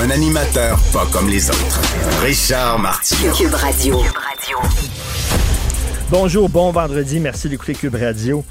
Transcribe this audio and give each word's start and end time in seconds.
Un 0.00 0.10
animateur 0.10 0.78
pas 0.92 1.06
comme 1.10 1.28
les 1.28 1.50
autres. 1.50 1.80
Richard 2.22 2.78
Martineau. 2.78 3.32
Cube 3.32 3.52
Radio. 3.52 4.00
Bonjour, 6.08 6.48
bon 6.48 6.70
vendredi, 6.70 7.18
merci 7.18 7.48
d'écouter 7.48 7.74
Cube 7.74 7.96
Radio. 7.96 8.44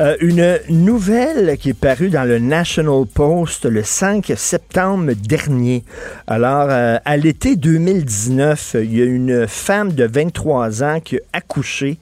Euh, 0.00 0.16
une 0.18 0.58
nouvelle 0.70 1.56
qui 1.56 1.68
est 1.70 1.78
parue 1.78 2.10
dans 2.10 2.24
le 2.24 2.40
National 2.40 3.06
Post 3.06 3.64
le 3.64 3.84
5 3.84 4.32
septembre 4.36 5.12
dernier. 5.12 5.84
Alors, 6.26 6.66
euh, 6.68 6.98
à 7.04 7.16
l'été 7.16 7.54
2019, 7.54 8.74
il 8.82 8.98
y 8.98 9.02
a 9.02 9.04
une 9.04 9.46
femme 9.46 9.92
de 9.92 10.04
23 10.04 10.82
ans 10.82 10.98
qui 10.98 11.18
a 11.18 11.20
accouché. 11.32 11.98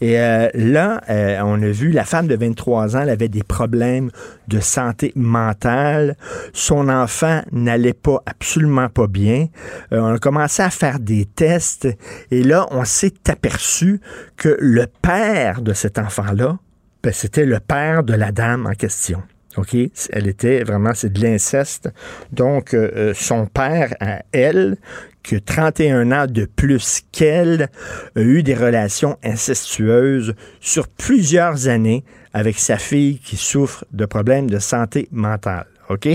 Et 0.00 0.18
euh, 0.18 0.48
là, 0.54 1.02
on 1.44 1.62
a 1.62 1.68
vu 1.68 1.90
la 1.90 2.04
femme 2.04 2.28
de 2.28 2.34
23 2.34 2.96
ans, 2.96 3.00
elle 3.02 3.10
avait 3.10 3.28
des 3.28 3.42
problèmes 3.42 4.10
de 4.48 4.60
santé 4.60 5.12
mentale. 5.14 6.16
Son 6.54 6.88
enfant 6.88 7.42
n'allait 7.52 7.92
pas 7.92 8.22
absolument 8.24 8.88
pas 8.88 9.06
bien. 9.06 9.48
on 9.90 10.14
a 10.14 10.18
commencé 10.18 10.62
à 10.62 10.70
faire 10.70 10.98
des 10.98 11.26
tests. 11.26 11.88
Et 12.30 12.42
là, 12.42 12.66
on 12.70 12.86
s'est 12.86 13.28
aperçu 13.28 14.00
que 14.38 14.56
le 14.58 14.86
père 15.02 15.60
de 15.60 15.74
cet 15.74 15.98
enfant-là, 15.98 16.56
ben, 17.04 17.12
c'était 17.12 17.44
le 17.44 17.60
père 17.60 18.02
de 18.02 18.14
la 18.14 18.32
dame 18.32 18.66
en 18.66 18.72
question. 18.72 19.22
OK? 19.58 19.76
Elle 20.10 20.26
était 20.26 20.64
vraiment, 20.64 20.94
c'est 20.94 21.12
de 21.12 21.20
l'inceste. 21.20 21.90
Donc, 22.32 22.72
euh, 22.72 22.90
euh, 22.96 23.14
son 23.14 23.44
père, 23.44 23.94
à 24.00 24.22
elle, 24.32 24.78
qui 25.22 25.36
a 25.36 25.40
31 25.40 26.12
ans 26.12 26.26
de 26.26 26.46
plus 26.46 27.02
qu'elle, 27.12 27.68
a 28.16 28.20
eu 28.20 28.42
des 28.42 28.54
relations 28.54 29.18
incestueuses 29.22 30.34
sur 30.60 30.88
plusieurs 30.88 31.68
années 31.68 32.04
avec 32.32 32.58
sa 32.58 32.78
fille 32.78 33.18
qui 33.18 33.36
souffre 33.36 33.84
de 33.92 34.06
problèmes 34.06 34.48
de 34.48 34.58
santé 34.58 35.06
mentale. 35.12 35.66
OK? 35.90 36.08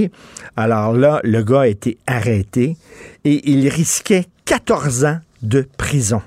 Alors 0.57 0.93
là, 0.93 1.21
le 1.23 1.43
gars 1.43 1.61
a 1.61 1.67
été 1.67 1.99
arrêté 2.07 2.77
et 3.25 3.47
il 3.47 3.69
risquait 3.69 4.25
14 4.45 5.05
ans 5.05 5.19
de 5.43 5.67
prison 5.77 6.23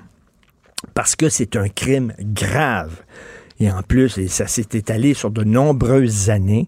parce 0.95 1.17
que 1.17 1.29
c'est 1.29 1.57
un 1.57 1.69
crime 1.69 2.13
grave. 2.21 3.03
Et 3.63 3.71
en 3.71 3.83
plus, 3.83 4.27
ça 4.27 4.49
s'est 4.49 4.67
étalé 4.73 5.15
sur 5.15 5.31
de 5.31 5.45
nombreuses 5.45 6.31
années. 6.31 6.67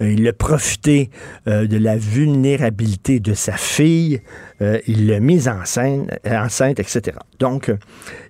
Euh, 0.00 0.12
il 0.12 0.28
a 0.28 0.32
profité 0.32 1.10
euh, 1.48 1.66
de 1.66 1.76
la 1.76 1.96
vulnérabilité 1.96 3.18
de 3.18 3.34
sa 3.34 3.54
fille. 3.56 4.22
Euh, 4.62 4.78
il 4.86 5.08
l'a 5.08 5.18
mise 5.18 5.48
enceinte, 5.48 6.08
enceinte, 6.24 6.78
etc. 6.78 7.18
Donc, 7.40 7.74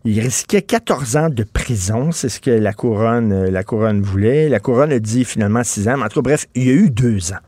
il 0.06 0.19
risquait 0.19 0.62
14 0.62 1.17
ans 1.19 1.28
de 1.28 1.44
prison. 1.44 2.11
C'est 2.11 2.31
ce 2.31 2.41
que 2.41 2.50
la 2.50 2.72
couronne, 2.72 3.50
la 3.50 3.62
couronne 3.62 4.00
voulait. 4.00 4.48
La 4.48 4.61
couronne 4.61 4.92
a 4.92 4.98
dit 4.98 5.27
finalement 5.27 5.62
6 5.62 5.87
ans. 5.87 5.98
Mais 5.98 6.05
en 6.05 6.09
tout 6.09 6.22
cas, 6.22 6.31
bref, 6.31 6.47
il 6.55 6.67
y 6.67 6.70
a 6.70 6.72
eu 6.72 6.89
deux 6.89 7.33
ans. 7.33 7.44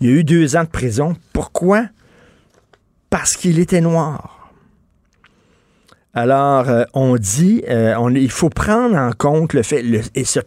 Il 0.00 0.08
y 0.08 0.10
a 0.10 0.14
eu 0.14 0.24
deux 0.24 0.56
ans 0.56 0.64
de 0.64 0.70
prison. 0.70 1.14
Pourquoi? 1.32 1.86
Parce 3.10 3.36
qu'il 3.36 3.60
était 3.60 3.80
noir. 3.80 4.41
Alors, 6.14 6.68
euh, 6.68 6.84
on 6.92 7.16
dit, 7.16 7.62
euh, 7.70 7.94
on, 7.98 8.14
il 8.14 8.30
faut 8.30 8.50
prendre 8.50 8.96
en 8.96 9.12
compte 9.12 9.54
le 9.54 9.62
fait, 9.62 9.82
et 10.14 10.24
ce, 10.24 10.40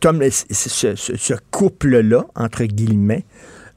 ce, 0.96 1.34
couple-là, 1.50 2.26
entre 2.36 2.66
guillemets, 2.66 3.26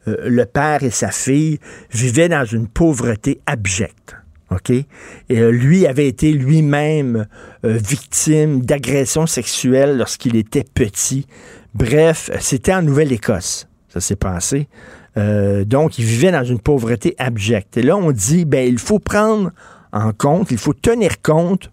euh, 0.06 0.16
le 0.28 0.44
père 0.44 0.82
et 0.82 0.90
sa 0.90 1.10
fille, 1.10 1.58
vivaient 1.90 2.28
dans 2.28 2.44
une 2.44 2.68
pauvreté 2.68 3.40
abjecte. 3.46 4.16
OK? 4.50 4.70
Et 4.70 4.86
lui 5.28 5.86
avait 5.86 6.08
été 6.08 6.32
lui-même 6.32 7.26
victime 7.62 8.62
d'agressions 8.62 9.26
sexuelles 9.26 9.98
lorsqu'il 9.98 10.36
était 10.36 10.64
petit. 10.64 11.26
Bref, 11.74 12.30
c'était 12.40 12.72
en 12.72 12.80
Nouvelle-Écosse, 12.80 13.68
ça 13.90 14.00
s'est 14.00 14.16
passé. 14.16 14.68
donc, 15.16 15.98
il 15.98 16.06
vivait 16.06 16.32
dans 16.32 16.44
une 16.44 16.60
pauvreté 16.60 17.14
abjecte. 17.18 17.76
Et 17.76 17.82
là, 17.82 17.98
on 17.98 18.10
dit, 18.10 18.46
ben, 18.46 18.66
il 18.66 18.78
faut 18.78 18.98
prendre 18.98 19.50
en 19.92 20.12
compte, 20.12 20.50
il 20.50 20.58
faut 20.58 20.74
tenir 20.74 21.22
compte 21.22 21.70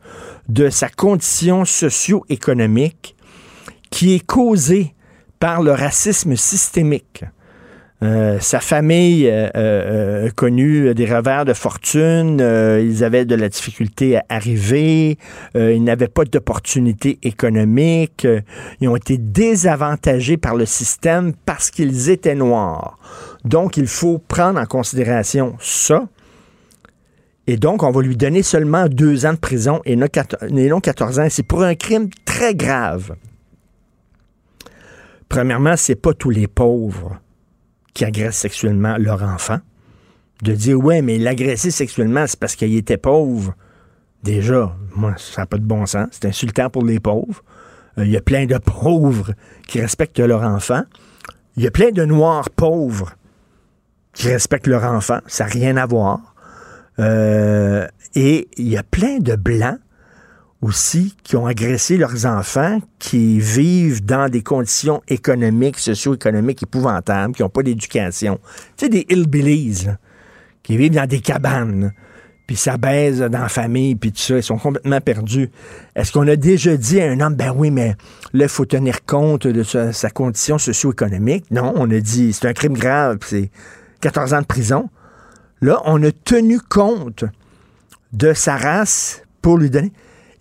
de 0.50 0.70
sa 0.70 0.90
condition 0.90 1.66
socio-économique 1.66 3.16
qui 3.90 4.16
est 4.16 4.26
causée 4.26 4.94
par 5.40 5.62
le 5.62 5.72
racisme 5.72 6.36
systémique. 6.36 7.24
Euh, 8.04 8.40
sa 8.42 8.60
famille 8.60 9.28
euh, 9.28 9.50
euh, 9.56 10.28
a 10.28 10.32
connu 10.32 10.94
des 10.94 11.06
revers 11.06 11.46
de 11.46 11.54
fortune, 11.54 12.40
ils 12.40 13.04
avaient 13.04 13.26
de 13.26 13.36
la 13.36 13.48
difficulté 13.48 14.18
à 14.18 14.24
arriver, 14.30 15.18
ils 15.56 15.84
n'avaient 15.84 16.10
pas 16.10 16.26
d'opportunités 16.26 17.20
économiques, 17.24 18.28
ils 18.82 18.90
ont 18.90 18.98
été 18.98 19.18
désavantagés 19.18 20.38
par 20.38 20.56
le 20.56 20.66
système 20.66 21.34
parce 21.46 21.72
qu'ils 21.72 22.10
étaient 22.10 22.36
noirs. 22.36 23.00
Donc, 23.46 23.78
il 23.78 23.88
faut 23.88 24.18
prendre 24.18 24.60
en 24.60 24.66
considération 24.66 25.56
ça. 25.60 26.04
Et 27.48 27.58
donc, 27.58 27.84
on 27.84 27.92
va 27.92 28.02
lui 28.02 28.18
donner 28.18 28.42
seulement 28.42 28.88
deux 28.88 29.26
ans 29.26 29.34
de 29.34 29.38
prison 29.38 29.82
et 29.86 29.96
non 29.96 30.08
14 30.08 31.20
ans. 31.20 31.28
C'est 31.30 31.44
pour 31.44 31.64
un 31.64 31.76
crime 31.76 32.10
très 32.26 32.56
grave. 32.56 33.16
Premièrement, 35.30 35.76
c'est 35.78 35.96
pas 35.96 36.14
tous 36.14 36.30
les 36.32 36.48
pauvres 36.48 37.20
qui 37.94 38.06
agressent 38.06 38.38
sexuellement 38.38 38.98
leur 38.98 39.24
enfant. 39.24 39.60
De 40.44 40.54
dire, 40.54 40.78
ouais, 40.78 41.02
mais 41.02 41.18
l'agresser 41.18 41.72
sexuellement, 41.72 42.26
c'est 42.28 42.40
parce 42.40 42.56
qu'il 42.56 42.76
était 42.76 42.98
pauvre. 42.98 43.54
Déjà, 44.24 44.76
moi, 44.96 45.14
ça 45.18 45.44
n'a 45.44 45.46
pas 45.46 45.58
de 45.58 45.64
bon 45.64 45.86
sens. 45.86 46.08
C'est 46.12 46.26
insultant 46.26 46.70
pour 46.70 46.84
les 46.84 47.00
pauvres. 47.00 47.44
Euh, 47.98 48.06
il 48.06 48.12
y 48.12 48.18
a 48.18 48.22
plein 48.22 48.46
de 48.46 48.58
pauvres 48.58 49.34
qui 49.68 49.80
respectent 49.80 50.20
leur 50.20 50.44
enfant. 50.44 50.84
Il 51.56 51.64
y 51.64 51.68
a 51.68 51.72
plein 51.72 51.92
de 51.92 52.04
noirs 52.04 52.50
pauvres 52.50 53.14
qui 54.14 54.30
respectent 54.30 54.68
leur 54.68 54.84
enfant. 54.84 55.20
Ça 55.28 55.46
n'a 55.46 55.52
rien 55.52 55.78
à 55.78 55.86
voir. 55.86 56.35
Euh, 57.00 57.88
et 58.16 58.48
il 58.58 58.68
y 58.68 58.78
a 58.78 58.84
plein 58.84 59.20
de 59.20 59.36
blancs 59.36 59.80
aussi 60.62 61.16
qui 61.24 61.36
ont 61.36 61.46
agressé 61.46 61.98
leurs 61.98 62.26
enfants, 62.26 62.80
qui 62.98 63.40
vivent 63.40 64.04
dans 64.04 64.30
des 64.30 64.42
conditions 64.42 65.02
économiques, 65.08 65.78
socio-économiques 65.78 66.64
épouvantables, 66.64 67.36
qui 67.36 67.44
n'ont 67.44 67.50
pas 67.50 67.62
d'éducation. 67.62 68.40
Tu 68.78 68.86
sais, 68.86 68.90
des 68.90 69.06
hillbillies, 69.10 69.88
qui 70.64 70.78
vivent 70.78 70.94
dans 70.94 71.08
des 71.08 71.20
cabanes, 71.20 71.94
puis 72.48 72.56
ça 72.56 72.78
baise 72.78 73.20
dans 73.20 73.42
la 73.42 73.50
famille, 73.50 73.96
puis 73.96 74.12
tout 74.12 74.20
ça, 74.20 74.38
ils 74.38 74.44
sont 74.44 74.58
complètement 74.58 75.02
perdus. 75.02 75.50
Est-ce 75.96 76.12
qu'on 76.12 76.28
a 76.28 76.36
déjà 76.36 76.78
dit 76.78 77.02
à 77.02 77.12
un 77.12 77.20
homme, 77.20 77.36
ben 77.36 77.54
oui, 77.56 77.70
mais 77.70 77.96
là, 78.34 78.46
il 78.46 78.50
faut 78.50 78.66
tenir 78.66 79.06
compte 79.06 79.48
de 79.48 79.64
sa, 79.64 79.94
sa 79.94 80.10
condition 80.10 80.58
socio-économique? 80.58 81.46
Non, 81.52 81.74
on 81.76 81.90
a 81.92 82.00
dit, 82.00 82.34
c'est 82.34 82.48
un 82.48 82.54
crime 82.54 82.74
grave, 82.74 83.20
c'est 83.26 83.52
14 84.02 84.34
ans 84.34 84.42
de 84.42 84.46
prison. 84.46 84.90
Là, 85.66 85.82
on 85.86 86.04
a 86.04 86.12
tenu 86.12 86.60
compte 86.60 87.26
de 88.14 88.34
sa 88.34 88.56
race 88.56 89.24
pour 89.42 89.58
lui 89.58 89.72
donner. 89.72 89.92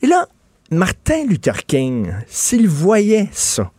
Et 0.02 0.06
là, 0.06 0.26
Martin 0.70 1.24
Luther 1.24 1.64
King, 1.64 2.12
s'il 2.26 2.68
voyait 2.68 3.30
ça, 3.32 3.70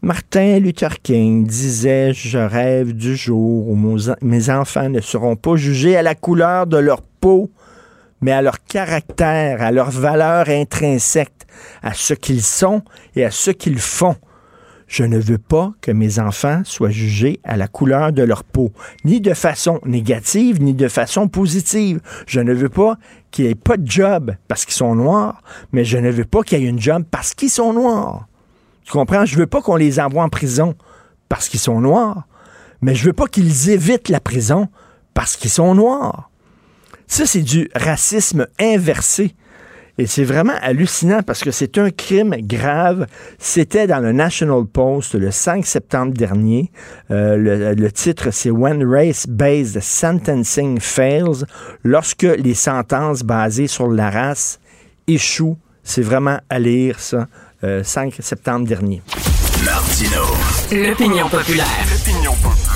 Martin 0.00 0.58
Luther 0.58 1.02
King 1.02 1.46
disait 1.46 2.14
Je 2.14 2.38
rêve 2.38 2.94
du 2.94 3.14
jour 3.14 3.68
où 3.68 3.98
mes 4.22 4.48
enfants 4.48 4.88
ne 4.88 5.02
seront 5.02 5.36
pas 5.36 5.56
jugés 5.56 5.98
à 5.98 6.02
la 6.02 6.14
couleur 6.14 6.66
de 6.66 6.78
leur 6.78 7.02
peau, 7.02 7.50
mais 8.22 8.32
à 8.32 8.40
leur 8.40 8.64
caractère, 8.64 9.60
à 9.60 9.72
leur 9.72 9.90
valeur 9.90 10.48
intrinsèque, 10.48 11.46
à 11.82 11.92
ce 11.92 12.14
qu'ils 12.14 12.42
sont 12.42 12.80
et 13.14 13.26
à 13.26 13.30
ce 13.30 13.50
qu'ils 13.50 13.80
font. 13.80 14.16
Je 14.86 15.02
ne 15.02 15.18
veux 15.18 15.38
pas 15.38 15.72
que 15.80 15.90
mes 15.90 16.18
enfants 16.20 16.62
soient 16.64 16.90
jugés 16.90 17.40
à 17.42 17.56
la 17.56 17.66
couleur 17.66 18.12
de 18.12 18.22
leur 18.22 18.44
peau, 18.44 18.72
ni 19.04 19.20
de 19.20 19.34
façon 19.34 19.80
négative, 19.84 20.62
ni 20.62 20.74
de 20.74 20.88
façon 20.88 21.28
positive. 21.28 22.00
Je 22.26 22.40
ne 22.40 22.54
veux 22.54 22.68
pas 22.68 22.96
qu'il 23.30 23.46
n'y 23.46 23.50
ait 23.50 23.56
pas 23.56 23.76
de 23.76 23.90
job 23.90 24.34
parce 24.46 24.64
qu'ils 24.64 24.74
sont 24.74 24.94
noirs, 24.94 25.42
mais 25.72 25.84
je 25.84 25.98
ne 25.98 26.10
veux 26.10 26.24
pas 26.24 26.42
qu'il 26.42 26.60
y 26.60 26.66
ait 26.66 26.68
une 26.68 26.80
job 26.80 27.04
parce 27.10 27.34
qu'ils 27.34 27.50
sont 27.50 27.72
noirs. 27.72 28.28
Tu 28.84 28.92
comprends? 28.92 29.24
Je 29.24 29.36
veux 29.36 29.48
pas 29.48 29.60
qu'on 29.60 29.76
les 29.76 29.98
envoie 29.98 30.22
en 30.22 30.28
prison 30.28 30.76
parce 31.28 31.48
qu'ils 31.48 31.60
sont 31.60 31.80
noirs, 31.80 32.28
mais 32.80 32.94
je 32.94 33.04
veux 33.04 33.12
pas 33.12 33.26
qu'ils 33.26 33.70
évitent 33.70 34.08
la 34.08 34.20
prison 34.20 34.68
parce 35.14 35.36
qu'ils 35.36 35.50
sont 35.50 35.74
noirs. 35.74 36.30
Ça, 37.08 37.26
c'est 37.26 37.42
du 37.42 37.68
racisme 37.74 38.46
inversé. 38.60 39.34
Et 39.98 40.06
c'est 40.06 40.24
vraiment 40.24 40.54
hallucinant 40.60 41.22
parce 41.22 41.42
que 41.42 41.50
c'est 41.50 41.78
un 41.78 41.90
crime 41.90 42.34
grave. 42.40 43.06
C'était 43.38 43.86
dans 43.86 44.00
le 44.00 44.12
National 44.12 44.66
Post 44.66 45.14
le 45.14 45.30
5 45.30 45.64
septembre 45.64 46.12
dernier. 46.12 46.70
Euh, 47.10 47.36
le, 47.36 47.74
le, 47.74 47.92
titre, 47.92 48.30
c'est 48.30 48.50
When 48.50 48.84
Race-Based 48.84 49.80
Sentencing 49.80 50.80
Fails, 50.80 51.44
lorsque 51.82 52.22
les 52.22 52.54
sentences 52.54 53.22
basées 53.22 53.68
sur 53.68 53.88
la 53.88 54.10
race 54.10 54.60
échouent. 55.06 55.56
C'est 55.82 56.02
vraiment 56.02 56.38
à 56.50 56.58
lire, 56.58 56.98
ça, 56.98 57.28
euh, 57.64 57.82
5 57.82 58.16
septembre 58.20 58.66
dernier. 58.66 59.02
Martino. 59.64 60.22
L'opinion 60.72 61.28
populaire. 61.28 61.66
L'opinion 61.90 62.32
populaire 62.32 62.75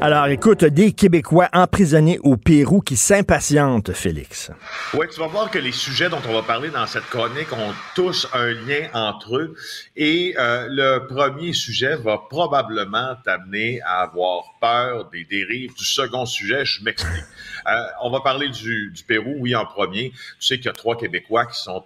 Alors, 0.00 0.28
écoute, 0.28 0.64
des 0.64 0.92
Québécois 0.92 1.48
emprisonnés 1.52 2.20
au 2.22 2.36
Pérou 2.36 2.80
qui 2.80 2.96
s'impatientent, 2.96 3.92
Félix. 3.92 4.52
Oui, 4.94 5.06
tu 5.12 5.18
vas 5.18 5.26
voir 5.26 5.50
que 5.50 5.58
les 5.58 5.72
sujets 5.72 6.08
dont 6.08 6.20
on 6.28 6.34
va 6.34 6.42
parler 6.42 6.70
dans 6.70 6.86
cette 6.86 7.06
chronique 7.06 7.52
ont 7.52 7.74
tous 7.96 8.28
un 8.32 8.52
lien 8.52 8.88
entre 8.94 9.36
eux. 9.36 9.56
Et 9.96 10.36
euh, 10.38 10.68
le 10.70 11.08
premier 11.08 11.52
sujet 11.52 11.96
va 11.96 12.18
probablement 12.30 13.16
t'amener 13.24 13.80
à 13.80 14.02
avoir 14.02 14.44
peur 14.60 15.10
des 15.10 15.24
dérives 15.24 15.74
du 15.74 15.84
second 15.84 16.26
sujet. 16.26 16.64
Je 16.64 16.84
m'explique. 16.84 17.24
Euh, 17.68 17.86
on 18.02 18.10
va 18.10 18.20
parler 18.20 18.48
du, 18.48 18.92
Pérou, 19.06 19.36
oui, 19.38 19.54
en 19.54 19.64
premier. 19.64 20.10
Tu 20.10 20.46
sais 20.46 20.56
qu'il 20.56 20.66
y 20.66 20.68
a 20.68 20.72
trois 20.72 20.96
Québécois 20.96 21.46
qui 21.46 21.58
sont 21.58 21.84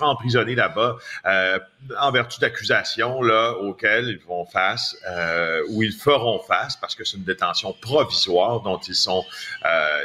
emprisonnés 0.00 0.54
là-bas 0.54 0.96
euh, 1.26 1.58
en 1.98 2.10
vertu 2.10 2.40
d'accusations 2.40 3.22
là, 3.22 3.52
auxquelles 3.52 4.08
ils 4.08 4.26
vont 4.26 4.44
face, 4.46 4.96
euh, 5.08 5.62
ou 5.70 5.82
ils 5.82 5.92
feront 5.92 6.40
face, 6.40 6.76
parce 6.76 6.94
que 6.94 7.04
c'est 7.04 7.16
une 7.16 7.24
détention 7.24 7.74
provisoire 7.80 8.60
dont 8.60 8.78
ils 8.78 8.94
sont 8.94 9.24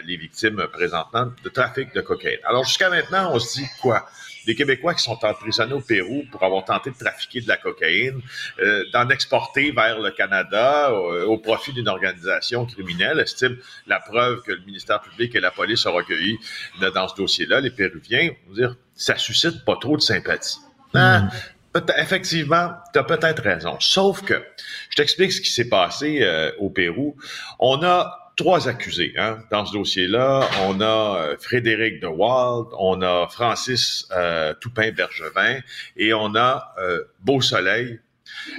les 0.05 0.17
victimes 0.17 0.67
présentement 0.71 1.27
de 1.43 1.49
trafic 1.49 1.93
de 1.93 2.01
cocaïne. 2.01 2.39
Alors 2.45 2.63
jusqu'à 2.63 2.89
maintenant, 2.89 3.31
on 3.33 3.39
se 3.39 3.59
dit 3.59 3.67
quoi? 3.81 4.05
Des 4.45 4.55
Québécois 4.55 4.93
qui 4.93 5.03
sont 5.03 5.17
emprisonnés 5.23 5.73
au 5.73 5.81
Pérou 5.81 6.23
pour 6.31 6.43
avoir 6.43 6.65
tenté 6.65 6.91
de 6.91 6.95
trafiquer 6.95 7.41
de 7.41 7.47
la 7.47 7.57
cocaïne, 7.57 8.21
euh, 8.59 8.83
d'en 8.93 9.09
exporter 9.09 9.71
vers 9.71 9.99
le 9.99 10.11
Canada 10.11 10.91
euh, 10.91 11.25
au 11.25 11.37
profit 11.37 11.73
d'une 11.73 11.87
organisation 11.87 12.65
criminelle, 12.65 13.19
estime 13.19 13.57
la 13.87 13.99
preuve 13.99 14.41
que 14.43 14.51
le 14.51 14.61
ministère 14.65 15.01
public 15.01 15.35
et 15.35 15.39
la 15.39 15.51
police 15.51 15.85
ont 15.85 15.93
recueilli 15.93 16.37
dans 16.93 17.07
ce 17.07 17.15
dossier-là, 17.15 17.61
les 17.61 17.71
Péruviens, 17.71 18.31
dire, 18.49 18.75
ça 18.95 19.17
suscite 19.17 19.65
pas 19.65 19.77
trop 19.77 19.97
de 19.97 20.01
sympathie. 20.01 20.59
Hein? 20.93 21.29
Effectivement, 21.97 22.71
tu 22.93 22.99
as 22.99 23.03
peut-être 23.03 23.43
raison. 23.43 23.75
Sauf 23.79 24.21
que, 24.21 24.41
je 24.89 24.95
t'explique 24.95 25.33
ce 25.33 25.41
qui 25.41 25.51
s'est 25.51 25.67
passé 25.67 26.19
euh, 26.21 26.51
au 26.59 26.69
Pérou. 26.69 27.17
On 27.59 27.83
a 27.83 28.24
trois 28.35 28.67
accusés 28.67 29.13
hein. 29.17 29.39
dans 29.51 29.65
ce 29.65 29.73
dossier-là. 29.73 30.47
On 30.67 30.81
a 30.81 31.17
euh, 31.17 31.37
Frédéric 31.39 32.01
de 32.01 32.07
Wald, 32.07 32.67
on 32.77 33.01
a 33.01 33.27
Francis 33.27 34.07
euh, 34.11 34.53
Toupin-Bergevin 34.59 35.59
et 35.97 36.13
on 36.13 36.35
a 36.35 36.73
euh, 36.79 37.03
Beau 37.19 37.41
Soleil 37.41 37.99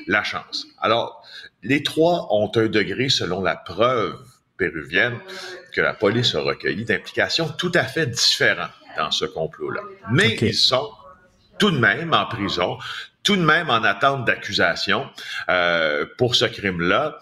Lachance. 0.06 0.66
Alors, 0.80 1.22
les 1.62 1.82
trois 1.82 2.28
ont 2.30 2.50
un 2.54 2.66
degré, 2.66 3.08
selon 3.08 3.42
la 3.42 3.56
preuve 3.56 4.18
péruvienne 4.56 5.18
que 5.72 5.80
la 5.80 5.92
police 5.92 6.34
a 6.34 6.40
recueilli, 6.40 6.84
d'implication 6.84 7.48
tout 7.48 7.72
à 7.74 7.84
fait 7.84 8.06
différent 8.06 8.68
dans 8.96 9.10
ce 9.10 9.24
complot-là. 9.26 9.82
Mais 10.12 10.34
ils 10.36 10.54
sont 10.54 10.90
tout 11.58 11.70
de 11.70 11.78
même 11.78 12.14
en 12.14 12.26
prison, 12.26 12.78
tout 13.22 13.36
de 13.36 13.42
même 13.42 13.70
en 13.70 13.82
attente 13.82 14.24
d'accusation 14.24 15.08
euh, 15.48 16.06
pour 16.16 16.34
ce 16.34 16.46
crime-là. 16.46 17.18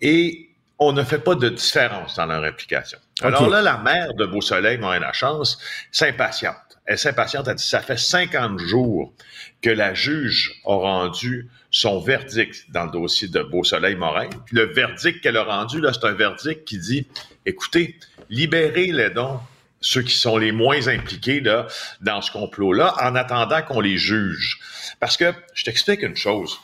Et 0.00 0.50
on 0.86 0.92
ne 0.92 1.02
fait 1.02 1.18
pas 1.18 1.34
de 1.34 1.48
différence 1.48 2.16
dans 2.16 2.26
leur 2.26 2.44
implication. 2.44 2.98
Alors 3.22 3.48
là, 3.48 3.62
la 3.62 3.78
mère 3.78 4.14
de 4.14 4.26
Beau-Soleil, 4.26 4.78
la 4.80 5.12
Chance, 5.12 5.58
s'impatiente. 5.90 6.56
Elle 6.86 6.98
s'impatiente, 6.98 7.48
elle 7.48 7.54
dit, 7.54 7.64
ça 7.64 7.80
fait 7.80 7.96
50 7.96 8.58
jours 8.58 9.14
que 9.62 9.70
la 9.70 9.94
juge 9.94 10.60
a 10.66 10.74
rendu 10.74 11.48
son 11.70 11.98
verdict 11.98 12.70
dans 12.70 12.84
le 12.84 12.90
dossier 12.90 13.28
de 13.28 13.42
Beau-Soleil 13.42 13.96
Morin. 13.96 14.28
Puis 14.46 14.56
le 14.56 14.64
verdict 14.64 15.22
qu'elle 15.22 15.38
a 15.38 15.44
rendu, 15.44 15.80
là, 15.80 15.92
c'est 15.92 16.06
un 16.06 16.12
verdict 16.12 16.64
qui 16.64 16.78
dit, 16.78 17.06
écoutez, 17.46 17.98
libérez 18.28 18.92
les 18.92 19.10
dons 19.10 19.40
ceux 19.84 20.02
qui 20.02 20.14
sont 20.14 20.38
les 20.38 20.50
moins 20.50 20.88
impliqués 20.88 21.40
là, 21.40 21.66
dans 22.00 22.22
ce 22.22 22.32
complot-là, 22.32 22.94
en 23.02 23.14
attendant 23.14 23.60
qu'on 23.60 23.80
les 23.80 23.98
juge. 23.98 24.58
Parce 24.98 25.18
que, 25.18 25.32
je 25.52 25.64
t'explique 25.64 26.02
une 26.02 26.16
chose, 26.16 26.58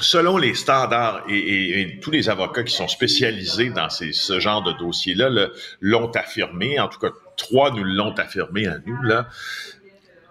selon 0.00 0.38
les 0.38 0.54
standards 0.54 1.24
et, 1.28 1.98
tous 2.00 2.10
les 2.10 2.28
avocats 2.28 2.62
qui 2.62 2.74
sont 2.74 2.88
spécialisés 2.88 3.70
dans 3.70 3.90
ce 3.90 4.40
genre 4.40 4.62
de 4.62 4.72
dossier-là 4.72 5.48
l'ont 5.80 6.10
affirmé, 6.12 6.80
en 6.80 6.88
tout 6.88 6.98
cas 6.98 7.10
trois 7.36 7.70
nous 7.70 7.84
l'ont 7.84 8.14
affirmé 8.14 8.66
à 8.66 8.78
nous, 8.86 9.02
là, 9.02 9.28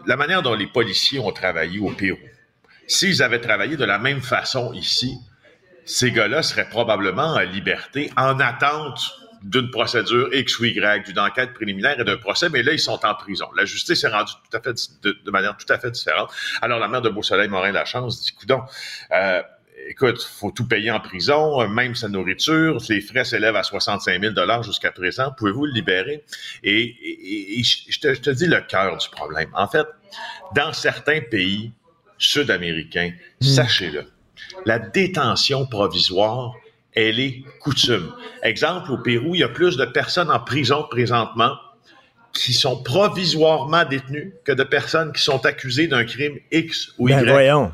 la 0.07 0.15
manière 0.15 0.41
dont 0.41 0.55
les 0.55 0.67
policiers 0.67 1.19
ont 1.19 1.31
travaillé 1.31 1.79
au 1.79 1.91
Pérou, 1.91 2.17
s'ils 2.87 3.21
avaient 3.21 3.41
travaillé 3.41 3.77
de 3.77 3.85
la 3.85 3.99
même 3.99 4.21
façon 4.21 4.73
ici, 4.73 5.17
ces 5.85 6.11
gars-là 6.11 6.43
seraient 6.43 6.69
probablement 6.69 7.33
en 7.33 7.39
liberté 7.39 8.11
en 8.17 8.39
attente 8.39 9.20
d'une 9.43 9.71
procédure 9.71 10.33
X 10.33 10.59
ou 10.59 10.65
Y, 10.65 11.05
d'une 11.05 11.19
enquête 11.19 11.53
préliminaire 11.53 11.99
et 11.99 12.03
d'un 12.03 12.17
procès, 12.17 12.49
mais 12.49 12.63
là, 12.63 12.73
ils 12.73 12.79
sont 12.79 12.99
en 13.05 13.15
prison. 13.15 13.47
La 13.57 13.65
justice 13.65 14.03
est 14.03 14.07
rendue 14.07 14.33
tout 14.49 14.57
à 14.57 14.61
fait 14.61 14.75
de, 15.01 15.31
manière 15.31 15.57
tout 15.57 15.71
à 15.71 15.77
fait 15.77 15.91
différente. 15.91 16.31
Alors, 16.61 16.79
la 16.79 16.87
mère 16.87 17.01
de 17.01 17.09
Beausoleil 17.09 17.47
Morin 17.47 17.71
la 17.71 17.85
chance 17.85 18.21
dit, 18.21 18.31
coudon, 18.33 18.61
euh, 19.11 19.41
écoute, 19.87 20.21
faut 20.21 20.51
tout 20.51 20.67
payer 20.67 20.91
en 20.91 20.99
prison, 20.99 21.67
même 21.67 21.95
sa 21.95 22.07
nourriture, 22.07 22.77
les 22.89 23.01
frais 23.01 23.25
s'élèvent 23.25 23.55
à 23.55 23.63
65 23.63 24.21
000 24.21 24.63
jusqu'à 24.63 24.91
présent. 24.91 25.31
Pouvez-vous 25.37 25.65
le 25.65 25.73
libérer? 25.73 26.23
Et, 26.63 27.63
je, 27.63 27.99
te, 27.99 28.13
je 28.13 28.21
te 28.21 28.29
dis 28.29 28.47
le 28.47 28.61
cœur 28.61 28.97
du 28.97 29.09
problème. 29.09 29.49
En 29.53 29.67
fait, 29.67 29.87
dans 30.55 30.73
certains 30.73 31.21
pays 31.21 31.71
sud-américains, 32.17 33.13
hmm. 33.41 33.45
sachez-le, 33.45 34.05
la 34.65 34.79
détention 34.79 35.65
provisoire 35.65 36.53
elle 36.93 37.19
est 37.19 37.43
coutume. 37.59 38.11
Exemple, 38.43 38.91
au 38.91 38.97
Pérou, 38.97 39.35
il 39.35 39.39
y 39.39 39.43
a 39.43 39.49
plus 39.49 39.77
de 39.77 39.85
personnes 39.85 40.29
en 40.29 40.39
prison 40.39 40.85
présentement 40.89 41.55
qui 42.33 42.53
sont 42.53 42.81
provisoirement 42.81 43.85
détenues 43.85 44.33
que 44.45 44.51
de 44.51 44.63
personnes 44.63 45.11
qui 45.11 45.21
sont 45.21 45.45
accusées 45.45 45.87
d'un 45.87 46.05
crime 46.05 46.37
X 46.51 46.93
ou 46.97 47.09
Y. 47.09 47.13
Ben 47.13 47.31
voyons. 47.31 47.71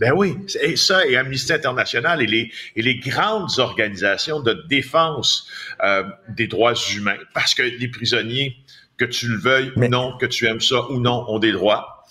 ben 0.00 0.12
oui, 0.12 0.36
et 0.60 0.76
ça, 0.76 1.06
et 1.06 1.16
Amnesty 1.16 1.52
International 1.52 2.20
et 2.20 2.26
les, 2.26 2.50
et 2.74 2.82
les 2.82 2.96
grandes 2.96 3.58
organisations 3.58 4.40
de 4.40 4.64
défense 4.68 5.48
euh, 5.82 6.02
des 6.28 6.48
droits 6.48 6.74
humains, 6.94 7.18
parce 7.32 7.54
que 7.54 7.62
les 7.62 7.88
prisonniers, 7.88 8.56
que 8.96 9.04
tu 9.04 9.28
le 9.28 9.38
veuilles 9.38 9.72
ou 9.76 9.86
non, 9.86 10.16
que 10.18 10.26
tu 10.26 10.46
aimes 10.46 10.60
ça 10.60 10.88
ou 10.90 11.00
non, 11.00 11.24
ont 11.28 11.38
des 11.38 11.52
droits. 11.52 12.04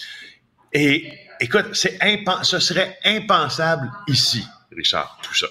Et 0.72 1.12
écoute, 1.40 1.68
c'est 1.74 2.00
ce 2.44 2.60
serait 2.60 2.98
impensable 3.04 3.92
ici, 4.08 4.44
Richard, 4.76 5.20
tout 5.22 5.36
ça. 5.36 5.48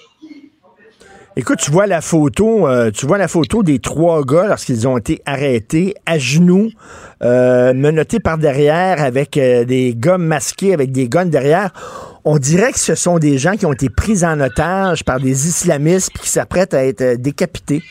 Écoute, 1.35 1.57
tu 1.57 1.71
vois 1.71 1.87
la 1.87 2.01
photo, 2.01 2.67
euh, 2.67 2.91
tu 2.91 3.07
vois 3.07 3.17
la 3.17 3.27
photo 3.27 3.63
des 3.63 3.79
trois 3.79 4.23
gars 4.23 4.45
lorsqu'ils 4.45 4.87
ont 4.87 4.99
été 4.99 5.19
arrêtés 5.25 5.95
à 6.05 6.19
genoux, 6.19 6.69
euh, 7.23 7.73
menottés 7.73 8.19
par 8.19 8.37
derrière 8.37 9.01
avec 9.01 9.37
euh, 9.37 9.65
des 9.65 9.95
gars 9.97 10.19
masqués 10.19 10.75
avec 10.75 10.91
des 10.91 11.09
guns 11.09 11.25
derrière. 11.25 11.71
On 12.23 12.37
dirait 12.37 12.71
que 12.71 12.77
ce 12.77 12.93
sont 12.93 13.17
des 13.17 13.39
gens 13.39 13.53
qui 13.53 13.65
ont 13.65 13.73
été 13.73 13.89
pris 13.89 14.23
en 14.23 14.39
otage 14.39 15.03
par 15.03 15.19
des 15.19 15.47
islamistes 15.47 16.11
qui 16.11 16.29
s'apprêtent 16.29 16.75
à 16.75 16.85
être 16.85 17.15
décapités. 17.19 17.81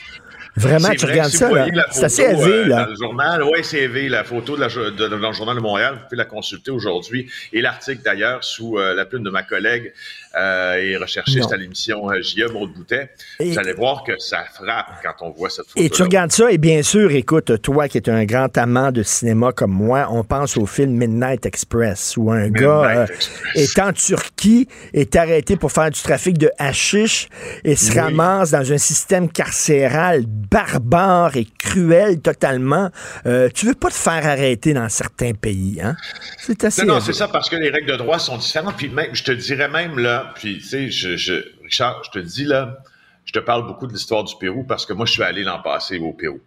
Vraiment, 0.55 0.89
tu 0.91 1.05
regardes 1.05 1.31
ça, 1.31 1.49
C'est 1.91 2.03
assez 2.05 2.21
élevé, 2.21 2.65
là. 2.65 2.83
Dans 2.83 2.91
le 2.91 2.95
journal, 2.95 3.43
oui, 3.43 3.59
c'est 3.63 3.79
élevé. 3.79 4.07
La 4.07 4.23
photo 4.23 4.55
de 4.55 4.61
la, 4.61 4.67
de, 4.67 5.07
dans 5.07 5.29
le 5.29 5.33
journal 5.33 5.55
de 5.55 5.61
Montréal, 5.61 5.95
vous 5.95 6.03
pouvez 6.03 6.17
la 6.17 6.25
consulter 6.25 6.71
aujourd'hui. 6.71 7.29
Et 7.51 7.59
l'article, 7.59 8.03
d'ailleurs, 8.05 8.43
sous 8.43 8.77
la 8.77 9.03
plume 9.05 9.23
de 9.23 9.31
ma 9.31 9.41
collègue 9.41 9.93
euh, 10.35 10.75
et 10.75 10.97
recherchiste 10.97 11.51
à 11.51 11.57
l'émission 11.57 12.09
euh, 12.09 12.21
J.E. 12.21 12.49
Boutet. 12.49 13.09
Vous 13.39 13.59
allez 13.59 13.73
voir 13.73 14.03
que 14.03 14.17
ça 14.17 14.43
frappe 14.53 14.87
quand 15.03 15.25
on 15.25 15.31
voit 15.31 15.49
cette 15.49 15.67
photo. 15.67 15.83
Et 15.83 15.89
tu 15.89 16.01
regardes 16.01 16.31
ça, 16.31 16.51
et 16.51 16.57
bien 16.57 16.81
sûr, 16.81 17.11
écoute, 17.11 17.61
toi 17.61 17.87
qui 17.87 17.97
es 17.97 18.09
un 18.09 18.25
grand 18.25 18.57
amant 18.57 18.91
de 18.91 19.03
cinéma 19.03 19.51
comme 19.51 19.71
moi, 19.71 20.07
on 20.09 20.23
pense 20.23 20.57
au 20.57 20.65
film 20.65 20.91
Midnight 20.91 21.45
Express, 21.45 22.17
où 22.17 22.31
un 22.31 22.49
gars 22.49 23.05
euh, 23.05 23.07
est 23.55 23.77
en 23.79 23.93
Turquie, 23.93 24.67
est 24.93 25.15
arrêté 25.15 25.55
pour 25.55 25.71
faire 25.71 25.91
du 25.91 26.01
trafic 26.01 26.37
de 26.37 26.49
hashish 26.57 27.27
et 27.63 27.75
se 27.75 27.97
ramasse 27.97 28.51
dans 28.51 28.71
un 28.71 28.77
système 28.77 29.29
carcéral 29.31 30.23
barbare 30.27 31.37
et 31.37 31.47
cruel 31.59 32.21
totalement. 32.21 32.89
Euh, 33.25 33.49
tu 33.53 33.65
veux 33.65 33.75
pas 33.75 33.89
te 33.89 33.95
faire 33.95 34.25
arrêter 34.25 34.73
dans 34.73 34.89
certains 34.89 35.33
pays, 35.33 35.79
hein? 35.81 35.95
C'est 36.37 36.63
assez... 36.63 36.85
Non, 36.85 36.95
non, 36.95 36.99
c'est 37.01 37.13
ça, 37.13 37.27
parce 37.27 37.49
que 37.49 37.55
les 37.55 37.69
règles 37.69 37.91
de 37.91 37.97
droit 37.97 38.19
sont 38.19 38.37
différentes. 38.37 38.77
Puis 38.77 38.89
même, 38.89 39.13
je 39.13 39.23
te 39.23 39.31
dirais 39.31 39.69
même, 39.69 39.99
là, 39.99 40.22
puis 40.35 40.57
tu 40.57 40.63
sais, 40.63 40.89
je, 40.89 41.17
je, 41.17 41.33
Richard, 41.63 42.03
je 42.03 42.11
te 42.11 42.19
dis 42.19 42.45
là, 42.45 42.77
je 43.25 43.31
te 43.31 43.39
parle 43.39 43.65
beaucoup 43.65 43.87
de 43.87 43.93
l'histoire 43.93 44.23
du 44.23 44.35
Pérou 44.39 44.63
parce 44.63 44.85
que 44.85 44.93
moi, 44.93 45.05
je 45.05 45.13
suis 45.13 45.23
allé 45.23 45.43
l'an 45.43 45.61
passé 45.61 45.97
au 45.97 46.13
Pérou. 46.13 46.41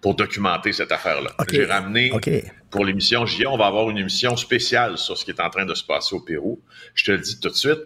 pour 0.00 0.14
documenter 0.14 0.72
cette 0.72 0.92
affaire-là. 0.92 1.30
J'ai 1.50 1.64
ramené 1.64 2.12
pour 2.70 2.84
l'émission 2.84 3.26
JA, 3.26 3.50
on 3.50 3.56
va 3.56 3.66
avoir 3.66 3.90
une 3.90 3.98
émission 3.98 4.36
spéciale 4.36 4.98
sur 4.98 5.16
ce 5.16 5.24
qui 5.24 5.32
est 5.32 5.40
en 5.40 5.50
train 5.50 5.64
de 5.66 5.74
se 5.74 5.84
passer 5.84 6.14
au 6.14 6.20
Pérou. 6.20 6.60
Je 6.94 7.04
te 7.04 7.10
le 7.12 7.18
dis 7.18 7.40
tout 7.40 7.48
de 7.48 7.54
suite, 7.54 7.80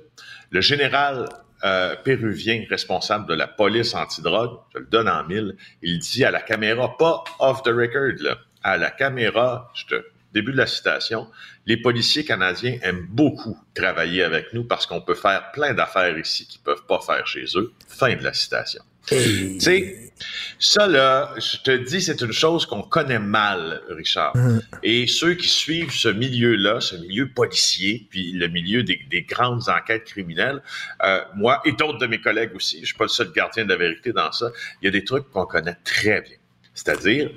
le 0.51 0.61
général 0.61 1.29
euh, 1.65 1.95
péruvien 1.97 2.65
responsable 2.69 3.27
de 3.29 3.35
la 3.35 3.47
police 3.47 3.95
antidrogue, 3.95 4.59
je 4.75 4.81
le 4.81 4.87
donne 4.87 5.09
en 5.09 5.25
mille, 5.25 5.57
il 5.81 6.01
dit 6.01 6.25
à 6.25 6.31
la 6.31 6.41
caméra, 6.41 6.97
pas 6.97 7.23
off 7.39 7.63
the 7.63 7.69
record, 7.69 8.21
là, 8.21 8.37
à 8.63 8.77
la 8.77 8.91
caméra, 8.91 9.71
je 9.75 9.87
te, 9.87 10.05
début 10.33 10.53
de 10.53 10.57
la 10.57 10.67
citation, 10.67 11.29
les 11.67 11.77
policiers 11.77 12.25
canadiens 12.25 12.79
aiment 12.83 13.07
beaucoup 13.09 13.59
travailler 13.75 14.23
avec 14.23 14.53
nous 14.53 14.65
parce 14.65 14.87
qu'on 14.87 15.01
peut 15.01 15.15
faire 15.15 15.53
plein 15.53 15.75
d'affaires 15.75 16.17
ici 16.19 16.47
qu'ils 16.47 16.61
peuvent 16.61 16.87
pas 16.87 17.01
faire 17.01 17.27
chez 17.27 17.45
eux. 17.55 17.73
Fin 17.89 18.17
de 18.17 18.23
la 18.23 18.33
citation. 18.33 18.83
Tu 19.07 19.61
sais, 19.61 20.13
ça 20.61 20.87
là, 20.87 21.35
je 21.37 21.57
te 21.59 21.77
dis, 21.77 22.01
c'est 22.01 22.21
une 22.21 22.33
chose 22.33 22.67
qu'on 22.67 22.83
connaît 22.83 23.19
mal, 23.19 23.83
Richard. 23.91 24.35
Hum. 24.37 24.63
Et 24.85 25.09
ceux 25.09 25.35
qui 25.35 25.49
suivent 25.49 25.93
ce 25.93 26.09
milieu-là, 26.09 26.81
ce 26.81 26.95
milieu 26.95 27.29
policier, 27.29 28.07
puis 28.11 28.33
le 28.33 28.47
milieu 28.47 28.85
des, 28.85 29.27
grandes 29.29 29.69
enquêtes 29.69 30.05
criminelles, 30.05 30.63
euh, 31.03 31.21
moi 31.35 31.61
et 31.65 31.73
d'autres 31.73 31.99
de 31.99 32.07
mes 32.07 32.21
collègues 32.21 32.55
aussi, 32.55 32.81
je 32.81 32.87
suis 32.87 32.95
pas 32.95 33.05
le 33.05 33.09
seul 33.09 33.33
gardien 33.33 33.65
de 33.65 33.71
la 33.71 33.77
vérité 33.77 34.13
dans 34.13 34.31
ça, 34.31 34.51
il 34.81 34.85
y 34.85 34.89
a 34.89 34.93
des 34.93 35.05
trucs 35.05 35.29
qu'on 35.31 35.47
connaît 35.47 35.77
très 35.83 36.21
bien. 36.21 36.37
C'est-à-dire 36.75 37.31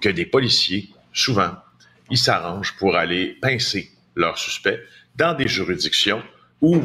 que 0.00 0.08
des 0.08 0.24
policiers, 0.24 0.90
souvent, 1.12 1.56
ils 2.10 2.18
s'arrangent 2.18 2.76
pour 2.76 2.96
aller 2.96 3.36
pincer 3.40 3.90
leurs 4.14 4.38
suspects 4.38 4.80
dans 5.16 5.34
des 5.34 5.48
juridictions 5.48 6.22
où 6.60 6.82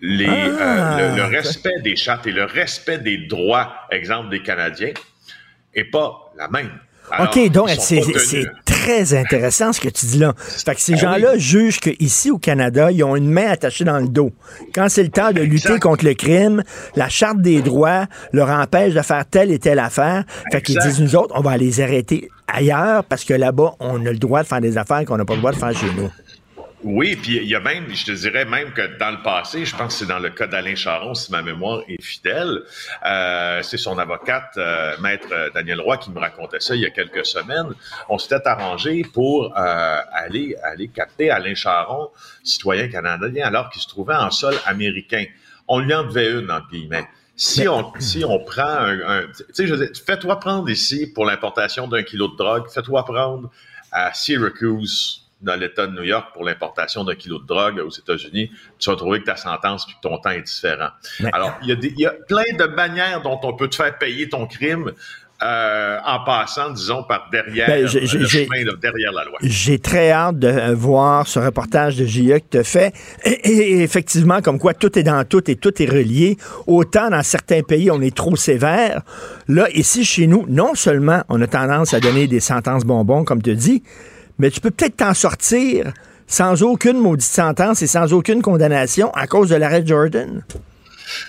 les, 0.00 0.28
euh, 0.28 0.56
ah, 0.60 1.16
le, 1.16 1.24
respect 1.24 1.80
des 1.82 1.96
chartes 1.96 2.26
et 2.26 2.32
le 2.32 2.44
respect 2.44 2.98
des 2.98 3.18
droits, 3.18 3.74
exemple 3.90 4.30
des 4.30 4.42
Canadiens, 4.42 4.92
est 5.74 5.84
pas 5.84 6.32
la 6.36 6.48
même. 6.48 6.78
OK, 7.20 7.50
donc 7.50 7.70
c'est 7.78 8.02
très 8.64 9.14
intéressant 9.14 9.72
ce 9.72 9.80
que 9.80 9.88
tu 9.88 10.06
dis 10.06 10.18
là. 10.18 10.34
Fait 10.36 10.74
que 10.74 10.80
ces 10.80 10.92
ben 10.92 10.98
gens-là 10.98 11.38
jugent 11.38 11.80
qu'ici 11.80 12.30
au 12.30 12.38
Canada, 12.38 12.90
ils 12.90 13.02
ont 13.04 13.16
une 13.16 13.30
main 13.30 13.50
attachée 13.50 13.84
dans 13.84 13.98
le 13.98 14.08
dos. 14.08 14.32
Quand 14.74 14.88
c'est 14.88 15.02
le 15.02 15.10
temps 15.10 15.32
de 15.32 15.40
lutter 15.40 15.78
contre 15.78 16.04
le 16.04 16.14
crime, 16.14 16.62
la 16.96 17.08
charte 17.08 17.40
des 17.40 17.62
droits 17.62 18.06
leur 18.32 18.50
empêche 18.50 18.94
de 18.94 19.02
faire 19.02 19.24
telle 19.26 19.50
et 19.50 19.58
telle 19.58 19.78
affaire. 19.78 20.24
Fait 20.52 20.62
qu'ils 20.62 20.78
disent, 20.78 21.00
nous 21.00 21.16
autres, 21.16 21.34
on 21.36 21.40
va 21.40 21.56
les 21.56 21.80
arrêter 21.80 22.28
ailleurs 22.46 23.04
parce 23.04 23.24
que 23.24 23.34
là-bas, 23.34 23.74
on 23.80 24.04
a 24.06 24.10
le 24.10 24.18
droit 24.18 24.42
de 24.42 24.48
faire 24.48 24.60
des 24.60 24.78
affaires 24.78 25.04
qu'on 25.04 25.16
n'a 25.16 25.24
pas 25.24 25.34
le 25.34 25.40
droit 25.40 25.52
de 25.52 25.58
faire 25.58 25.76
chez 25.76 25.90
nous. 25.96 26.10
Oui, 26.84 27.16
puis 27.16 27.38
il 27.38 27.48
y 27.48 27.56
a 27.56 27.60
même, 27.60 27.92
je 27.92 28.04
te 28.04 28.12
dirais 28.12 28.44
même 28.44 28.72
que 28.72 28.98
dans 28.98 29.10
le 29.10 29.20
passé, 29.22 29.64
je 29.64 29.74
pense 29.74 29.94
que 29.94 30.00
c'est 30.00 30.06
dans 30.06 30.20
le 30.20 30.30
cas 30.30 30.46
d'Alain 30.46 30.76
Charon, 30.76 31.12
si 31.12 31.32
ma 31.32 31.42
mémoire 31.42 31.82
est 31.88 32.00
fidèle, 32.00 32.62
euh, 33.04 33.62
c'est 33.62 33.78
son 33.78 33.98
avocate, 33.98 34.52
euh, 34.58 34.96
maître 35.00 35.26
Daniel 35.54 35.80
Roy, 35.80 35.96
qui 35.98 36.12
me 36.12 36.20
racontait 36.20 36.60
ça 36.60 36.76
il 36.76 36.82
y 36.82 36.86
a 36.86 36.90
quelques 36.90 37.26
semaines. 37.26 37.74
On 38.08 38.16
s'était 38.16 38.46
arrangé 38.46 39.02
pour 39.12 39.58
euh, 39.58 40.00
aller 40.12 40.54
aller 40.62 40.86
capter 40.86 41.30
Alain 41.30 41.56
Charon, 41.56 42.10
citoyen 42.44 42.86
canadien, 42.86 43.46
alors 43.48 43.70
qu'il 43.70 43.82
se 43.82 43.88
trouvait 43.88 44.14
en 44.14 44.30
sol 44.30 44.54
américain. 44.64 45.24
On 45.66 45.80
lui 45.80 45.92
en 45.92 46.04
devait 46.04 46.30
une, 46.30 46.50
entre 46.50 46.68
guillemets. 46.70 47.08
Si 47.34 47.66
on, 47.66 47.92
si 47.98 48.24
on 48.24 48.38
prend 48.44 48.62
un, 48.62 49.22
tu 49.26 49.44
sais, 49.52 49.66
je 49.66 49.74
fais-toi 50.06 50.38
prendre 50.38 50.70
ici 50.70 51.08
pour 51.12 51.26
l'importation 51.26 51.88
d'un 51.88 52.04
kilo 52.04 52.28
de 52.28 52.36
drogue, 52.36 52.68
fais-toi 52.72 53.04
prendre 53.04 53.50
à 53.90 54.14
Syracuse, 54.14 55.27
dans 55.40 55.54
l'État 55.54 55.86
de 55.86 55.92
New 55.92 56.02
York 56.02 56.28
pour 56.32 56.44
l'importation 56.44 57.04
d'un 57.04 57.14
kilo 57.14 57.38
de 57.38 57.46
drogue 57.46 57.78
aux 57.78 57.90
États-Unis, 57.90 58.50
tu 58.78 58.90
vas 58.90 58.96
trouver 58.96 59.20
que 59.20 59.26
ta 59.26 59.36
sentence 59.36 59.86
et 59.88 59.92
que 59.92 59.98
ton 60.02 60.18
temps 60.18 60.30
est 60.30 60.42
différent. 60.42 60.90
Alors, 61.32 61.58
il 61.62 61.68
y, 61.68 61.72
a 61.72 61.76
il 61.80 62.00
y, 62.00 62.06
a 62.06 62.14
plein 62.28 62.56
de 62.58 62.64
manières 62.64 63.22
dont 63.22 63.38
on 63.42 63.54
peut 63.54 63.68
te 63.68 63.76
faire 63.76 63.96
payer 63.98 64.28
ton 64.28 64.46
crime. 64.46 64.92
Euh, 65.40 65.98
en 66.04 66.24
passant, 66.24 66.70
disons, 66.70 67.04
par 67.04 67.28
derrière 67.30 67.68
ben, 67.68 67.82
le 67.82 67.88
chemin, 67.88 68.64
derrière 68.82 69.12
la 69.12 69.24
loi. 69.24 69.38
J'ai 69.40 69.78
très 69.78 70.10
hâte 70.10 70.40
de 70.40 70.48
euh, 70.48 70.74
voir 70.74 71.28
ce 71.28 71.38
reportage 71.38 71.94
de 71.94 72.06
JE 72.06 72.40
que 72.40 72.58
tu 72.58 72.64
fait. 72.64 72.92
Et, 73.24 73.80
effectivement, 73.80 74.42
comme 74.42 74.58
quoi 74.58 74.74
tout 74.74 74.98
est 74.98 75.04
dans 75.04 75.24
tout 75.24 75.48
et 75.48 75.54
tout 75.54 75.80
est 75.80 75.88
relié. 75.88 76.36
Autant 76.66 77.10
dans 77.10 77.22
certains 77.22 77.62
pays, 77.62 77.88
on 77.92 78.00
est 78.00 78.16
trop 78.16 78.34
sévère. 78.34 79.02
Là, 79.46 79.70
ici, 79.74 80.04
chez 80.04 80.26
nous, 80.26 80.44
non 80.48 80.74
seulement 80.74 81.22
on 81.28 81.40
a 81.40 81.46
tendance 81.46 81.94
à 81.94 82.00
donner 82.00 82.26
des 82.26 82.40
sentences 82.40 82.84
bonbons, 82.84 83.22
comme 83.22 83.40
tu 83.40 83.54
dis, 83.54 83.84
mais 84.38 84.50
tu 84.50 84.60
peux 84.60 84.70
peut-être 84.70 84.96
t'en 84.96 85.14
sortir 85.14 85.92
sans 86.26 86.62
aucune 86.62 86.98
maudite 86.98 87.26
sentence 87.26 87.82
et 87.82 87.86
sans 87.86 88.12
aucune 88.12 88.42
condamnation 88.42 89.10
à 89.14 89.26
cause 89.26 89.48
de 89.48 89.56
l'arrêt 89.56 89.84
Jordan. 89.84 90.44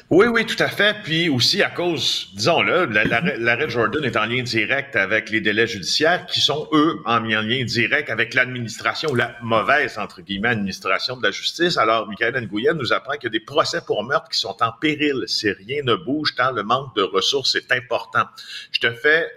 Oui, 0.10 0.28
oui, 0.28 0.46
tout 0.46 0.62
à 0.62 0.68
fait. 0.68 0.96
Puis 1.04 1.30
aussi 1.30 1.64
à 1.64 1.70
cause, 1.70 2.30
disons-le, 2.36 2.86
l'arrêt 2.86 3.70
Jordan 3.70 4.04
est 4.04 4.18
en 4.18 4.26
lien 4.26 4.44
direct 4.44 4.96
avec 4.96 5.30
les 5.30 5.40
délais 5.42 5.68
judiciaires 5.68 6.26
qui 6.26 6.42
sont, 6.42 6.68
eux, 6.74 7.00
en 7.06 7.20
lien 7.20 7.64
direct 7.64 8.10
avec 8.10 8.34
l'administration, 8.34 9.14
la 9.16 9.36
mauvaise, 9.42 9.98
entre 9.98 10.22
guillemets, 10.22 10.50
administration 10.50 11.18
de 11.18 11.24
la 11.24 11.32
justice. 11.32 11.78
Alors, 11.78 12.08
Michael 12.08 12.48
Nguyen 12.48 12.74
nous 12.74 12.92
apprend 12.92 13.14
qu'il 13.14 13.26
y 13.26 13.28
a 13.28 13.30
des 13.32 13.40
procès 13.40 13.80
pour 13.86 14.04
meurtre 14.04 14.30
qui 14.30 14.40
sont 14.40 14.58
en 14.62 14.72
péril 14.74 15.24
si 15.28 15.50
rien 15.52 15.82
ne 15.84 15.96
bouge, 15.96 16.36
tant 16.36 16.52
le 16.52 16.64
manque 16.64 16.96
de 16.96 17.04
ressources 17.04 17.56
est 17.56 17.72
important. 17.72 18.26
Je 18.72 18.80
te 18.82 18.92
fais 18.92 19.28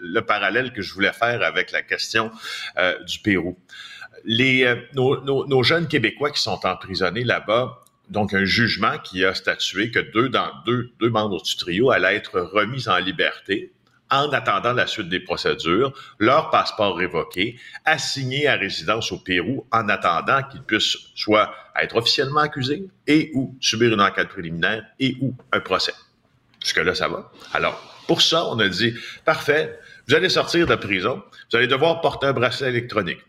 le 0.00 0.20
parallèle 0.20 0.72
que 0.72 0.82
je 0.82 0.92
voulais 0.94 1.12
faire 1.12 1.42
avec 1.42 1.72
la 1.72 1.82
question 1.82 2.30
euh, 2.78 3.02
du 3.04 3.18
Pérou. 3.18 3.56
Euh, 4.28 4.76
nos, 4.94 5.62
jeunes 5.62 5.88
Québécois 5.88 6.30
qui 6.30 6.40
sont 6.40 6.60
emprisonnés 6.64 7.24
là-bas, 7.24 7.78
donc 8.08 8.34
un 8.34 8.44
jugement 8.44 8.98
qui 8.98 9.24
a 9.24 9.34
statué 9.34 9.90
que 9.90 10.00
deux, 10.00 10.28
dans, 10.28 10.50
deux, 10.66 10.90
membres 11.00 11.42
du 11.42 11.56
trio 11.56 11.90
allaient 11.90 12.16
être 12.16 12.40
remis 12.40 12.88
en 12.88 12.98
liberté 12.98 13.72
en 14.12 14.28
attendant 14.32 14.72
la 14.72 14.88
suite 14.88 15.08
des 15.08 15.20
procédures, 15.20 15.92
leur 16.18 16.50
passeport 16.50 16.96
révoqué, 16.96 17.56
assignés 17.84 18.48
à 18.48 18.56
résidence 18.56 19.12
au 19.12 19.18
Pérou 19.18 19.66
en 19.70 19.88
attendant 19.88 20.42
qu'ils 20.42 20.62
puissent 20.62 20.96
soit 21.14 21.54
être 21.80 21.94
officiellement 21.94 22.40
accusés 22.40 22.88
et 23.06 23.30
ou 23.34 23.56
subir 23.60 23.92
une 23.92 24.00
enquête 24.00 24.28
préliminaire 24.28 24.84
et 24.98 25.16
ou 25.20 25.32
un 25.52 25.60
procès. 25.60 25.94
Jusque-là, 26.60 26.94
ça 26.96 27.06
va. 27.06 27.30
Alors, 27.52 27.89
pour 28.10 28.22
ça, 28.22 28.44
on 28.46 28.58
a 28.58 28.68
dit, 28.68 28.92
parfait, 29.24 29.78
vous 30.08 30.16
allez 30.16 30.28
sortir 30.28 30.66
de 30.66 30.74
prison, 30.74 31.22
vous 31.48 31.56
allez 31.56 31.68
devoir 31.68 32.00
porter 32.00 32.26
un 32.26 32.32
bracelet 32.32 32.70
électronique. 32.70 33.20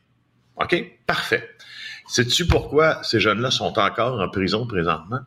OK? 0.55 0.75
Parfait. 1.05 1.47
Sais-tu 2.07 2.47
pourquoi 2.47 3.03
ces 3.03 3.19
jeunes-là 3.19 3.51
sont 3.51 3.77
encore 3.77 4.19
en 4.19 4.27
prison 4.27 4.65
présentement? 4.65 5.19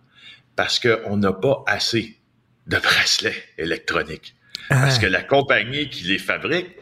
Parce 0.56 0.80
qu'on 0.80 1.18
n'a 1.18 1.32
pas 1.32 1.62
assez 1.68 2.18
de 2.66 2.78
bracelets 2.78 3.44
électroniques. 3.56 4.34
Parce 4.68 4.98
que 4.98 5.06
la 5.06 5.22
compagnie 5.22 5.88
qui 5.88 6.02
les 6.02 6.18
fabrique, 6.18 6.74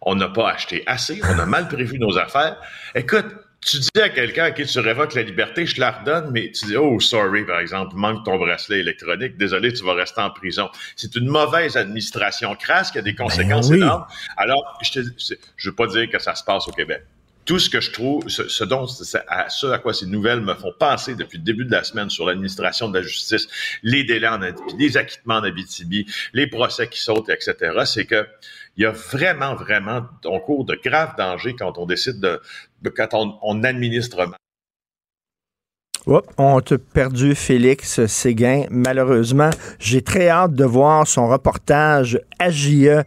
on 0.00 0.14
n'a 0.14 0.30
pas 0.30 0.50
acheté 0.50 0.84
assez, 0.86 1.20
on 1.24 1.38
a 1.38 1.44
mal 1.44 1.68
prévu 1.68 1.98
nos 1.98 2.16
affaires. 2.16 2.56
Écoute, 2.94 3.26
tu 3.60 3.78
dis 3.78 4.00
à 4.00 4.08
quelqu'un 4.08 4.44
à 4.44 4.50
qui 4.52 4.64
tu 4.64 4.78
révoques 4.78 5.14
la 5.14 5.22
liberté, 5.22 5.66
je 5.66 5.74
te 5.74 5.80
la 5.80 5.90
redonne, 5.90 6.30
mais 6.30 6.50
tu 6.52 6.66
dis, 6.66 6.76
oh, 6.76 7.00
sorry, 7.00 7.44
par 7.44 7.58
exemple, 7.58 7.94
manque 7.96 8.24
ton 8.24 8.38
bracelet 8.38 8.80
électronique, 8.80 9.36
désolé, 9.36 9.72
tu 9.72 9.84
vas 9.84 9.94
rester 9.94 10.20
en 10.20 10.30
prison. 10.30 10.70
C'est 10.96 11.14
une 11.16 11.26
mauvaise 11.26 11.76
administration 11.76 12.54
crasse 12.54 12.90
qui 12.90 12.98
a 12.98 13.02
des 13.02 13.12
ben 13.12 13.24
conséquences 13.24 13.70
énormes. 13.70 14.06
Alors, 14.36 14.78
je 14.82 15.00
ne 15.00 15.04
je 15.56 15.70
veux 15.70 15.74
pas 15.74 15.86
dire 15.86 16.08
que 16.08 16.18
ça 16.18 16.34
se 16.34 16.44
passe 16.44 16.68
au 16.68 16.72
Québec. 16.72 17.02
Tout 17.48 17.58
ce 17.58 17.70
que 17.70 17.80
je 17.80 17.90
trouve, 17.92 18.28
ce, 18.28 18.62
dont, 18.64 18.84
à, 19.26 19.48
ce 19.48 19.66
à 19.68 19.78
quoi 19.78 19.94
ces 19.94 20.04
nouvelles 20.04 20.42
me 20.42 20.52
font 20.52 20.74
penser 20.78 21.14
depuis 21.14 21.38
le 21.38 21.44
début 21.44 21.64
de 21.64 21.70
la 21.70 21.82
semaine 21.82 22.10
sur 22.10 22.26
l'administration 22.26 22.90
de 22.90 22.98
la 22.98 23.02
justice, 23.02 23.48
les 23.82 24.04
délais 24.04 24.28
en 24.28 24.40
les 24.78 24.96
acquittements 24.98 25.36
en 25.36 25.44
Abitibi, 25.44 26.04
les 26.34 26.46
procès 26.46 26.88
qui 26.88 27.00
sautent, 27.00 27.30
etc., 27.30 27.72
c'est 27.86 28.04
que 28.04 28.26
il 28.76 28.82
y 28.82 28.84
a 28.84 28.90
vraiment, 28.90 29.54
vraiment, 29.54 30.02
on 30.26 30.40
court 30.40 30.66
de 30.66 30.78
graves 30.84 31.14
dangers 31.16 31.56
quand 31.58 31.78
on 31.78 31.86
décide 31.86 32.20
de, 32.20 32.38
quand 32.90 33.08
on, 33.14 33.64
administre 33.64 34.26
mal. 34.26 36.22
on 36.36 36.60
t'a 36.60 36.76
perdu 36.76 37.34
Félix 37.34 38.04
Séguin. 38.04 38.66
Malheureusement, 38.68 39.48
j'ai 39.78 40.02
très 40.02 40.28
hâte 40.28 40.52
de 40.52 40.64
voir 40.64 41.06
son 41.06 41.28
reportage 41.28 42.20
AJE 42.38 43.04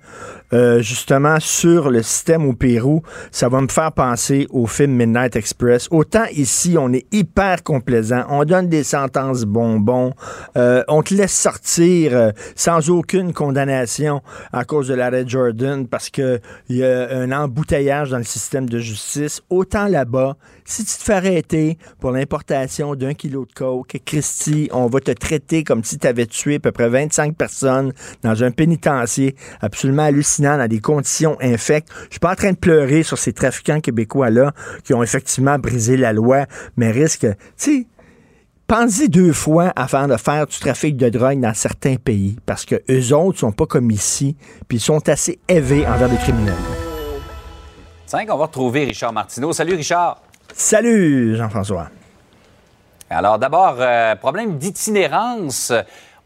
euh, 0.54 0.82
justement 0.82 1.38
sur 1.40 1.90
le 1.90 2.04
système 2.04 2.46
au 2.46 2.52
Pérou, 2.52 3.04
ça 3.32 3.48
va 3.48 3.62
me 3.62 3.70
faire 3.70 3.94
penser 3.94 4.48
au 4.50 4.68
film 4.68 4.92
Midnight 4.92 5.38
Express. 5.38 5.88
Autant 5.92 6.26
ici, 6.34 6.76
on 6.78 6.92
est 6.92 7.06
hyper 7.14 7.64
complaisant, 7.64 8.26
on 8.28 8.44
donne 8.44 8.68
des 8.68 8.84
sentences 8.84 9.44
bonbons, 9.44 10.14
euh, 10.58 10.84
on 10.90 11.04
te 11.04 11.14
laisse 11.14 11.32
sortir 11.32 12.14
euh, 12.14 12.32
sans 12.56 12.90
aucune 12.90 13.32
condamnation 13.32 14.22
à 14.52 14.66
cause 14.66 14.90
de 14.90 14.94
l'arrêt 14.94 15.24
Jordan 15.26 15.88
parce 15.88 16.10
qu'il 16.10 16.42
y 16.70 16.84
a 16.84 17.10
un 17.12 17.32
embouteillage 17.32 18.10
dans 18.10 18.18
le 18.18 18.26
système 18.26 18.68
de 18.68 18.80
justice. 18.80 19.42
Autant 19.50 19.88
là-bas, 19.88 20.36
si 20.66 20.84
tu 20.84 20.98
te 20.98 21.04
fais 21.04 21.14
arrêter 21.14 21.78
pour 22.00 22.12
l'importation 22.12 22.96
d'un 22.96 23.14
kilo 23.14 23.46
de 23.46 23.54
coke, 23.54 24.02
Christy, 24.06 24.70
on 24.74 24.88
va 24.88 25.00
te 25.00 25.12
traiter 25.12 25.64
comme 25.64 25.84
si 25.86 25.98
tu 25.98 26.08
avais 26.08 26.26
tué 26.26 26.56
à 26.56 26.60
peu 26.60 26.72
près 26.74 26.90
25 26.90 27.38
personnes 27.38 27.94
dans 28.24 28.44
un 28.44 28.52
pénitencier 28.52 29.21
absolument 29.62 30.04
hallucinant 30.04 30.58
dans 30.58 30.68
des 30.68 30.80
conditions 30.80 31.38
infectes. 31.42 31.90
Je 32.06 32.12
suis 32.12 32.20
pas 32.20 32.32
en 32.32 32.36
train 32.36 32.52
de 32.52 32.58
pleurer 32.58 33.04
sur 33.04 33.18
ces 33.18 33.34
trafiquants 33.34 33.80
québécois-là 33.80 34.54
qui 34.84 34.94
ont 34.94 35.04
effectivement 35.04 35.58
brisé 35.58 35.98
la 35.98 36.14
loi, 36.14 36.46
mais 36.78 36.92
risquent, 36.92 37.28
tu 37.28 37.36
sais, 37.58 37.88
pensez 38.68 39.08
deux 39.08 39.34
fois 39.34 39.74
avant 39.76 40.08
de 40.08 40.18
faire 40.18 40.48
du 40.48 40.58
trafic 40.58 40.96
de 40.98 41.10
drogue 41.10 41.40
dans 41.40 41.54
certains 41.54 41.96
pays, 41.96 42.38
parce 42.46 42.66
que 42.66 42.82
eux 42.90 43.14
autres 43.14 43.40
sont 43.40 43.52
pas 43.52 43.66
comme 43.66 43.92
ici, 43.92 44.36
puis 44.68 44.78
ils 44.78 44.82
sont 44.82 45.10
assez 45.10 45.40
élevés 45.48 45.86
envers 45.86 46.08
les 46.08 46.18
criminels. 46.18 46.54
5, 48.06 48.28
on 48.32 48.38
va 48.38 48.46
retrouver 48.46 48.86
Richard 48.86 49.14
Martineau. 49.14 49.54
Salut 49.54 49.76
Richard. 49.76 50.22
Salut 50.54 51.36
Jean-François. 51.36 51.90
Alors 53.10 53.40
d'abord, 53.40 53.76
euh, 53.80 54.16
problème 54.16 54.58
d'itinérance. 54.58 55.74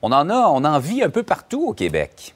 On 0.03 0.11
en 0.11 0.29
a, 0.29 0.47
on 0.49 0.63
en 0.63 0.77
vit 0.77 1.01
un 1.01 1.09
peu 1.09 1.23
partout 1.23 1.69
au 1.69 1.73
Québec. 1.73 2.34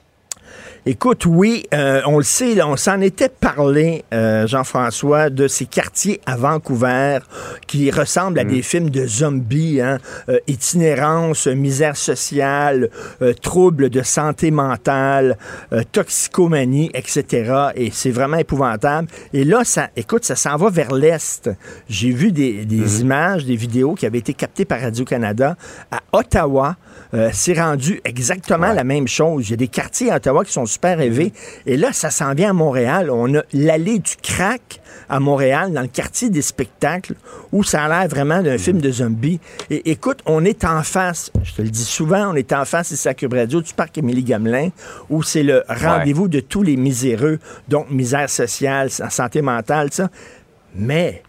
Écoute, 0.86 1.26
oui, 1.26 1.66
euh, 1.74 2.00
on 2.06 2.16
le 2.16 2.24
sait, 2.24 2.62
on 2.62 2.74
s'en 2.74 3.02
était 3.02 3.28
parlé, 3.28 4.02
euh, 4.14 4.46
Jean-François, 4.46 5.28
de 5.28 5.46
ces 5.46 5.66
quartiers 5.66 6.22
à 6.24 6.36
Vancouver 6.36 7.18
qui 7.66 7.90
ressemblent 7.90 8.38
à 8.38 8.44
mm. 8.44 8.48
des 8.48 8.62
films 8.62 8.88
de 8.88 9.06
zombies, 9.06 9.82
hein, 9.82 9.98
euh, 10.30 10.38
itinérance, 10.46 11.46
misère 11.48 11.98
sociale, 11.98 12.88
troubles 13.42 13.90
de 13.90 14.02
santé 14.02 14.50
mentale, 14.50 15.36
toxicomanie, 15.92 16.90
etc. 16.94 17.68
Et 17.74 17.90
c'est 17.92 18.10
vraiment 18.10 18.38
épouvantable. 18.38 19.08
Et 19.34 19.44
là, 19.44 19.64
ça, 19.64 19.90
écoute, 19.96 20.24
ça 20.24 20.36
s'en 20.36 20.56
va 20.56 20.70
vers 20.70 20.94
l'est. 20.94 21.50
J'ai 21.90 22.10
vu 22.10 22.32
des, 22.32 22.64
mm-hmm. 22.64 23.00
images, 23.00 23.44
des 23.44 23.56
vidéos 23.56 23.94
qui 23.94 24.06
avaient 24.06 24.18
été 24.18 24.32
captées 24.32 24.64
par 24.64 24.80
Radio-Canada 24.80 25.56
à 25.90 26.00
Ottawa. 26.12 26.76
c'est 27.32 27.60
rendu 27.60 28.00
exactement 28.04 28.72
la 28.72 28.84
même 28.84 29.08
chose. 29.08 29.48
Il 29.48 29.50
y 29.50 29.54
a 29.54 29.58
des 29.58 29.68
quartiers 29.68 30.10
à 30.10 30.16
Ottawa 30.16 30.44
qui 30.44 30.52
sont 30.52 30.66
super 30.70 31.00
élevés. 31.00 31.32
Et 31.66 31.76
là, 31.76 31.92
ça 31.92 32.10
s'en 32.10 32.34
vient 32.34 32.50
à 32.50 32.54
Montréal. 32.54 33.10
On 33.10 33.34
a 33.34 33.42
l'allée 33.52 33.98
du 33.98 34.16
crack 34.22 34.80
à 35.10 35.18
Montréal, 35.18 35.72
dans 35.72 35.80
le 35.82 35.88
quartier 35.88 36.30
des 36.30 36.40
spectacles, 36.40 37.14
où 37.52 37.64
ça 37.64 37.84
a 37.84 37.88
l'air 37.88 38.08
vraiment 38.08 38.42
d'un 38.42 38.58
film 38.58 38.80
de 38.80 38.90
zombies. 38.90 39.40
Et 39.68 39.90
écoute, 39.90 40.20
on 40.24 40.44
est 40.44 40.64
en 40.64 40.82
face, 40.84 41.32
je 41.42 41.52
te 41.52 41.62
le 41.62 41.68
dis 41.68 41.84
souvent, 41.84 42.30
on 42.30 42.36
est 42.36 42.52
en 42.52 42.64
face, 42.64 42.94
c'est 42.94 43.14
Cube 43.14 43.34
Radio, 43.34 43.60
du 43.60 43.74
parc 43.74 43.98
Émilie 43.98 44.22
Gamelin, 44.22 44.68
où 45.08 45.24
c'est 45.24 45.42
le 45.42 45.64
rendez-vous 45.68 46.28
de 46.28 46.38
tous 46.38 46.62
les 46.62 46.76
miséreux, 46.76 47.40
donc 47.68 47.90
misère 47.90 48.30
sociale, 48.30 48.90
santé 48.90 49.42
mentale, 49.42 49.88
ça. 49.92 50.10
Mais, 50.76 51.24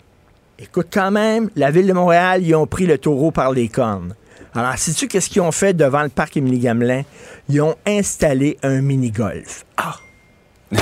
écoute, 0.59 0.87
quand 0.93 1.09
même, 1.09 1.49
la 1.55 1.71
ville 1.71 1.87
de 1.87 1.93
Montréal, 1.93 2.43
ils 2.43 2.53
ont 2.53 2.67
pris 2.67 2.85
le 2.85 2.99
taureau 2.99 3.31
par 3.31 3.51
les 3.51 3.67
cornes. 3.67 4.13
Alors, 4.53 4.77
sais-tu 4.77 5.07
qu'est-ce 5.07 5.29
qu'ils 5.29 5.41
ont 5.41 5.51
fait 5.51 5.73
devant 5.73 6.03
le 6.03 6.09
parc 6.09 6.37
Émilie 6.37 6.59
Gamelin? 6.59 7.03
Ils 7.49 7.61
ont 7.61 7.75
installé 7.85 8.57
un 8.63 8.81
mini-golf. 8.81 9.65
Ah! 9.77 9.95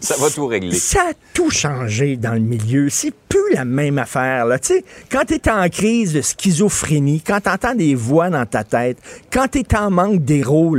ça 0.00 0.16
va 0.18 0.30
tout 0.30 0.46
régler. 0.46 0.74
Ça 0.74 1.00
a 1.10 1.12
tout 1.34 1.50
changé 1.50 2.16
dans 2.16 2.32
le 2.32 2.40
milieu. 2.40 2.88
C'est 2.88 3.12
plus 3.28 3.52
la 3.52 3.64
même 3.64 3.98
affaire. 3.98 4.46
Là. 4.46 4.58
Quand 5.10 5.24
tu 5.26 5.34
es 5.34 5.50
en 5.50 5.68
crise 5.68 6.14
de 6.14 6.22
schizophrénie, 6.22 7.20
quand 7.20 7.40
tu 7.42 7.50
entends 7.50 7.74
des 7.74 7.94
voix 7.94 8.30
dans 8.30 8.46
ta 8.46 8.64
tête, 8.64 8.98
quand 9.30 9.48
tu 9.48 9.58
es 9.60 9.76
en 9.76 9.90
manque 9.90 10.24
d'héros, 10.24 10.76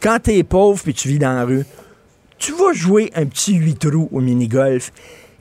quand 0.00 0.18
tu 0.24 0.32
es 0.32 0.42
pauvre 0.42 0.82
puis 0.82 0.94
tu 0.94 1.08
vis 1.08 1.18
dans 1.18 1.34
la 1.34 1.44
rue, 1.44 1.64
tu 2.38 2.52
vas 2.52 2.72
jouer 2.72 3.12
un 3.14 3.26
petit 3.26 3.54
8 3.54 3.78
trous 3.78 4.08
au 4.10 4.20
mini-golf. 4.20 4.92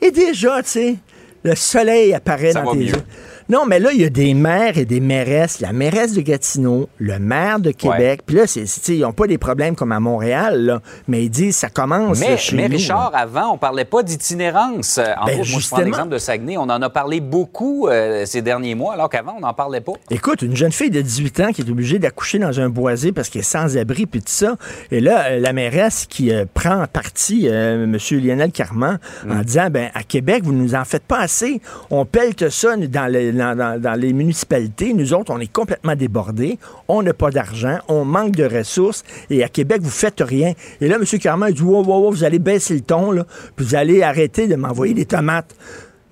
Et 0.01 0.11
déjà, 0.11 0.61
tu 0.61 0.69
sais, 0.69 0.95
le 1.43 1.55
soleil 1.55 2.13
apparaît 2.13 2.53
dans 2.53 2.73
tes 2.73 2.79
yeux. 2.79 3.03
Non, 3.51 3.65
mais 3.65 3.79
là, 3.79 3.91
il 3.91 3.99
y 3.99 4.05
a 4.05 4.09
des 4.09 4.33
maires 4.33 4.77
et 4.77 4.85
des 4.85 5.01
mairesses. 5.01 5.59
La 5.59 5.73
mairesse 5.73 6.13
de 6.13 6.21
Gatineau, 6.21 6.87
le 6.99 7.19
maire 7.19 7.59
de 7.59 7.71
Québec. 7.71 8.21
Puis 8.25 8.37
là, 8.37 8.43
ils 8.87 9.01
n'ont 9.01 9.11
pas 9.11 9.27
des 9.27 9.37
problèmes 9.37 9.75
comme 9.75 9.91
à 9.91 9.99
Montréal, 9.99 10.61
là, 10.61 10.81
mais 11.09 11.25
ils 11.25 11.29
disent 11.29 11.57
ça 11.57 11.67
commence 11.67 12.21
mais, 12.21 12.37
chez 12.37 12.55
mais 12.55 12.67
Richard, 12.67 13.11
avant, 13.13 13.51
on 13.51 13.57
parlait 13.57 13.83
pas 13.83 14.03
d'itinérance. 14.03 14.99
En 14.99 15.25
ben, 15.25 15.35
moi, 15.35 15.43
je 15.43 15.67
prends 15.67 15.81
l'exemple 15.81 16.07
de 16.07 16.17
Saguenay. 16.17 16.55
On 16.55 16.61
en 16.61 16.81
a 16.81 16.89
parlé 16.89 17.19
beaucoup 17.19 17.89
euh, 17.89 18.25
ces 18.25 18.41
derniers 18.41 18.73
mois, 18.73 18.93
alors 18.93 19.09
qu'avant, 19.09 19.35
on 19.35 19.41
n'en 19.41 19.53
parlait 19.53 19.81
pas. 19.81 19.93
Écoute, 20.09 20.43
une 20.43 20.55
jeune 20.55 20.71
fille 20.71 20.89
de 20.89 21.01
18 21.01 21.39
ans 21.41 21.51
qui 21.51 21.61
est 21.61 21.69
obligée 21.69 21.99
d'accoucher 21.99 22.39
dans 22.39 22.57
un 22.61 22.69
boisé 22.69 23.11
parce 23.11 23.27
qu'elle 23.27 23.41
est 23.41 23.43
sans 23.43 23.75
abri, 23.75 24.05
puis 24.05 24.21
tout 24.21 24.27
ça. 24.29 24.55
Et 24.91 25.01
là, 25.01 25.25
euh, 25.25 25.39
la 25.41 25.51
mairesse 25.51 26.05
qui 26.05 26.31
euh, 26.31 26.45
prend 26.53 26.85
parti 26.87 27.47
M. 27.47 27.97
Lionel 28.11 28.53
Carman 28.53 28.97
en 29.29 29.35
mm. 29.35 29.43
disant, 29.43 29.67
ben 29.69 29.89
à 29.93 30.03
Québec, 30.03 30.43
vous 30.45 30.53
ne 30.53 30.61
nous 30.61 30.73
en 30.73 30.85
faites 30.85 31.03
pas 31.03 31.19
assez. 31.19 31.59
On 31.89 32.05
pelte 32.05 32.47
ça 32.47 32.77
dans 32.77 33.11
les 33.11 33.40
dans, 33.41 33.99
les 33.99 34.13
municipalités, 34.13 34.93
nous 34.93 35.13
autres, 35.13 35.33
on 35.33 35.39
est 35.39 35.51
complètement 35.51 35.95
débordés. 35.95 36.57
On 36.87 37.01
n'a 37.01 37.13
pas 37.13 37.31
d'argent, 37.31 37.77
on 37.87 38.05
manque 38.05 38.35
de 38.35 38.45
ressources. 38.45 39.03
Et 39.29 39.43
à 39.43 39.49
Québec, 39.49 39.81
vous 39.81 39.89
faites 39.89 40.21
rien. 40.21 40.53
Et 40.79 40.87
là, 40.87 40.95
M. 40.95 41.19
Carman 41.19 41.51
dit 41.51 41.61
wow, 41.61 41.83
wow, 41.83 42.03
wow, 42.03 42.11
vous 42.11 42.23
allez 42.23 42.39
baisser 42.39 42.75
le 42.75 42.81
ton, 42.81 43.11
puis 43.55 43.65
vous 43.65 43.75
allez 43.75 44.03
arrêter 44.03 44.47
de 44.47 44.55
m'envoyer 44.55 44.93
des 44.93 45.05
tomates. 45.05 45.55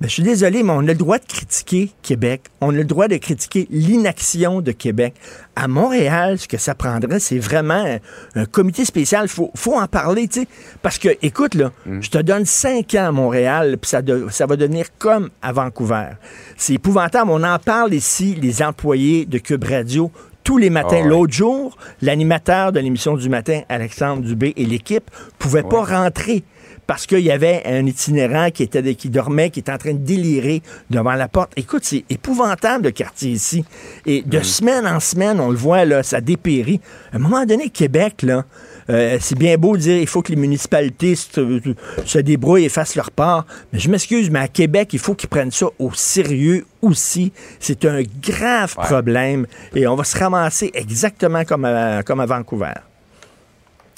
Ben, 0.02 0.08
je 0.08 0.14
suis 0.14 0.24
désolé, 0.24 0.64
mais 0.64 0.72
on 0.72 0.80
a 0.80 0.84
le 0.84 0.96
droit 0.96 1.18
de 1.18 1.26
critiquer 1.26 1.92
Québec. 2.02 2.44
On 2.62 2.70
a 2.70 2.78
le 2.78 2.86
droit 2.86 3.10
de 3.10 3.18
critiquer 3.18 3.68
l'inaction 3.70 4.62
de 4.62 4.72
Québec. 4.72 5.14
À 5.58 5.68
Montréal, 5.68 6.40
ce 6.40 6.48
que 6.48 6.58
ça 6.58 6.74
prendrait, 6.74 7.20
c'est 7.20 7.38
vraiment 7.38 8.00
un, 8.36 8.46
comité 8.46 8.86
spécial. 8.86 9.26
Il 9.26 9.30
faut, 9.30 9.52
faut, 9.56 9.78
en 9.78 9.88
parler, 9.88 10.30
tu 10.30 10.42
sais. 10.42 10.48
Parce 10.82 11.00
que, 11.00 11.10
écoute, 11.22 11.54
là, 11.54 11.74
mm. 11.86 12.02
je 12.02 12.10
te 12.12 12.18
donne 12.18 12.46
cinq 12.46 12.96
ans 12.96 13.08
à 13.08 13.12
Montréal, 13.12 13.78
puis 13.78 13.90
ça, 13.90 14.02
ça 14.30 14.46
va 14.46 14.56
devenir 14.56 14.86
comme 14.98 15.32
à 15.42 15.52
Vancouver. 15.52 16.12
C'est 16.56 16.76
épouvantable. 16.76 17.30
On 17.30 17.44
en 17.44 17.60
parle 17.60 17.94
ici, 17.94 18.36
les 18.42 18.64
employés 18.64 19.26
de 19.26 19.38
Cube 19.38 19.66
Radio, 19.66 20.14
tous 20.46 20.58
les 20.58 20.70
matins. 20.70 21.02
Ah 21.04 21.08
L'autre 21.08 21.34
jour, 21.34 21.78
l'animateur 22.02 22.72
de 22.72 22.80
l'émission 22.80 23.18
du 23.18 23.28
matin, 23.28 23.64
Alexandre 23.68 24.24
Dubé, 24.24 24.54
et 24.56 24.66
l'équipe 24.66 25.12
pouvaient 25.38 25.64
pas 25.64 25.84
rentrer 25.84 26.46
parce 26.90 27.06
qu'il 27.06 27.20
y 27.20 27.30
avait 27.30 27.62
un 27.68 27.86
itinérant 27.86 28.50
qui, 28.50 28.64
était, 28.64 28.96
qui 28.96 29.10
dormait, 29.12 29.52
qui 29.52 29.60
était 29.60 29.72
en 29.72 29.78
train 29.78 29.94
de 29.94 30.00
délirer 30.00 30.64
devant 30.90 31.14
la 31.14 31.28
porte. 31.28 31.52
Écoute, 31.56 31.84
c'est 31.84 32.04
épouvantable 32.10 32.86
le 32.86 32.90
quartier 32.90 33.30
ici. 33.30 33.64
Et 34.08 34.24
de 34.24 34.40
semaine 34.40 34.88
en 34.88 35.00
semaine, 35.00 35.40
on 35.40 35.52
le 35.52 35.56
voit, 35.56 35.86
là, 35.86 36.02
ça 36.02 36.20
dépérit. 36.20 36.82
À 37.14 37.18
un 37.18 37.20
moment 37.20 37.46
donné, 37.46 37.70
Québec, 37.70 38.24
là, 38.24 38.44
euh, 38.90 39.20
c'est 39.22 39.38
bien 39.38 39.56
beau 39.56 39.78
de 39.78 39.82
dire 39.84 39.98
il 39.98 40.08
faut 40.08 40.24
que 40.24 40.32
les 40.32 40.36
municipalités 40.36 41.14
se, 41.14 42.18
débrouillent 42.18 42.66
et 42.66 42.70
fassent 42.70 42.96
leur 42.96 43.12
part. 43.12 43.46
Mais 43.72 43.78
je 43.78 43.88
m'excuse, 43.88 44.32
mais 44.32 44.40
à 44.40 44.48
Québec, 44.48 44.90
il 44.92 45.00
faut 45.00 45.14
qu'ils 45.14 45.30
prennent 45.30 45.52
ça 45.52 45.68
au 45.78 45.92
sérieux 45.94 46.66
aussi. 46.82 47.32
C'est 47.60 47.86
un 47.86 48.02
grave 48.20 48.74
problème 48.74 49.46
et 49.76 49.86
on 49.86 49.94
va 49.94 50.04
se 50.04 50.18
ramasser 50.18 50.72
exactement 50.74 51.46
comme 51.46 51.68
comme 52.04 52.20
à 52.20 52.26
Vancouver. 52.26 52.74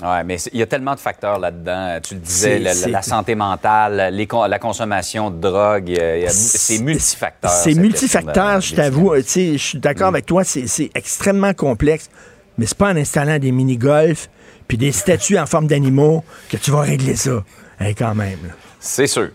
Oui, 0.02 0.24
mais 0.26 0.38
il 0.52 0.60
y 0.60 0.64
a 0.64 0.66
tellement 0.66 0.96
de 0.96 1.00
facteurs 1.00 1.40
là-dedans. 1.40 2.00
Tu 2.02 2.16
le 2.16 2.20
disais, 2.20 2.60
la, 2.60 3.02
santé 3.02 3.36
mentale, 3.36 4.14
la 4.16 4.60
consommation 4.60 5.30
de 5.30 5.40
drogue, 5.40 5.94
c'est 6.28 6.80
multifacteur. 6.80 7.52
C'est 7.52 7.76
multifacteur, 7.76 8.62
je 8.62 8.76
t'avoue. 8.76 9.14
Je 9.16 9.58
suis 9.58 9.80
d'accord 9.80 10.12
mm. 10.12 10.16
avec 10.16 10.26
toi, 10.26 10.44
c'est 10.44 10.90
extrêmement 10.96 11.54
complexe. 11.54 12.10
Mais 12.58 12.66
c'est 12.66 12.78
pas 12.78 12.92
en 12.92 12.98
installant 12.98 13.40
des 13.40 13.52
mini-golfs 13.52 14.30
puis 14.68 14.78
des 14.78 14.92
statues 14.92 15.38
en 15.38 15.46
forme 15.46 15.68
d'animaux 15.68 16.24
que 16.50 16.58
tu 16.58 16.72
vas 16.72 16.82
régler 16.82 17.16
ça. 17.16 17.44
quand 17.98 18.16
même. 18.16 18.54
C'est 18.80 19.08
sûr. 19.08 19.30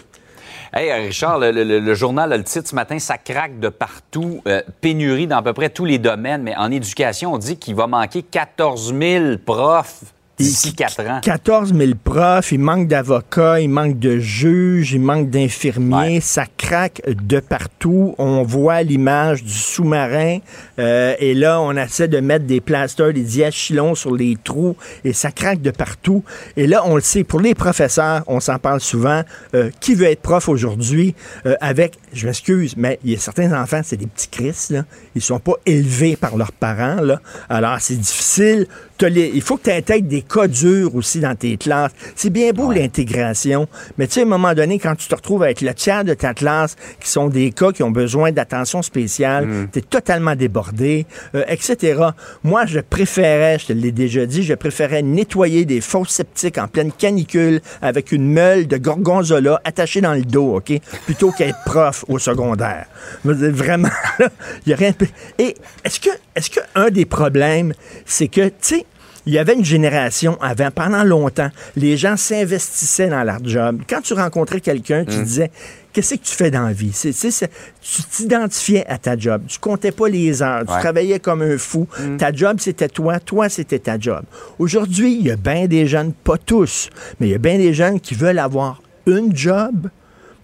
Hey, 0.72 0.92
Richard, 0.92 1.38
le, 1.40 1.94
journal 1.94 2.33
a 2.33 2.37
le 2.37 2.44
titre 2.44 2.68
ce 2.68 2.74
matin, 2.74 2.98
ça 2.98 3.18
craque 3.18 3.61
de 3.61 3.68
partout. 3.68 4.42
Euh, 4.46 4.62
pénurie 4.81 5.26
dans 5.26 5.37
à 5.37 5.42
peu 5.42 5.52
près 5.52 5.70
tous 5.70 5.85
les 5.85 5.98
domaines, 5.98 6.42
mais 6.42 6.57
en 6.57 6.70
éducation, 6.70 7.33
on 7.35 7.38
dit 7.38 7.57
qu'il 7.59 7.74
va 7.74 7.87
manquer 7.87 8.22
14 8.22 8.94
000 8.98 9.37
profs 9.44 10.05
D'ici 10.38 10.75
4 10.75 11.01
ans. 11.01 11.20
14 11.22 11.75
000 11.75 11.92
profs, 12.03 12.53
il 12.53 12.61
manque 12.61 12.88
d'avocats, 12.88 13.59
il 13.59 13.70
manque 13.70 13.99
de 13.99 14.18
juges, 14.18 14.92
il 14.92 15.01
manque 15.01 15.31
d'infirmiers. 15.31 16.20
Ça 16.20 16.44
craque 16.59 17.01
de 17.07 17.40
partout. 17.40 18.14
On 18.18 18.42
voit 18.42 18.83
l'image 18.83 19.42
du 19.42 19.53
sous-marin 19.53 20.38
euh, 20.79 21.14
et 21.18 21.33
là, 21.33 21.61
on 21.61 21.75
essaie 21.77 22.09
de 22.09 22.20
mettre 22.20 22.44
des 22.44 22.61
plasters, 22.61 23.14
des 23.14 23.22
diachylons 23.22 23.94
sur 23.94 24.14
les 24.14 24.37
trous 24.42 24.77
et 25.05 25.14
ça 25.14 25.31
craque 25.31 25.62
de 25.62 25.70
partout. 25.70 26.22
Et 26.57 26.66
là, 26.66 26.83
on 26.85 26.96
le 26.96 27.01
sait, 27.01 27.25
pour 27.25 27.40
les 27.40 27.55
professeurs, 27.55 28.22
on 28.27 28.40
s'en 28.40 28.59
parle 28.59 28.81
souvent. 28.81 29.22
Euh, 29.55 29.70
qui 29.81 29.94
veut 29.94 30.07
être 30.07 30.20
prof 30.20 30.49
aujourd'hui 30.49 31.14
euh, 31.46 31.55
avec, 31.61 31.99
je 32.12 32.27
m'excuse, 32.27 32.75
mais 32.77 32.99
il 33.05 33.12
y 33.12 33.14
a 33.14 33.18
certains 33.18 33.53
enfants, 33.59 33.81
c'est 33.83 33.96
des 33.96 34.07
petits 34.07 34.29
Chris, 34.29 34.66
là. 34.70 34.85
Ils 35.16 35.22
sont 35.22 35.40
pas 35.40 35.55
élevés 35.66 36.14
par 36.14 36.37
leurs 36.37 36.52
parents, 36.52 37.00
là. 37.00 37.20
Alors, 37.48 37.81
c'est 37.81 37.96
difficile 37.96 38.68
il 39.05 39.42
faut 39.42 39.57
que 39.57 39.64
tu 39.64 39.70
intègres 39.70 40.09
des 40.09 40.22
cas 40.22 40.46
durs 40.46 40.94
aussi 40.94 41.20
dans 41.20 41.35
tes 41.35 41.57
classes. 41.57 41.92
C'est 42.14 42.31
bien 42.31 42.52
beau 42.52 42.72
l'intégration, 42.72 43.68
mais 43.98 44.07
tu 44.07 44.14
sais, 44.14 44.20
à 44.20 44.22
un 44.24 44.26
moment 44.26 44.55
donné, 44.55 44.79
quand 44.79 44.94
tu 44.94 45.09
te 45.09 45.14
retrouves 45.14 45.42
avec 45.42 45.61
le 45.61 45.74
tiers 45.74 46.05
de 46.05 46.14
ta 46.14 46.35
classe 46.35 46.76
qui 47.00 47.11
sont 47.11 47.29
des 47.29 47.50
cas 47.52 47.72
qui 47.72 47.83
ont 47.83 47.90
besoin 47.90 48.33
d'attention 48.33 48.83
spéciale, 48.83 49.46
mm. 49.46 49.68
tu 49.72 49.79
es 49.79 49.83
totalement 49.83 50.35
débordé, 50.35 51.07
euh, 51.35 51.44
etc. 51.48 52.00
Moi, 52.42 52.66
je 52.66 52.81
préférais, 52.81 53.59
je 53.59 53.66
te 53.66 53.72
l'ai 53.72 53.92
déjà 53.92 54.26
dit, 54.26 54.42
je 54.42 54.55
préférais 54.55 55.02
nettoyer 55.02 55.64
des 55.64 55.81
fosses 55.81 56.11
sceptiques 56.11 56.59
en 56.59 56.68
pleine 56.68 56.92
canicule 56.92 57.61
avec 57.83 58.12
une 58.12 58.33
meule 58.33 58.66
de 58.66 58.76
gorgonzola 58.76 59.61
attachée 59.64 60.00
dans 60.00 60.14
le 60.14 60.22
dos, 60.22 60.57
OK? 60.57 60.72
Plutôt 61.05 61.33
qu'être 61.33 61.59
prof 61.64 62.05
au 62.09 62.18
secondaire. 62.18 62.87
Vraiment, 63.24 63.90
il 64.20 64.68
n'y 64.68 64.72
a 64.72 64.76
rien. 64.76 64.92
Et 65.38 65.55
est-ce 65.85 66.01
que, 66.01 66.11
est-ce 66.35 66.51
que 66.51 66.61
un 66.75 66.90
des 66.90 67.05
problèmes, 67.07 67.73
c'est 68.05 68.29
que, 68.29 68.49
tu 68.49 68.55
sais, 68.61 68.87
Il 69.29 69.33
y 69.33 69.38
avait 69.38 69.55
une 69.55 69.64
génération 69.64 70.38
avant, 70.40 70.71
pendant 70.71 71.03
longtemps, 71.03 71.51
les 71.75 71.97
gens 71.97 72.16
s'investissaient 72.16 73.09
dans 73.09 73.25
leur 73.25 73.38
job. 73.45 73.83
Quand 73.88 74.01
tu 74.01 74.14
rencontrais 74.14 74.61
quelqu'un, 74.61 75.05
tu 75.05 75.16
disais 75.25 75.51
Qu'est-ce 75.92 76.14
que 76.14 76.21
tu 76.21 76.33
fais 76.35 76.51
dans 76.51 76.66
la 76.66 76.73
vie? 76.73 76.92
C'est, 76.92 77.11
c'est- 77.12 77.31
c'est- 77.33 77.51
tu 77.81 78.03
t'identifiais 78.05 78.87
à 78.87 78.99
ta 78.99 79.16
job. 79.19 79.42
Tu 79.49 79.59
comptais 79.59 79.90
pas 79.92 80.09
les 80.09 80.42
heures. 80.42 80.61
Tu 80.61 80.66
travaillais 80.81 81.19
comme 81.19 81.42
un 81.42 81.59
fou. 81.59 81.88
Ta 82.19 82.31
job, 82.33 82.59
c'était 82.61 82.88
toi. 82.88 83.19
Toi, 83.19 83.49
c'était 83.49 83.79
ta 83.81 83.99
job. 83.99 84.23
Aujourd'hui, 84.61 85.16
il 85.19 85.27
y 85.27 85.31
a 85.33 85.37
bien 85.37 85.66
des 85.66 85.87
jeunes, 85.88 86.12
pas 86.12 86.37
tous, 86.38 86.90
mais 87.19 87.27
il 87.29 87.31
y 87.33 87.35
a 87.35 87.38
bien 87.38 87.57
des 87.59 87.73
jeunes 87.75 87.99
qui 87.99 88.14
veulent 88.14 88.38
avoir 88.38 88.81
une 89.07 89.35
job, 89.35 89.88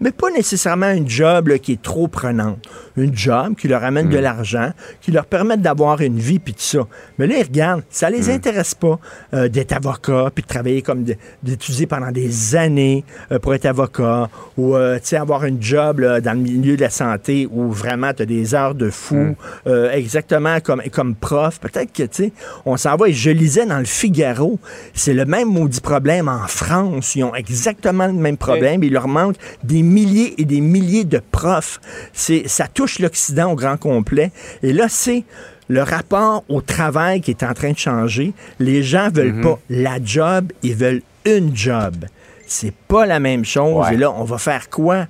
mais 0.03 0.11
pas 0.11 0.31
nécessairement 0.31 0.91
une 0.91 1.09
job 1.09 1.49
là, 1.49 1.59
qui 1.59 1.73
est 1.73 1.81
trop 1.81 2.09
prenante. 2.09 2.59
Une 2.97 3.17
job 3.17 3.55
qui 3.57 3.69
leur 3.69 3.85
amène 3.85 4.09
de 4.09 4.19
l'argent, 4.19 4.73
qui 5.01 5.13
leur 5.13 5.25
permette 5.25 5.63
d'avoir 5.63 6.01
une 6.01 6.19
vie, 6.19 6.41
puis 6.41 6.53
tout 6.53 6.61
ça. 6.61 6.81
Mais 7.19 7.27
là, 7.27 7.37
ils 7.39 7.45
regardent, 7.45 7.85
ça 7.89 8.11
les 8.11 8.29
intéresse 8.29 8.75
pas 8.75 8.99
euh, 9.33 9.49
d'être 9.49 9.73
avocat, 9.73 10.31
puis 10.35 10.43
de 10.43 10.49
travailler 10.49 10.83
comme, 10.83 11.05
d'étudier 11.43 11.87
pendant 11.87 12.11
des 12.11 12.57
années 12.57 13.05
euh, 13.31 13.39
pour 13.39 13.55
être 13.55 13.65
avocat, 13.65 14.29
ou, 14.59 14.75
euh, 14.75 14.97
tu 14.97 15.03
sais, 15.05 15.17
avoir 15.17 15.45
une 15.45 15.63
job 15.63 16.01
là, 16.01 16.21
dans 16.21 16.33
le 16.33 16.41
milieu 16.41 16.77
de 16.77 16.83
la 16.83 16.91
santé 16.91 17.49
où 17.51 17.71
vraiment 17.71 18.13
tu 18.13 18.23
as 18.23 18.27
des 18.27 18.55
heures 18.55 18.75
de 18.75 18.91
fou, 18.91 19.37
euh, 19.69 19.93
exactement 19.93 20.59
comme, 20.61 20.83
comme 20.91 21.15
prof. 21.15 21.61
Peut-être 21.61 21.93
que, 21.93 22.03
tu 22.03 22.25
sais, 22.25 22.33
on 22.67 22.77
s'en 22.77 22.97
va, 22.97 23.09
et 23.09 23.13
je 23.13 23.31
lisais 23.31 23.67
dans 23.67 23.79
le 23.79 23.85
Figaro, 23.85 24.59
c'est 24.95 25.15
le 25.15 25.25
même 25.27 25.49
maudit 25.49 25.81
problème 25.81 26.29
en 26.29 26.49
France. 26.49 27.15
Ils 27.15 27.23
ont 27.23 27.35
exactement 27.37 28.09
le 28.09 28.13
même 28.13 28.37
problème. 28.37 28.83
Il 28.83 28.93
leur 28.93 29.07
manque 29.07 29.37
des 29.63 29.83
milliers 29.93 30.35
et 30.41 30.45
des 30.45 30.61
milliers 30.61 31.05
de 31.05 31.21
profs. 31.31 31.81
C'est, 32.13 32.49
ça 32.49 32.67
touche 32.67 32.99
l'Occident 32.99 33.53
au 33.53 33.55
grand 33.57 33.77
complet. 33.77 34.33
Et 34.63 34.73
là, 34.73 34.87
c'est 34.89 35.25
le 35.69 35.83
rapport 35.83 36.45
au 36.49 36.61
travail 36.61 37.21
qui 37.21 37.31
est 37.31 37.43
en 37.45 37.55
train 37.55 37.73
de 37.73 37.79
changer. 37.79 38.33
Les 38.59 38.83
gens 38.83 39.09
veulent 39.11 39.41
pas 39.41 39.59
la 39.71 39.99
job, 40.03 40.53
ils 40.63 40.75
veulent 40.75 41.03
une 41.25 41.55
job. 41.57 42.05
C'est 42.47 42.75
pas 42.75 43.07
la 43.07 43.21
même 43.21 43.45
chose. 43.45 43.87
Ouais. 43.87 43.95
Et 43.95 43.97
là, 43.97 44.11
on 44.13 44.25
va 44.25 44.39
faire 44.39 44.69
quoi 44.69 45.07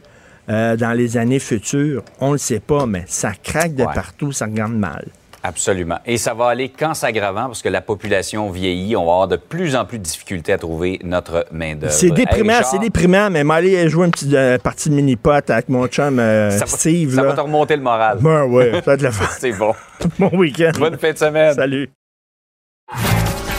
euh, 0.49 0.77
dans 0.77 0.93
les 0.93 1.17
années 1.17 1.39
futures? 1.41 2.03
On 2.21 2.33
le 2.33 2.39
sait 2.39 2.61
pas, 2.61 2.87
mais 2.87 3.05
ça 3.09 3.33
craque 3.43 3.75
de 3.75 3.83
Ouais. 3.85 3.95
partout, 3.95 4.31
ça 4.33 4.45
regarde 4.45 4.75
mal. 4.75 5.07
Absolument. 5.45 5.99
Et 6.07 6.19
ça 6.19 6.35
va 6.35 6.47
aller 6.49 6.69
qu'en 6.69 6.95
s'aggravant 6.95 7.47
parce 7.47 7.63
que 7.63 7.69
la 7.69 7.81
population 7.81 8.49
vieillit. 8.51 8.95
On 8.97 9.05
va 9.07 9.13
avoir 9.13 9.29
de 9.29 9.37
plus 9.37 9.75
en 9.75 9.85
plus 9.85 9.99
de 9.99 10.05
difficultés 10.05 10.53
à 10.53 10.59
trouver 10.59 11.01
notre 11.03 11.47
main-d'œuvre. 11.51 11.93
C'est 11.93 12.11
déprimant, 12.11 12.59
Hey, 12.59 12.65
c'est 12.71 12.79
déprimant, 12.79 13.29
mais 13.29 13.43
m'aller 13.43 13.89
jouer 13.89 14.07
une 14.07 14.13
petite 14.13 14.33
euh, 14.35 14.59
partie 14.59 14.89
de 14.89 14.95
mini-pot 14.95 15.51
avec 15.51 15.69
mon 15.69 15.87
chum 15.89 16.19
euh, 16.21 16.51
Ça 16.51 16.65
va, 16.65 16.67
Steve. 16.67 17.15
ça 17.15 17.23
là. 17.23 17.29
va 17.29 17.35
te 17.35 17.41
remonter 17.41 17.75
le 17.77 17.83
moral. 17.83 18.19
Ben 18.21 18.45
ouais, 18.45 18.71
ça 18.73 18.81
va 18.83 18.95
être 18.95 19.03
le 19.03 19.11
fun. 19.13 19.27
C'est 19.39 19.53
bon. 19.53 19.75
Bon 20.19 20.31
week-end. 20.33 20.73
Bonne 20.79 20.99
fin 20.99 21.13
de 21.13 21.19
semaine. 21.19 21.55
Salut. 21.55 21.91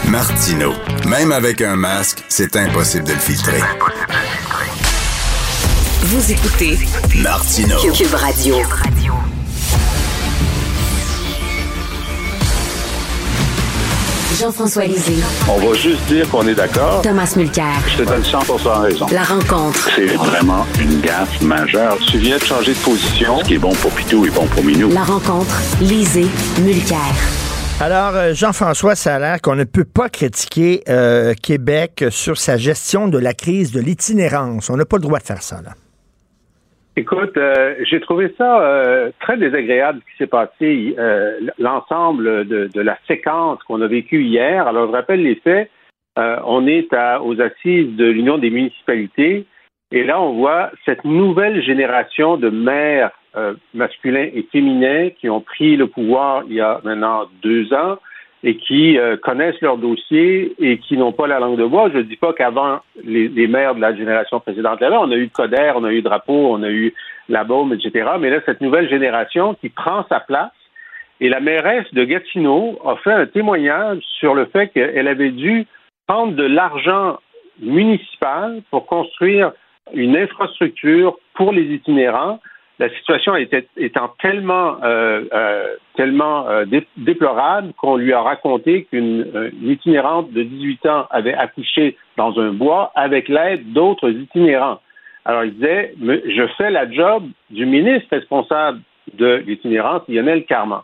Martino. 0.08 0.72
Même 1.08 1.32
avec 1.32 1.60
un 1.62 1.76
masque, 1.76 2.24
c'est 2.28 2.56
impossible 2.56 3.04
de 3.04 3.12
le 3.12 3.18
filtrer. 3.18 3.60
Vous 6.02 6.32
écoutez 6.32 6.78
Martino. 7.22 7.76
Cube 7.92 8.14
Radio. 8.14 8.56
Jean-François 14.34 14.86
Lisée. 14.86 15.22
On 15.48 15.58
va 15.58 15.74
juste 15.74 16.04
dire 16.06 16.28
qu'on 16.28 16.46
est 16.48 16.54
d'accord. 16.54 17.02
Thomas 17.02 17.32
Mulcair. 17.36 17.72
Je 17.86 17.98
te 17.98 18.08
donne 18.08 18.24
100 18.24 18.38
raison. 18.82 19.06
La 19.12 19.22
rencontre. 19.22 19.90
C'est 19.94 20.06
vraiment 20.06 20.66
une 20.80 21.00
gaffe 21.00 21.40
majeure. 21.40 21.98
Tu 22.10 22.18
viens 22.18 22.38
de 22.38 22.42
changer 22.42 22.72
de 22.72 22.78
position. 22.78 23.38
Ce 23.38 23.44
qui 23.44 23.54
est 23.54 23.58
bon 23.58 23.72
pour 23.74 23.92
Pitou 23.92 24.26
est 24.26 24.30
bon 24.30 24.46
pour 24.46 24.64
Minou. 24.64 24.90
La 24.90 25.04
rencontre. 25.04 25.62
Lisée. 25.80 26.26
Mulcair. 26.62 26.98
Alors, 27.80 28.14
euh, 28.14 28.34
Jean-François, 28.34 28.96
ça 28.96 29.16
a 29.16 29.18
l'air 29.20 29.40
qu'on 29.40 29.56
ne 29.56 29.64
peut 29.64 29.84
pas 29.84 30.08
critiquer 30.08 30.82
euh, 30.88 31.34
Québec 31.40 32.04
sur 32.10 32.36
sa 32.36 32.56
gestion 32.56 33.06
de 33.06 33.18
la 33.18 33.34
crise 33.34 33.70
de 33.70 33.80
l'itinérance. 33.80 34.68
On 34.68 34.76
n'a 34.76 34.84
pas 34.84 34.96
le 34.96 35.02
droit 35.02 35.20
de 35.20 35.24
faire 35.24 35.42
ça, 35.42 35.60
là. 35.64 35.74
Écoute, 36.96 37.36
euh, 37.36 37.74
j'ai 37.82 38.00
trouvé 38.00 38.32
ça 38.38 38.60
euh, 38.60 39.10
très 39.20 39.36
désagréable 39.36 40.00
ce 40.00 40.12
qui 40.12 40.18
s'est 40.18 40.26
passé, 40.28 40.94
euh, 40.96 41.40
l'ensemble 41.58 42.46
de, 42.46 42.68
de 42.72 42.80
la 42.80 42.96
séquence 43.08 43.60
qu'on 43.64 43.82
a 43.82 43.88
vécue 43.88 44.22
hier. 44.22 44.68
Alors, 44.68 44.86
je 44.86 44.92
rappelle 44.92 45.22
les 45.22 45.34
faits. 45.36 45.70
Euh, 46.18 46.38
on 46.44 46.68
est 46.68 46.92
à, 46.92 47.20
aux 47.20 47.40
assises 47.40 47.96
de 47.96 48.04
l'Union 48.04 48.38
des 48.38 48.50
municipalités 48.50 49.46
et 49.94 50.02
là, 50.02 50.20
on 50.20 50.34
voit 50.34 50.72
cette 50.84 51.04
nouvelle 51.04 51.62
génération 51.62 52.36
de 52.36 52.50
maires 52.50 53.12
euh, 53.36 53.54
masculins 53.74 54.28
et 54.32 54.42
féminins 54.50 55.10
qui 55.10 55.28
ont 55.28 55.40
pris 55.40 55.76
le 55.76 55.86
pouvoir 55.86 56.42
il 56.48 56.54
y 56.54 56.60
a 56.60 56.80
maintenant 56.82 57.26
deux 57.42 57.72
ans 57.72 57.98
et 58.46 58.56
qui 58.56 58.98
euh, 58.98 59.16
connaissent 59.16 59.60
leur 59.62 59.78
dossier 59.78 60.54
et 60.60 60.76
qui 60.76 60.98
n'ont 60.98 61.12
pas 61.12 61.26
la 61.26 61.40
langue 61.40 61.58
de 61.58 61.64
bois. 61.64 61.88
Je 61.90 61.98
ne 61.98 62.02
dis 62.02 62.16
pas 62.16 62.34
qu'avant, 62.34 62.80
les, 63.02 63.46
maires 63.46 63.74
de 63.74 63.80
la 63.80 63.96
génération 63.96 64.38
précédente. 64.38 64.80
On 64.82 65.10
a 65.10 65.16
eu 65.16 65.30
Coder, 65.30 65.72
on 65.74 65.84
a 65.84 65.90
eu 65.90 66.02
Drapeau, 66.02 66.52
on 66.52 66.62
a 66.62 66.68
eu 66.68 66.92
La 67.30 67.42
Baume, 67.42 67.72
etc. 67.72 68.10
Mais 68.20 68.28
là, 68.28 68.40
cette 68.44 68.60
nouvelle 68.60 68.88
génération 68.90 69.54
qui 69.54 69.70
prend 69.70 70.04
sa 70.10 70.20
place. 70.20 70.52
Et 71.20 71.30
la 71.30 71.40
mairesse 71.40 71.92
de 71.94 72.04
Gatineau 72.04 72.78
a 72.84 72.96
fait 72.96 73.12
un 73.12 73.24
témoignage 73.24 74.02
sur 74.18 74.34
le 74.34 74.44
fait 74.46 74.68
qu'elle 74.68 75.08
avait 75.08 75.30
dû 75.30 75.66
prendre 76.06 76.34
de 76.34 76.44
l'argent 76.44 77.18
municipal 77.62 78.60
pour 78.70 78.84
construire 78.84 79.52
une 79.94 80.16
infrastructure 80.16 81.16
pour 81.34 81.52
les 81.52 81.62
itinérants 81.62 82.40
la 82.78 82.88
situation 82.90 83.36
était, 83.36 83.68
étant 83.76 84.12
tellement, 84.20 84.76
euh, 84.82 85.24
euh, 85.32 85.76
tellement 85.96 86.48
euh, 86.48 86.64
dé, 86.64 86.86
déplorable 86.96 87.72
qu'on 87.74 87.96
lui 87.96 88.12
a 88.12 88.20
raconté 88.20 88.84
qu'une 88.84 89.26
une 89.60 89.70
itinérante 89.70 90.32
de 90.32 90.42
18 90.42 90.86
ans 90.86 91.06
avait 91.10 91.34
accouché 91.34 91.96
dans 92.16 92.38
un 92.38 92.52
bois 92.52 92.90
avec 92.94 93.28
l'aide 93.28 93.72
d'autres 93.72 94.10
itinérants. 94.10 94.80
Alors 95.24 95.44
il 95.44 95.54
disait, 95.54 95.94
je 96.00 96.46
fais 96.58 96.70
la 96.70 96.90
job 96.90 97.24
du 97.50 97.64
ministre 97.64 98.08
responsable 98.10 98.80
de 99.14 99.42
l'itinérance, 99.46 100.02
Lionel 100.08 100.44
Carman. 100.44 100.80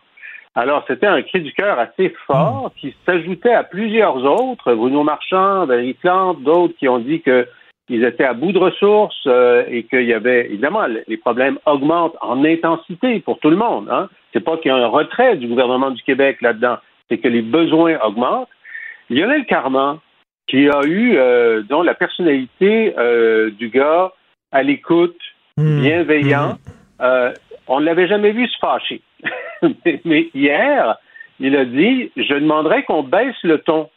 Alors 0.54 0.84
c'était 0.86 1.06
un 1.06 1.22
cri 1.22 1.40
du 1.40 1.52
cœur 1.52 1.78
assez 1.78 2.14
fort 2.26 2.72
qui 2.80 2.94
s'ajoutait 3.06 3.52
à 3.52 3.64
plusieurs 3.64 4.16
autres, 4.16 4.74
Bruno 4.74 5.02
Marchand, 5.02 5.66
Valérie 5.66 5.94
Plante, 5.94 6.42
d'autres 6.42 6.74
qui 6.78 6.88
ont 6.88 6.98
dit 6.98 7.20
que 7.20 7.46
ils 7.90 8.04
étaient 8.04 8.24
à 8.24 8.34
bout 8.34 8.52
de 8.52 8.58
ressources 8.58 9.26
euh, 9.26 9.64
et 9.68 9.82
qu'il 9.82 10.04
y 10.04 10.14
avait 10.14 10.46
évidemment 10.46 10.86
les 10.86 11.16
problèmes 11.16 11.58
augmentent 11.66 12.16
en 12.20 12.44
intensité 12.44 13.18
pour 13.18 13.40
tout 13.40 13.50
le 13.50 13.56
monde. 13.56 13.88
Hein. 13.90 14.08
C'est 14.32 14.44
pas 14.44 14.56
qu'il 14.56 14.70
y 14.70 14.74
a 14.74 14.76
un 14.76 14.86
retrait 14.86 15.36
du 15.36 15.48
gouvernement 15.48 15.90
du 15.90 16.00
Québec 16.04 16.38
là-dedans, 16.40 16.78
c'est 17.08 17.18
que 17.18 17.26
les 17.26 17.42
besoins 17.42 17.98
augmentent. 18.04 18.48
Lionel 19.10 19.44
Carman, 19.44 19.98
qui 20.46 20.68
a 20.68 20.82
eu 20.84 21.16
euh, 21.16 21.62
dont 21.68 21.82
la 21.82 21.94
personnalité 21.94 22.94
euh, 22.96 23.50
du 23.50 23.68
gars 23.70 24.12
à 24.52 24.62
l'écoute, 24.62 25.18
mmh. 25.56 25.80
bienveillant, 25.80 26.58
mmh. 27.00 27.04
on 27.66 27.80
ne 27.80 27.84
l'avait 27.84 28.06
jamais 28.06 28.30
vu 28.30 28.46
se 28.46 28.58
fâcher. 28.58 29.02
mais, 29.84 30.00
mais 30.04 30.30
hier, 30.32 30.96
il 31.40 31.56
a 31.56 31.64
dit 31.64 32.12
je 32.16 32.34
demanderais 32.34 32.84
qu'on 32.84 33.02
baisse 33.02 33.42
le 33.42 33.58
ton 33.58 33.90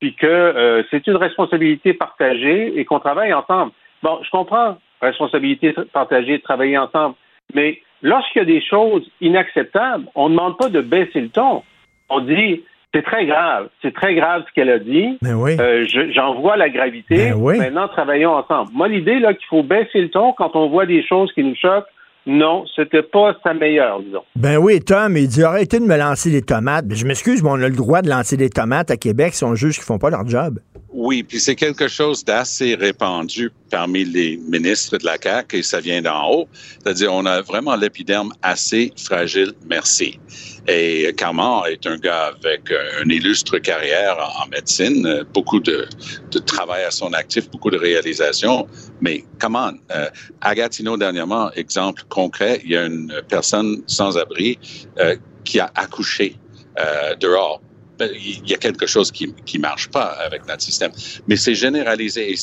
puis 0.00 0.14
que 0.14 0.26
euh, 0.26 0.82
c'est 0.90 1.06
une 1.06 1.16
responsabilité 1.16 1.92
partagée 1.94 2.72
et 2.78 2.84
qu'on 2.84 2.98
travaille 3.00 3.32
ensemble. 3.32 3.72
Bon, 4.02 4.18
je 4.22 4.30
comprends, 4.30 4.78
responsabilité 5.00 5.74
partagée, 5.92 6.40
travailler 6.40 6.78
ensemble, 6.78 7.14
mais 7.54 7.80
lorsqu'il 8.02 8.40
y 8.40 8.42
a 8.42 8.46
des 8.46 8.62
choses 8.62 9.08
inacceptables, 9.20 10.06
on 10.14 10.28
ne 10.28 10.34
demande 10.34 10.56
pas 10.58 10.68
de 10.68 10.80
baisser 10.80 11.20
le 11.20 11.28
ton. 11.28 11.62
On 12.08 12.20
dit, 12.20 12.62
c'est 12.94 13.02
très 13.02 13.24
grave, 13.26 13.68
c'est 13.82 13.94
très 13.94 14.14
grave 14.14 14.42
ce 14.48 14.52
qu'elle 14.54 14.70
a 14.70 14.78
dit. 14.78 15.18
Ben 15.22 15.34
oui. 15.34 15.56
euh, 15.60 15.86
J'en 16.12 16.34
vois 16.40 16.56
la 16.56 16.68
gravité. 16.70 17.30
Ben 17.30 17.34
oui. 17.36 17.58
Maintenant, 17.58 17.88
travaillons 17.88 18.32
ensemble. 18.34 18.70
Moi, 18.72 18.88
l'idée, 18.88 19.20
là, 19.20 19.34
qu'il 19.34 19.46
faut 19.46 19.62
baisser 19.62 20.00
le 20.00 20.08
ton 20.10 20.32
quand 20.32 20.56
on 20.56 20.68
voit 20.68 20.86
des 20.86 21.06
choses 21.06 21.32
qui 21.32 21.44
nous 21.44 21.54
choquent, 21.54 21.86
non, 22.26 22.64
c'était 22.76 23.02
pas 23.02 23.34
sa 23.42 23.54
meilleure, 23.54 24.00
disons. 24.02 24.22
Ben 24.36 24.58
oui, 24.58 24.80
Tom, 24.80 25.16
il 25.16 25.28
dit 25.28 25.42
arrêtez 25.42 25.80
de 25.80 25.84
me 25.84 25.96
lancer 25.96 26.30
des 26.30 26.42
tomates. 26.42 26.86
Ben, 26.86 26.96
je 26.96 27.06
m'excuse, 27.06 27.42
mais 27.42 27.50
on 27.50 27.54
a 27.54 27.68
le 27.68 27.76
droit 27.76 28.02
de 28.02 28.10
lancer 28.10 28.36
des 28.36 28.50
tomates 28.50 28.90
à 28.90 28.96
Québec 28.96 29.34
si 29.34 29.44
on 29.44 29.54
juge 29.54 29.76
qu'ils 29.76 29.84
font 29.84 29.98
pas 29.98 30.10
leur 30.10 30.26
job. 30.26 30.58
Oui, 30.92 31.22
puis 31.22 31.38
c'est 31.38 31.54
quelque 31.54 31.86
chose 31.86 32.24
d'assez 32.24 32.74
répandu 32.74 33.52
parmi 33.70 34.04
les 34.04 34.36
ministres 34.36 34.98
de 34.98 35.04
la 35.04 35.18
CAQ 35.22 35.58
et 35.58 35.62
ça 35.62 35.78
vient 35.78 36.02
d'en 36.02 36.28
haut. 36.28 36.48
C'est-à-dire, 36.82 37.12
on 37.12 37.26
a 37.26 37.42
vraiment 37.42 37.76
l'épiderme 37.76 38.32
assez 38.42 38.92
fragile, 38.96 39.52
merci. 39.68 40.18
Et 40.66 41.12
Carman 41.16 41.62
est 41.70 41.86
un 41.86 41.96
gars 41.96 42.32
avec 42.36 42.72
une 43.04 43.10
illustre 43.12 43.58
carrière 43.58 44.18
en, 44.42 44.48
médecine, 44.48 45.24
beaucoup 45.32 45.60
de, 45.60 45.86
de, 46.32 46.38
travail 46.40 46.82
à 46.82 46.90
son 46.90 47.12
actif, 47.12 47.48
beaucoup 47.50 47.70
de 47.70 47.78
réalisations. 47.78 48.66
Mais 49.00 49.24
comment? 49.38 49.70
Euh, 49.92 50.10
à 50.40 50.54
Gatineau, 50.56 50.96
dernièrement, 50.96 51.52
exemple 51.52 52.02
concret, 52.08 52.60
il 52.64 52.72
y 52.72 52.76
a 52.76 52.86
une 52.86 53.12
personne 53.28 53.82
sans 53.86 54.18
abri 54.18 54.58
euh, 54.98 55.16
qui 55.44 55.60
a 55.60 55.70
accouché 55.76 56.36
euh, 56.78 57.14
dehors 57.16 57.60
il 58.06 58.48
y 58.48 58.54
a 58.54 58.56
quelque 58.56 58.86
chose 58.86 59.10
qui 59.10 59.34
qui 59.44 59.58
marche 59.58 59.88
pas 59.88 60.16
avec 60.26 60.46
notre 60.46 60.62
système. 60.62 60.92
Mais 61.28 61.36
c'est 61.36 61.54
généralisé. 61.54 62.34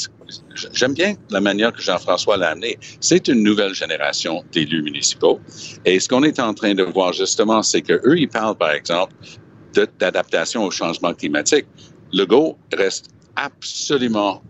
J'aime 0.73 0.93
bien 0.93 1.15
la 1.29 1.41
manière 1.41 1.71
que 1.71 1.81
Jean-François 1.81 2.37
l'a 2.37 2.49
amené. 2.49 2.77
C'est 2.99 3.27
une 3.27 3.43
nouvelle 3.43 3.73
génération 3.73 4.43
d'élus 4.51 4.83
municipaux. 4.83 5.39
Et 5.85 5.99
ce 5.99 6.07
qu'on 6.07 6.23
est 6.23 6.39
en 6.39 6.53
train 6.53 6.73
de 6.73 6.83
voir 6.83 7.13
justement, 7.13 7.63
c'est 7.63 7.81
que 7.81 8.01
eux, 8.05 8.17
ils 8.17 8.29
parlent, 8.29 8.57
par 8.57 8.71
exemple, 8.71 9.13
d'adaptation 9.99 10.63
au 10.63 10.71
changement 10.71 11.13
climatique. 11.13 11.65
Legault 12.11 12.57
reste 12.73 13.09
absolument 13.35 14.41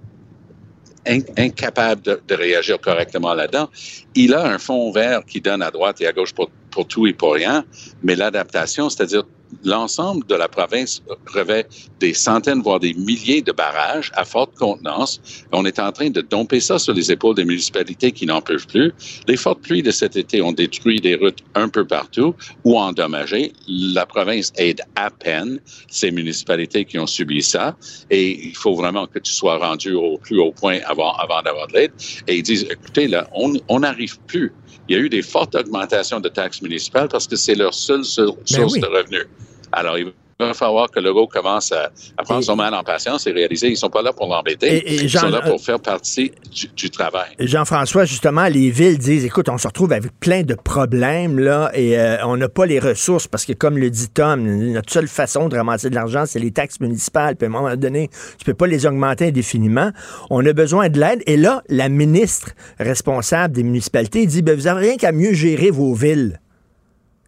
incapable 1.38 2.02
de, 2.02 2.22
de, 2.28 2.36
réagir 2.36 2.80
correctement 2.80 3.34
là-dedans. 3.34 3.70
Il 4.16 4.34
a 4.34 4.46
un 4.46 4.58
fond 4.58 4.92
vert 4.92 5.24
qui 5.26 5.40
donne 5.40 5.62
à 5.62 5.72
droite 5.72 6.02
et 6.02 6.08
à 6.08 6.12
gauche 6.12 6.34
pour, 6.34 6.50
pour 6.70 6.88
tout 6.88 7.08
et 7.08 7.14
pour 7.14 7.34
rien, 7.34 7.66
mais 8.04 8.16
l'adaptation, 8.16 8.90
c'est-à-dire 8.90 9.24
l'ensemble 9.64 10.26
de 10.28 10.36
la 10.36 10.48
province 10.48 11.02
revêt 11.34 11.68
des 12.00 12.14
centaines, 12.14 12.62
voire 12.62 12.80
des 12.80 12.94
milliers 12.94 13.42
de 13.42 13.52
barrages 13.52 14.12
à 14.16 14.26
forte 14.26 14.56
contenance. 14.56 15.22
On 15.52 15.66
est 15.66 15.80
en 15.80 15.92
train 15.92 16.10
de 16.10 16.22
domper 16.22 16.60
ça 16.60 16.80
sur 16.80 16.94
les 16.94 17.12
épaules 17.12 17.36
des 17.36 17.46
municipalités 17.46 18.12
qui 18.12 18.26
n'en 18.26 18.42
peuvent 18.42 18.68
plus. 18.68 18.94
Les 19.28 19.38
fortes 19.38 19.62
pluies 19.62 19.84
de 19.84 19.92
cet 19.92 20.16
été 20.16 20.42
ont 20.42 20.52
détruit 20.52 21.00
des 21.00 21.16
routes 21.16 21.40
un 21.56 21.70
peu 21.70 21.86
partout 21.86 22.36
ou 22.64 22.78
endommagé. 22.78 23.54
La 23.68 24.06
province 24.06 24.52
aide 24.58 24.82
à 24.96 25.10
peine 25.10 25.60
ces 25.90 26.12
municipalités 26.12 26.86
qui 26.86 27.00
ont 27.00 27.08
subi 27.08 27.42
ça. 27.42 27.76
Et 28.10 28.48
il 28.48 28.56
faut 28.56 28.76
vraiment 28.76 29.08
que 29.08 29.20
tu 29.20 29.32
sois 29.32 29.58
rendu 29.58 29.94
au 29.94 30.18
plus 30.18 30.40
haut 30.40 30.52
point 30.52 30.80
avant, 30.86 31.14
avant 31.14 31.42
d'avoir 31.42 31.68
de 31.68 31.74
l'aide. 31.74 31.92
Et 32.28 32.38
ils 32.38 32.44
disent, 32.44 32.68
écoutez, 32.70 33.08
là, 33.08 33.28
on 33.34 33.80
n'arrive 33.80 34.20
plus 34.28 34.54
il 34.88 34.96
y 34.96 35.00
a 35.00 35.02
eu 35.02 35.10
des 35.10 35.22
fortes 35.22 35.56
augmentations 35.56 36.20
de 36.20 36.30
taxes 36.30 36.62
municipales 36.62 37.10
parce 37.10 37.28
que 37.28 37.36
c'est 37.36 37.56
leur 37.56 37.74
seule 37.74 38.06
source 38.06 38.38
ben 38.54 38.68
oui. 38.72 38.80
de 38.80 38.86
revenus. 38.86 39.28
Alors, 39.72 39.98
il 39.98 40.12
il 40.40 40.46
va 40.46 40.54
falloir 40.54 40.92
que 40.92 41.00
Legault 41.00 41.26
commence 41.26 41.72
à, 41.72 41.90
à 42.16 42.24
prendre 42.24 42.42
et, 42.42 42.46
son 42.46 42.56
mal 42.56 42.72
en 42.76 42.84
patience 42.84 43.26
et 43.26 43.32
réaliser 43.32 43.68
qu'ils 43.68 43.74
ne 43.74 43.80
sont 43.80 43.90
pas 43.90 44.04
là 44.04 44.14
pour 44.14 44.28
l'embêter. 44.28 44.84
Ils 44.86 45.10
sont 45.10 45.30
là 45.30 45.42
pour 45.42 45.60
faire 45.60 45.80
partie 45.80 46.32
du, 46.54 46.68
du 46.68 46.92
travail. 46.92 47.30
Jean-François, 47.40 48.06
justement, 48.06 48.46
les 48.46 48.70
villes 48.70 49.00
disent, 49.00 49.26
écoute, 49.26 49.50
on 49.50 49.58
se 49.58 49.68
retrouve 49.68 49.94
avec 49.94 50.12
plein 50.20 50.44
de 50.44 50.54
problèmes, 50.54 51.40
là, 51.40 51.72
et 51.74 51.98
euh, 51.98 52.18
on 52.24 52.38
n'a 52.38 52.50
pas 52.50 52.68
les 52.68 52.80
ressources 52.80 53.28
parce 53.28 53.46
que, 53.46 53.54
comme 53.54 53.80
le 53.80 53.90
dit 53.90 54.10
Tom, 54.10 54.46
notre 54.46 54.92
seule 54.92 55.08
façon 55.08 55.50
de 55.50 55.58
ramasser 55.58 55.90
de 55.90 55.96
l'argent, 55.96 56.28
c'est 56.28 56.40
les 56.40 56.52
taxes 56.52 56.80
municipales. 56.82 57.36
Puis 57.36 57.46
à 57.46 57.50
un 57.50 57.52
moment 57.52 57.76
donné, 57.76 58.10
tu 58.38 58.46
peux 58.46 58.54
pas 58.54 58.68
les 58.68 58.86
augmenter 58.86 59.30
indéfiniment. 59.30 59.90
On 60.30 60.46
a 60.46 60.54
besoin 60.54 60.90
de 60.90 61.00
l'aide. 61.00 61.24
Et 61.26 61.38
là, 61.38 61.64
la 61.68 61.90
ministre 61.90 62.52
responsable 62.80 63.56
des 63.56 63.64
municipalités 63.64 64.28
dit, 64.28 64.44
ben, 64.44 64.56
vous 64.56 64.66
n'avez 64.66 64.90
rien 64.90 64.98
qu'à 64.98 65.12
mieux 65.12 65.34
gérer 65.34 65.72
vos 65.72 65.96
villes. 65.96 66.40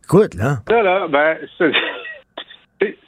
Écoute, 0.04 0.36
là. 0.36 0.62
Là, 0.70 0.84
là, 0.84 1.08
ben, 1.08 1.38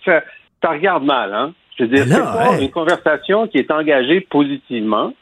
ça, 0.05 0.23
ça, 0.61 0.69
regarde 0.69 1.03
mal, 1.03 1.33
hein? 1.33 1.53
Je 1.77 1.83
veux 1.83 1.89
dire, 1.89 2.05
c'est 2.05 2.19
pas 2.19 2.61
une 2.61 2.69
conversation 2.69 3.47
qui 3.47 3.57
est 3.57 3.71
engagée 3.71 4.21
positivement. 4.21 5.13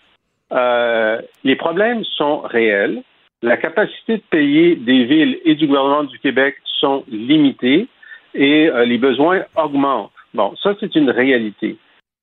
Euh, 0.51 1.21
les 1.43 1.55
problèmes 1.55 2.03
sont 2.03 2.39
réels. 2.39 3.03
La 3.41 3.55
capacité 3.55 4.17
de 4.17 4.23
payer 4.29 4.75
des 4.75 5.05
villes 5.05 5.39
et 5.45 5.55
du 5.55 5.67
gouvernement 5.67 6.03
du 6.03 6.19
Québec 6.19 6.55
sont 6.79 7.05
limitées 7.07 7.87
et 8.33 8.69
euh, 8.69 8.83
les 8.85 8.97
besoins 8.97 9.43
augmentent. 9.55 10.11
Bon, 10.33 10.53
ça, 10.61 10.73
c'est 10.79 10.95
une 10.95 11.09
réalité. 11.09 11.77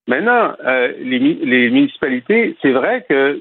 Maintenant, 0.09 0.53
euh, 0.67 0.93
les, 1.01 1.19
les, 1.19 1.71
municipalités, 1.71 2.57
c'est 2.63 2.73
vrai 2.73 3.05
que 3.09 3.41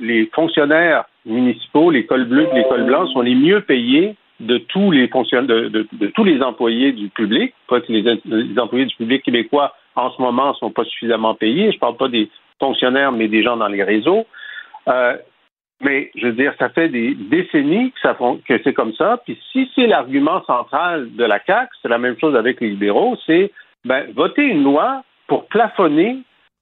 les 0.00 0.26
fonctionnaires 0.34 1.04
municipaux, 1.24 1.90
les 1.90 2.04
cols 2.04 2.26
bleus 2.26 2.48
et 2.52 2.56
les 2.56 2.64
cols 2.64 2.84
blancs 2.84 3.08
sont 3.12 3.22
les 3.22 3.34
mieux 3.34 3.60
payés 3.60 4.16
de 4.42 4.58
tous 4.58 4.90
les 4.90 5.08
fonctionnaires, 5.08 5.46
de, 5.46 6.06
tous 6.14 6.24
les 6.24 6.42
employés 6.42 6.92
du 6.92 7.08
public. 7.08 7.54
Pas 7.68 7.80
que 7.80 7.92
les, 7.92 8.58
employés 8.58 8.86
du 8.86 8.96
public 8.96 9.22
québécois 9.22 9.74
en 9.94 10.10
ce 10.10 10.20
moment 10.20 10.50
ne 10.50 10.54
sont 10.54 10.70
pas 10.70 10.84
suffisamment 10.84 11.34
payés. 11.34 11.70
Je 11.70 11.76
ne 11.76 11.80
parle 11.80 11.96
pas 11.96 12.08
des 12.08 12.28
fonctionnaires, 12.58 13.12
mais 13.12 13.28
des 13.28 13.42
gens 13.42 13.56
dans 13.56 13.68
les 13.68 13.82
réseaux. 13.82 14.26
Euh, 14.88 15.16
mais 15.80 16.10
je 16.14 16.26
veux 16.26 16.32
dire, 16.32 16.54
ça 16.58 16.68
fait 16.68 16.88
des 16.88 17.14
décennies 17.14 17.92
que, 18.02 18.60
c'est 18.62 18.72
comme 18.72 18.92
ça. 18.94 19.20
Puis 19.24 19.38
si 19.50 19.70
c'est 19.74 19.86
l'argument 19.86 20.42
central 20.44 21.14
de 21.14 21.24
la 21.24 21.38
CAC, 21.38 21.70
c'est 21.80 21.88
la 21.88 21.98
même 21.98 22.18
chose 22.20 22.36
avec 22.36 22.60
les 22.60 22.70
libéraux, 22.70 23.16
c'est 23.26 23.50
ben, 23.84 24.06
voter 24.14 24.44
une 24.44 24.62
loi 24.62 25.02
pour 25.26 25.46
plafonner 25.46 26.18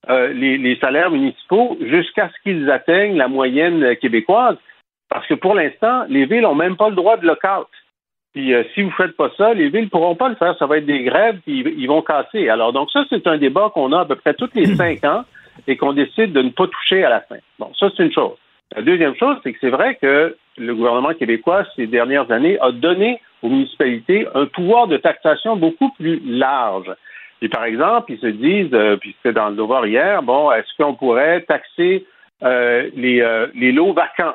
euh, 0.08 0.32
les 0.32 0.78
salaires 0.80 1.10
municipaux 1.10 1.76
jusqu'à 1.82 2.30
ce 2.30 2.42
qu'ils 2.42 2.70
atteignent 2.70 3.16
la 3.16 3.28
moyenne 3.28 3.94
québécoise. 3.96 4.56
Parce 5.10 5.26
que 5.26 5.34
pour 5.34 5.54
l'instant, 5.54 6.04
les 6.08 6.24
villes 6.24 6.42
n'ont 6.42 6.54
même 6.54 6.76
pas 6.76 6.88
le 6.88 6.94
droit 6.94 7.16
de 7.16 7.26
lockout. 7.26 7.68
Puis 8.32 8.54
euh, 8.54 8.62
si 8.72 8.82
vous 8.82 8.90
ne 8.90 8.94
faites 8.94 9.16
pas 9.16 9.30
ça, 9.36 9.52
les 9.52 9.68
villes 9.68 9.84
ne 9.84 9.88
pourront 9.88 10.14
pas 10.14 10.28
le 10.28 10.36
faire. 10.36 10.56
Ça 10.58 10.66
va 10.66 10.78
être 10.78 10.86
des 10.86 11.02
grèves, 11.02 11.40
puis 11.44 11.64
ils 11.76 11.86
vont 11.88 12.00
casser. 12.00 12.48
Alors, 12.48 12.72
donc 12.72 12.90
ça, 12.92 13.04
c'est 13.10 13.26
un 13.26 13.36
débat 13.36 13.70
qu'on 13.74 13.92
a 13.92 14.00
à 14.00 14.04
peu 14.04 14.14
près 14.14 14.34
tous 14.34 14.50
les 14.54 14.66
cinq 14.76 15.04
ans 15.04 15.24
et 15.66 15.76
qu'on 15.76 15.92
décide 15.92 16.32
de 16.32 16.42
ne 16.42 16.50
pas 16.50 16.68
toucher 16.68 17.04
à 17.04 17.10
la 17.10 17.20
fin. 17.20 17.38
Bon, 17.58 17.72
ça, 17.78 17.88
c'est 17.96 18.04
une 18.04 18.12
chose. 18.12 18.36
La 18.74 18.82
deuxième 18.82 19.16
chose, 19.16 19.36
c'est 19.42 19.52
que 19.52 19.58
c'est 19.60 19.70
vrai 19.70 19.96
que 19.96 20.36
le 20.56 20.74
gouvernement 20.74 21.12
québécois, 21.14 21.64
ces 21.74 21.88
dernières 21.88 22.30
années, 22.30 22.56
a 22.60 22.70
donné 22.70 23.20
aux 23.42 23.48
municipalités 23.48 24.28
un 24.34 24.46
pouvoir 24.46 24.86
de 24.86 24.96
taxation 24.96 25.56
beaucoup 25.56 25.90
plus 25.98 26.20
large. 26.24 26.92
Et 27.42 27.48
par 27.48 27.64
exemple, 27.64 28.12
ils 28.12 28.20
se 28.20 28.26
disent, 28.26 28.72
euh, 28.74 28.96
puis 28.96 29.16
c'était 29.16 29.32
dans 29.32 29.48
le 29.48 29.56
devoir 29.56 29.86
hier, 29.86 30.22
bon, 30.22 30.52
est-ce 30.52 30.68
qu'on 30.76 30.94
pourrait 30.94 31.40
taxer 31.42 32.06
euh, 32.42 32.88
les, 32.94 33.22
euh, 33.22 33.48
les 33.54 33.72
lots 33.72 33.92
vacants? 33.92 34.34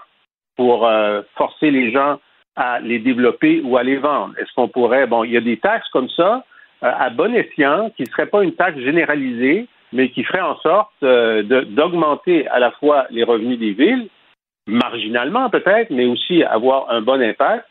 Pour 0.55 0.87
euh, 0.87 1.21
forcer 1.35 1.71
les 1.71 1.91
gens 1.91 2.19
à 2.55 2.79
les 2.79 2.99
développer 2.99 3.61
ou 3.63 3.77
à 3.77 3.83
les 3.83 3.97
vendre? 3.97 4.33
Est-ce 4.37 4.53
qu'on 4.55 4.67
pourrait, 4.67 5.07
bon, 5.07 5.23
il 5.23 5.31
y 5.31 5.37
a 5.37 5.41
des 5.41 5.57
taxes 5.57 5.89
comme 5.89 6.09
ça, 6.09 6.43
euh, 6.83 6.91
à 6.97 7.09
bon 7.09 7.33
escient, 7.33 7.89
qui 7.95 8.03
ne 8.03 8.07
seraient 8.09 8.27
pas 8.27 8.43
une 8.43 8.53
taxe 8.53 8.79
généralisée, 8.79 9.67
mais 9.93 10.09
qui 10.09 10.23
ferait 10.23 10.41
en 10.41 10.57
sorte 10.59 10.91
euh, 11.03 11.43
d'augmenter 11.43 12.47
à 12.47 12.59
la 12.59 12.71
fois 12.71 13.05
les 13.09 13.23
revenus 13.23 13.59
des 13.59 13.71
villes, 13.71 14.07
marginalement 14.67 15.49
peut-être, 15.49 15.89
mais 15.91 16.05
aussi 16.05 16.43
avoir 16.43 16.89
un 16.89 17.01
bon 17.01 17.21
impact, 17.21 17.65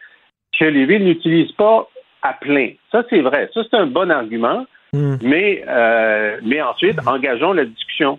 que 0.59 0.65
les 0.65 0.87
villes 0.87 1.05
n'utilisent 1.05 1.53
pas 1.53 1.89
à 2.23 2.33
plein. 2.33 2.71
Ça, 2.93 3.03
c'est 3.11 3.21
vrai. 3.21 3.51
Ça, 3.53 3.63
c'est 3.69 3.77
un 3.77 3.87
bon 3.87 4.11
argument. 4.11 4.67
Mmh. 4.93 5.17
Mais, 5.23 5.65
euh, 5.69 6.39
mais 6.45 6.63
ensuite, 6.63 6.99
engageons 7.07 7.53
la 7.53 7.65
discussion. 7.65 8.19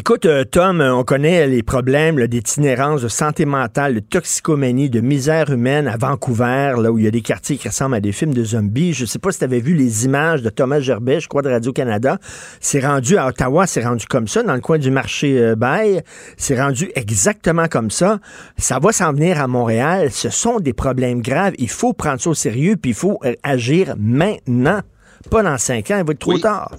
Écoute, 0.00 0.26
euh, 0.26 0.44
Tom, 0.44 0.80
on 0.80 1.02
connaît 1.02 1.48
les 1.48 1.64
problèmes 1.64 2.24
d'itinérance, 2.28 3.02
de 3.02 3.08
santé 3.08 3.46
mentale, 3.46 3.96
de 3.96 3.98
toxicomanie, 3.98 4.88
de 4.90 5.00
misère 5.00 5.50
humaine 5.50 5.88
à 5.88 5.96
Vancouver, 5.96 6.74
là 6.80 6.92
où 6.92 6.98
il 6.98 7.04
y 7.04 7.08
a 7.08 7.10
des 7.10 7.20
quartiers 7.20 7.56
qui 7.56 7.66
ressemblent 7.66 7.96
à 7.96 8.00
des 8.00 8.12
films 8.12 8.32
de 8.32 8.44
zombies. 8.44 8.92
Je 8.92 9.02
ne 9.02 9.06
sais 9.08 9.18
pas 9.18 9.32
si 9.32 9.40
tu 9.40 9.44
avais 9.44 9.58
vu 9.58 9.74
les 9.74 10.04
images 10.04 10.40
de 10.42 10.50
Thomas 10.50 10.78
Gerbet, 10.78 11.18
je 11.18 11.26
crois, 11.26 11.42
de 11.42 11.48
Radio-Canada. 11.48 12.18
C'est 12.60 12.78
rendu 12.78 13.16
à 13.16 13.26
Ottawa, 13.26 13.66
c'est 13.66 13.84
rendu 13.84 14.06
comme 14.06 14.28
ça, 14.28 14.44
dans 14.44 14.54
le 14.54 14.60
coin 14.60 14.78
du 14.78 14.92
marché 14.92 15.36
euh, 15.36 15.56
Baye. 15.56 16.00
C'est 16.36 16.62
rendu 16.62 16.92
exactement 16.94 17.66
comme 17.66 17.90
ça. 17.90 18.20
Ça 18.56 18.78
va 18.78 18.92
s'en 18.92 19.12
venir 19.12 19.40
à 19.40 19.48
Montréal. 19.48 20.12
Ce 20.12 20.30
sont 20.30 20.60
des 20.60 20.74
problèmes 20.74 21.22
graves. 21.22 21.54
Il 21.58 21.70
faut 21.70 21.92
prendre 21.92 22.20
ça 22.20 22.30
au 22.30 22.34
sérieux, 22.34 22.76
puis 22.76 22.92
il 22.92 22.96
faut 22.96 23.18
euh, 23.24 23.34
agir 23.42 23.96
maintenant. 23.98 24.78
Pas 25.28 25.42
dans 25.42 25.58
cinq 25.58 25.90
ans, 25.90 25.98
il 25.98 26.04
va 26.04 26.12
être 26.12 26.20
trop 26.20 26.34
oui. 26.34 26.40
tard. 26.40 26.70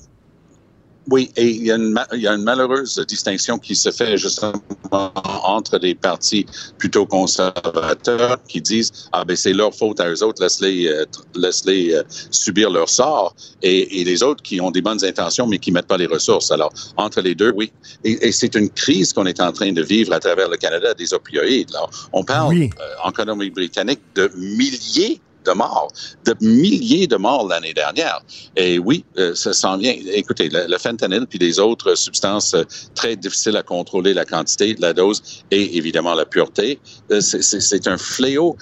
Oui, 1.08 1.32
et 1.36 1.48
il 1.48 1.66
y, 1.66 1.72
a 1.72 1.76
une, 1.76 2.00
il 2.14 2.22
y, 2.22 2.28
a 2.28 2.34
une, 2.34 2.44
malheureuse 2.44 3.04
distinction 3.08 3.58
qui 3.58 3.76
se 3.76 3.90
fait 3.90 4.18
justement 4.18 4.62
entre 4.92 5.80
des 5.80 5.96
partis 5.96 6.46
plutôt 6.78 7.06
conservateurs 7.06 8.38
qui 8.48 8.62
disent 8.62 8.92
ah 9.12 9.26
ben 9.26 9.36
c'est 9.36 9.54
leur 9.54 9.74
faute 9.74 10.00
à 10.00 10.10
eux 10.10 10.24
autres, 10.24 10.42
laisse-les 10.42 10.88
euh, 10.88 11.06
laisse-les 11.36 11.94
euh, 11.94 12.04
subir 12.30 12.70
leur 12.70 12.90
sort, 12.90 13.36
et, 13.64 14.02
et, 14.02 14.04
les 14.04 14.22
autres 14.22 14.44
qui 14.44 14.62
ont 14.62 14.72
des 14.72 14.82
bonnes 14.82 15.04
intentions 15.04 15.48
mais 15.48 15.58
qui 15.58 15.72
mettent 15.72 15.88
pas 15.88 15.98
les 15.98 16.06
ressources. 16.06 16.52
Alors 16.52 16.72
entre 16.98 17.22
les 17.22 17.34
deux, 17.34 17.54
oui, 17.56 17.72
et, 18.04 18.28
et 18.28 18.32
c'est 18.32 18.54
une 18.56 18.70
crise 18.70 19.14
qu'on 19.14 19.26
est 19.26 19.40
en 19.40 19.52
train 19.52 19.72
de 19.72 19.82
vivre 19.82 20.14
à 20.14 20.20
travers 20.20 20.50
le 20.50 20.58
Canada 20.58 20.94
des 20.94 21.14
opioïdes. 21.14 21.70
Alors, 21.76 21.90
on 22.14 22.24
parle 22.24 22.54
oui. 22.54 22.70
euh, 22.80 22.84
en 23.04 23.10
économie 23.10 23.50
britannique 23.50 24.02
de 24.16 24.32
milliers 24.36 25.22
de 25.45 25.52
morts, 25.52 25.91
de 26.25 26.36
milliers 26.41 27.08
de 27.08 27.15
morts 27.15 27.47
l'année 27.47 27.73
dernière. 27.73 28.21
Et 28.56 28.80
oui, 28.80 29.04
euh, 29.17 29.34
ça 29.36 29.54
s'en 29.54 29.78
vient. 29.78 29.95
Écoutez, 30.13 30.49
le, 30.52 30.78
fentanyl 30.78 31.25
puis 31.28 31.39
les 31.39 31.60
autres 31.60 31.95
substances 31.95 32.54
euh, 32.54 32.63
très 32.95 33.15
difficiles 33.15 33.58
à 33.58 33.63
contrôler, 33.63 34.13
la 34.13 34.25
quantité, 34.25 34.75
la 34.80 34.93
dose 34.93 35.43
et 35.52 35.78
évidemment 35.78 36.13
la 36.13 36.25
pureté, 36.25 36.80
euh, 37.12 37.21
c'est 37.21 37.88
un 37.88 37.97
fléau. 37.97 38.58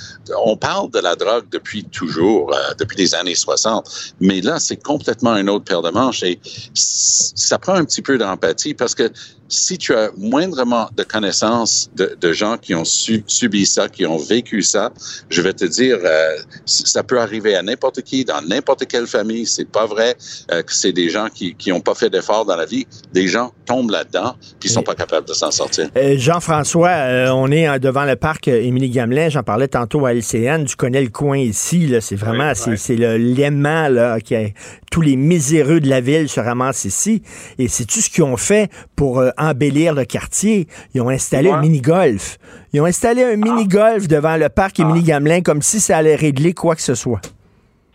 On 0.45 0.57
parle 0.57 0.91
de 0.91 0.99
la 0.99 1.15
drogue 1.15 1.47
depuis 1.51 1.83
toujours, 1.85 2.53
depuis 2.79 2.97
les 2.97 3.15
années 3.15 3.35
60, 3.35 4.13
mais 4.19 4.41
là, 4.41 4.59
c'est 4.59 4.81
complètement 4.81 5.35
une 5.35 5.49
autre 5.49 5.65
paire 5.65 5.81
de 5.81 5.89
manches 5.89 6.23
et 6.23 6.39
ça 6.73 7.57
prend 7.57 7.73
un 7.73 7.85
petit 7.85 8.01
peu 8.01 8.17
d'empathie 8.17 8.73
parce 8.73 8.95
que 8.95 9.11
si 9.49 9.77
tu 9.77 9.93
as 9.93 10.12
moindrement 10.17 10.89
de 10.95 11.03
connaissances 11.03 11.89
de, 11.95 12.17
de 12.19 12.33
gens 12.33 12.57
qui 12.57 12.75
ont 12.75 12.86
su, 12.86 13.23
subi 13.27 13.65
ça, 13.65 13.88
qui 13.89 14.05
ont 14.05 14.17
vécu 14.17 14.62
ça, 14.62 14.91
je 15.29 15.41
vais 15.41 15.53
te 15.53 15.65
dire, 15.65 15.97
euh, 16.03 16.36
ça 16.65 17.03
peut 17.03 17.19
arriver 17.19 17.55
à 17.55 17.62
n'importe 17.62 18.01
qui, 18.01 18.25
dans 18.25 18.41
n'importe 18.41 18.86
quelle 18.88 19.07
famille. 19.07 19.45
C'est 19.45 19.69
pas 19.69 19.86
vrai 19.86 20.15
euh, 20.51 20.62
que 20.62 20.73
c'est 20.73 20.91
des 20.91 21.10
gens 21.10 21.27
qui 21.33 21.55
qui 21.55 21.71
ont 21.71 21.81
pas 21.81 21.95
fait 21.95 22.10
d'efforts 22.10 22.45
dans 22.45 22.55
la 22.55 22.65
vie. 22.65 22.86
Des 23.13 23.27
gens 23.27 23.51
tombent 23.65 23.91
là-dedans 23.91 24.36
puis 24.60 24.69
sont 24.69 24.83
pas 24.83 24.95
capables 24.95 25.27
de 25.27 25.33
s'en 25.33 25.51
sortir. 25.51 25.89
Euh, 25.95 26.15
Jean-François, 26.17 26.89
euh, 26.89 27.29
on 27.29 27.51
est 27.51 27.79
devant 27.79 28.05
le 28.05 28.15
parc 28.15 28.47
Émilie 28.47 28.89
Gamelin. 28.89 29.29
J'en 29.29 29.43
parlais 29.43 29.67
tantôt 29.67 30.05
à 30.05 30.13
LCN. 30.13 30.65
Tu 30.65 30.75
connais 30.75 31.01
le 31.01 31.10
coin 31.10 31.38
ici. 31.38 31.93
C'est 32.01 32.15
vraiment, 32.15 32.51
oui, 32.67 32.77
c'est, 32.77 32.95
le 32.95 33.17
l'aimant 33.17 33.88
là 33.89 34.19
qui 34.19 34.36
a, 34.36 34.47
tous 34.91 35.01
les 35.01 35.15
miséreux 35.15 35.79
de 35.79 35.89
la 35.89 36.01
ville 36.01 36.29
se 36.29 36.39
ramassent 36.39 36.86
ici. 36.86 37.21
Et 37.57 37.67
c'est 37.67 37.86
tout 37.86 38.01
ce 38.01 38.10
qu'ils 38.10 38.23
ont 38.23 38.38
fait 38.38 38.69
pour 38.95 39.23
embellir 39.38 39.93
le 39.93 40.06
quartier. 40.06 40.67
Ils 40.93 41.02
ont 41.02 41.10
installé 41.10 41.50
ouais. 41.50 41.56
un 41.56 41.62
mini-golf. 41.62 42.38
Ils 42.73 42.82
ont 42.82 42.86
installé 42.86 43.23
un 43.23 43.36
mini-golf 43.36 44.08
devant 44.08 44.38
le 44.38 44.50
parc 44.50 44.80
Émilie 44.80 45.04
Gamelin 45.04 45.41
comme 45.41 45.62
si 45.62 45.80
ça 45.80 45.97
allait 45.97 46.15
régler 46.15 46.54
quoi 46.54 46.76
que 46.76 46.82
ce 46.82 46.95
soit. 46.95 47.21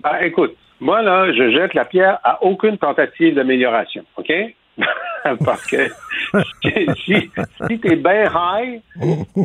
Ah, 0.02 0.24
écoute, 0.24 0.57
moi, 0.81 1.00
là, 1.02 1.33
je 1.33 1.52
jette 1.52 1.74
la 1.74 1.85
pierre 1.85 2.18
à 2.24 2.42
aucune 2.42 2.76
tentative 2.76 3.37
d'amélioration, 3.37 4.05
OK? 4.16 4.33
Parce 5.44 5.64
que 5.66 5.88
si, 7.05 7.31
si 7.68 7.78
t'es 7.78 7.96
bien 7.96 8.24
high, 8.35 8.81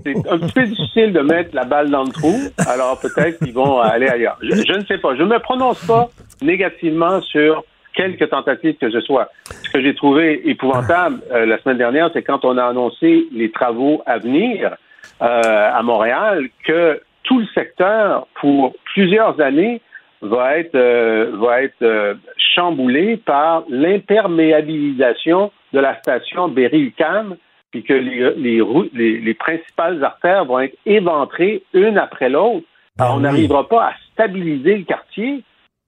c'est 0.04 0.30
un 0.30 0.40
petit 0.40 0.54
peu 0.54 0.66
difficile 0.66 1.14
de 1.14 1.20
mettre 1.20 1.54
la 1.54 1.66
balle 1.66 1.92
dans 1.92 2.04
le 2.04 2.12
trou. 2.12 2.36
Alors 2.68 3.00
peut-être 3.00 3.38
qu'ils 3.38 3.54
vont 3.54 3.80
aller 3.80 4.08
ailleurs. 4.08 4.38
Je, 4.42 4.56
je 4.56 4.74
ne 4.74 4.86
sais 4.86 4.98
pas. 4.98 5.16
Je 5.16 5.22
ne 5.22 5.28
me 5.28 5.40
prononce 5.40 5.86
pas 5.86 6.10
négativement 6.42 7.22
sur 7.22 7.64
quelques 7.98 8.30
tentatives 8.30 8.78
que 8.78 8.92
ce 8.92 9.02
soit. 9.02 9.30
Ce 9.46 9.70
que 9.72 9.82
j'ai 9.82 9.96
trouvé 9.96 10.48
épouvantable 10.48 11.20
euh, 11.32 11.46
la 11.46 11.58
semaine 11.60 11.80
dernière, 11.80 12.10
c'est 12.14 12.22
quand 12.22 12.46
on 12.46 12.58
a 12.58 12.66
annoncé 12.66 13.28
les 13.34 13.52
travaux 13.52 14.04
à 14.06 14.20
venir 14.20 14.76
euh, 15.22 15.72
à 15.74 15.82
Montréal, 15.82 16.48
que 16.64 17.02
tout 17.24 17.40
le 17.40 17.48
secteur, 17.48 18.28
pour 18.40 18.76
plusieurs 18.94 19.42
années, 19.42 19.82
va 20.22 20.58
être, 20.58 20.76
euh, 20.76 21.32
va 21.36 21.64
être 21.64 22.18
chamboulé 22.56 23.18
par 23.18 23.64
l'imperméabilisation 23.70 25.52
de 25.74 25.80
la 25.80 25.98
station 26.00 26.48
Berry-UQAM, 26.48 27.36
puis 27.72 27.84
que 27.84 27.94
les, 27.94 28.32
les, 28.38 28.62
les, 28.94 29.20
les, 29.20 29.34
principales 29.34 30.04
artères 30.04 30.46
vont 30.46 30.60
être 30.60 30.78
éventrées 30.86 31.64
une 31.74 31.98
après 31.98 32.30
l'autre. 32.30 32.66
Ah 32.98 33.12
on 33.12 33.18
oui. 33.18 33.24
n'arrivera 33.24 33.68
pas 33.68 33.88
à 33.88 33.94
stabiliser 34.14 34.78
le 34.78 34.84
quartier 34.86 35.44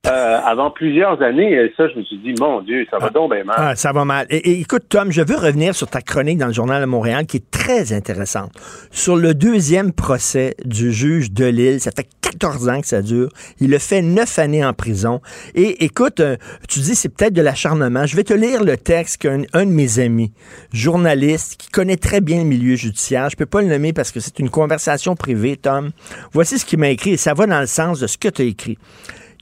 euh, 0.07 0.39
avant 0.45 0.71
plusieurs 0.71 1.21
années. 1.21 1.53
Et 1.53 1.73
ça, 1.75 1.87
je 1.89 1.99
me 1.99 2.03
suis 2.03 2.17
dit, 2.17 2.33
mon 2.39 2.61
Dieu, 2.61 2.85
ça 2.89 2.97
va 2.97 3.09
donc 3.09 3.33
bien 3.33 3.43
mal. 3.43 3.55
Ah, 3.57 3.75
ça 3.75 3.91
va 3.91 4.05
mal. 4.05 4.25
Et, 4.29 4.37
et 4.37 4.59
écoute, 4.61 4.83
Tom, 4.89 5.11
je 5.11 5.21
veux 5.21 5.35
revenir 5.35 5.75
sur 5.75 5.87
ta 5.87 6.01
chronique 6.01 6.37
dans 6.37 6.47
le 6.47 6.53
Journal 6.53 6.81
de 6.81 6.87
Montréal 6.87 7.25
qui 7.25 7.37
est 7.37 7.51
très 7.51 7.91
intéressante. 7.93 8.51
Sur 8.91 9.15
le 9.15 9.33
deuxième 9.33 9.91
procès 9.91 10.55
du 10.63 10.91
juge 10.91 11.31
de 11.31 11.45
Lille, 11.45 11.79
ça 11.81 11.91
fait 11.91 12.07
14 12.21 12.69
ans 12.69 12.81
que 12.81 12.87
ça 12.87 13.01
dure. 13.01 13.29
Il 13.59 13.73
a 13.75 13.79
fait 13.79 14.01
neuf 14.01 14.39
années 14.39 14.63
en 14.63 14.73
prison. 14.73 15.21
Et 15.55 15.83
écoute, 15.83 16.19
euh, 16.19 16.37
tu 16.67 16.79
dis 16.79 16.95
c'est 16.95 17.09
peut-être 17.09 17.33
de 17.33 17.41
l'acharnement. 17.41 18.05
Je 18.05 18.15
vais 18.15 18.23
te 18.23 18.33
lire 18.33 18.63
le 18.63 18.77
texte 18.77 19.17
qu'un 19.21 19.41
un 19.53 19.65
de 19.65 19.71
mes 19.71 19.99
amis, 19.99 20.31
journaliste, 20.71 21.57
qui 21.57 21.69
connaît 21.69 21.97
très 21.97 22.21
bien 22.21 22.39
le 22.39 22.45
milieu 22.45 22.75
judiciaire, 22.75 23.29
je 23.29 23.35
peux 23.35 23.45
pas 23.45 23.61
le 23.61 23.67
nommer 23.67 23.93
parce 23.93 24.11
que 24.11 24.19
c'est 24.19 24.39
une 24.39 24.49
conversation 24.49 25.15
privée, 25.15 25.57
Tom. 25.57 25.91
Voici 26.31 26.59
ce 26.59 26.65
qu'il 26.65 26.79
m'a 26.79 26.89
écrit 26.89 27.11
et 27.11 27.17
ça 27.17 27.33
va 27.33 27.47
dans 27.47 27.59
le 27.59 27.67
sens 27.67 27.99
de 27.99 28.07
ce 28.07 28.17
que 28.17 28.29
tu 28.29 28.41
as 28.41 28.45
écrit. 28.45 28.77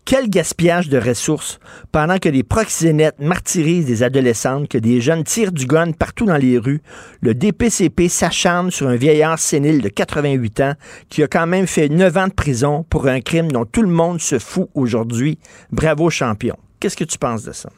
Quel 0.07 0.29
gaspillage 0.29 0.87
de 0.87 0.97
ressources 0.97 1.59
pendant 1.91 2.17
que 2.17 2.29
des 2.29 2.43
proxénètes 2.43 3.19
martyrisent 3.19 3.87
des 3.87 4.03
adolescentes, 4.03 4.69
que 4.69 4.77
des 4.77 5.01
jeunes 5.01 5.25
tirent 5.25 5.51
du 5.51 5.65
gun 5.65 5.91
partout 5.91 6.25
dans 6.25 6.37
les 6.37 6.57
rues. 6.57 6.81
Le 7.19 7.33
DPCP 7.33 8.07
s'acharne 8.07 8.71
sur 8.71 8.87
un 8.87 8.95
vieillard 8.95 9.37
sénile 9.37 9.81
de 9.81 9.89
88 9.89 10.61
ans 10.61 10.73
qui 11.09 11.23
a 11.23 11.27
quand 11.27 11.45
même 11.45 11.67
fait 11.67 11.89
9 11.89 12.15
ans 12.15 12.27
de 12.29 12.33
prison 12.33 12.85
pour 12.89 13.07
un 13.07 13.19
crime 13.19 13.51
dont 13.51 13.65
tout 13.65 13.81
le 13.81 13.89
monde 13.89 14.21
se 14.21 14.39
fout 14.39 14.69
aujourd'hui. 14.75 15.39
Bravo 15.73 16.09
champion. 16.09 16.55
Qu'est-ce 16.79 16.95
que 16.95 17.03
tu 17.03 17.17
penses 17.17 17.43
de 17.43 17.51
ça? 17.51 17.69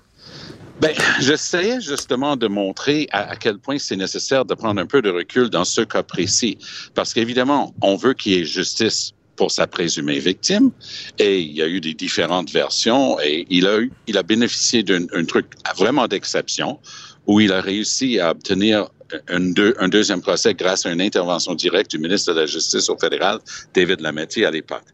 Ben, 0.82 0.94
j'essayais 1.20 1.82
justement 1.82 2.36
de 2.36 2.48
montrer 2.48 3.08
à, 3.12 3.32
à 3.32 3.36
quel 3.38 3.58
point 3.58 3.80
c'est 3.80 3.96
nécessaire 3.96 4.46
de 4.46 4.54
prendre 4.54 4.80
un 4.80 4.86
peu 4.86 5.02
de 5.02 5.10
recul 5.10 5.50
dans 5.50 5.66
ce 5.66 5.82
cas 5.82 6.04
précis. 6.04 6.60
Parce 6.94 7.12
qu'évidemment, 7.12 7.74
on 7.82 7.96
veut 7.96 8.14
qu'il 8.14 8.34
y 8.34 8.36
ait 8.36 8.46
justice 8.46 9.14
pour 9.40 9.52
sa 9.52 9.68
présumée 9.68 10.20
victime. 10.20 10.70
Et 11.18 11.40
il 11.40 11.54
y 11.54 11.62
a 11.62 11.68
eu 11.68 11.80
des 11.80 11.94
différentes 11.94 12.52
versions 12.52 13.18
et 13.22 13.48
il 13.50 13.66
a, 13.68 13.80
eu, 13.80 13.90
il 14.06 14.18
a 14.18 14.24
bénéficié 14.24 14.84
d'un 14.84 15.26
truc 15.26 15.46
vraiment 15.78 16.08
d'exception 16.10 16.78
où 17.26 17.40
il 17.40 17.54
a 17.54 17.62
réussi 17.62 18.20
à 18.20 18.32
obtenir 18.32 18.90
un, 19.30 19.40
deux, 19.40 19.74
un, 19.80 19.88
deuxième 19.88 20.22
procès 20.22 20.54
grâce 20.54 20.86
à 20.86 20.92
une 20.92 21.00
intervention 21.00 21.56
directe 21.56 21.90
du 21.92 22.00
ministre 22.00 22.34
de 22.34 22.42
la 22.42 22.48
Justice 22.48 22.90
au 22.90 22.98
fédéral, 22.98 23.40
David 23.74 24.02
Lametti, 24.02 24.44
à 24.44 24.52
l'époque. 24.52 24.90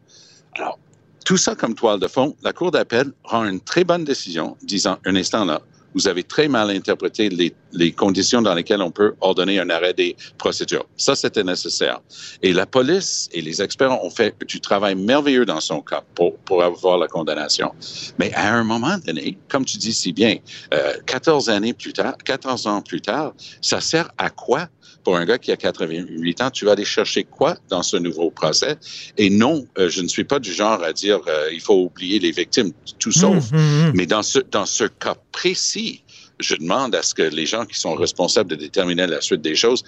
Alors, 0.56 0.78
tout 1.24 1.36
ça 1.36 1.56
comme 1.56 1.74
toile 1.74 1.98
de 1.98 2.06
fond, 2.06 2.36
la 2.44 2.52
Cour 2.52 2.70
d'appel 2.70 3.10
rend 3.24 3.46
une 3.46 3.60
très 3.60 3.82
bonne 3.82 4.04
décision 4.04 4.56
disant, 4.62 4.98
un 5.06 5.16
instant 5.16 5.44
là, 5.44 5.60
vous 5.96 6.08
avez 6.08 6.22
très 6.22 6.46
mal 6.46 6.70
interprété 6.70 7.30
les, 7.30 7.54
les, 7.72 7.90
conditions 7.90 8.42
dans 8.42 8.52
lesquelles 8.52 8.82
on 8.82 8.90
peut 8.90 9.14
ordonner 9.22 9.58
un 9.58 9.70
arrêt 9.70 9.94
des 9.94 10.14
procédures. 10.36 10.84
Ça, 10.98 11.16
c'était 11.16 11.42
nécessaire. 11.42 12.00
Et 12.42 12.52
la 12.52 12.66
police 12.66 13.30
et 13.32 13.40
les 13.40 13.62
experts 13.62 14.04
ont 14.04 14.10
fait 14.10 14.34
du 14.46 14.60
travail 14.60 14.94
merveilleux 14.94 15.46
dans 15.46 15.60
son 15.60 15.80
cas 15.80 16.02
pour, 16.14 16.36
pour 16.40 16.62
avoir 16.62 16.98
la 16.98 17.08
condamnation. 17.08 17.72
Mais 18.18 18.30
à 18.34 18.54
un 18.54 18.62
moment 18.62 18.98
donné, 19.06 19.38
comme 19.48 19.64
tu 19.64 19.78
dis 19.78 19.94
si 19.94 20.12
bien, 20.12 20.36
euh, 20.74 20.92
14 21.06 21.48
années 21.48 21.72
plus 21.72 21.94
tard, 21.94 22.14
14 22.22 22.66
ans 22.66 22.82
plus 22.82 23.00
tard, 23.00 23.32
ça 23.62 23.80
sert 23.80 24.10
à 24.18 24.28
quoi 24.28 24.68
pour 25.06 25.16
un 25.16 25.24
gars 25.24 25.38
qui 25.38 25.52
a 25.52 25.56
88 25.56 26.40
ans, 26.42 26.50
tu 26.50 26.64
vas 26.64 26.72
aller 26.72 26.84
chercher 26.84 27.22
quoi 27.22 27.56
dans 27.68 27.84
ce 27.84 27.96
nouveau 27.96 28.28
procès? 28.32 28.76
Et 29.16 29.30
non, 29.30 29.64
euh, 29.78 29.88
je 29.88 30.02
ne 30.02 30.08
suis 30.08 30.24
pas 30.24 30.40
du 30.40 30.52
genre 30.52 30.82
à 30.82 30.92
dire 30.92 31.20
euh, 31.28 31.48
il 31.52 31.60
faut 31.60 31.80
oublier 31.80 32.18
les 32.18 32.32
victimes, 32.32 32.72
tout 32.98 33.12
sauf. 33.12 33.52
Mmh, 33.52 33.56
mmh. 33.56 33.92
Mais 33.94 34.06
dans 34.06 34.24
ce, 34.24 34.40
dans 34.40 34.66
ce 34.66 34.82
cas 34.82 35.14
précis, 35.36 36.02
je 36.40 36.54
demande 36.56 36.94
à 36.94 37.02
ce 37.02 37.14
que 37.14 37.22
les 37.22 37.46
gens 37.46 37.66
qui 37.66 37.78
sont 37.78 37.94
responsables 37.94 38.50
de 38.50 38.56
déterminer 38.56 39.06
la 39.06 39.20
suite 39.20 39.42
des 39.42 39.54
choses 39.54 39.84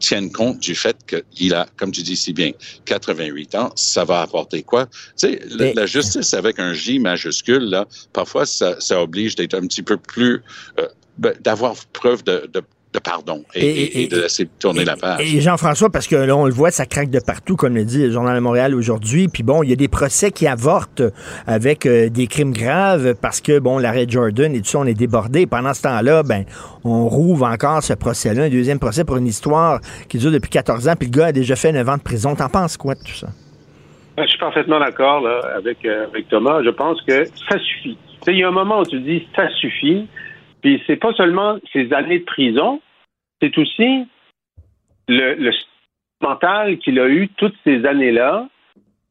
tiennent 0.00 0.32
compte 0.32 0.58
du 0.58 0.74
fait 0.74 0.96
qu'il 1.06 1.54
a, 1.54 1.66
comme 1.76 1.92
tu 1.92 2.02
dis 2.02 2.16
si 2.16 2.32
bien, 2.32 2.50
88 2.86 3.54
ans, 3.54 3.70
ça 3.76 4.04
va 4.04 4.22
apporter 4.22 4.62
quoi? 4.62 4.86
Tu 4.86 4.92
sais, 5.16 5.40
la, 5.48 5.74
la, 5.74 5.86
justice 5.86 6.34
avec 6.34 6.58
un 6.58 6.72
J 6.72 6.98
majuscule, 6.98 7.64
là, 7.64 7.86
parfois, 8.12 8.46
ça, 8.46 8.80
ça 8.80 9.00
oblige 9.00 9.36
d'être 9.36 9.54
un 9.54 9.66
petit 9.66 9.82
peu 9.82 9.96
plus, 9.96 10.42
euh, 10.78 10.88
d'avoir 11.40 11.76
preuve 11.92 12.24
de, 12.24 12.48
de 12.52 12.62
de 12.92 12.98
pardon 12.98 13.44
et, 13.54 13.66
et, 13.66 14.02
et, 14.02 14.08
de 14.08 14.20
laisser 14.20 14.48
tourner 14.58 14.82
et, 14.82 14.84
la 14.84 14.96
page. 14.96 15.20
Et 15.20 15.40
Jean-François, 15.40 15.90
parce 15.90 16.08
que 16.08 16.16
là, 16.16 16.36
on 16.36 16.46
le 16.46 16.52
voit, 16.52 16.70
ça 16.70 16.86
craque 16.86 17.10
de 17.10 17.20
partout, 17.20 17.54
comme 17.54 17.76
le 17.76 17.84
dit 17.84 18.02
le 18.02 18.10
Journal 18.10 18.34
de 18.34 18.40
Montréal 18.40 18.74
aujourd'hui. 18.74 19.28
Puis 19.28 19.42
bon, 19.42 19.62
il 19.62 19.70
y 19.70 19.72
a 19.72 19.76
des 19.76 19.88
procès 19.88 20.32
qui 20.32 20.48
avortent 20.48 21.02
avec 21.46 21.86
euh, 21.86 22.08
des 22.08 22.26
crimes 22.26 22.52
graves 22.52 23.14
parce 23.14 23.40
que, 23.40 23.58
bon, 23.60 23.78
l'arrêt 23.78 24.06
Jordan 24.08 24.52
et 24.54 24.60
tout 24.60 24.66
ça, 24.66 24.78
on 24.78 24.86
est 24.86 24.94
débordé. 24.94 25.46
Pendant 25.46 25.72
ce 25.72 25.82
temps-là, 25.82 26.24
ben, 26.24 26.44
on 26.84 27.08
rouvre 27.08 27.46
encore 27.46 27.82
ce 27.82 27.92
procès-là, 27.92 28.44
un 28.44 28.50
deuxième 28.50 28.80
procès 28.80 29.04
pour 29.04 29.16
une 29.18 29.26
histoire 29.26 29.80
qui 30.08 30.18
dure 30.18 30.32
depuis 30.32 30.50
14 30.50 30.88
ans, 30.88 30.94
puis 30.98 31.08
le 31.08 31.16
gars 31.16 31.26
a 31.26 31.32
déjà 31.32 31.54
fait 31.54 31.72
9 31.72 31.88
ans 31.88 31.96
de 31.96 32.02
prison. 32.02 32.34
T'en 32.34 32.48
penses 32.48 32.76
quoi 32.76 32.94
de 32.94 33.00
tout 33.00 33.14
ça? 33.14 33.28
Je 34.18 34.26
suis 34.26 34.38
parfaitement 34.38 34.80
d'accord 34.80 35.26
avec, 35.56 35.84
euh, 35.84 36.06
avec 36.08 36.28
Thomas. 36.28 36.62
Je 36.62 36.70
pense 36.70 37.00
que 37.02 37.24
ça 37.48 37.58
suffit. 37.58 37.96
Il 38.26 38.36
y 38.36 38.42
a 38.42 38.48
un 38.48 38.52
moment 38.52 38.80
où 38.80 38.84
tu 38.84 39.00
dis 39.00 39.26
ça 39.34 39.48
suffit. 39.60 40.08
Puis 40.62 40.82
c'est 40.86 40.96
pas 40.96 41.12
seulement 41.14 41.58
ces 41.72 41.92
années 41.92 42.20
de 42.20 42.24
prison, 42.24 42.80
c'est 43.40 43.56
aussi 43.58 44.06
le, 45.08 45.50
mental 46.20 46.78
qu'il 46.78 46.98
a 47.00 47.08
eu 47.08 47.28
toutes 47.28 47.56
ces 47.64 47.84
années-là. 47.86 48.48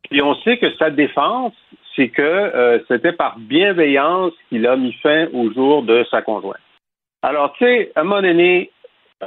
Puis 0.09 0.21
on 0.21 0.35
sait 0.41 0.57
que 0.57 0.71
sa 0.77 0.89
défense, 0.89 1.53
c'est 1.95 2.09
que 2.09 2.21
euh, 2.21 2.79
c'était 2.87 3.13
par 3.13 3.37
bienveillance 3.39 4.33
qu'il 4.49 4.65
a 4.67 4.75
mis 4.75 4.93
fin 4.93 5.27
au 5.33 5.51
jour 5.51 5.83
de 5.83 6.05
sa 6.09 6.21
conjointe. 6.21 6.61
Alors, 7.21 7.53
tu 7.53 7.65
sais, 7.65 7.91
à 7.95 8.01
un 8.01 8.03
moment 8.03 8.21
donné, 8.21 8.71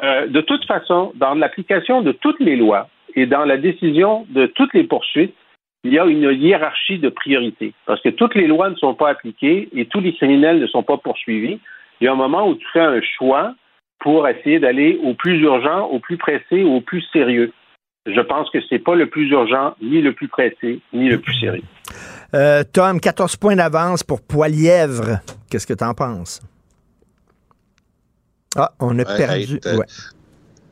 euh, 0.02 0.26
de 0.26 0.40
toute 0.40 0.64
façon, 0.64 1.12
dans 1.16 1.34
l'application 1.34 2.00
de 2.02 2.12
toutes 2.12 2.40
les 2.40 2.56
lois 2.56 2.88
et 3.14 3.26
dans 3.26 3.44
la 3.44 3.58
décision 3.58 4.26
de 4.30 4.46
toutes 4.46 4.72
les 4.72 4.84
poursuites, 4.84 5.34
il 5.84 5.92
y 5.92 5.98
a 5.98 6.06
une 6.06 6.32
hiérarchie 6.32 6.98
de 6.98 7.08
priorité. 7.08 7.74
Parce 7.86 8.00
que 8.00 8.08
toutes 8.08 8.34
les 8.34 8.46
lois 8.46 8.70
ne 8.70 8.76
sont 8.76 8.94
pas 8.94 9.10
appliquées 9.10 9.68
et 9.74 9.86
tous 9.86 10.00
les 10.00 10.14
criminels 10.14 10.60
ne 10.60 10.66
sont 10.68 10.84
pas 10.84 10.96
poursuivis 10.96 11.58
il 12.02 12.06
y 12.06 12.08
a 12.08 12.12
un 12.12 12.16
moment 12.16 12.48
où 12.48 12.56
tu 12.56 12.66
fais 12.72 12.80
un 12.80 13.00
choix 13.16 13.54
pour 14.00 14.26
essayer 14.26 14.58
d'aller 14.58 14.98
au 15.04 15.14
plus 15.14 15.38
urgent, 15.40 15.86
au 15.86 16.00
plus 16.00 16.18
pressé, 16.18 16.64
au 16.64 16.80
plus 16.80 17.02
sérieux. 17.12 17.52
Je 18.06 18.20
pense 18.20 18.50
que 18.50 18.58
c'est 18.68 18.80
pas 18.80 18.96
le 18.96 19.08
plus 19.08 19.28
urgent, 19.30 19.76
ni 19.80 20.00
le 20.02 20.12
plus 20.12 20.26
pressé, 20.26 20.80
ni 20.92 21.08
le 21.08 21.20
plus 21.20 21.38
sérieux. 21.38 21.62
Euh, 22.34 22.64
Tom, 22.64 22.98
14 22.98 23.36
points 23.36 23.54
d'avance 23.54 24.02
pour 24.02 24.20
Poilièvre. 24.20 25.20
Qu'est-ce 25.48 25.68
que 25.68 25.74
tu 25.74 25.84
en 25.84 25.94
penses? 25.94 26.40
Ah, 28.56 28.72
on 28.80 28.98
a 28.98 29.04
Ouais, 29.08 29.16
perdu. 29.16 29.60
hey, 29.64 29.76
ouais. 29.76 29.86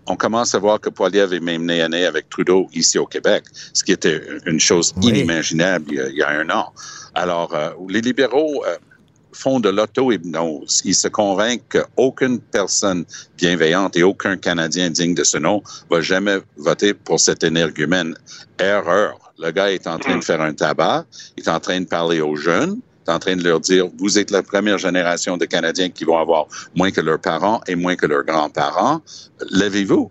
on 0.09 0.17
commence 0.17 0.55
à 0.57 0.59
voir 0.59 0.81
que 0.81 0.91
Poilievre 0.91 1.33
est 1.35 1.41
même 1.41 1.65
né 1.67 1.81
à 1.83 1.89
nez 1.89 2.05
avec 2.07 2.29
Trudeau 2.29 2.67
ici 2.75 2.99
au 2.99 3.07
Québec, 3.07 3.45
ce 3.73 3.85
qui 3.85 3.93
était 3.93 4.21
une 4.47 4.59
chose 4.59 4.93
Oui. 4.97 5.11
inimaginable 5.11 5.85
il 5.89 5.95
y, 5.95 6.01
a, 6.01 6.09
il 6.09 6.17
y 6.17 6.23
a 6.23 6.31
un 6.31 6.51
an. 6.51 6.73
Alors, 7.15 7.55
euh, 7.55 7.71
les 7.89 8.01
libéraux 8.01 8.65
euh, 8.67 8.77
font 9.33 9.61
de 9.61 9.69
l'auto-hypnose. 9.69 10.83
Ils 10.85 10.95
se 10.95 11.09
convainquent 11.09 11.63
qu'aucune 11.69 12.41
personne 12.41 13.05
bienveillante 13.37 13.97
et 13.97 14.03
aucun 14.03 14.37
Canadien 14.37 14.91
digne 14.91 15.15
de 15.15 15.25
ce 15.25 15.39
nom 15.39 15.63
va 15.91 16.01
jamais 16.01 16.39
voter 16.57 16.95
pour 16.95 17.21
cet 17.21 17.45
énergumène. 17.45 18.17
Erreur. 18.59 19.19
Le 19.39 19.51
gars 19.51 19.73
est 19.73 19.87
en 19.87 19.99
train 19.99 20.19
de 20.19 20.25
faire 20.25 20.43
un 20.43 20.53
tabac, 20.53 21.07
il 21.39 21.45
est 21.45 21.49
en 21.49 21.61
train 21.61 21.81
de 21.81 21.87
parler 21.87 22.21
aux 22.21 22.37
jeunes, 22.37 22.81
il 23.07 23.11
est 23.11 23.15
en 23.15 23.19
train 23.19 23.37
de 23.37 23.43
leur 23.43 23.59
dire, 23.59 23.87
vous 23.99 24.19
êtes 24.19 24.31
la 24.31 24.43
première 24.43 24.77
génération 24.77 25.39
de 25.39 25.47
Canadiens 25.47 25.89
qui 25.89 26.05
vont 26.05 26.19
avoir 26.19 26.47
moins 26.75 26.91
que 26.91 27.01
leurs 27.01 27.21
parents 27.21 27.63
et 27.67 27.75
moins 27.75 27.97
que 27.97 28.07
leurs 28.07 28.25
grands-parents. 28.25 29.01
Levez-vous. 29.51 30.11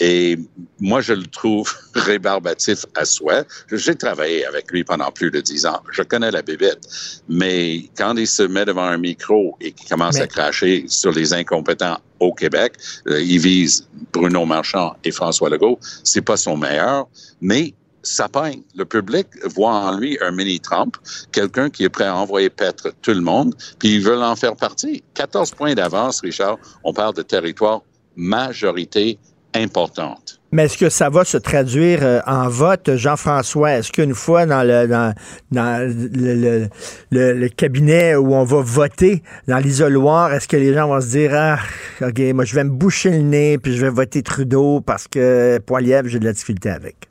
Et 0.00 0.38
moi, 0.80 1.02
je 1.02 1.12
le 1.12 1.26
trouve 1.26 1.70
rébarbatif 1.94 2.86
à 2.96 3.04
souhait. 3.04 3.44
J'ai 3.70 3.94
travaillé 3.94 4.46
avec 4.46 4.70
lui 4.72 4.82
pendant 4.82 5.10
plus 5.10 5.30
de 5.30 5.40
dix 5.40 5.66
ans. 5.66 5.82
Je 5.92 6.02
connais 6.02 6.30
la 6.30 6.42
bébête. 6.42 6.80
Mais 7.28 7.84
quand 7.96 8.16
il 8.16 8.26
se 8.26 8.42
met 8.42 8.64
devant 8.64 8.84
un 8.84 8.98
micro 8.98 9.56
et 9.60 9.72
qu'il 9.72 9.88
commence 9.88 10.14
Mais- 10.16 10.22
à 10.22 10.26
cracher 10.26 10.84
sur 10.88 11.12
les 11.12 11.34
incompétents 11.34 11.98
au 12.18 12.32
Québec, 12.32 12.74
euh, 13.08 13.20
il 13.20 13.38
vise 13.38 13.86
Bruno 14.12 14.44
Marchand 14.46 14.96
et 15.04 15.10
François 15.10 15.50
Legault. 15.50 15.78
C'est 16.02 16.22
pas 16.22 16.36
son 16.38 16.56
meilleur, 16.56 17.06
mais 17.42 17.74
ça 18.02 18.28
peint. 18.28 18.54
Le 18.74 18.86
public 18.86 19.26
voit 19.44 19.74
en 19.74 19.98
lui 19.98 20.16
un 20.22 20.30
mini-Trump, 20.30 20.96
quelqu'un 21.32 21.68
qui 21.68 21.84
est 21.84 21.90
prêt 21.90 22.06
à 22.06 22.16
envoyer 22.16 22.48
paître 22.48 22.94
tout 23.02 23.12
le 23.12 23.20
monde, 23.20 23.54
puis 23.78 23.96
ils 23.96 24.00
veulent 24.02 24.22
en 24.22 24.36
faire 24.36 24.56
partie. 24.56 25.02
14 25.12 25.50
points 25.50 25.74
d'avance, 25.74 26.22
Richard. 26.22 26.56
On 26.84 26.94
parle 26.94 27.14
de 27.14 27.22
territoire 27.22 27.82
majorité 28.16 29.18
importante. 29.54 30.40
Mais 30.52 30.64
est-ce 30.64 30.76
que 30.76 30.88
ça 30.88 31.10
va 31.10 31.24
se 31.24 31.36
traduire 31.36 32.00
euh, 32.02 32.18
en 32.26 32.48
vote, 32.48 32.96
Jean-François? 32.96 33.72
Est-ce 33.72 33.92
qu'une 33.92 34.14
fois 34.14 34.46
dans 34.46 34.66
le 34.66 34.88
dans, 34.88 35.14
le, 35.52 36.68
le, 37.12 37.48
cabinet 37.48 38.16
où 38.16 38.34
on 38.34 38.44
va 38.44 38.60
voter 38.60 39.22
dans 39.46 39.58
l'isoloir, 39.58 40.32
est-ce 40.32 40.48
que 40.48 40.56
les 40.56 40.74
gens 40.74 40.88
vont 40.88 41.00
se 41.00 41.10
dire 41.10 41.30
Ah, 41.34 41.58
OK, 42.02 42.18
moi 42.34 42.44
je 42.44 42.54
vais 42.54 42.64
me 42.64 42.70
boucher 42.70 43.10
le 43.10 43.22
nez 43.22 43.58
puis 43.58 43.72
je 43.72 43.80
vais 43.80 43.90
voter 43.90 44.22
Trudeau 44.22 44.80
parce 44.80 45.06
que 45.06 45.58
Poiliev, 45.58 46.08
j'ai 46.08 46.18
de 46.18 46.24
la 46.24 46.32
difficulté 46.32 46.70
avec? 46.70 47.10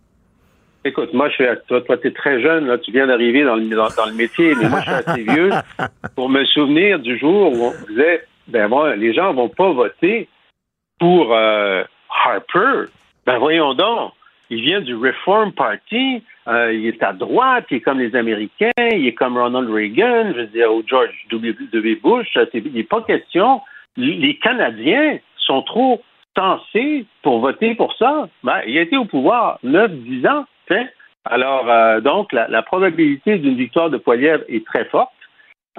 Écoute, 0.85 1.13
moi, 1.13 1.27
je 1.29 1.33
suis, 1.33 1.45
toi, 1.67 1.81
toi 1.81 1.97
tu 1.97 2.07
es 2.07 2.11
très 2.11 2.41
jeune, 2.41 2.65
là, 2.65 2.77
tu 2.77 2.91
viens 2.91 3.07
d'arriver 3.07 3.43
dans 3.43 3.55
le, 3.55 3.67
dans, 3.69 4.05
le 4.05 4.15
métier, 4.15 4.55
mais 4.55 4.69
moi, 4.69 4.79
je 4.79 4.85
suis 4.85 4.93
assez 4.93 5.21
vieux 5.23 5.49
pour 6.15 6.29
me 6.29 6.45
souvenir 6.45 6.99
du 6.99 7.19
jour 7.19 7.51
où 7.51 7.65
on 7.65 7.87
disait, 7.89 8.23
ben 8.47 8.69
moi, 8.69 8.95
les 8.95 9.13
gens 9.13 9.33
vont 9.33 9.49
pas 9.49 9.71
voter 9.73 10.29
pour 10.99 11.33
euh, 11.33 11.83
Harper. 12.25 12.91
Ben 13.25 13.37
voyons 13.37 13.73
donc, 13.73 14.13
il 14.49 14.61
vient 14.61 14.81
du 14.81 14.95
Reform 14.95 15.51
Party, 15.51 16.23
euh, 16.47 16.73
il 16.73 16.87
est 16.87 17.03
à 17.03 17.13
droite, 17.13 17.65
il 17.69 17.77
est 17.77 17.81
comme 17.81 17.99
les 17.99 18.15
Américains, 18.15 18.71
il 18.77 19.07
est 19.07 19.13
comme 19.13 19.37
Ronald 19.37 19.69
Reagan, 19.69 20.33
je 20.33 20.41
veux 20.41 20.47
dire, 20.47 20.73
ou 20.73 20.83
George 20.87 21.13
W. 21.31 21.95
Bush, 22.01 22.37
il 22.53 22.73
n'est 22.73 22.83
pas 22.83 23.01
question. 23.03 23.61
Les 23.97 24.37
Canadiens 24.37 25.19
sont 25.37 25.61
trop 25.61 26.01
tensés 26.33 27.05
pour 27.21 27.39
voter 27.39 27.75
pour 27.75 27.93
ça. 27.95 28.29
Ben, 28.43 28.61
il 28.65 28.77
a 28.77 28.81
été 28.81 28.97
au 28.97 29.05
pouvoir 29.05 29.59
9-10 29.63 30.27
ans. 30.27 30.45
Alors, 31.25 31.69
euh, 31.69 31.99
donc, 32.01 32.31
la, 32.31 32.61
probabilité 32.61 33.37
d'une 33.37 33.55
victoire 33.55 33.89
de 33.89 33.97
Poilievre 33.97 34.43
est 34.47 34.65
très 34.65 34.85
forte. 34.85 35.11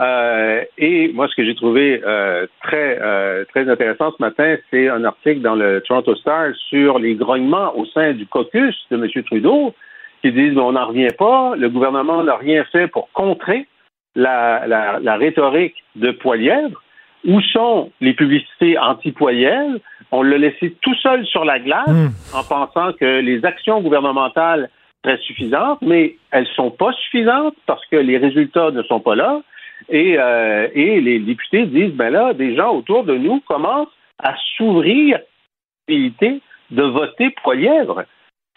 Euh, 0.00 0.64
et 0.78 1.12
moi, 1.12 1.28
ce 1.28 1.34
que 1.34 1.44
j'ai 1.44 1.54
trouvé 1.54 2.00
euh, 2.04 2.46
très 2.62 2.98
très 3.46 3.68
intéressant 3.68 4.12
ce 4.16 4.22
matin, 4.22 4.56
c'est 4.70 4.88
un 4.88 5.04
article 5.04 5.40
dans 5.40 5.54
le 5.54 5.82
Toronto 5.82 6.14
Star 6.16 6.54
sur 6.68 6.98
les 6.98 7.14
grognements 7.14 7.76
au 7.76 7.84
sein 7.86 8.12
du 8.12 8.26
caucus 8.26 8.74
de 8.90 8.96
M. 8.96 9.24
Trudeau, 9.24 9.74
qui 10.22 10.32
disent 10.32 10.56
on 10.56 10.72
n'en 10.72 10.86
revient 10.86 11.14
pas, 11.18 11.54
le 11.56 11.68
gouvernement 11.68 12.22
n'a 12.24 12.36
rien 12.36 12.64
fait 12.72 12.88
pour 12.88 13.10
contrer 13.12 13.66
la, 14.14 14.66
la, 14.66 15.16
rhétorique 15.16 15.76
de 15.96 16.10
Poilièvre. 16.10 16.82
Où 17.26 17.40
sont 17.42 17.92
les 18.00 18.14
publicités 18.14 18.78
anti-Poilièvre? 18.78 19.78
On 20.10 20.22
l'a 20.22 20.38
laissé 20.38 20.74
tout 20.80 20.94
seul 20.96 21.26
sur 21.26 21.44
la 21.44 21.58
glace 21.58 21.86
hmm. 21.86 22.08
en 22.34 22.42
pensant 22.42 22.92
que 22.94 23.20
les 23.20 23.44
actions 23.44 23.80
gouvernementales 23.80 24.70
très 25.02 25.18
suffisantes, 25.18 25.80
mais 25.82 26.16
elles 26.30 26.44
ne 26.44 26.54
sont 26.54 26.70
pas 26.70 26.92
suffisantes 26.92 27.54
parce 27.66 27.84
que 27.86 27.96
les 27.96 28.18
résultats 28.18 28.70
ne 28.70 28.82
sont 28.82 29.00
pas 29.00 29.14
là. 29.14 29.40
Et, 29.88 30.16
euh, 30.18 30.68
et 30.74 31.00
les 31.00 31.18
députés 31.18 31.66
disent, 31.66 31.94
ben 31.94 32.10
là, 32.10 32.32
des 32.34 32.54
gens 32.54 32.74
autour 32.74 33.04
de 33.04 33.16
nous 33.16 33.40
commencent 33.40 33.88
à 34.18 34.34
s'ouvrir 34.56 35.18
de 35.88 36.82
voter 36.82 37.30
Poilièvre. 37.42 38.04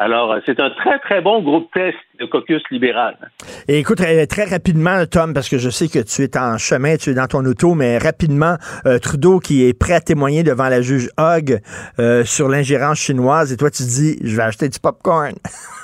Alors, 0.04 0.34
euh, 0.34 0.40
c'est 0.46 0.60
un 0.60 0.70
très, 0.70 1.00
très 1.00 1.22
bon 1.22 1.42
groupe 1.42 1.72
test 1.74 1.96
de 2.20 2.26
caucus 2.26 2.62
libéral. 2.72 3.18
Et 3.70 3.80
écoute, 3.80 4.02
euh, 4.02 4.26
très 4.26 4.44
rapidement, 4.44 5.06
Tom, 5.06 5.34
parce 5.34 5.48
que 5.48 5.58
je 5.58 5.70
sais 5.70 5.88
que 5.88 6.00
tu 6.00 6.24
es 6.24 6.38
en 6.38 6.58
chemin, 6.58 6.98
tu 6.98 7.12
es 7.12 7.14
dans 7.14 7.28
ton 7.28 7.46
auto, 7.46 7.74
mais 7.74 8.00
rapidement, 8.00 8.58
euh, 8.86 9.00
Trudeau 9.00 9.40
qui 9.40 9.66
est 9.66 9.72
prêt 9.72 9.94
à 9.94 10.02
témoigner 10.02 10.44
devant 10.44 10.68
la 10.68 10.82
juge 10.82 11.10
Hogg 11.18 11.62
sur 12.26 12.50
l'ingérence 12.50 13.00
chinoise, 13.00 13.54
et 13.54 13.58
toi, 13.58 13.72
tu 13.72 13.84
dis, 13.84 14.18
je 14.22 14.36
vais 14.36 14.44
acheter 14.44 14.68
du 14.68 14.78
popcorn. 14.78 15.36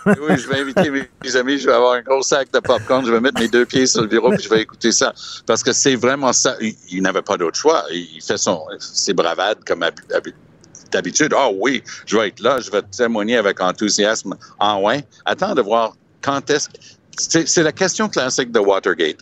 oui, 0.05 0.38
je 0.38 0.49
vais 0.49 0.59
inviter 0.59 0.89
mes, 0.91 1.36
amis, 1.38 1.57
je 1.57 1.67
vais 1.67 1.74
avoir 1.74 1.93
un 1.93 2.01
gros 2.01 2.22
sac 2.22 2.51
de 2.51 2.59
popcorn, 2.59 3.05
je 3.05 3.13
vais 3.13 3.22
mettre 3.22 3.39
mes 3.39 3.47
deux 3.47 3.65
pieds 3.65 3.86
sur 3.86 4.01
le 4.01 4.09
bureau, 4.09 4.32
puis 4.32 4.43
je 4.43 4.49
vais 4.49 4.61
écouter 4.61 4.91
ça. 4.91 5.13
Parce 5.47 5.63
que 5.63 5.72
c'est 5.72 5.95
vraiment 5.95 6.34
ça. 6.34 6.55
Il, 6.91 7.01
n'avait 7.01 7.22
pas 7.22 7.38
d'autre 7.38 7.57
choix. 7.57 7.84
Il 7.89 8.22
fait 8.22 8.38
son, 8.38 8.65
ses 8.80 9.13
bravades 9.13 9.59
comme 9.65 9.82
d'habitude, 10.91 11.33
ah 11.35 11.47
oh, 11.49 11.57
oui, 11.59 11.83
je 12.05 12.17
vais 12.17 12.29
être 12.29 12.39
là, 12.39 12.59
je 12.59 12.71
vais 12.71 12.81
témoigner 12.81 13.37
avec 13.37 13.61
enthousiasme. 13.61 14.35
Ah 14.59 14.79
ouais, 14.79 15.05
attends 15.25 15.55
de 15.55 15.61
voir 15.61 15.93
quand 16.21 16.49
est-ce 16.49 16.69
c'est 17.19 17.63
la 17.63 17.71
question 17.71 18.07
classique 18.07 18.51
de 18.51 18.59
Watergate. 18.59 19.17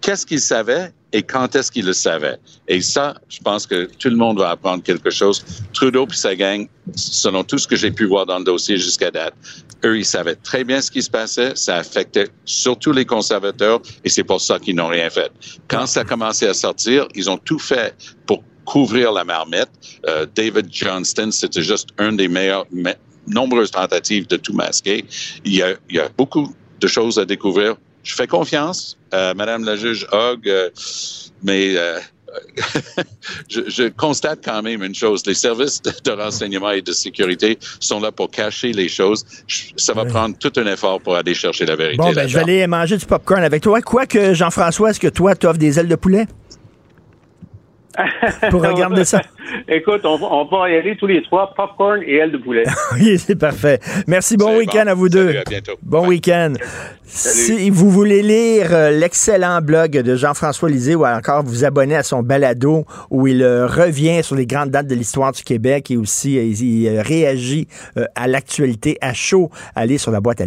Qu'est-ce 0.00 0.26
qu'il 0.26 0.40
savait 0.40 0.92
et 1.12 1.22
quand 1.22 1.56
est-ce 1.56 1.72
qu'il 1.72 1.86
le 1.86 1.92
savait? 1.92 2.38
Et 2.68 2.80
ça, 2.80 3.14
je 3.28 3.40
pense 3.40 3.66
que 3.66 3.86
tout 3.98 4.10
le 4.10 4.16
monde 4.16 4.38
va 4.38 4.50
apprendre 4.50 4.82
quelque 4.82 5.10
chose. 5.10 5.44
Trudeau 5.72 6.06
puis 6.06 6.18
sa 6.18 6.36
gang, 6.36 6.68
selon 6.94 7.42
tout 7.42 7.58
ce 7.58 7.66
que 7.66 7.74
j'ai 7.74 7.90
pu 7.90 8.04
voir 8.04 8.26
dans 8.26 8.38
le 8.38 8.44
dossier 8.44 8.76
jusqu'à 8.76 9.10
date, 9.10 9.34
eux, 9.84 9.98
ils 9.98 10.04
savaient 10.04 10.36
très 10.36 10.62
bien 10.62 10.80
ce 10.80 10.90
qui 10.90 11.02
se 11.02 11.10
passait. 11.10 11.56
Ça 11.56 11.76
affectait 11.76 12.28
surtout 12.44 12.92
les 12.92 13.04
conservateurs 13.04 13.80
et 14.04 14.10
c'est 14.10 14.24
pour 14.24 14.40
ça 14.40 14.58
qu'ils 14.58 14.76
n'ont 14.76 14.88
rien 14.88 15.10
fait. 15.10 15.32
Quand 15.68 15.86
ça 15.86 16.00
a 16.00 16.04
commencé 16.04 16.46
à 16.46 16.54
sortir, 16.54 17.08
ils 17.14 17.30
ont 17.30 17.38
tout 17.38 17.58
fait 17.58 17.96
pour 18.26 18.44
couvrir 18.66 19.12
la 19.12 19.24
marmite. 19.24 19.70
Euh, 20.06 20.26
David 20.34 20.66
Johnston, 20.70 21.30
c'était 21.30 21.62
juste 21.62 21.88
un 21.96 22.12
des 22.12 22.28
meilleurs, 22.28 22.66
nombreuses 23.26 23.70
tentatives 23.70 24.26
de 24.26 24.36
tout 24.36 24.52
masquer. 24.52 25.04
Il 25.44 25.54
y, 25.54 25.62
a, 25.62 25.74
il 25.88 25.96
y 25.96 25.98
a 25.98 26.08
beaucoup 26.16 26.54
de 26.80 26.86
choses 26.86 27.18
à 27.18 27.24
découvrir. 27.24 27.76
Je 28.02 28.14
fais 28.14 28.26
confiance 28.26 28.98
à 29.10 29.34
Madame 29.34 29.64
la 29.64 29.76
juge 29.76 30.06
Hogg, 30.12 30.46
euh, 30.46 30.70
mais 31.42 31.76
euh, 31.76 31.98
je, 33.48 33.62
je, 33.68 33.88
constate 33.88 34.40
quand 34.44 34.62
même 34.62 34.82
une 34.82 34.94
chose. 34.94 35.24
Les 35.26 35.34
services 35.34 35.82
de, 35.82 36.10
renseignement 36.10 36.70
et 36.70 36.82
de 36.82 36.92
sécurité 36.92 37.58
sont 37.80 38.00
là 38.00 38.12
pour 38.12 38.30
cacher 38.30 38.72
les 38.72 38.88
choses. 38.88 39.24
ça 39.76 39.92
va 39.92 40.04
prendre 40.04 40.36
tout 40.38 40.52
un 40.56 40.66
effort 40.66 41.00
pour 41.00 41.16
aller 41.16 41.34
chercher 41.34 41.66
la 41.66 41.76
vérité. 41.76 41.98
Bon, 41.98 42.12
ben, 42.12 42.28
je 42.28 42.34
vais 42.34 42.42
aller 42.42 42.66
manger 42.66 42.96
du 42.96 43.06
popcorn 43.06 43.42
avec 43.42 43.62
toi. 43.62 43.80
Quoique, 43.80 44.34
Jean-François, 44.34 44.90
est-ce 44.90 45.00
que 45.00 45.08
toi, 45.08 45.34
tu 45.34 45.46
offres 45.46 45.58
des 45.58 45.78
ailes 45.78 45.88
de 45.88 45.96
poulet? 45.96 46.26
pour 48.50 48.62
regarder 48.62 49.04
ça. 49.04 49.22
Écoute, 49.68 50.02
on 50.04 50.16
va, 50.16 50.26
on 50.30 50.44
va, 50.44 50.70
y 50.70 50.76
aller 50.76 50.96
tous 50.96 51.06
les 51.06 51.22
trois, 51.22 51.52
popcorn 51.54 52.02
et 52.02 52.16
ailes 52.16 52.32
de 52.32 52.38
poulet. 52.38 52.64
oui, 52.94 53.18
c'est 53.18 53.36
parfait. 53.36 53.80
Merci, 54.06 54.36
bon 54.36 54.56
week-end 54.56 54.86
à 54.86 54.94
vous 54.94 55.08
deux. 55.08 55.36
à 55.36 55.44
bientôt. 55.48 55.72
Bon 55.82 56.06
week-end. 56.06 56.54
Si 57.04 57.70
vous 57.70 57.90
voulez 57.90 58.22
lire 58.22 58.68
euh, 58.72 58.90
l'excellent 58.90 59.60
blog 59.60 59.92
de 59.92 60.16
Jean-François 60.16 60.68
Lisée 60.68 60.94
ou 60.94 61.06
encore 61.06 61.44
vous 61.44 61.64
abonner 61.64 61.96
à 61.96 62.02
son 62.02 62.22
balado 62.22 62.84
où 63.10 63.26
il 63.26 63.42
euh, 63.42 63.66
revient 63.66 64.22
sur 64.22 64.34
les 64.34 64.46
grandes 64.46 64.70
dates 64.70 64.88
de 64.88 64.94
l'histoire 64.94 65.32
du 65.32 65.42
Québec 65.42 65.90
et 65.90 65.96
aussi 65.96 66.38
euh, 66.38 66.42
il, 66.42 67.00
réagit 67.00 67.68
à 68.14 68.26
l'actualité 68.26 68.98
à 69.00 69.12
chaud, 69.14 69.50
allez 69.74 69.98
sur 69.98 70.10
la 70.10 70.20
boîte 70.20 70.40
à 70.40 70.46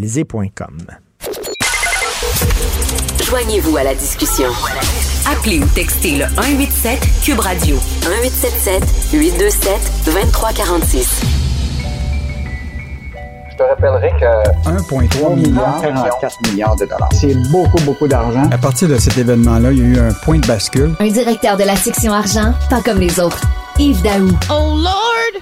Joignez-vous 3.29 3.77
à 3.77 3.83
la 3.83 3.93
discussion. 3.93 4.49
Appelez 5.31 5.59
ou 5.59 5.65
textez 5.75 6.17
le 6.17 6.25
187 6.25 6.99
Cube 7.23 7.39
Radio 7.39 7.75
1877 7.75 8.83
827 9.13 9.91
2346. 10.05 11.21
Je 13.51 13.55
te 13.55 13.61
rappellerai 13.63 14.11
que 14.19 14.69
1,3 14.69 15.35
milliard, 15.35 15.81
44 15.81 16.35
milliards 16.49 16.75
de 16.77 16.85
dollars. 16.85 17.09
C'est 17.13 17.35
beaucoup, 17.51 17.79
beaucoup 17.83 18.07
d'argent. 18.07 18.49
À 18.51 18.57
partir 18.57 18.87
de 18.87 18.97
cet 18.97 19.17
événement-là, 19.17 19.71
il 19.71 19.77
y 19.77 19.81
a 19.81 19.85
eu 19.85 19.99
un 19.99 20.13
point 20.13 20.39
de 20.39 20.47
bascule. 20.47 20.95
Un 20.99 21.09
directeur 21.09 21.57
de 21.57 21.63
la 21.63 21.75
section 21.75 22.11
argent, 22.13 22.53
pas 22.69 22.81
comme 22.81 22.99
les 22.99 23.19
autres. 23.19 23.41
Yves 23.77 24.01
Daou. 24.01 24.29
Oh 24.49 24.77
Lord, 24.77 25.41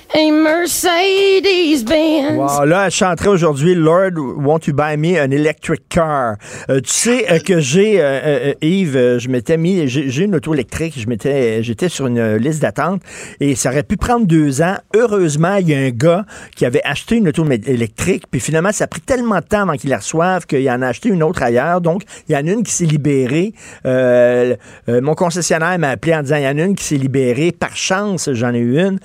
a 0.13 0.31
Mercedes-Benz. 0.31 2.37
Wow, 2.37 2.65
là, 2.65 2.85
elle 2.85 2.91
chanterait 2.91 3.29
aujourd'hui 3.29 3.73
Lord, 3.75 4.17
won't 4.17 4.67
you 4.67 4.73
buy 4.73 4.97
me 4.97 5.17
an 5.17 5.31
electric 5.31 5.87
car? 5.89 6.35
Euh, 6.69 6.79
tu 6.81 6.91
sais 6.91 7.31
euh, 7.31 7.39
que 7.39 7.59
j'ai, 7.59 7.95
euh, 7.99 8.53
Yves, 8.61 9.17
je 9.19 9.29
m'étais 9.29 9.57
mis, 9.57 9.87
j'ai 9.87 10.23
une 10.23 10.35
auto 10.35 10.53
électrique, 10.53 10.93
je 10.97 11.07
m'étais, 11.07 11.63
j'étais 11.63 11.89
sur 11.89 12.07
une 12.07 12.35
liste 12.35 12.61
d'attente 12.61 13.01
et 13.39 13.55
ça 13.55 13.69
aurait 13.69 13.83
pu 13.83 13.95
prendre 13.97 14.25
deux 14.25 14.61
ans. 14.61 14.75
Heureusement, 14.95 15.55
il 15.55 15.69
y 15.69 15.73
a 15.73 15.79
un 15.79 15.91
gars 15.91 16.25
qui 16.55 16.65
avait 16.65 16.83
acheté 16.83 17.15
une 17.15 17.29
auto 17.29 17.49
électrique, 17.49 18.25
puis 18.29 18.41
finalement, 18.41 18.71
ça 18.71 18.85
a 18.85 18.87
pris 18.87 19.01
tellement 19.01 19.39
de 19.39 19.45
temps 19.45 19.61
avant 19.61 19.73
qu'il 19.73 19.89
la 19.89 19.97
reçoive 19.97 20.45
qu'il 20.45 20.69
en 20.69 20.81
a 20.81 20.87
acheté 20.87 21.09
une 21.09 21.23
autre 21.23 21.43
ailleurs. 21.43 21.81
Donc, 21.81 22.03
il 22.27 22.33
y 22.33 22.37
en 22.37 22.47
a 22.47 22.51
une 22.51 22.63
qui 22.63 22.71
s'est 22.71 22.85
libérée. 22.85 23.53
mon 23.85 25.15
concessionnaire 25.15 25.77
m'a 25.79 25.91
appelé 25.91 26.15
en 26.15 26.23
disant, 26.23 26.35
il 26.35 26.43
y 26.43 26.47
en 26.47 26.57
a 26.57 26.63
une 26.63 26.75
qui 26.75 26.83
s'est 26.83 26.95
libérée. 26.95 27.51
Par 27.51 27.75
chance, 27.75 28.29
j'en 28.33 28.53
ai 28.53 28.59
eu 28.59 28.79
une. 28.79 28.99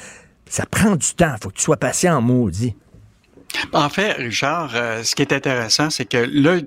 Ça 0.49 0.65
prend 0.67 0.97
du 0.97 1.15
temps. 1.15 1.35
Faut 1.41 1.51
que 1.51 1.57
tu 1.57 1.63
sois 1.63 1.77
patient, 1.77 2.21
maudit. 2.21 2.75
En 3.73 3.89
fait, 3.89 4.13
Richard, 4.13 4.73
euh, 4.75 5.03
ce 5.03 5.15
qui 5.15 5.23
est 5.23 5.33
intéressant, 5.33 5.91
c'est 5.91 6.05
que 6.05 6.19
là, 6.19 6.61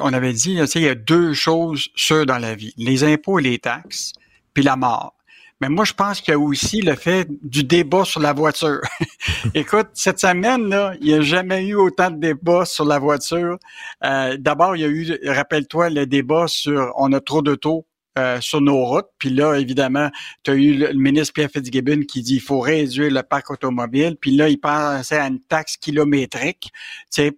on 0.00 0.12
avait 0.12 0.32
dit, 0.32 0.58
il 0.74 0.82
y 0.82 0.88
a 0.88 0.94
deux 0.94 1.34
choses 1.34 1.88
sûres 1.94 2.26
dans 2.26 2.38
la 2.38 2.54
vie, 2.54 2.72
les 2.76 3.04
impôts 3.04 3.38
et 3.38 3.42
les 3.42 3.58
taxes, 3.58 4.12
puis 4.54 4.62
la 4.62 4.76
mort. 4.76 5.14
Mais 5.60 5.68
moi, 5.70 5.84
je 5.84 5.94
pense 5.94 6.20
qu'il 6.20 6.32
y 6.32 6.34
a 6.34 6.38
aussi 6.38 6.82
le 6.82 6.94
fait 6.94 7.28
du 7.42 7.64
débat 7.64 8.04
sur 8.04 8.20
la 8.20 8.34
voiture. 8.34 8.80
Écoute, 9.54 9.88
cette 9.94 10.20
semaine, 10.20 10.68
là, 10.68 10.94
il 11.00 11.06
n'y 11.06 11.14
a 11.14 11.22
jamais 11.22 11.66
eu 11.66 11.74
autant 11.74 12.10
de 12.10 12.18
débats 12.18 12.66
sur 12.66 12.84
la 12.84 12.98
voiture. 12.98 13.58
Euh, 14.04 14.36
D'abord, 14.38 14.76
il 14.76 14.82
y 14.82 14.84
a 14.84 14.88
eu, 14.88 15.18
rappelle-toi, 15.26 15.88
le 15.90 16.06
débat 16.06 16.46
sur 16.46 16.92
on 16.96 17.12
a 17.12 17.20
trop 17.20 17.40
d'autos 17.40 17.86
euh, 18.18 18.40
sur 18.40 18.60
nos 18.60 18.84
routes. 18.84 19.08
Puis 19.18 19.30
là, 19.30 19.54
évidemment, 19.54 20.10
tu 20.42 20.50
as 20.50 20.54
eu 20.54 20.74
le, 20.74 20.92
ministre 20.94 21.34
Pierre 21.34 21.50
Fitzgibbon 21.50 22.00
qui 22.08 22.22
dit 22.22 22.34
qu'il 22.34 22.40
faut 22.40 22.60
réduire 22.60 23.12
le 23.12 23.22
parc 23.22 23.50
automobile. 23.50 24.16
Puis 24.20 24.34
là, 24.34 24.48
il 24.48 24.58
pensait 24.58 25.18
à 25.18 25.26
une 25.26 25.40
taxe 25.40 25.76
kilométrique, 25.76 26.72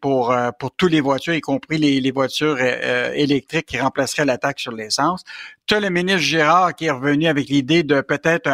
pour 0.01 0.31
euh, 0.33 0.51
pour 0.59 0.71
tous 0.73 0.87
les 0.87 1.01
voitures, 1.01 1.35
y 1.35 1.41
compris 1.41 1.79
les, 1.79 2.01
les 2.01 2.11
voitures 2.11 2.57
euh, 2.61 3.13
électriques 3.13 3.67
qui 3.67 3.79
remplaceraient 3.79 4.25
la 4.25 4.39
taxe 4.39 4.63
sur 4.63 4.73
l'essence. 4.73 5.25
Tu 5.67 5.75
as 5.75 5.81
le 5.81 5.91
ministre 5.91 6.21
Gérard 6.21 6.75
qui 6.75 6.87
est 6.87 6.91
revenu 6.91 7.27
avec 7.27 7.49
l'idée 7.49 7.83
de 7.83 8.01
peut-être 8.01 8.49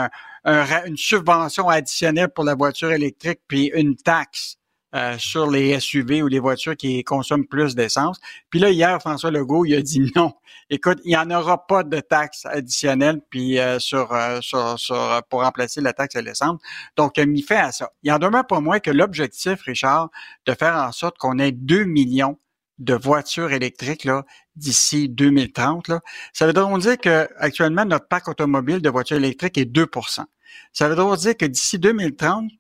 un, 0.44 0.66
une 0.86 0.96
subvention 0.96 1.68
additionnelle 1.68 2.28
pour 2.28 2.44
la 2.44 2.54
voiture 2.54 2.90
électrique 2.90 3.40
puis 3.48 3.70
une 3.74 3.96
taxe 3.96 4.56
euh, 4.94 5.16
sur 5.18 5.50
les 5.50 5.78
SUV 5.80 6.22
ou 6.22 6.28
les 6.28 6.38
voitures 6.38 6.76
qui 6.76 7.02
consomment 7.02 7.46
plus 7.46 7.74
d'essence. 7.74 8.20
Puis 8.50 8.60
là, 8.60 8.70
hier, 8.70 9.00
François 9.00 9.30
Legault, 9.30 9.64
il 9.64 9.74
a 9.74 9.82
dit 9.82 10.12
non. 10.14 10.32
Écoute, 10.70 11.00
il 11.04 11.08
n'y 11.08 11.16
en 11.16 11.30
aura 11.30 11.66
pas 11.66 11.82
de 11.82 12.00
taxe 12.00 12.46
additionnelle 12.46 13.20
puis 13.28 13.58
euh, 13.58 13.78
sur, 13.78 14.12
euh, 14.12 14.38
sur, 14.40 14.78
sur, 14.78 15.22
pour 15.28 15.42
remplacer 15.42 15.80
la 15.80 15.92
taxe 15.92 16.16
à 16.16 16.22
l'essence. 16.22 16.60
Donc, 16.96 17.16
il 17.16 17.22
a 17.22 17.26
mis 17.26 17.44
à 17.50 17.72
ça. 17.72 17.90
Il 18.02 18.12
en 18.12 18.18
demeure 18.18 18.46
pas 18.46 18.60
moins 18.60 18.78
que 18.78 18.90
l'objectif, 18.90 19.62
Richard, 19.62 20.10
de 20.46 20.54
faire 20.54 20.76
en 20.76 20.92
sorte 20.92 21.18
qu'on 21.18 21.38
ait 21.38 21.52
2 21.52 21.84
millions 21.84 22.38
de 22.78 22.94
voitures 22.94 23.52
électriques 23.52 24.04
là 24.04 24.24
d'ici 24.56 25.08
2030 25.08 25.86
là, 25.86 26.00
ça 26.32 26.46
veut 26.46 26.52
donc 26.52 26.80
dire 26.80 26.98
que 26.98 27.28
actuellement 27.38 27.84
notre 27.84 28.08
parc 28.08 28.26
automobile 28.26 28.80
de 28.80 28.90
voitures 28.90 29.16
électriques 29.16 29.58
est 29.58 29.64
2% 29.64 30.24
Ça 30.72 30.88
veut 30.88 31.16
dire 31.16 31.36
que 31.36 31.46
d'ici 31.46 31.78
2030, 31.78 32.50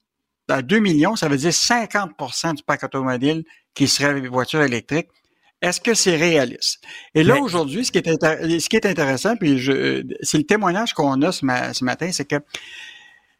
à 0.48 0.62
2 0.62 0.78
millions, 0.78 1.16
ça 1.16 1.28
veut 1.28 1.36
dire 1.36 1.50
50% 1.50 2.54
du 2.54 2.62
parc 2.62 2.84
automobile 2.84 3.44
qui 3.74 3.88
serait 3.88 4.20
des 4.20 4.28
voitures 4.28 4.62
électriques. 4.62 5.08
Est-ce 5.62 5.80
que 5.80 5.94
c'est 5.94 6.16
réaliste? 6.16 6.82
Et 7.14 7.24
là, 7.24 7.38
aujourd'hui, 7.40 7.86
ce, 7.86 7.92
qui 7.92 7.98
est 7.98 8.60
ce 8.60 8.68
qui 8.68 8.76
est 8.76 8.86
intéressant, 8.86 9.34
puis 9.36 9.58
c'est 10.20 10.36
le 10.36 10.44
témoignage 10.44 10.92
qu'on 10.92 11.22
a 11.22 11.32
ce, 11.32 11.44
matin, 11.84 12.10
c'est 12.12 12.26
que 12.26 12.36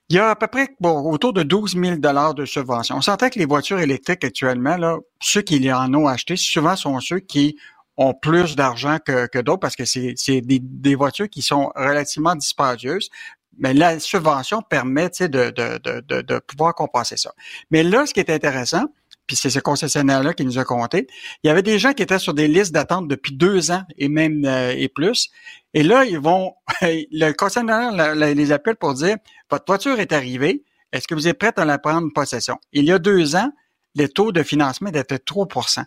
il 0.09 0.17
y 0.17 0.19
a 0.19 0.31
à 0.31 0.37
peu 0.37 0.47
près 0.47 0.69
bon, 0.81 1.11
autour 1.11 1.33
de 1.33 1.43
12 1.43 1.77
000 1.77 1.97
de 1.97 2.45
subventions. 2.45 2.97
On 2.97 3.01
s'entend 3.01 3.29
que 3.29 3.39
les 3.39 3.47
voitures 3.47 3.79
électriques 3.79 4.25
actuellement, 4.25 4.77
là, 4.77 4.99
ceux 5.21 5.43
qui 5.43 5.71
en 5.73 5.93
ont 5.95 6.07
acheté, 6.07 6.37
souvent 6.37 6.77
sont 6.77 6.99
ceux 7.01 7.21
qui 7.21 7.57
ont 7.97 8.15
plus 8.15 8.57
d'argent 8.57 8.99
que, 9.05 9.27
que 9.27 9.39
d'autres 9.39 9.61
parce 9.61 9.77
que 9.77 9.85
c'est 9.85 10.41
des, 10.41 10.61
des 10.61 10.95
voitures 10.95 11.29
qui 11.29 11.43
sont 11.43 11.71
relativement 11.75 12.35
dispendieuses 12.35 13.11
mais 13.59 13.75
la 13.75 13.99
subvention 13.99 14.63
permet 14.63 15.11
de, 15.21 15.27
de, 15.27 15.51
de, 15.51 16.23
de, 16.23 16.39
pouvoir 16.39 16.75
compenser 16.75 17.17
ça. 17.17 17.33
Mais 17.71 17.83
là, 17.83 18.07
ce 18.07 18.15
qui 18.15 18.21
est 18.21 18.31
intéressant, 18.31 18.85
puis 19.27 19.37
c'est 19.37 19.51
ce 19.51 19.59
concessionnaire-là 19.59 20.35
qui 20.35 20.45
nous 20.45 20.59
a 20.59 20.65
compté, 20.65 21.07
il 21.43 21.49
y 21.49 21.51
avait 21.51 21.63
des 21.63 21.79
gens 21.79 21.93
qui 21.93 22.03
étaient 22.03 22.19
sur 22.19 22.35
des 22.35 22.49
listes 22.49 22.73
d'attente 22.73 23.09
depuis 23.09 23.35
deux 23.35 23.71
ans 23.71 23.83
et 23.97 24.09
même 24.09 24.45
euh, 24.45 24.75
et 24.77 24.89
plus. 24.89 25.31
Et 25.73 25.83
là, 25.83 26.05
ils 26.05 26.19
vont, 26.19 26.55
le 26.83 27.33
concessionnaire 27.33 28.15
les 28.15 28.53
appelle 28.53 28.77
pour 28.77 28.95
dire, 28.95 29.17
votre 29.51 29.65
voiture 29.67 29.99
est 29.99 30.13
arrivée, 30.13 30.65
est-ce 30.93 31.09
que 31.09 31.15
vous 31.15 31.27
êtes 31.27 31.39
prête 31.39 31.59
à 31.59 31.65
la 31.65 31.79
prendre 31.79 32.13
possession? 32.15 32.59
Il 32.73 32.85
y 32.85 32.93
a 32.93 32.99
deux 32.99 33.35
ans, 33.37 33.51
les 33.95 34.09
taux 34.09 34.33
de 34.33 34.43
financement 34.43 34.91
étaient 34.91 35.17
3% 35.17 35.85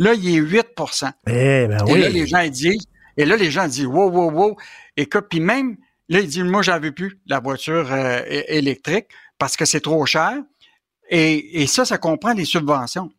Là, 0.00 0.14
il 0.14 0.28
est 0.28 0.38
8 0.38 0.66
eh 1.26 1.66
ben 1.66 1.86
Et 1.88 1.98
là, 1.98 2.08
les 2.08 2.26
gens 2.26 2.46
disent, 2.46 2.86
et 3.16 3.24
là, 3.24 3.36
les 3.36 3.50
gens 3.50 3.66
disent, 3.66 3.86
wow, 3.86 4.08
wow, 4.10 4.30
wow. 4.30 4.56
Et 4.96 5.06
que, 5.06 5.18
puis 5.18 5.40
même, 5.40 5.76
Là, 6.08 6.20
il 6.20 6.28
dit, 6.28 6.42
moi, 6.42 6.62
veux 6.62 6.92
plus 6.92 7.20
la 7.26 7.40
voiture 7.40 7.92
euh, 7.92 8.22
électrique 8.48 9.06
parce 9.38 9.56
que 9.56 9.64
c'est 9.64 9.80
trop 9.80 10.04
cher. 10.06 10.42
Et, 11.10 11.66
ça, 11.66 11.84
ça 11.84 11.98
comprend 11.98 12.32
les 12.32 12.44
subventions. 12.44 13.10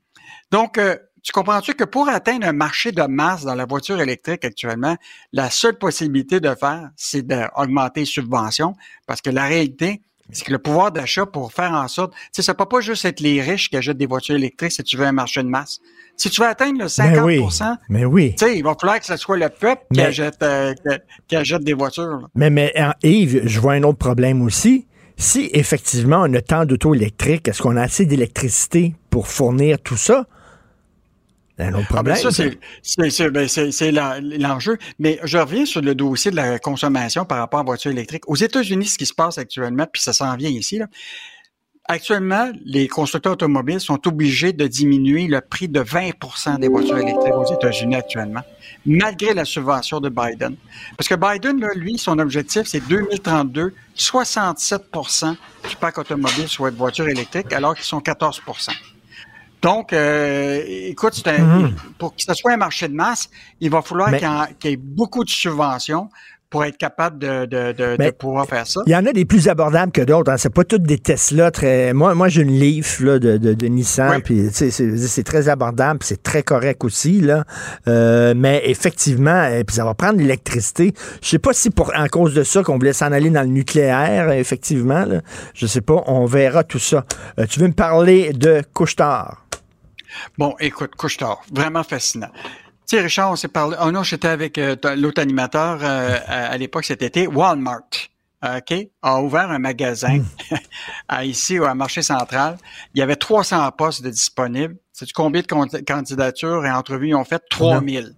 Donc, 0.51 0.77
euh, 0.77 0.95
tu 1.23 1.31
comprends-tu 1.31 1.73
que 1.73 1.83
pour 1.83 2.07
atteindre 2.07 2.47
un 2.47 2.53
marché 2.53 2.91
de 2.91 3.01
masse 3.03 3.43
dans 3.43 3.55
la 3.55 3.65
voiture 3.65 3.99
électrique 3.99 4.45
actuellement, 4.45 4.95
la 5.33 5.49
seule 5.49 5.77
possibilité 5.77 6.39
de 6.39 6.53
faire, 6.55 6.89
c'est 6.95 7.23
d'augmenter 7.23 8.01
les 8.01 8.05
subventions 8.05 8.75
parce 9.05 9.21
que 9.21 9.29
la 9.29 9.45
réalité, 9.45 10.01
c'est 10.31 10.45
que 10.45 10.51
le 10.51 10.59
pouvoir 10.59 10.91
d'achat 10.91 11.25
pour 11.25 11.51
faire 11.51 11.71
en 11.73 11.87
sorte, 11.87 12.13
tu 12.13 12.19
sais, 12.33 12.41
ça 12.41 12.53
peut 12.53 12.65
pas 12.65 12.81
juste 12.81 13.05
être 13.05 13.19
les 13.19 13.41
riches 13.41 13.69
qui 13.69 13.77
achètent 13.77 13.97
des 13.97 14.05
voitures 14.05 14.35
électriques 14.35 14.71
si 14.71 14.83
tu 14.83 14.97
veux 14.97 15.05
un 15.05 15.11
marché 15.11 15.41
de 15.43 15.49
masse. 15.49 15.79
Si 16.19 16.29
tu 16.29 16.41
veux 16.41 16.47
atteindre 16.47 16.79
le 16.79 16.89
50 16.89 17.25
mais 17.87 18.03
oui, 18.03 18.35
tu 18.37 18.45
sais, 18.45 18.57
il 18.57 18.61
va 18.61 18.75
falloir 18.79 18.99
que 18.99 19.05
ce 19.05 19.15
soit 19.15 19.37
le 19.37 19.47
peuple 19.47 19.83
qui, 19.93 20.01
achète, 20.01 20.43
euh, 20.43 20.73
qui, 21.29 21.35
achète, 21.37 21.63
des 21.63 21.73
voitures. 21.73 22.27
Mais, 22.35 22.49
mais 22.49 22.73
Yves, 23.03 23.43
je 23.45 23.59
vois 23.61 23.73
un 23.73 23.83
autre 23.83 23.99
problème 23.99 24.41
aussi. 24.41 24.85
Si 25.15 25.49
effectivement 25.53 26.23
on 26.27 26.33
a 26.33 26.41
tant 26.41 26.65
d'auto 26.65 26.93
électriques, 26.93 27.47
est-ce 27.47 27.61
qu'on 27.61 27.77
a 27.77 27.83
assez 27.83 28.05
d'électricité 28.05 28.95
pour 29.09 29.29
fournir 29.29 29.79
tout 29.81 29.95
ça? 29.95 30.25
Un 31.57 31.73
autre 31.73 31.87
ah, 31.91 32.03
ben, 32.03 32.13
problème. 32.13 32.31
ça, 32.81 33.29
ben, 33.29 33.47
c'est 33.47 33.91
l'enjeu. 33.91 34.77
Mais 34.97 35.19
je 35.23 35.37
reviens 35.37 35.65
sur 35.65 35.81
le 35.81 35.95
dossier 35.95 36.31
de 36.31 36.35
la 36.35 36.59
consommation 36.59 37.23
par 37.23 37.37
rapport 37.37 37.61
à 37.61 37.63
la 37.63 37.67
voiture 37.67 37.91
électrique. 37.91 38.23
Aux 38.27 38.35
États-Unis, 38.35 38.87
ce 38.87 38.97
qui 38.97 39.05
se 39.05 39.13
passe 39.13 39.37
actuellement, 39.37 39.85
puis 39.91 40.01
ça 40.01 40.11
s'en 40.11 40.35
vient 40.35 40.49
ici, 40.49 40.79
là, 40.79 40.87
Actuellement, 41.91 42.51
les 42.65 42.87
constructeurs 42.87 43.33
automobiles 43.33 43.79
sont 43.79 44.07
obligés 44.07 44.53
de 44.53 44.67
diminuer 44.67 45.25
le 45.25 45.41
prix 45.41 45.67
de 45.67 45.81
20% 45.81 46.59
des 46.59 46.67
voitures 46.67 46.99
électriques 46.99 47.33
aux 47.33 47.51
États-Unis 47.51 47.95
actuellement, 47.95 48.43
malgré 48.85 49.33
la 49.33 49.43
subvention 49.43 49.99
de 49.99 50.07
Biden. 50.09 50.55
Parce 50.95 51.07
que 51.07 51.15
Biden, 51.15 51.65
lui, 51.73 51.97
son 51.97 52.19
objectif, 52.19 52.67
c'est 52.67 52.87
2032, 52.87 53.73
67% 53.97 55.35
du 55.67 55.75
parc 55.77 55.97
automobile 55.97 56.47
soit 56.47 56.69
de 56.69 56.77
voitures 56.77 57.09
électriques, 57.09 57.51
alors 57.53 57.73
qu'ils 57.73 57.85
sont 57.85 57.99
14% 57.99 58.69
donc, 59.61 59.91
euh, 59.91 60.63
écoute, 60.65 61.21
mhm. 61.27 61.75
pour 61.97 62.15
que 62.15 62.21
ce 62.21 62.33
soit 62.33 62.53
un 62.53 62.57
marché 62.57 62.87
de 62.87 62.93
masse, 62.93 63.29
il 63.59 63.69
va 63.69 63.81
falloir 63.81 64.09
qu'il 64.57 64.69
y, 64.69 64.73
ait 64.73 64.77
beaucoup 64.77 65.25
de 65.25 65.29
subventions 65.29 66.09
pour 66.49 66.65
être 66.65 66.77
capable 66.77 67.19
de, 67.19 67.45
de, 67.45 67.71
de, 67.73 68.09
pouvoir 68.11 68.47
faire 68.47 68.65
ça. 68.65 68.81
Il 68.87 68.91
y 68.91 68.95
en 68.95 69.05
a 69.05 69.13
des 69.13 69.25
plus 69.25 69.47
abordables 69.47 69.91
que 69.91 70.01
d'autres. 70.01 70.31
Hein. 70.31 70.37
C'est 70.37 70.53
pas 70.53 70.63
toutes 70.63 70.83
des 70.83 70.97
Tesla 70.97 71.51
très. 71.51 71.93
Moi, 71.93 72.15
moi 72.15 72.27
j'ai 72.27 72.41
une 72.41 72.59
Leaf 72.59 72.99
là, 73.01 73.19
de, 73.19 73.37
de, 73.37 73.67
Nissan, 73.67 74.21
puis 74.21 74.49
c'est 74.51 75.23
très 75.23 75.47
abordable, 75.47 75.99
c'est 76.03 76.23
très 76.23 76.41
correct 76.41 76.83
aussi 76.83 77.21
là. 77.21 77.43
Euh, 77.87 78.33
mais 78.35 78.63
effectivement, 78.65 79.45
et 79.45 79.63
puis 79.63 79.75
ça 79.75 79.85
va 79.85 79.93
prendre 79.93 80.17
l'électricité. 80.17 80.93
Je 81.21 81.29
sais 81.29 81.39
pas 81.39 81.53
si 81.53 81.69
pour 81.69 81.91
en 81.95 82.07
cause 82.07 82.33
de 82.33 82.43
ça 82.43 82.63
qu'on 82.63 82.77
voulait 82.77 82.93
s'en 82.93 83.11
aller 83.11 83.29
dans 83.29 83.41
le 83.41 83.47
nucléaire, 83.47 84.31
effectivement. 84.31 85.05
Là. 85.05 85.21
Je 85.53 85.67
sais 85.67 85.81
pas. 85.81 86.03
On 86.07 86.25
verra 86.25 86.63
tout 86.63 86.79
ça. 86.79 87.05
Euh, 87.39 87.45
tu 87.45 87.59
veux 87.59 87.67
me 87.67 87.73
parler 87.73 88.33
de 88.33 88.63
Couchetard? 88.73 89.45
Bon, 90.37 90.55
écoute, 90.59 90.95
Couchetard, 90.95 91.41
vraiment 91.51 91.83
fascinant. 91.83 92.31
Tu 92.89 92.95
sais, 92.95 93.03
Richard, 93.03 93.31
on 93.31 93.35
s'est 93.35 93.49
parlé. 93.49 93.77
Oh 93.79 93.91
non, 93.91 94.01
j'étais 94.01 94.29
avec 94.29 94.57
euh, 94.57 94.75
l'autre 94.95 95.21
animateur 95.21 95.77
euh, 95.83 96.17
à, 96.25 96.57
l'époque 96.57 96.85
cet 96.85 97.03
été. 97.03 97.27
Walmart, 97.27 97.83
OK, 98.43 98.73
a 99.03 99.21
ouvert 99.21 99.51
un 99.51 99.59
magasin 99.59 100.17
hmm. 100.17 100.25
à, 101.07 101.23
ici 101.23 101.59
au 101.59 101.71
marché 101.75 102.01
central. 102.01 102.57
Il 102.95 102.99
y 102.99 103.03
avait 103.03 103.15
300 103.15 103.71
postes 103.73 104.01
de 104.01 104.09
disponibles. 104.09 104.75
Sais-tu 104.91 105.13
combien 105.13 105.43
de 105.43 105.83
candidatures 105.85 106.65
et 106.65 106.71
entrevues 106.71 107.09
ils 107.09 107.15
ont 107.15 107.25
fait? 107.25 107.43
3000. 107.51 108.15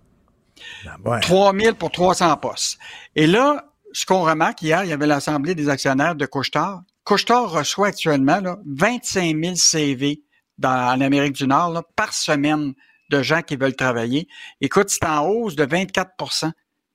3000 1.21 1.65
ben 1.65 1.73
pour 1.73 1.91
300 1.91 2.37
postes. 2.37 2.79
Et 3.17 3.27
là, 3.27 3.65
ce 3.91 4.05
qu'on 4.05 4.21
remarque 4.21 4.61
hier, 4.61 4.85
il 4.85 4.89
y 4.89 4.93
avait 4.93 5.05
l'Assemblée 5.05 5.53
des 5.53 5.67
actionnaires 5.67 6.15
de 6.15 6.25
Couchetard. 6.25 6.83
Couchetard 7.03 7.51
reçoit 7.51 7.87
actuellement 7.87 8.39
là, 8.39 8.57
25 8.65 9.35
000 9.35 9.55
CV 9.55 10.21
dans, 10.57 10.93
en 10.93 11.01
Amérique 11.01 11.33
du 11.33 11.45
Nord 11.45 11.71
là, 11.71 11.83
par 11.97 12.13
semaine 12.13 12.73
de 13.11 13.21
gens 13.21 13.41
qui 13.41 13.55
veulent 13.55 13.75
travailler. 13.75 14.27
Écoute, 14.61 14.89
c'est 14.89 15.05
en 15.05 15.27
hausse 15.27 15.55
de 15.55 15.65
24 15.65 16.53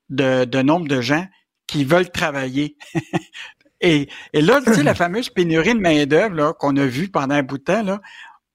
de, 0.09 0.45
de 0.45 0.63
nombre 0.63 0.89
de 0.89 1.01
gens 1.01 1.27
qui 1.67 1.85
veulent 1.85 2.11
travailler. 2.11 2.77
et, 3.81 4.09
et 4.33 4.41
là, 4.41 4.61
tu 4.63 4.83
la 4.83 4.95
fameuse 4.95 5.29
pénurie 5.31 5.75
de 5.75 5.81
main-d'œuvre 5.81 6.53
qu'on 6.53 6.77
a 6.77 6.87
vue 6.87 7.09
pendant 7.09 7.35
un 7.35 7.43
bout 7.43 7.59
de 7.59 7.65
temps, 7.65 7.83
là, 7.83 8.01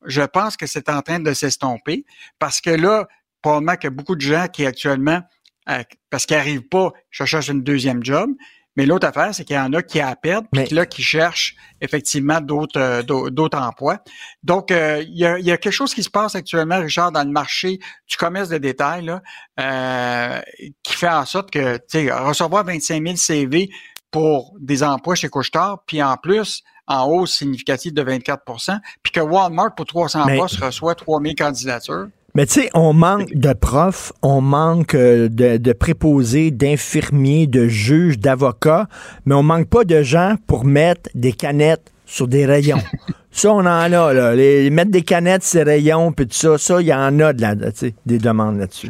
je 0.06 0.22
pense 0.22 0.58
que 0.58 0.66
c'est 0.66 0.90
en 0.90 1.02
train 1.02 1.20
de 1.20 1.34
s'estomper 1.34 2.06
parce 2.40 2.60
que 2.60 2.72
là, 2.72 3.08
probablement 3.42 3.74
a 3.82 3.90
beaucoup 3.90 4.16
de 4.16 4.22
gens 4.22 4.48
qui 4.48 4.66
actuellement, 4.66 5.22
euh, 5.70 5.84
parce 6.10 6.26
qu'ils 6.26 6.38
n'arrivent 6.38 6.68
pas, 6.68 6.92
cherchent 7.10 7.50
une 7.50 7.64
deuxième 7.64 8.04
job, 8.04 8.32
mais 8.76 8.86
l'autre 8.86 9.08
affaire, 9.08 9.34
c'est 9.34 9.44
qu'il 9.44 9.56
y 9.56 9.60
en 9.60 9.74
a 9.74 9.82
qui 9.82 10.00
à 10.00 10.16
perdre, 10.16 10.48
puis 10.52 10.70
là, 10.70 10.86
qui 10.86 11.04
cherchent 11.04 11.56
effectivement 11.82 12.40
d'autres 12.40 12.80
euh, 12.80 13.30
d'autres 13.30 13.58
emplois. 13.58 14.00
Donc, 14.44 14.72
euh, 14.72 15.04
il, 15.06 15.18
y 15.18 15.26
a, 15.26 15.40
y, 15.40 15.52
a, 15.52 15.58
quelque 15.58 15.74
chose 15.74 15.94
qui 15.94 16.04
se 16.04 16.10
passe 16.10 16.36
actuellement, 16.36 16.80
Richard, 16.80 17.12
dans 17.12 17.24
le 17.24 17.32
marché 17.32 17.80
du 18.08 18.18
commerce 18.18 18.50
de 18.50 18.58
détail, 18.58 19.06
là, 19.06 19.22
euh, 19.60 20.42
qui 20.84 20.94
fait 20.94 21.10
en 21.10 21.26
sorte 21.26 21.52
que, 21.52 21.78
tu 21.78 22.06
sais, 22.06 22.12
recevoir 22.12 22.64
25 22.64 23.04
000 23.04 23.16
CV 23.18 23.70
pour 24.10 24.54
des 24.60 24.84
emplois 24.84 25.16
chez 25.16 25.30
Couchetard, 25.30 25.84
puis 25.86 26.02
en 26.02 26.18
plus, 26.18 26.64
en 26.88 27.06
hausse 27.08 27.38
significative 27.38 27.94
de 27.94 28.04
24% 28.04 28.80
puis 29.02 29.12
que 29.12 29.20
Walmart, 29.20 29.76
pour 29.76 29.86
300 29.86 30.26
postes, 30.38 30.58
reçoit 30.58 30.96
3 30.96 31.22
000 31.22 31.34
candidatures. 31.38 32.08
Mais 32.36 32.46
tu 32.46 32.62
sais, 32.62 32.70
on 32.74 32.94
manque 32.94 33.34
de 33.34 33.54
profs, 33.54 34.14
on 34.22 34.40
manque 34.42 34.96
euh, 34.96 35.28
de, 35.28 35.58
de 35.58 35.74
préposés, 35.74 36.52
d'infirmiers, 36.52 37.46
de 37.46 37.68
juges, 37.68 38.18
d'avocats, 38.18 38.88
mais 39.26 39.36
on 39.36 39.44
manque 39.44 39.68
pas 39.68 39.84
de 39.84 40.02
gens 40.02 40.36
pour 40.48 40.64
mettre 40.64 41.10
des 41.14 41.34
canettes 41.34 41.92
sur 42.06 42.28
des 42.28 42.46
rayons. 42.46 42.82
ça, 43.32 43.52
on 43.52 43.60
en 43.60 43.66
a, 43.66 44.14
là. 44.14 44.36
Les, 44.36 44.70
mettre 44.70 44.92
des 44.92 45.02
canettes 45.02 45.44
sur 45.44 45.60
les 45.60 45.72
rayons, 45.72 46.12
puis 46.12 46.28
tout 46.28 46.36
ça, 46.36 46.58
ça, 46.58 46.82
il 46.82 46.88
y 46.88 46.94
en 46.94 47.20
a 47.20 47.34
de 47.34 47.42
la, 47.42 47.56
tu 47.56 47.72
sais, 47.76 47.96
des 48.06 48.18
demandes 48.18 48.60
là-dessus. 48.60 48.90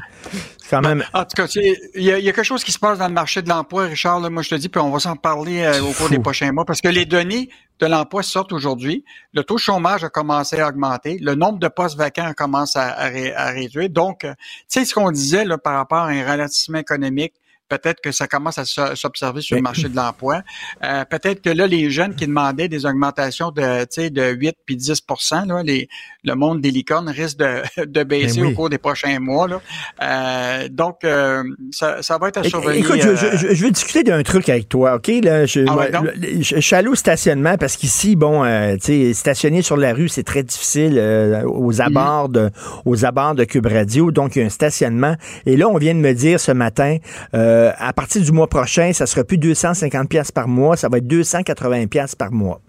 C'est 0.59 0.69
Quand 0.69 0.81
même. 0.81 1.03
En 1.13 1.23
tout 1.23 1.35
cas, 1.35 1.47
tu 1.47 1.61
sais, 1.61 1.79
il 1.95 2.03
y, 2.03 2.11
a 2.11 2.19
il 2.19 2.25
y 2.25 2.29
a 2.29 2.33
quelque 2.33 2.45
chose 2.45 2.63
qui 2.63 2.71
se 2.71 2.79
passe 2.79 2.99
dans 2.99 3.07
le 3.07 3.13
marché 3.13 3.41
de 3.41 3.49
l'emploi, 3.49 3.85
Richard. 3.85 4.19
Là, 4.19 4.29
moi, 4.29 4.43
je 4.43 4.49
te 4.49 4.55
dis, 4.55 4.69
puis 4.69 4.81
on 4.81 4.91
va 4.91 4.99
s'en 4.99 5.15
parler 5.15 5.63
euh, 5.63 5.81
au 5.81 5.91
cours 5.93 6.09
des 6.09 6.19
prochains 6.19 6.51
mois, 6.51 6.65
parce 6.65 6.81
que 6.81 6.87
les 6.89 7.05
données 7.05 7.49
de 7.81 7.87
l'emploi 7.87 8.21
sortent 8.21 8.53
aujourd'hui. 8.53 9.03
Le 9.33 9.43
taux 9.43 9.55
de 9.55 9.59
chômage 9.59 10.03
a 10.03 10.09
commencé 10.09 10.59
à 10.59 10.67
augmenter. 10.67 11.17
Le 11.19 11.33
nombre 11.35 11.57
de 11.59 11.67
postes 11.67 11.97
vacants 11.97 12.31
commence 12.37 12.75
à, 12.75 12.89
à 12.91 13.07
ré- 13.07 13.33
à 13.33 13.47
réduire. 13.47 13.89
Donc, 13.89 14.23
euh, 14.23 14.33
tu 14.69 14.79
sais, 14.79 14.85
ce 14.85 14.93
qu'on 14.93 15.11
disait 15.11 15.45
là, 15.45 15.57
par 15.57 15.73
rapport 15.75 15.99
à 15.99 16.09
un 16.09 16.23
ralentissement 16.23 16.77
économique, 16.77 17.33
peut-être 17.71 18.01
que 18.01 18.11
ça 18.11 18.27
commence 18.27 18.57
à 18.57 18.65
s'observer 18.95 19.41
sur 19.41 19.55
le 19.55 19.61
marché 19.61 19.87
de 19.87 19.95
l'emploi. 19.95 20.41
Euh, 20.83 21.05
peut-être 21.05 21.41
que 21.41 21.49
là, 21.49 21.65
les 21.67 21.89
jeunes 21.89 22.13
qui 22.15 22.27
demandaient 22.27 22.67
des 22.67 22.85
augmentations 22.85 23.51
de, 23.51 23.81
tu 23.81 23.87
sais, 23.91 24.09
de 24.09 24.31
8 24.31 24.55
puis 24.65 24.75
10% 24.75 25.47
là, 25.47 25.63
les, 25.63 25.87
le 26.23 26.33
monde 26.35 26.59
des 26.61 26.71
licornes 26.71 27.09
risque 27.09 27.37
de, 27.37 27.61
de 27.85 28.03
baisser 28.03 28.41
Ben 28.41 28.47
oui. 28.47 28.51
au 28.53 28.55
cours 28.55 28.69
des 28.69 28.77
prochains 28.77 29.19
mois. 29.19 29.47
Là. 29.47 29.61
Euh, 30.03 30.67
donc, 30.69 31.03
euh, 31.03 31.43
ça, 31.71 32.01
ça 32.01 32.17
va 32.17 32.27
être 32.29 32.37
à 32.37 32.43
surveiller. 32.43 32.81
Écoute, 32.81 32.99
je, 33.01 33.07
euh, 33.09 33.37
je- 33.37 33.53
je 33.53 33.63
veux 33.65 33.71
discuter 33.71 34.03
d'un 34.03 34.21
truc 34.23 34.49
avec 34.49 34.67
toi, 34.69 34.95
OK? 34.95 35.07
Là, 35.23 35.45
je, 35.45 35.61
Ah 35.67 35.75
ouais, 35.77 35.91
le- 35.91 36.41
je, 36.41 36.55
je 36.55 36.59
suis 36.59 36.75
allé 36.75 36.87
au 36.87 36.95
stationnement 36.95 37.57
parce 37.57 37.77
qu'ici, 37.77 38.15
bon, 38.15 38.43
euh, 38.43 38.75
tu 38.75 38.81
sais, 38.87 39.13
stationner 39.13 39.61
sur 39.61 39.77
la 39.77 39.93
rue, 39.93 40.09
c'est 40.09 40.23
très 40.23 40.43
difficile 40.43 40.97
euh, 40.97 41.43
aux 41.43 41.71
Mm-hmm. 41.71 41.81
abords 41.97 42.29
de 42.29 42.49
aux 42.85 43.05
abords 43.05 43.35
de 43.35 43.43
Cube 43.43 43.65
Radio. 43.65 44.11
Donc, 44.11 44.35
il 44.35 44.39
y 44.39 44.41
a 44.41 44.45
un 44.45 44.49
stationnement. 44.49 45.15
Et 45.45 45.55
là, 45.57 45.67
on 45.69 45.77
vient 45.77 45.93
de 45.93 45.99
me 45.99 46.13
dire 46.13 46.39
ce 46.39 46.51
matin, 46.51 46.97
euh, 47.33 47.60
à 47.77 47.93
partir 47.93 48.21
du 48.21 48.31
mois 48.31 48.47
prochain, 48.47 48.91
ça 48.93 49.05
sera 49.05 49.23
plus 49.23 49.37
250 49.37 50.09
pièces 50.09 50.31
par 50.31 50.47
mois, 50.47 50.77
ça 50.77 50.89
va 50.89 50.97
être 50.97 51.07
280 51.07 51.87
pièces 51.87 52.15
par 52.15 52.31
mois. 52.31 52.61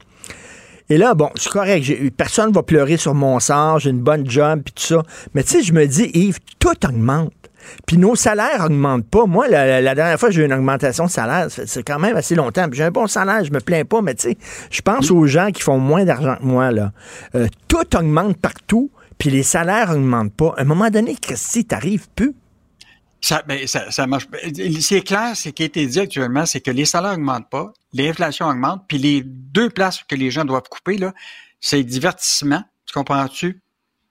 Et 0.93 0.99
là, 0.99 1.14
bon, 1.14 1.30
c'est 1.36 1.51
correct. 1.51 1.90
Personne 2.16 2.53
va 2.53 2.62
pleurer 2.62 2.97
sur 2.99 3.14
mon 3.14 3.40
sort. 3.40 3.78
J'ai 3.78 3.90
une 3.90 4.03
bonne 4.03 4.28
job, 4.28 4.61
puis 4.64 4.74
tout 4.74 4.82
ça. 4.82 5.03
Mais 5.34 5.43
tu 5.43 5.51
sais, 5.51 5.62
je 5.62 5.72
me 5.72 5.86
dis, 5.86 6.11
Yves, 6.12 6.38
tout 6.59 6.86
augmente. 6.86 7.32
Puis 7.86 7.97
nos 7.97 8.14
salaires 8.14 8.64
augmentent 8.66 9.07
pas. 9.07 9.24
Moi, 9.24 9.49
la, 9.49 9.95
dernière 9.95 10.18
fois, 10.18 10.30
j'ai 10.30 10.43
eu 10.43 10.45
une 10.45 10.53
augmentation 10.53 11.07
de 11.07 11.11
salaire. 11.11 11.47
C'est 11.49 11.82
quand 11.82 11.99
même 11.99 12.16
assez 12.16 12.34
longtemps. 12.34 12.66
J'ai 12.72 12.84
un 12.84 12.90
bon 12.90 13.07
salaire, 13.07 13.45
je 13.45 13.53
me 13.53 13.61
plains 13.61 13.84
pas, 13.84 14.03
mais 14.03 14.14
tu 14.14 14.30
sais, 14.30 14.38
je 14.70 14.82
pense 14.82 15.11
aux 15.11 15.24
gens 15.26 15.51
qui 15.51 15.62
font 15.62 15.78
moins 15.78 16.05
d'argent 16.05 16.36
que 16.36 16.45
moi, 16.45 16.70
là. 16.70 16.93
Euh, 17.34 17.47
tout 17.68 17.97
augmente 17.97 18.36
partout, 18.36 18.90
puis 19.16 19.30
les 19.30 19.45
salaires 19.45 19.93
augmentent 19.93 20.34
pas. 20.34 20.55
À 20.57 20.62
un 20.62 20.64
moment 20.64 20.90
donné, 20.90 21.16
Christy, 21.20 21.64
t'arrives 21.64 22.09
plus. 22.14 22.34
Ça, 23.22 23.42
ben, 23.46 23.66
ça, 23.68 23.90
ça 23.90 24.06
marche. 24.06 24.26
C'est 24.80 25.02
clair, 25.02 25.36
ce 25.36 25.48
qui 25.48 25.62
a 25.62 25.66
été 25.66 25.86
dit 25.86 26.00
actuellement, 26.00 26.44
c'est 26.44 26.60
que 26.60 26.72
les 26.72 26.84
salaires 26.84 27.12
augmentent 27.12 27.48
pas, 27.48 27.72
l'inflation 27.92 28.46
augmente, 28.46 28.84
puis 28.88 28.98
les 28.98 29.22
deux 29.24 29.70
places 29.70 30.02
que 30.02 30.16
les 30.16 30.30
gens 30.30 30.44
doivent 30.44 30.68
couper, 30.68 30.98
là, 30.98 31.14
c'est 31.60 31.78
le 31.78 31.84
divertissement, 31.84 32.64
tu 32.84 32.92
comprends-tu? 32.92 33.62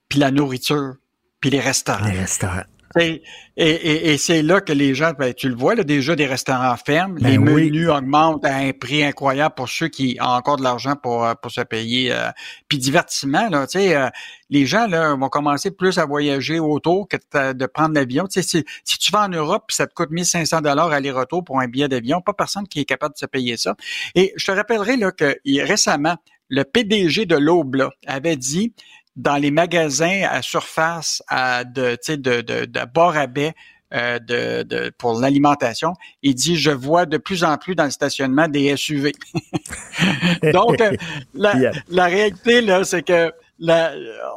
Puis 0.08 0.18
la 0.18 0.30
nourriture, 0.30 0.94
puis 1.40 1.50
les 1.50 1.60
restaurants. 1.60 2.06
Les 2.06 2.18
restaurants. 2.18 2.64
Et, 2.98 3.22
et, 3.56 4.12
et, 4.12 4.18
c'est 4.18 4.42
là 4.42 4.60
que 4.60 4.72
les 4.72 4.94
gens, 4.94 5.12
ben, 5.18 5.32
tu 5.34 5.48
le 5.48 5.54
vois, 5.54 5.74
là, 5.74 5.84
déjà 5.84 6.16
des 6.16 6.26
restaurants 6.26 6.76
ferment, 6.76 7.16
Ben 7.20 7.30
les 7.30 7.38
oui. 7.38 7.64
menus 7.70 7.88
augmentent 7.88 8.44
à 8.44 8.56
un 8.56 8.72
prix 8.72 9.02
incroyable 9.04 9.54
pour 9.54 9.68
ceux 9.68 9.88
qui 9.88 10.18
ont 10.20 10.24
encore 10.24 10.56
de 10.56 10.62
l'argent 10.62 10.94
pour, 10.96 11.24
euh, 11.24 11.34
pour 11.34 11.50
se 11.50 11.60
payer. 11.60 12.12
euh, 12.12 12.30
puis 12.68 12.78
divertissement, 12.78 13.48
là, 13.48 13.66
tu 13.66 13.78
sais, 13.78 13.96
euh, 13.96 14.08
les 14.50 14.66
gens 14.66 14.86
là, 14.86 15.14
vont 15.14 15.28
commencer 15.28 15.70
plus 15.70 15.98
à 15.98 16.04
voyager 16.04 16.58
autour 16.58 17.08
que 17.08 17.16
de, 17.52 17.66
prendre 17.66 17.94
l'avion. 17.94 18.26
Tu 18.26 18.42
sais, 18.42 18.48
si, 18.48 18.64
si 18.84 18.98
tu 18.98 19.10
vas 19.10 19.24
en 19.24 19.28
Europe, 19.28 19.64
puis 19.68 19.76
ça 19.76 19.86
te 19.86 19.94
coûte 19.94 20.10
1500 20.10 20.60
dollars 20.60 20.90
aller-retour 20.90 21.44
pour 21.44 21.60
un 21.60 21.68
billet 21.68 21.88
d'avion, 21.88 22.20
pas 22.20 22.34
personne 22.34 22.68
qui 22.68 22.80
est 22.80 22.84
capable 22.84 23.14
de 23.14 23.18
se 23.18 23.26
payer 23.26 23.56
ça. 23.56 23.74
Et 24.14 24.32
je 24.36 24.46
te 24.46 24.52
rappellerai 24.52 24.96
là, 24.96 25.12
que 25.12 25.36
récemment, 25.62 26.16
le 26.48 26.64
PDG 26.64 27.24
de 27.24 27.36
l'Aube 27.36 27.76
là, 27.76 27.90
avait 28.06 28.36
dit 28.36 28.74
dans 29.16 29.36
les 29.36 29.50
magasins 29.50 30.22
à 30.30 30.42
surface 30.42 31.22
à 31.28 31.64
de, 31.64 31.98
de, 32.08 32.40
de, 32.40 32.64
de 32.64 32.80
bord 32.92 33.16
à 33.16 33.26
baie 33.26 33.52
euh, 33.92 34.18
de, 34.18 34.62
de, 34.62 34.90
pour 34.96 35.20
l'alimentation, 35.20 35.92
il 36.22 36.34
dit 36.34 36.56
je 36.56 36.70
vois 36.70 37.04
de 37.04 37.18
plus 37.18 37.44
en 37.44 37.58
plus 37.58 37.74
dans 37.74 37.84
le 37.84 37.90
stationnement 37.90 38.48
des 38.48 38.74
SUV. 38.76 39.12
Donc, 40.52 40.80
euh, 40.80 40.96
la, 41.34 41.54
Yeah. 41.58 41.72
la 41.88 42.06
réalité, 42.06 42.62
là, 42.62 42.84
c'est 42.84 43.02
que 43.02 43.32
la- 43.58 43.92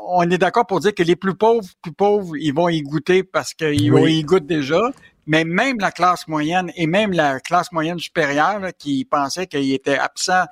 on 0.10 0.30
est 0.30 0.38
d'accord 0.38 0.68
pour 0.68 0.82
dire 0.82 0.94
que 0.94 1.04
les 1.04 1.16
plus 1.16 1.36
pauvres, 1.36 1.68
plus 1.82 1.94
pauvres, 1.94 2.36
ils 2.38 2.54
vont 2.54 2.68
y 2.70 2.82
goûter 2.82 3.24
parce 3.24 3.54
qu'ils 3.54 3.92
Oui. 3.94 4.18
y 4.20 4.24
goûtent 4.24 4.46
déjà. 4.46 4.92
Mais 5.28 5.44
même 5.44 5.78
la 5.80 5.92
classe 5.92 6.28
moyenne 6.28 6.72
et 6.76 6.86
même 6.86 7.12
la 7.14 7.40
classe 7.40 7.72
moyenne 7.72 7.98
supérieure 7.98 8.60
là, 8.60 8.72
qui 8.74 9.06
pensait 9.06 9.48
qu'il 9.48 9.74
était 9.74 9.98
absent 9.98 10.44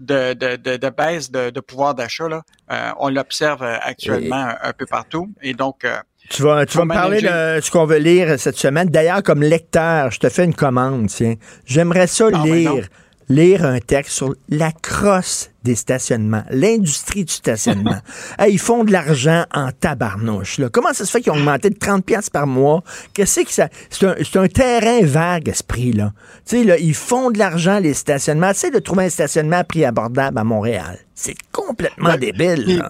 de, 0.00 0.34
de, 0.34 0.56
de, 0.56 0.76
de 0.76 0.88
baisse 0.90 1.30
de, 1.30 1.50
de 1.50 1.60
pouvoir 1.60 1.94
d'achat, 1.94 2.28
là, 2.28 2.42
euh, 2.72 2.90
on 2.98 3.08
l'observe 3.10 3.62
euh, 3.62 3.76
actuellement 3.82 4.36
un, 4.36 4.56
un 4.62 4.72
peu 4.72 4.86
partout. 4.86 5.32
Et 5.42 5.54
donc, 5.54 5.84
euh, 5.84 5.96
Tu 6.30 6.42
vas, 6.42 6.66
tu 6.66 6.76
vas 6.78 6.84
me 6.84 6.94
parler 6.94 7.20
de 7.20 7.60
ce 7.60 7.70
qu'on 7.70 7.84
veut 7.86 7.98
lire 7.98 8.38
cette 8.38 8.56
semaine. 8.56 8.88
D'ailleurs, 8.88 9.22
comme 9.22 9.42
lecteur, 9.42 10.10
je 10.10 10.18
te 10.18 10.28
fais 10.28 10.44
une 10.44 10.54
commande, 10.54 11.08
tiens. 11.08 11.34
J'aimerais 11.66 12.06
ça 12.06 12.26
Ah, 12.32 12.38
non. 12.38 12.44
lire, 12.44 12.88
lire 13.30 13.64
un 13.64 13.78
texte 13.78 14.12
sur 14.12 14.34
la 14.48 14.72
crosse 14.72 15.50
des 15.62 15.76
stationnements, 15.76 16.42
l'industrie 16.50 17.24
du 17.24 17.32
stationnement. 17.32 17.96
Hey, 18.38 18.54
ils 18.54 18.58
font 18.58 18.84
de 18.84 18.92
l'argent 18.92 19.44
en 19.52 19.70
tabarnouche. 19.70 20.58
Là. 20.58 20.68
Comment 20.70 20.92
ça 20.92 21.04
se 21.04 21.10
fait 21.10 21.20
qu'ils 21.20 21.32
ont 21.32 21.36
augmenté 21.36 21.70
de 21.70 21.78
30 21.78 22.04
pièces 22.04 22.30
par 22.30 22.46
mois? 22.46 22.82
Qu'est-ce 23.12 23.40
que 23.40 23.52
ça... 23.52 23.68
C'est 23.90 24.06
un, 24.06 24.14
c'est 24.18 24.38
un 24.38 24.48
terrain 24.48 25.04
vague, 25.04 25.50
à 25.50 25.54
ce 25.54 25.62
prix-là. 25.62 26.12
Tu 26.46 26.58
sais, 26.58 26.64
là, 26.64 26.78
ils 26.78 26.94
font 26.94 27.30
de 27.30 27.38
l'argent, 27.38 27.78
les 27.78 27.94
stationnements. 27.94 28.50
Essaye 28.50 28.70
de 28.70 28.78
trouver 28.78 29.04
un 29.04 29.10
stationnement 29.10 29.58
à 29.58 29.64
prix 29.64 29.84
abordable 29.84 30.38
à 30.38 30.44
Montréal. 30.44 30.98
C'est 31.14 31.36
complètement 31.52 32.16
débile. 32.16 32.64
Puis, 32.64 32.76
là. 32.76 32.88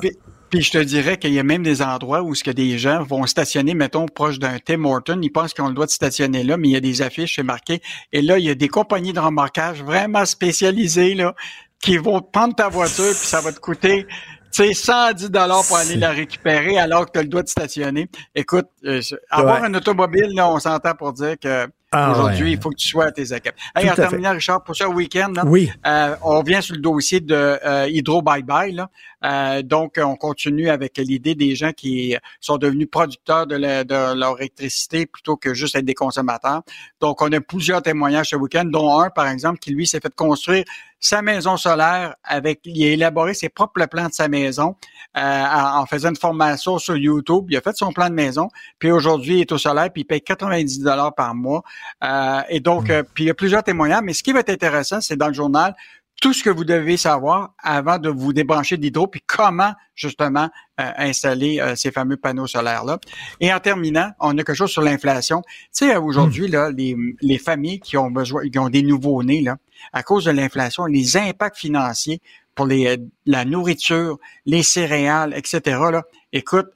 Puis- 0.51 0.63
je 0.63 0.71
te 0.73 0.79
dirais 0.79 1.17
qu'il 1.19 1.33
y 1.33 1.39
a 1.39 1.43
même 1.43 1.63
des 1.63 1.81
endroits 1.83 2.23
où 2.23 2.35
ce 2.35 2.45
que 2.45 2.51
des 2.51 2.79
gens 2.79 3.03
vont 3.03 3.25
stationner, 3.27 3.75
mettons, 3.75 4.07
proche 4.07 4.39
d'un 4.39 4.59
Tim 4.59 4.85
Horton, 4.85 5.19
ils 5.23 5.31
pensent 5.31 5.55
qu'ils 5.55 5.65
ont 5.65 5.69
le 5.69 5.75
droit 5.75 5.87
de 5.87 5.91
stationner 5.91 6.43
là, 6.45 6.57
mais 6.57 6.69
il 6.69 6.73
y 6.73 6.77
a 6.77 6.81
des 6.81 7.03
affiches, 7.03 7.37
c'est 7.37 7.43
marqué. 7.43 7.81
Et 8.13 8.21
là, 8.23 8.39
il 8.39 8.45
y 8.45 8.51
a 8.51 8.55
des 8.55 8.69
compagnies 8.69 9.13
de 9.13 9.21
remorquage 9.21 9.83
vraiment 9.83 10.25
spécialisées, 10.25 11.15
là, 11.15 11.35
qui 11.81 11.97
vont 11.97 12.21
prendre 12.21 12.55
ta 12.55 12.69
voiture, 12.69 13.05
puis 13.11 13.27
ça 13.27 13.41
va 13.41 13.53
te 13.53 13.61
coûter, 13.61 14.05
tu 14.53 14.65
sais, 14.65 14.75
110 14.75 15.31
dollars 15.31 15.65
pour 15.67 15.77
aller 15.77 15.97
la 15.97 16.11
récupérer 16.11 16.77
alors 16.79 17.07
que 17.07 17.13
tu 17.13 17.19
as 17.21 17.23
le 17.23 17.29
droit 17.29 17.43
de 17.43 17.49
stationner. 17.49 18.09
Écoute, 18.35 18.67
euh, 18.85 19.01
avoir 19.31 19.61
Ouais. 19.63 19.69
un 19.69 19.75
automobile, 19.75 20.29
là, 20.35 20.51
on 20.51 20.59
s'entend 20.59 20.95
pour 20.95 21.13
dire 21.13 21.37
que 21.41 21.69
Ah 21.93 22.13
aujourd'hui, 22.13 22.45
ouais. 22.45 22.51
il 22.53 22.61
faut 22.61 22.71
que 22.71 22.77
tu 22.77 22.87
sois 22.89 23.07
à 23.07 23.11
tes 23.13 23.33
accueils. 23.33 23.53
Hey, 23.75 23.91
en 23.91 23.95
terminant, 23.95 24.31
Richard, 24.33 24.63
pour 24.63 24.77
ce 24.77 24.85
week-end, 24.85 25.33
là, 25.35 25.43
Oui. 25.47 25.71
euh, 25.87 26.15
on 26.23 26.43
vient 26.43 26.61
sur 26.61 26.75
le 26.77 26.81
dossier 26.83 27.21
de 27.21 27.35
euh, 27.35 27.89
Hydro 27.89 28.23
Bye 28.23 28.43
Bye. 28.45 28.73
Là. 28.75 28.91
Euh, 29.25 29.62
donc, 29.62 29.99
on 30.03 30.16
continue 30.16 30.71
avec 30.71 30.97
l'idée 30.99 31.35
des 31.35 31.55
gens 31.55 31.73
qui 31.73 32.16
sont 32.41 32.57
devenus 32.59 32.89
producteurs 32.91 33.47
de, 33.47 33.57
la- 33.57 33.85
de 33.85 34.14
leur 34.18 34.39
électricité 34.41 35.07
plutôt 35.07 35.37
que 35.37 35.55
juste 35.55 35.75
être 35.77 35.85
des 35.85 35.95
consommateurs. 35.95 36.62
Donc, 37.01 37.21
on 37.23 37.31
a 37.33 37.41
plusieurs 37.41 37.83
témoignages 37.83 38.31
ce 38.31 38.37
week-end, 38.37 38.64
dont 38.64 38.99
un, 39.01 39.11
par 39.11 39.29
exemple, 39.29 39.59
qui, 39.59 39.71
lui, 39.73 39.87
s'est 39.87 40.01
fait 40.01 40.14
construire 40.14 40.64
sa 41.03 41.23
maison 41.23 41.57
solaire 41.57 42.14
avec, 42.23 42.61
il 42.64 42.85
a 42.85 42.89
élaboré 42.89 43.33
ses 43.33 43.49
propres 43.49 43.87
plans 43.87 44.09
de 44.09 44.12
sa 44.12 44.29
maison 44.29 44.77
euh, 45.16 45.45
en 45.47 45.87
faisant 45.87 46.11
une 46.11 46.16
formation 46.16 46.79
sur 46.79 46.95
YouTube. 46.97 47.47
Il 47.49 47.57
a 47.57 47.62
fait 47.62 47.75
son 47.75 47.91
plan 47.91 48.11
de 48.11 48.14
maison, 48.14 48.49
puis 48.79 48.91
aujourd'hui, 48.91 49.37
il 49.37 49.41
est 49.41 49.53
au 49.53 49.57
solaire, 49.59 49.91
puis 49.91 50.03
il 50.03 50.05
paye 50.05 50.21
90 50.21 50.81
dollars 50.81 51.14
par 51.14 51.35
mois. 51.35 51.62
Euh, 52.05 52.43
et 52.51 52.61
donc, 52.61 52.91
euh, 52.91 53.03
puis 53.14 53.25
il 53.25 53.27
y 53.29 53.31
a 53.31 53.35
plusieurs 53.35 53.62
témoignages, 53.62 54.03
mais 54.05 54.12
ce 54.12 54.23
qui 54.23 54.33
va 54.33 54.41
être 54.41 54.51
intéressant, 54.51 55.01
c'est 55.01 55.16
dans 55.16 55.29
le 55.29 55.35
journal, 55.35 55.75
tout 56.21 56.35
ce 56.35 56.45
que 56.45 56.51
vous 56.51 56.64
devez 56.64 56.99
savoir 56.99 57.55
avant 57.59 57.99
de 57.99 58.11
vous 58.11 58.35
débrancher 58.35 58.77
d'hydro, 58.77 59.07
puis 59.07 59.23
comment 59.27 59.73
justement 59.95 60.51
euh, 60.79 60.91
installer 60.99 61.61
euh, 61.61 61.75
ces 61.75 61.91
fameux 61.91 62.18
panneaux 62.18 62.47
solaires-là. 62.47 62.99
Et 63.41 63.53
en 63.53 63.59
terminant, 63.59 64.11
on 64.21 64.37
a 64.37 64.45
quelque 64.45 64.55
chose 64.55 64.71
sur 64.71 64.83
l'inflation. 64.83 65.43
Tu 65.43 65.87
sais, 65.87 65.97
aujourd'hui, 65.97 66.47
là, 66.47 66.71
les, 66.71 66.95
les 67.23 67.39
familles 67.39 67.81
qui 67.81 67.97
ont 67.97 68.11
besoin, 68.11 68.49
qui 68.49 68.59
ont 68.59 68.68
des 68.68 68.83
nouveaux-nés, 68.83 69.41
là, 69.41 69.57
à 69.95 70.03
cause 70.03 70.27
de 70.27 70.31
l'inflation, 70.31 70.85
les 70.85 71.16
impacts 71.16 71.57
financiers 71.57 72.21
pour 72.55 72.66
les, 72.66 72.87
euh, 72.87 72.97
la 73.25 73.47
nourriture, 73.47 74.18
les 74.45 74.62
céréales, 74.62 75.33
etc., 75.35 75.61
là, 75.91 76.03
écoute, 76.33 76.66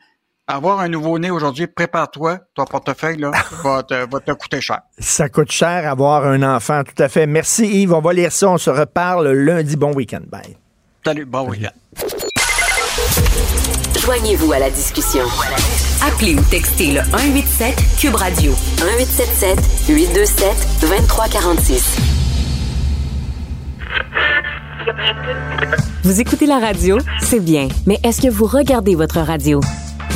avoir 0.47 0.80
un 0.80 0.88
nouveau-né 0.88 1.30
aujourd'hui, 1.30 1.66
prépare-toi, 1.66 2.40
ton 2.55 2.64
portefeuille 2.64 3.18
là, 3.18 3.30
va, 3.64 3.82
te, 3.82 3.95
va 3.95 4.20
te 4.20 4.32
coûter 4.32 4.61
cher. 4.61 4.80
Ça 4.99 5.28
coûte 5.28 5.51
cher 5.51 5.88
avoir 5.88 6.26
un 6.26 6.42
enfant, 6.42 6.82
tout 6.84 7.03
à 7.03 7.09
fait. 7.09 7.26
Merci 7.26 7.66
Yves, 7.82 7.92
on 7.92 8.01
va 8.01 8.12
lire 8.12 8.32
ça, 8.32 8.49
on 8.51 8.59
se 8.59 8.70
reparle 8.70 9.30
lundi. 9.30 9.76
Bon 9.76 9.92
week-end. 9.95 10.22
Bye. 10.30 10.57
Salut, 11.05 11.24
bon 11.24 11.49
week-end. 11.49 11.70
Joignez-vous 14.01 14.53
à 14.53 14.59
la 14.59 14.70
discussion. 14.70 15.24
Appelez 16.07 16.34
ou 16.34 16.42
textez 16.42 16.92
le 16.92 17.01
187 17.01 17.74
Cube 17.99 18.14
Radio 18.14 18.53
1877 18.53 19.88
827 19.88 20.80
2346. 20.82 21.97
Vous 26.03 26.20
écoutez 26.20 26.45
la 26.45 26.59
radio, 26.59 26.99
c'est 27.22 27.40
bien, 27.40 27.68
mais 27.86 27.99
est-ce 28.05 28.20
que 28.20 28.28
vous 28.28 28.45
regardez 28.45 28.95
votre 28.95 29.20
radio? 29.20 29.61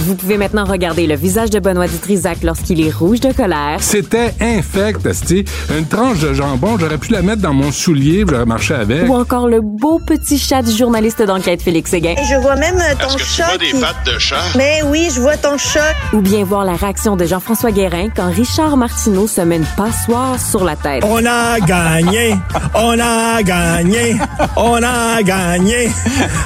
Vous 0.01 0.14
pouvez 0.14 0.38
maintenant 0.38 0.64
regarder 0.64 1.07
le 1.07 1.16
visage 1.16 1.51
de 1.51 1.59
Benoît 1.59 1.88
Dutrisac 1.88 2.38
lorsqu'il 2.42 2.80
est 2.86 2.90
rouge 2.90 3.20
de 3.20 3.32
colère. 3.32 3.78
C'était 3.80 4.32
infect, 4.40 5.05
esti. 5.05 5.44
Une 5.76 5.86
tranche 5.86 6.20
de 6.20 6.32
jambon, 6.32 6.78
j'aurais 6.78 6.99
pu 6.99 7.12
la 7.12 7.20
mettre 7.20 7.42
dans 7.42 7.53
mon 7.53 7.72
soulier, 7.72 8.24
j'aurais 8.28 8.46
marché 8.46 8.74
avec. 8.74 9.09
Ou 9.09 9.14
encore 9.14 9.49
le 9.49 9.61
beau 9.61 9.99
petit 9.99 10.38
chat 10.38 10.62
du 10.62 10.70
journaliste 10.74 11.20
d'enquête 11.22 11.62
Félix 11.62 11.90
Séguin. 11.90 12.14
Et 12.16 12.24
je 12.24 12.36
vois 12.36 12.55
même 12.57 12.76
euh, 12.78 12.94
ton 13.01 13.09
que 13.14 13.18
tu 13.20 13.24
chat. 13.24 13.46
vois 13.49 13.59
des 13.59 13.72
pattes 13.80 14.07
de 14.07 14.18
chat? 14.18 14.36
Mais 14.57 14.82
oui, 14.86 15.09
je 15.14 15.20
vois 15.20 15.36
ton 15.36 15.59
chat. 15.59 15.94
Ou 16.12 16.20
bien 16.20 16.44
voir 16.44 16.64
la 16.64 16.74
réaction 16.74 17.16
de 17.16 17.24
Jean-François 17.26 17.72
Guérin 17.72 18.09
quand 18.14 18.30
Richard 18.30 18.76
Martineau 18.76 19.26
se 19.26 19.40
met 19.40 19.57
une 19.57 19.66
passoire 19.76 20.36
sur 20.40 20.64
la 20.64 20.76
tête. 20.76 21.03
On 21.05 21.24
a 21.26 21.59
gagné, 21.61 22.36
on 22.74 22.99
a 23.01 23.42
gagné, 23.42 24.16
on 24.57 24.80
a 24.82 25.22
gagné. 25.22 25.90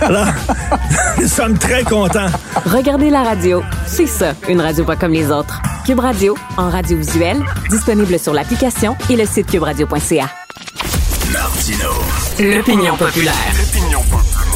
Alors, 0.01 0.27
nous 1.21 1.29
sommes 1.29 1.59
très 1.59 1.83
contents. 1.85 2.29
Regardez 2.65 3.11
la 3.11 3.23
radio, 3.23 3.42
c'est 3.87 4.07
ça, 4.07 4.35
une 4.49 4.61
radio 4.61 4.85
pas 4.85 4.95
comme 4.95 5.13
les 5.13 5.31
autres. 5.31 5.61
Cube 5.85 5.99
Radio, 5.99 6.37
en 6.57 6.71
radiovisuel, 6.71 7.43
disponible 7.71 8.19
sur 8.19 8.33
l'application 8.33 8.97
et 9.11 9.17
le 9.17 9.27
site 9.27 9.51
cuberadio.ca. 9.51 10.31
Martino. 11.33 11.91
L'opinion 12.39 12.97
populaire. 12.97 14.52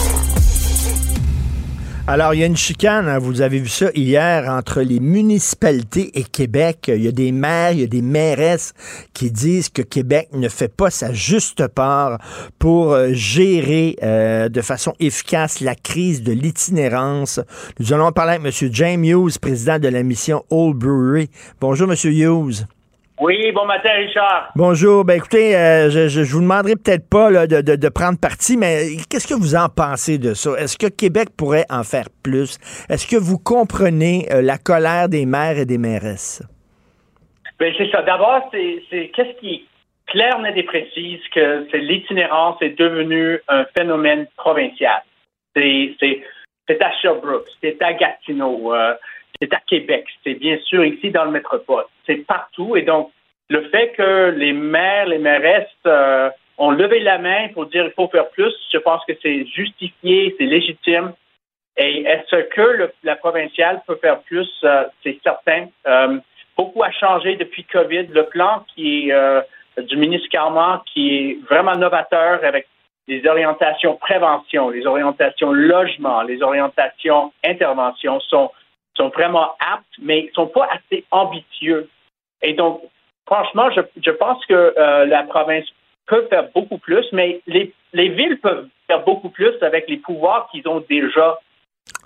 Alors, 2.08 2.34
il 2.34 2.40
y 2.40 2.44
a 2.44 2.46
une 2.46 2.56
chicane, 2.56 3.08
hein, 3.08 3.18
vous 3.18 3.40
avez 3.40 3.58
vu 3.58 3.68
ça 3.68 3.90
hier, 3.96 4.48
entre 4.48 4.80
les 4.80 5.00
municipalités 5.00 6.16
et 6.16 6.22
Québec. 6.22 6.84
Il 6.86 7.02
y 7.02 7.08
a 7.08 7.12
des 7.12 7.32
maires, 7.32 7.72
il 7.72 7.80
y 7.80 7.82
a 7.82 7.88
des 7.88 8.00
mairesses 8.00 8.74
qui 9.12 9.32
disent 9.32 9.70
que 9.70 9.82
Québec 9.82 10.28
ne 10.32 10.48
fait 10.48 10.68
pas 10.68 10.90
sa 10.90 11.12
juste 11.12 11.66
part 11.66 12.18
pour 12.60 12.92
euh, 12.92 13.08
gérer 13.10 13.96
euh, 14.04 14.48
de 14.48 14.60
façon 14.60 14.94
efficace 15.00 15.60
la 15.60 15.74
crise 15.74 16.22
de 16.22 16.30
l'itinérance. 16.30 17.40
Nous 17.80 17.92
allons 17.92 18.12
parler 18.12 18.34
avec 18.34 18.62
M. 18.62 18.70
James 18.72 19.04
Hughes, 19.04 19.40
président 19.40 19.80
de 19.80 19.88
la 19.88 20.04
mission 20.04 20.44
Old 20.48 20.76
Brewery. 20.76 21.28
Bonjour, 21.60 21.90
M. 21.90 21.96
Hughes. 22.04 22.66
Oui, 23.18 23.50
bon 23.52 23.64
matin, 23.64 23.88
Richard. 23.94 24.52
Bonjour. 24.56 25.04
Ben 25.04 25.14
écoutez, 25.14 25.56
euh, 25.56 25.88
je, 25.88 26.08
je, 26.08 26.22
je 26.22 26.32
vous 26.34 26.42
demanderai 26.42 26.74
peut-être 26.76 27.08
pas 27.08 27.30
là, 27.30 27.46
de, 27.46 27.62
de, 27.62 27.74
de 27.74 27.88
prendre 27.88 28.20
parti, 28.20 28.58
mais 28.58 28.96
qu'est-ce 29.08 29.26
que 29.26 29.32
vous 29.32 29.56
en 29.56 29.68
pensez 29.70 30.18
de 30.18 30.34
ça? 30.34 30.50
Est-ce 30.58 30.76
que 30.76 30.86
Québec 30.86 31.28
pourrait 31.34 31.64
en 31.70 31.82
faire 31.82 32.08
plus? 32.22 32.58
Est-ce 32.90 33.06
que 33.06 33.16
vous 33.16 33.38
comprenez 33.38 34.26
euh, 34.30 34.42
la 34.42 34.58
colère 34.58 35.08
des 35.08 35.24
maires 35.24 35.58
et 35.58 35.64
des 35.64 35.78
mairesses? 35.78 36.42
Ben, 37.58 37.72
c'est 37.78 37.90
ça. 37.90 38.02
D'abord, 38.02 38.50
c'est, 38.52 38.82
c'est 38.90 39.10
qu'est-ce 39.16 39.40
qui 39.40 39.54
est 39.54 39.62
clair, 40.12 40.38
net 40.40 40.54
et 40.54 40.64
précise 40.64 41.20
que 41.34 41.66
c'est 41.70 41.78
l'itinérance 41.78 42.60
est 42.60 42.78
devenu 42.78 43.38
un 43.48 43.64
phénomène 43.76 44.26
provincial. 44.36 45.02
C'est, 45.56 45.94
c'est, 45.98 46.22
c'est 46.68 46.82
à 46.82 46.92
Sherbrooke, 47.00 47.48
c'est 47.62 47.80
à 47.82 47.94
Gatineau, 47.94 48.74
euh, 48.74 48.94
c'est 49.40 49.54
à 49.54 49.60
Québec, 49.66 50.04
c'est 50.22 50.34
bien 50.34 50.58
sûr 50.66 50.84
ici 50.84 51.10
dans 51.10 51.24
le 51.24 51.30
métropole. 51.30 51.84
C'est 52.06 52.26
partout. 52.26 52.76
Et 52.76 52.82
donc, 52.82 53.10
le 53.48 53.68
fait 53.68 53.92
que 53.92 54.30
les 54.30 54.52
maires, 54.52 55.06
les 55.06 55.18
mairesses 55.18 55.66
euh, 55.86 56.30
ont 56.58 56.70
levé 56.70 57.00
la 57.00 57.18
main 57.18 57.48
pour 57.54 57.66
dire 57.66 57.84
il 57.84 57.92
faut 57.92 58.08
faire 58.08 58.28
plus, 58.30 58.54
je 58.72 58.78
pense 58.78 59.04
que 59.06 59.12
c'est 59.22 59.46
justifié, 59.46 60.34
c'est 60.38 60.46
légitime. 60.46 61.12
Et 61.76 62.02
est-ce 62.02 62.36
que 62.48 62.90
la 63.04 63.16
provinciale 63.16 63.82
peut 63.86 63.96
faire 63.96 64.20
plus? 64.22 64.48
Euh, 64.64 64.84
c'est 65.02 65.18
certain. 65.22 65.66
Euh, 65.86 66.18
beaucoup 66.56 66.82
a 66.82 66.90
changé 66.90 67.36
depuis 67.36 67.64
COVID. 67.64 68.06
Le 68.06 68.24
plan 68.26 68.64
qui 68.74 69.12
du 69.82 69.96
ministre 69.96 70.28
Carman, 70.30 70.80
qui 70.92 71.14
est 71.14 71.38
vraiment 71.48 71.76
novateur 71.76 72.42
avec 72.42 72.66
les 73.08 73.26
orientations 73.26 73.96
prévention, 73.96 74.70
les 74.70 74.86
orientations 74.86 75.52
logement, 75.52 76.22
les 76.22 76.42
orientations 76.42 77.32
intervention 77.44 78.20
sont, 78.20 78.50
sont 78.96 79.08
vraiment 79.08 79.52
aptes, 79.60 79.84
mais 80.00 80.30
sont 80.34 80.48
pas 80.48 80.68
assez 80.72 81.04
ambitieux. 81.10 81.88
Et 82.42 82.54
donc, 82.54 82.82
franchement, 83.26 83.68
je, 83.74 83.80
je 84.04 84.10
pense 84.10 84.44
que 84.46 84.74
euh, 84.78 85.06
la 85.06 85.22
province 85.24 85.66
peut 86.06 86.26
faire 86.28 86.48
beaucoup 86.54 86.78
plus, 86.78 87.04
mais 87.12 87.40
les, 87.46 87.72
les 87.92 88.08
villes 88.08 88.38
peuvent 88.40 88.68
faire 88.86 89.04
beaucoup 89.04 89.30
plus 89.30 89.54
avec 89.62 89.88
les 89.88 89.96
pouvoirs 89.96 90.48
qu'ils 90.50 90.66
ont 90.68 90.84
déjà. 90.88 91.38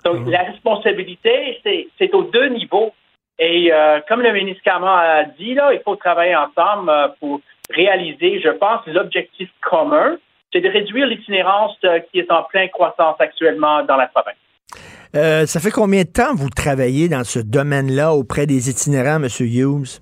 Donc, 0.03 0.27
la 0.27 0.43
responsabilité, 0.43 1.59
c'est, 1.97 2.13
aux 2.13 2.23
deux 2.23 2.49
niveaux. 2.49 2.93
Et 3.39 3.71
euh, 3.71 3.99
comme 4.07 4.21
le 4.21 4.31
ministre 4.33 4.61
Cameron 4.63 4.87
a 4.87 5.23
dit, 5.23 5.53
là, 5.53 5.73
il 5.73 5.81
faut 5.83 5.95
travailler 5.95 6.35
ensemble 6.35 6.89
euh, 6.89 7.07
pour 7.19 7.41
réaliser, 7.69 8.41
je 8.41 8.49
pense, 8.49 8.81
l'objectif 8.87 9.49
commun, 9.61 10.17
c'est 10.51 10.61
de 10.61 10.69
réduire 10.69 11.07
l'itinérance 11.07 11.77
qui 12.11 12.19
est 12.19 12.31
en 12.31 12.43
pleine 12.43 12.69
croissance 12.69 13.15
actuellement 13.19 13.83
dans 13.83 13.95
la 13.95 14.07
province. 14.07 14.35
Euh, 15.15 15.45
ça 15.45 15.59
fait 15.59 15.71
combien 15.71 16.03
de 16.03 16.09
temps 16.09 16.33
vous 16.35 16.49
travaillez 16.49 17.09
dans 17.09 17.23
ce 17.23 17.39
domaine-là 17.39 18.13
auprès 18.13 18.45
des 18.45 18.69
itinérants, 18.69 19.21
M. 19.23 19.27
Hughes? 19.39 20.01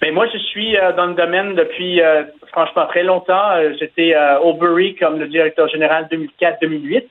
Mais 0.00 0.12
moi, 0.12 0.26
je 0.32 0.38
suis 0.38 0.76
euh, 0.76 0.92
dans 0.92 1.06
le 1.06 1.14
domaine 1.14 1.54
depuis 1.54 2.00
euh, 2.00 2.24
franchement 2.52 2.86
très 2.86 3.02
longtemps. 3.02 3.50
Euh, 3.56 3.72
J'étais 3.78 4.14
euh, 4.14 4.38
au 4.40 4.54
Bury 4.54 4.94
comme 4.94 5.18
le 5.18 5.26
directeur 5.28 5.68
général 5.68 6.08
2004-2008. 6.10 7.04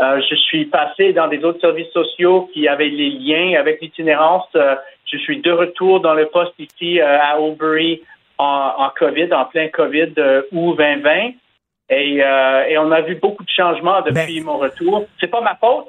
Euh, 0.00 0.20
je 0.28 0.34
suis 0.36 0.66
passé 0.66 1.12
dans 1.12 1.28
des 1.28 1.44
autres 1.44 1.60
services 1.60 1.90
sociaux 1.92 2.48
qui 2.52 2.66
avaient 2.68 2.88
les 2.88 3.10
liens 3.10 3.58
avec 3.58 3.80
l'itinérance. 3.80 4.48
Euh, 4.54 4.76
je 5.04 5.18
suis 5.18 5.40
de 5.40 5.50
retour 5.50 6.00
dans 6.00 6.14
le 6.14 6.26
poste 6.26 6.54
ici 6.58 7.00
euh, 7.00 7.18
à 7.20 7.40
Oldbury 7.40 8.02
en, 8.38 8.74
en 8.78 8.90
COVID, 8.90 9.32
en 9.32 9.44
plein 9.46 9.68
COVID 9.68 10.14
euh, 10.18 10.42
août 10.52 10.76
2020. 10.78 11.32
Et, 11.90 12.24
euh, 12.24 12.64
et 12.68 12.78
on 12.78 12.90
a 12.90 13.02
vu 13.02 13.16
beaucoup 13.16 13.44
de 13.44 13.50
changements 13.50 14.00
depuis 14.00 14.40
mon 14.40 14.58
retour. 14.58 15.06
C'est 15.20 15.26
pas 15.26 15.42
ma 15.42 15.56
faute, 15.56 15.88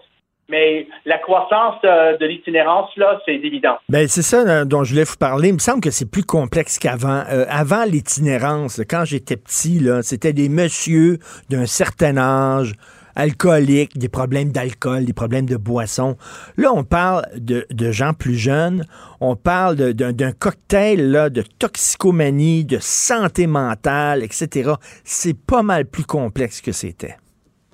mais 0.53 0.87
la 1.05 1.17
croissance 1.17 1.77
euh, 1.83 2.15
de 2.17 2.25
l'itinérance, 2.27 2.89
là, 2.95 3.19
c'est 3.25 3.33
évident. 3.35 3.75
Ben, 3.89 4.07
c'est 4.07 4.21
ça 4.21 4.37
euh, 4.47 4.65
dont 4.65 4.83
je 4.83 4.91
voulais 4.93 5.03
vous 5.03 5.17
parler. 5.17 5.47
Il 5.49 5.55
me 5.55 5.59
semble 5.59 5.81
que 5.81 5.89
c'est 5.89 6.09
plus 6.09 6.23
complexe 6.23 6.77
qu'avant. 6.77 7.23
Euh, 7.31 7.45
avant 7.49 7.85
l'itinérance, 7.85 8.79
quand 8.87 9.03
j'étais 9.03 9.35
petit, 9.37 9.79
là, 9.79 10.03
c'était 10.03 10.31
des 10.33 10.49
messieurs 10.49 11.17
d'un 11.49 11.65
certain 11.65 12.17
âge, 12.17 12.73
alcooliques, 13.15 13.97
des 13.97 14.09
problèmes 14.09 14.51
d'alcool, 14.51 15.05
des 15.05 15.13
problèmes 15.13 15.45
de 15.47 15.57
boisson. 15.57 16.17
Là, 16.57 16.69
on 16.73 16.83
parle 16.83 17.23
de, 17.35 17.65
de 17.69 17.91
gens 17.91 18.13
plus 18.13 18.35
jeunes. 18.35 18.85
On 19.19 19.35
parle 19.35 19.75
d'un 19.93 20.31
cocktail 20.31 21.11
là, 21.11 21.29
de 21.29 21.43
toxicomanie, 21.59 22.65
de 22.65 22.77
santé 22.79 23.47
mentale, 23.47 24.23
etc. 24.23 24.71
C'est 25.03 25.37
pas 25.37 25.63
mal 25.63 25.85
plus 25.85 26.05
complexe 26.05 26.61
que 26.61 26.71
c'était. 26.71 27.15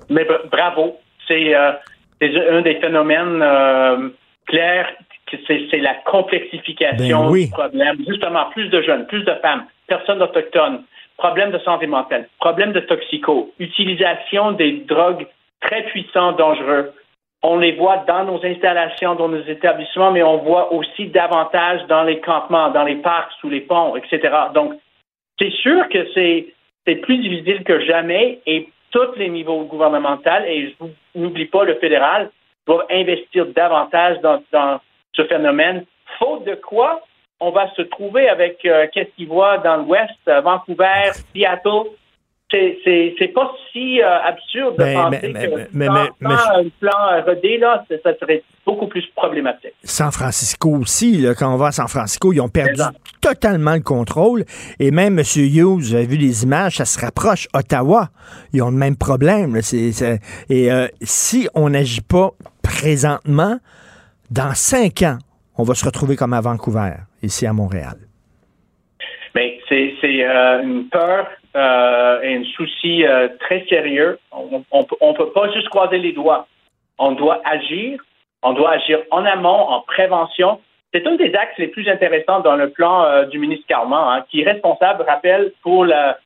Mais 0.10 0.26
bra- 0.26 0.42
bravo. 0.52 0.96
C'est 1.28 1.56
euh, 1.56 1.72
c'est 2.22 2.50
un 2.50 2.62
des 2.62 2.76
phénomènes 2.76 3.42
euh, 3.42 4.10
clairs. 4.48 4.90
C'est 5.48 5.78
la 5.78 5.94
complexification 6.06 7.26
Ben 7.26 7.30
oui. 7.30 7.46
du 7.46 7.52
problème. 7.52 7.98
Justement, 8.08 8.46
plus 8.50 8.68
de 8.70 8.82
jeunes, 8.82 9.06
plus 9.06 9.24
de 9.24 9.34
femmes, 9.44 9.66
personnes 9.88 10.24
autochtones, 10.24 10.84
problèmes 11.18 11.52
de 11.52 11.60
santé 11.60 11.86
mentale, 11.86 12.28
problèmes 12.40 12.72
de 12.72 12.80
toxico, 12.80 13.52
utilisation 13.60 14.54
des 14.54 14.72
drogues 14.88 15.28
très 15.62 15.84
puissants, 15.84 16.32
dangereux. 16.32 16.92
On 17.44 17.58
les 17.58 17.74
voit 17.74 18.04
dans 18.08 18.26
nos 18.26 18.44
installations, 18.44 19.16
dans 19.16 19.30
nos 19.30 19.44
établissements, 19.44 20.12
mais 20.12 20.24
on 20.24 20.38
voit 20.38 20.74
aussi 20.74 21.08
davantage 21.08 21.86
dans 21.88 22.04
les 22.04 22.20
campements, 22.20 22.70
dans 22.72 22.84
les 22.84 22.96
parcs, 22.96 23.32
sous 23.40 23.50
les 23.50 23.62
ponts, 23.62 23.96
etc. 23.96 24.36
Donc, 24.54 24.74
c'est 25.40 25.52
sûr 25.52 25.88
que 25.90 26.08
c'est 26.14 26.48
c'est 26.88 26.96
plus 26.96 27.18
difficile 27.20 27.64
que 27.64 27.82
jamais 27.86 28.40
et 28.48 28.68
tous 28.92 29.14
les 29.16 29.30
niveaux 29.30 29.64
gouvernementaux, 29.64 30.44
et 30.46 30.76
je 30.80 31.20
n'oublie 31.20 31.46
pas 31.46 31.64
le 31.64 31.76
fédéral, 31.76 32.30
doivent 32.66 32.86
investir 32.90 33.46
davantage 33.48 34.20
dans, 34.22 34.42
dans 34.52 34.80
ce 35.14 35.24
phénomène. 35.24 35.86
Faute 36.18 36.46
de 36.46 36.56
quoi, 36.56 37.02
on 37.40 37.52
va 37.52 37.70
se 37.76 37.82
trouver 37.84 38.28
avec 38.30 38.66
euh, 38.66 38.88
qu'est-ce 38.92 39.10
qu'ils 39.16 39.28
voient 39.28 39.58
dans 39.60 39.78
l'Ouest, 39.78 40.12
euh, 40.28 40.42
Vancouver, 40.42 41.12
Seattle. 41.34 41.90
C'est- 42.52 42.80
C'est 42.84 43.16
c'est 43.20 43.28
pas 43.28 43.52
si 43.72 44.02
euh, 44.02 44.20
absurde 44.24 44.74
de 44.74 44.84
Ben, 44.84 44.96
penser 44.96 45.32
mais- 45.34 45.46
que 45.48 45.56
mais- 45.56 45.68
mais- 45.72 45.86
sans, 45.86 46.04
mais- 46.22 46.36
sans 46.36 46.58
un 46.58 46.64
plan 46.80 47.24
rodé, 47.26 47.58
là, 47.60 47.86
ça 48.04 48.18
serait 48.20 48.42
beaucoup 48.66 48.88
plus 48.88 49.06
problématique. 49.16 49.74
San 49.84 50.12
Francisco 50.12 50.70
aussi, 50.78 51.18
là, 51.18 51.36
quand 51.36 51.54
on 51.54 51.58
va 51.58 51.68
à 51.68 51.72
San 51.72 51.88
Francisco, 51.88 52.34
ils 52.34 52.42
ont 52.42 52.50
perdu 52.50 52.82
totalement 53.22 53.76
le 53.76 53.82
contrôle. 53.82 54.46
Et 54.80 54.90
même 54.90 55.20
M. 55.20 55.26
Hughes, 55.36 55.80
vous 55.80 55.94
avez 55.94 56.08
vu 56.08 56.18
les 56.18 56.44
images, 56.44 56.78
ça 56.78 56.86
se 56.86 57.00
rapproche. 57.00 57.48
Ottawa, 57.54 58.10
ils 58.52 58.64
ont 58.64 58.72
le 58.72 58.78
même 58.78 58.96
problème. 58.96 59.54
là. 59.56 59.62
Et 60.50 60.72
euh, 60.72 60.88
si 61.04 61.48
on 61.54 61.70
n'agit 61.70 62.02
pas 62.02 62.32
présentement, 62.64 63.60
dans 64.32 64.56
cinq 64.56 65.04
ans, 65.04 65.18
on 65.56 65.64
va 65.64 65.76
se 65.76 65.86
retrouver 65.86 66.16
comme 66.16 66.34
à 66.34 66.42
Vancouver, 66.42 66.94
ici 67.22 67.46
à 67.46 67.54
Montréal. 67.54 67.98
Mais 69.36 69.60
c'est 69.70 69.94
c'est, 70.02 70.24
euh, 70.28 70.64
une 70.64 70.90
peur 70.90 71.28
euh, 71.56 72.20
un 72.24 72.44
souci 72.56 73.06
euh, 73.06 73.28
très 73.40 73.66
sérieux. 73.68 74.20
On 74.32 74.64
on 74.72 75.14
peut- 75.14 75.32
pas 75.32 75.52
juste 75.52 75.70
croiser 75.70 75.98
les 75.98 76.12
doigts. 76.12 76.48
On 76.98 77.14
doit 77.14 77.42
agir. 77.46 78.00
On 78.44 78.54
doit 78.54 78.72
agir 78.72 79.00
en 79.12 79.26
amont, 79.26 79.50
en 79.50 79.82
prévention. 79.82 80.62
C'est 80.94 81.06
un 81.08 81.16
des 81.16 81.34
axes 81.36 81.58
les 81.58 81.68
plus 81.68 81.88
intéressants 81.90 82.40
dans 82.40 82.56
le 82.56 82.70
plan 82.70 83.04
euh, 83.04 83.26
du 83.26 83.40
ministre 83.40 83.66
Carman, 83.68 84.18
hein, 84.20 84.26
qui 84.30 84.42
est 84.42 84.50
responsable, 84.50 85.04
rappelle, 85.04 85.52
pour 85.62 85.86
la, 85.86 86.18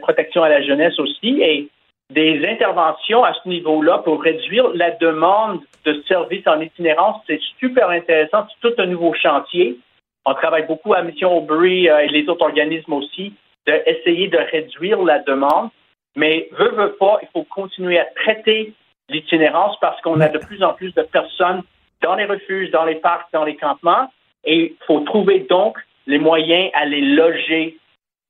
protection 0.00 0.42
à 0.42 0.48
la 0.48 0.62
jeunesse 0.62 0.98
aussi. 0.98 1.40
Et 1.42 1.68
des 2.10 2.44
interventions 2.46 3.24
à 3.24 3.34
ce 3.34 3.48
niveau-là 3.48 3.98
pour 3.98 4.22
réduire 4.22 4.68
la 4.74 4.90
demande 4.92 5.60
de 5.84 6.02
services 6.08 6.46
en 6.46 6.60
itinérance. 6.60 7.22
C'est 7.26 7.40
super 7.58 7.90
intéressant. 7.90 8.46
C'est 8.48 8.68
tout 8.68 8.80
un 8.80 8.86
nouveau 8.86 9.14
chantier. 9.14 9.78
On 10.24 10.34
travaille 10.34 10.66
beaucoup 10.66 10.92
à 10.94 11.02
Mission 11.02 11.36
Aubrey 11.36 11.88
euh, 11.88 11.98
et 12.00 12.08
les 12.08 12.28
autres 12.28 12.42
organismes 12.42 12.92
aussi 12.92 13.34
d'essayer 13.70 14.28
de 14.28 14.38
réduire 14.38 15.02
la 15.02 15.20
demande. 15.20 15.70
Mais 16.16 16.48
veut, 16.52 16.70
veut 16.70 16.96
pas, 16.98 17.18
il 17.22 17.28
faut 17.32 17.44
continuer 17.44 17.98
à 17.98 18.04
traiter 18.04 18.72
l'itinérance 19.08 19.78
parce 19.80 20.00
qu'on 20.02 20.20
a 20.20 20.28
de 20.28 20.38
plus 20.38 20.62
en 20.62 20.72
plus 20.74 20.92
de 20.94 21.02
personnes 21.02 21.62
dans 22.02 22.14
les 22.14 22.24
refuges, 22.24 22.70
dans 22.70 22.84
les 22.84 22.96
parcs, 22.96 23.32
dans 23.32 23.44
les 23.44 23.56
campements. 23.56 24.10
Et 24.44 24.72
il 24.72 24.86
faut 24.86 25.00
trouver 25.00 25.40
donc 25.40 25.78
les 26.06 26.18
moyens 26.18 26.70
à 26.74 26.86
les 26.86 27.00
loger. 27.00 27.78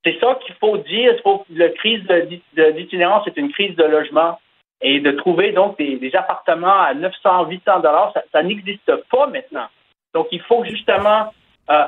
C'est 0.05 0.19
ça 0.19 0.39
qu'il 0.45 0.55
faut 0.57 0.79
dire. 0.79 1.15
La 1.51 1.69
crise 1.71 2.03
d'itinérance, 2.55 3.23
c'est 3.25 3.37
une 3.37 3.53
crise 3.53 3.77
de 3.77 3.85
logement. 3.85 4.39
Et 4.83 4.99
de 5.01 5.11
trouver 5.11 5.53
donc 5.53 5.77
des, 5.77 6.11
appartements 6.15 6.81
à 6.81 6.95
900, 6.95 7.51
800 7.51 7.81
dollars, 7.81 8.15
ça, 8.33 8.43
n'existe 8.43 8.91
pas 9.11 9.27
maintenant. 9.27 9.67
Donc, 10.15 10.29
il 10.33 10.41
faut 10.41 10.65
justement 10.65 11.35
euh, 11.69 11.85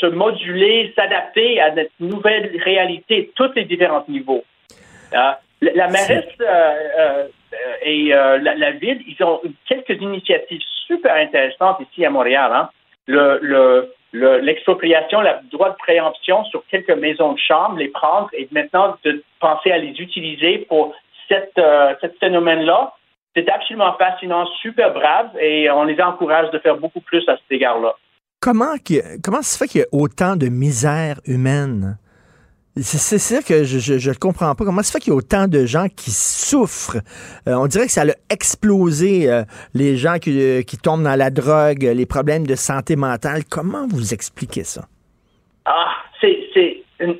se, 0.00 0.06
moduler, 0.06 0.92
s'adapter 0.96 1.60
à 1.60 1.74
notre 1.74 1.90
nouvelle 2.00 2.50
réalité, 2.62 3.30
tous 3.34 3.50
les 3.54 3.64
différents 3.64 4.04
niveaux. 4.08 4.44
Euh, 5.14 5.32
la, 5.60 5.88
mairesse 5.88 6.24
euh, 6.40 7.26
et 7.82 8.08
la, 8.08 8.70
ville, 8.72 9.02
ils 9.06 9.22
ont 9.24 9.40
quelques 9.66 10.00
initiatives 10.00 10.60
super 10.86 11.14
intéressantes 11.14 11.78
ici 11.80 12.04
à 12.04 12.10
Montréal. 12.10 12.50
Hein. 12.52 12.68
Le, 13.06 13.90
l'expropriation, 14.14 15.20
le, 15.20 15.30
droit 15.50 15.70
de 15.70 15.76
préemption 15.76 16.44
sur 16.44 16.62
quelques 16.70 16.96
maisons 16.96 17.32
de 17.32 17.38
chambre, 17.38 17.78
les 17.78 17.88
prendre 17.88 18.28
et 18.32 18.48
maintenant 18.52 18.96
de 19.04 19.22
penser 19.40 19.72
à 19.72 19.78
les 19.78 20.00
utiliser 20.00 20.58
pour 20.68 20.94
cette, 21.28 21.58
euh, 21.58 21.94
ce 22.00 22.06
phénomène-là. 22.20 22.92
C'est 23.34 23.48
absolument 23.50 23.94
fascinant, 23.94 24.46
super 24.62 24.92
brave 24.92 25.30
et 25.40 25.68
on 25.70 25.84
les 25.84 26.00
encourage 26.00 26.50
de 26.50 26.58
faire 26.60 26.76
beaucoup 26.76 27.00
plus 27.00 27.28
à 27.28 27.36
cet 27.36 27.50
égard-là. 27.50 27.94
Comment, 28.44 28.74
comment 29.24 29.40
se 29.40 29.56
fait 29.56 29.66
qu'il 29.66 29.80
y 29.80 29.84
a 29.84 29.86
autant 29.90 30.36
de 30.36 30.48
misère 30.48 31.18
humaine? 31.26 31.96
C'est 32.76 33.18
ça 33.18 33.40
que 33.40 33.64
je 33.64 34.10
ne 34.10 34.14
comprends 34.14 34.54
pas. 34.54 34.66
Comment 34.66 34.82
ça 34.82 34.92
fait 34.92 34.98
qu'il 34.98 35.14
y 35.14 35.14
a 35.14 35.16
autant 35.16 35.48
de 35.48 35.64
gens 35.64 35.86
qui 35.88 36.10
souffrent? 36.10 36.98
Euh, 37.48 37.54
on 37.54 37.66
dirait 37.68 37.86
que 37.86 37.92
ça 37.92 38.02
a 38.02 38.12
explosé 38.28 39.32
euh, 39.32 39.44
les 39.72 39.96
gens 39.96 40.18
qui, 40.18 40.38
euh, 40.38 40.60
qui, 40.60 40.76
tombent 40.76 41.04
dans 41.04 41.16
la 41.16 41.30
drogue, 41.30 41.84
les 41.84 42.04
problèmes 42.04 42.46
de 42.46 42.54
santé 42.54 42.96
mentale. 42.96 43.44
Comment 43.50 43.86
vous 43.88 44.12
expliquez 44.12 44.64
ça? 44.64 44.82
Ah, 45.64 45.94
c'est 46.20 46.84
une 47.00 47.16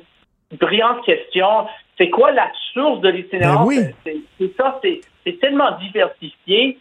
brillante 0.59 1.03
question. 1.07 1.65
C'est 1.97 2.11
quoi 2.11 2.33
la 2.33 2.51
source 2.71 3.01
de 3.01 3.09
l'itinérance? 3.09 3.73
Ben 4.05 4.21
c'est 4.37 4.55
ça, 4.55 4.79
c'est 4.83 5.39
tellement 5.39 5.75
diversifié, 5.79 6.77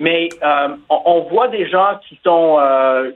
mais 0.00 0.28
on, 0.42 1.02
on, 1.04 1.20
voit 1.22 1.48
des 1.48 1.68
gens 1.68 1.98
qui 2.08 2.18
sont 2.24 2.58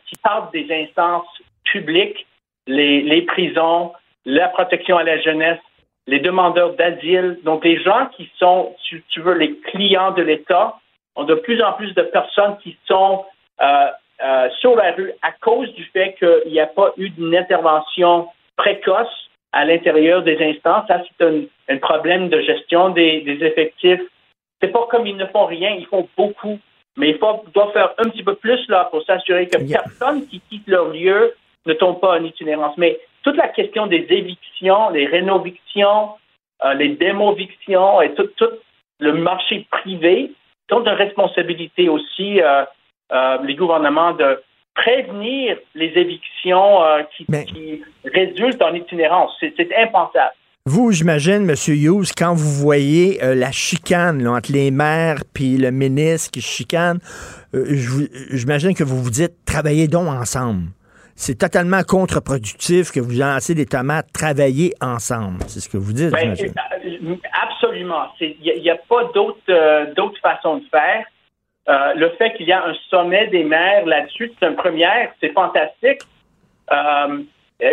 qui 0.07 0.17
partent 0.23 0.53
des 0.53 0.67
instances 0.71 1.27
publiques, 1.65 2.27
les, 2.67 3.03
les 3.03 3.23
prisons, 3.23 3.93
la 4.25 4.49
protection 4.49 4.97
à 4.97 5.05
la 5.05 5.21
jeunesse, 5.21 5.61
les 6.07 6.21
demandeurs 6.21 6.75
d'asile, 6.75 7.39
donc 7.45 7.65
les 7.65 7.81
gens 7.83 8.07
qui 8.17 8.31
sont, 8.39 8.75
si 8.89 9.03
tu 9.09 9.21
veux, 9.21 9.35
les 9.35 9.57
clients 9.59 10.13
de 10.13 10.23
l'État, 10.23 10.77
ont 11.15 11.25
de 11.25 11.35
plus 11.35 11.63
en 11.63 11.73
plus 11.75 11.95
de 11.95 12.03
personnes 12.03 12.57
qui 12.63 12.77
sont 12.87 13.25
euh, 13.61 13.87
euh, 14.25 14.49
sur 14.61 14.75
la 14.77 14.93
rue 14.93 15.13
à 15.23 15.33
cause 15.33 15.73
du 15.75 15.85
fait 15.87 16.15
qu'il 16.19 16.53
n'y 16.53 16.61
a 16.61 16.67
pas 16.67 16.93
eu 16.97 17.11
d'une 17.11 17.37
intervention 17.37 18.29
précoce 18.57 19.29
à 19.53 19.65
l'intérieur 19.65 20.23
des 20.23 20.43
instances. 20.43 20.87
Ça, 20.89 21.03
c'est 21.19 21.25
un, 21.69 21.79
problème 21.79 22.29
de 22.29 22.41
gestion 22.41 22.91
des, 22.91 23.21
des 23.23 23.45
effectifs. 23.45 24.01
C'est 24.61 24.69
pas 24.69 24.87
comme 24.91 25.07
ils 25.07 25.17
ne 25.17 25.27
font 25.27 25.47
rien, 25.47 25.71
ils 25.71 25.87
font 25.87 26.09
beaucoup, 26.17 26.59
mais 26.97 27.11
il 27.11 27.19
faut, 27.19 27.45
doivent 27.55 27.73
faire 27.73 27.95
un 27.99 28.09
petit 28.11 28.23
peu 28.23 28.35
plus 28.35 28.69
là 28.69 28.89
pour 28.91 29.03
s'assurer 29.05 29.49
que 29.49 29.59
personne 29.71 30.27
qui 30.27 30.41
quitte 30.41 30.67
leur 30.67 30.89
lieu 30.89 31.35
ne 31.67 31.73
tombe 31.75 32.01
pas 32.01 32.19
en 32.19 32.25
itinérance. 32.25 32.77
Mais 32.77 32.99
toute 33.23 33.37
la 33.37 33.49
question 33.49 33.87
des 33.87 34.07
évictions, 34.11 34.91
les 34.91 35.07
rénovictions, 35.07 36.11
euh, 36.65 36.75
les 36.75 36.91
démovictions 36.91 38.03
et 38.03 38.13
tout, 38.15 38.29
le 38.99 39.13
marché 39.15 39.67
privé 39.71 40.33
ont 40.71 40.81
une 40.81 40.89
responsabilité 40.89 41.89
aussi, 41.89 42.41
euh, 42.41 42.65
euh, 43.13 43.39
les 43.45 43.55
gouvernements, 43.55 44.13
de 44.13 44.43
prévenir 44.75 45.59
les 45.75 45.93
évictions 45.99 46.79
qui, 47.15 47.83
résultent 48.05 48.63
en 48.63 48.73
itinérance. 48.73 49.37
C'est 49.41 49.77
impensable. 49.77 50.33
Vous, 50.65 50.93
j'imagine, 50.93 51.51
M. 51.51 51.57
Hughes, 51.69 52.13
quand 52.17 52.35
vous 52.35 52.53
voyez 52.53 53.19
la 53.21 53.51
chicane 53.51 54.27
entre 54.29 54.53
les 54.53 54.71
maires 54.71 55.23
puis 55.35 55.57
le 55.57 55.71
ministre 55.71 56.31
qui 56.31 56.41
chicane, 56.41 56.99
j'imagine 57.53 58.75
que 58.75 58.85
vous 58.85 59.03
vous 59.03 59.11
dites 59.11 59.33
travaillez 59.45 59.89
donc 59.89 60.09
ensemble 60.09 60.69
c'est 61.15 61.39
totalement 61.39 61.83
contre-productif 61.83 62.91
que 62.91 63.01
vous 63.01 63.19
lancez 63.19 63.55
des 63.55 63.67
tomates 63.67 64.13
travailler 64.13 64.73
ensemble. 64.81 65.39
C'est 65.47 65.61
ce 65.61 65.69
que 65.69 65.77
vous 65.77 65.93
dites. 65.93 66.11
Ben, 66.11 66.35
euh, 66.35 67.17
absolument. 67.43 68.09
Il 68.21 68.37
n'y 68.41 68.71
a, 68.71 68.77
pas 68.77 69.03
euh, 69.49 69.95
d'autre 69.95 70.21
façon 70.21 70.57
de 70.57 70.65
faire. 70.71 71.05
Euh, 71.69 71.95
le 71.95 72.11
fait 72.19 72.33
qu'il 72.35 72.49
y 72.49 72.53
a 72.53 72.67
un 72.67 72.75
sommet 72.91 73.29
des 73.29 73.45
maires 73.45 73.87
là-dessus, 73.87 74.33
c'est 74.41 74.49
une 74.49 74.57
première, 74.57 75.13
c'est 75.21 75.33
fantastique. 75.33 76.01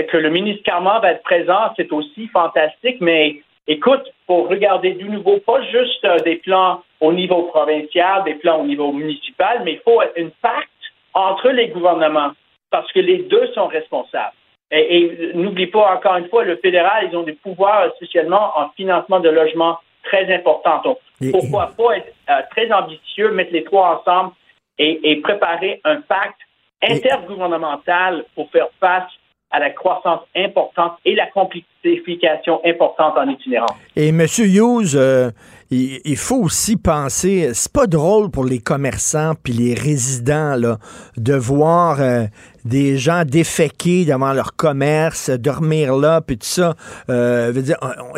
Que 0.10 0.18
le 0.18 0.30
ministre 0.30 0.64
Carman 0.64 1.02
va 1.02 1.12
être 1.12 1.24
présent, 1.24 1.74
c'est 1.76 1.92
aussi 1.92 2.28
fantastique, 2.28 2.98
mais 3.02 3.42
écoute, 3.68 4.04
pour 4.28 4.48
regarder 4.48 4.92
du 4.94 5.10
nouveau, 5.10 5.40
pas 5.40 5.62
juste 5.64 6.06
des 6.24 6.36
plans 6.38 6.84
au 7.02 7.14
niveau 7.14 7.44
provincial, 7.44 8.24
des 8.24 8.36
plans 8.36 8.62
au 8.62 8.66
niveau 8.66 8.92
municipal, 8.92 9.62
mais 9.64 9.74
il 9.74 9.80
faut 9.80 10.02
une 10.16 10.32
pacte 10.42 10.70
entre 11.14 11.50
les 11.50 11.70
gouvernements 11.70 12.32
parce 12.70 12.92
que 12.92 13.00
les 13.00 13.20
deux 13.24 13.48
sont 13.54 13.68
responsables. 13.68 14.34
Et, 14.72 15.32
n'oublie 15.34 15.68
pas, 15.68 15.96
encore 15.96 16.18
une 16.18 16.30
fois, 16.30 16.44
le 16.44 16.58
fédéral, 16.58 17.10
ils 17.12 17.18
ont 17.18 17.24
des 17.24 17.34
pouvoirs, 17.34 17.92
spécialement 17.96 18.52
en 18.56 18.70
financement 18.70 19.20
de 19.20 19.30
logements 19.30 19.80
très 20.04 20.32
importants. 20.34 20.82
Donc, 20.84 20.98
pourquoi 21.32 21.72
pas 21.76 21.98
être 21.98 22.14
euh, 22.30 22.42
très 22.52 22.72
ambitieux, 22.72 23.32
mettre 23.32 23.52
les 23.52 23.64
trois 23.64 24.00
ensemble 24.00 24.34
et, 24.78 25.20
préparer 25.22 25.82
un 25.84 26.02
pacte 26.02 26.40
intergouvernemental 26.82 28.24
pour 28.36 28.50
faire 28.52 28.68
face 28.80 29.12
à 29.52 29.60
la 29.60 29.72
croissance 29.72 30.22
importante 30.36 30.94
et 31.06 31.16
la 31.16 31.28
complexification 31.28 32.62
importante 32.66 33.18
en 33.18 33.28
itinérance. 33.30 33.72
Et 33.96 34.10
M. 34.10 34.26
Hughes, 34.38 34.96
euh, 34.96 35.32
il, 35.72 36.18
faut 36.18 36.38
aussi 36.44 36.78
penser, 36.78 37.52
c'est 37.54 37.72
pas 37.72 37.88
drôle 37.88 38.30
pour 38.30 38.46
les 38.46 38.60
commerçants 38.60 39.34
puis 39.42 39.54
les 39.54 39.74
résidents 39.74 40.56
là, 40.56 40.78
de 41.18 41.34
voir 41.34 42.00
euh, 42.00 42.26
des 42.66 42.98
gens 42.98 43.24
déféqués 43.26 44.06
devant 44.06 44.34
leur 44.34 44.56
commerce, 44.56 45.30
dormir 45.30 45.96
là, 45.96 46.22
puis 46.22 46.38
tout 46.38 46.48
ça. 46.48 46.76
Euh, 47.10 47.54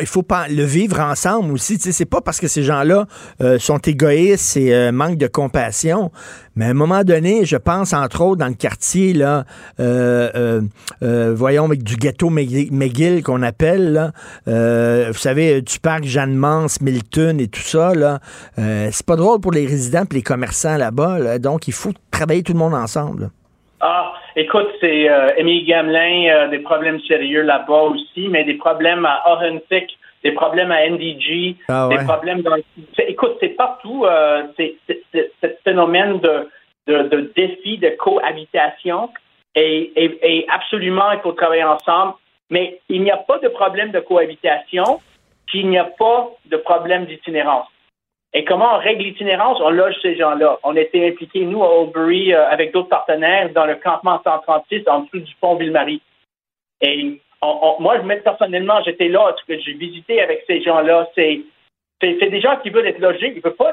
il 0.00 0.06
faut 0.06 0.22
pas 0.22 0.48
le 0.48 0.64
vivre 0.64 1.00
ensemble 1.00 1.52
aussi. 1.52 1.78
C'est 1.78 2.04
pas 2.04 2.20
parce 2.20 2.40
que 2.40 2.48
ces 2.48 2.62
gens-là 2.62 3.06
euh, 3.40 3.58
sont 3.58 3.78
égoïstes 3.78 4.56
et 4.56 4.74
euh, 4.74 4.92
manquent 4.92 5.18
de 5.18 5.26
compassion, 5.26 6.10
mais 6.56 6.66
à 6.66 6.68
un 6.68 6.74
moment 6.74 7.04
donné, 7.04 7.44
je 7.44 7.56
pense 7.56 7.92
entre 7.92 8.22
autres 8.22 8.38
dans 8.38 8.48
le 8.48 8.54
quartier 8.54 9.12
là, 9.12 9.44
euh, 9.80 10.60
voyons 11.00 11.64
avec 11.64 11.82
du 11.82 11.96
ghetto 11.96 12.30
McGill 12.30 13.22
qu'on 13.22 13.42
appelle 13.42 13.92
là, 13.92 15.10
vous 15.10 15.18
savez 15.18 15.62
du 15.62 15.78
parc 15.80 16.04
Jeanne 16.04 16.34
Mance, 16.34 16.80
Milton 16.80 17.40
et 17.40 17.48
tout 17.48 17.62
ça 17.62 17.94
là. 17.94 18.20
c'est 18.56 19.06
pas 19.06 19.16
drôle 19.16 19.40
pour 19.40 19.52
les 19.52 19.66
résidents 19.66 20.04
et 20.10 20.14
les 20.14 20.22
commerçants 20.22 20.76
là-bas. 20.76 21.38
donc 21.38 21.68
il 21.68 21.74
faut 21.74 21.92
travailler 22.10 22.42
tout 22.42 22.52
le 22.52 22.58
monde 22.58 22.74
ensemble. 22.74 23.30
Ah, 23.80 24.12
écoute, 24.36 24.68
c'est 24.80 25.08
euh, 25.08 25.34
Émile 25.36 25.66
Gamelin, 25.66 26.28
euh, 26.28 26.48
des 26.48 26.60
problèmes 26.60 27.00
sérieux 27.02 27.42
là-bas 27.42 27.82
aussi, 27.82 28.28
mais 28.28 28.44
des 28.44 28.54
problèmes 28.54 29.04
à 29.04 29.22
Authentic, 29.30 29.98
des 30.22 30.32
problèmes 30.32 30.70
à 30.70 30.88
NDG, 30.88 31.56
ah 31.68 31.88
des 31.90 32.04
problèmes 32.04 32.42
dans... 32.42 32.56
Écoute, 32.98 33.36
c'est 33.40 33.56
partout, 33.56 34.04
euh, 34.04 34.44
c'est 34.56 34.76
ce 35.12 35.48
phénomène 35.64 36.20
de, 36.20 36.48
de, 36.86 37.02
de, 37.08 37.32
défi 37.34 37.78
de 37.78 37.90
cohabitation 37.98 39.10
et, 39.54 39.92
et, 39.96 40.18
et 40.22 40.46
absolument, 40.48 41.10
il 41.12 41.20
faut 41.20 41.32
travailler 41.32 41.64
ensemble, 41.64 42.14
mais 42.50 42.80
il 42.88 43.02
n'y 43.02 43.10
a 43.10 43.16
pas 43.16 43.38
de 43.38 43.48
problème 43.48 43.90
de 43.90 44.00
cohabitation 44.00 45.00
s'il 45.50 45.68
n'y 45.68 45.78
a 45.78 45.84
pas 45.84 46.30
de 46.46 46.56
problème 46.56 47.04
d'itinérance. 47.06 47.66
Et 48.34 48.44
comment 48.44 48.76
on 48.76 48.78
règle 48.78 49.02
l'itinérance? 49.02 49.60
On 49.60 49.70
loge 49.70 49.94
ces 50.00 50.16
gens-là. 50.16 50.58
On 50.62 50.74
était 50.74 51.06
impliqués, 51.06 51.44
nous, 51.44 51.62
à 51.62 51.80
Oldbury, 51.80 52.32
euh, 52.32 52.48
avec 52.48 52.72
d'autres 52.72 52.88
partenaires, 52.88 53.50
dans 53.50 53.66
le 53.66 53.76
campement 53.76 54.20
136 54.24 54.84
en 54.88 55.00
dessous 55.00 55.20
du 55.20 55.34
pont 55.40 55.56
Ville-Marie. 55.56 56.00
Et 56.80 57.20
moi, 57.42 58.00
je 58.00 58.20
personnellement, 58.20 58.82
j'étais 58.84 59.08
là, 59.08 59.34
j'ai 59.48 59.72
visité 59.74 60.22
avec 60.22 60.44
ces 60.46 60.62
gens-là. 60.62 61.08
C'est, 61.14 61.42
c'est, 62.00 62.30
des 62.30 62.40
gens 62.40 62.56
qui 62.62 62.70
veulent 62.70 62.86
être 62.86 63.00
logés. 63.00 63.28
Ils 63.28 63.36
ne 63.36 63.42
veulent 63.42 63.54
pas 63.54 63.72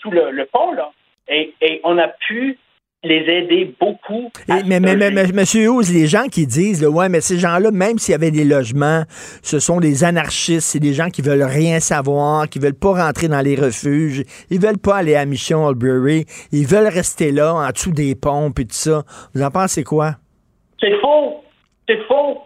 sous 0.00 0.10
le, 0.10 0.44
pont, 0.46 0.72
là. 0.72 0.90
Et, 1.28 1.54
on 1.84 1.98
a 1.98 2.08
pu 2.08 2.58
les 3.04 3.16
aider 3.28 3.74
beaucoup. 3.80 4.30
Et- 4.48 4.62
mais, 4.66 4.78
mais, 4.78 4.94
mais, 4.96 5.10
Monsieur 5.32 5.62
Hughes, 5.64 5.90
les 5.92 6.06
gens 6.06 6.26
qui 6.30 6.46
disent, 6.46 6.82
là, 6.82 6.88
ouais, 6.88 7.08
mais 7.08 7.20
ces 7.20 7.38
gens-là, 7.38 7.70
même 7.72 7.98
s'il 7.98 8.12
y 8.12 8.14
avait 8.14 8.30
des 8.30 8.44
logements, 8.44 9.02
ce 9.42 9.58
sont 9.58 9.80
des 9.80 10.04
anarchistes, 10.04 10.68
c'est 10.68 10.78
des 10.78 10.92
gens 10.92 11.08
qui 11.08 11.20
veulent 11.22 11.42
rien 11.42 11.80
savoir, 11.80 12.48
qui 12.48 12.58
veulent 12.60 12.78
pas 12.78 12.92
rentrer 13.06 13.26
dans 13.28 13.40
les 13.40 13.56
refuges, 13.56 14.22
ils 14.50 14.60
veulent 14.60 14.78
pas 14.78 14.96
aller 14.98 15.16
à 15.16 15.24
Mission 15.24 15.66
Albury, 15.66 16.26
ils 16.52 16.66
veulent 16.66 16.86
rester 16.92 17.32
là, 17.32 17.54
en 17.54 17.68
dessous 17.70 17.90
des 17.92 18.14
pompes 18.14 18.58
et 18.60 18.64
tout 18.66 18.70
ça. 18.74 19.02
Vous 19.34 19.42
en 19.42 19.50
pensez 19.50 19.82
quoi? 19.82 20.12
C'est 20.80 20.96
faux. 21.00 21.42
C'est 21.88 22.00
faux. 22.06 22.38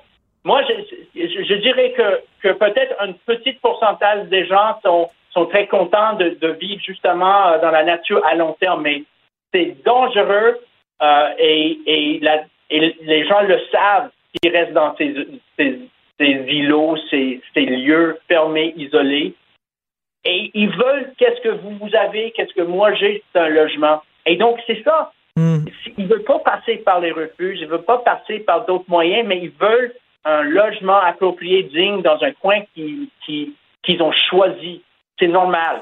Moi, 0.44 0.62
je, 0.68 1.20
je- 1.20 1.44
je 1.44 1.54
dirais 1.60 1.92
que, 1.96 2.48
que 2.48 2.52
peut-être 2.54 2.94
un 3.00 3.12
petit 3.26 3.52
pourcentage 3.60 4.28
des 4.28 4.46
gens 4.46 4.78
sont, 4.82 5.08
sont 5.32 5.46
très 5.46 5.66
contents 5.66 6.14
de, 6.14 6.36
de 6.40 6.48
vivre 6.58 6.80
justement 6.86 7.48
euh, 7.48 7.60
dans 7.60 7.70
la 7.70 7.84
nature 7.84 8.22
à 8.24 8.34
long 8.36 8.56
terme, 8.60 8.82
mais 8.82 9.02
c'est 9.52 9.76
dangereux 9.84 10.58
euh, 11.02 11.28
et, 11.38 11.78
et, 11.86 12.18
la- 12.20 12.44
et 12.70 12.94
les 13.02 13.26
gens 13.26 13.42
le 13.42 13.58
savent 13.72 14.10
s'ils 14.42 14.52
restent 14.52 14.72
dans 14.72 14.94
ces, 14.96 15.14
ces, 15.58 15.78
ces 16.18 16.26
îlots, 16.48 16.96
ces, 17.10 17.40
ces 17.54 17.66
lieux 17.66 18.18
fermés, 18.28 18.72
isolés. 18.76 19.34
Et 20.24 20.50
ils 20.54 20.70
veulent 20.70 21.12
qu'est-ce 21.18 21.40
que 21.40 21.50
vous, 21.50 21.78
avez, 21.94 22.32
qu'est-ce 22.32 22.52
que 22.54 22.62
moi 22.62 22.92
j'ai, 22.94 23.22
c'est 23.32 23.38
un 23.38 23.48
logement. 23.48 24.02
Et 24.24 24.36
donc, 24.36 24.58
c'est 24.66 24.82
ça. 24.82 25.12
Ils 25.98 26.04
ne 26.04 26.08
veulent 26.08 26.24
pas 26.24 26.38
passer 26.40 26.78
par 26.78 26.98
les 27.00 27.12
refuges, 27.12 27.58
ils 27.60 27.66
ne 27.66 27.70
veulent 27.70 27.84
pas 27.84 27.98
passer 27.98 28.40
par 28.40 28.64
d'autres 28.66 28.88
moyens, 28.88 29.26
mais 29.28 29.38
ils 29.38 29.52
veulent 29.60 29.92
un 30.24 30.42
logement 30.42 30.96
approprié, 30.96 31.62
digne, 31.64 32.02
dans 32.02 32.20
un 32.24 32.32
coin 32.32 32.60
qui- 32.74 33.08
qui- 33.24 33.54
qu'ils 33.84 34.02
ont 34.02 34.12
choisi. 34.12 34.82
C'est 35.18 35.28
normal. 35.28 35.80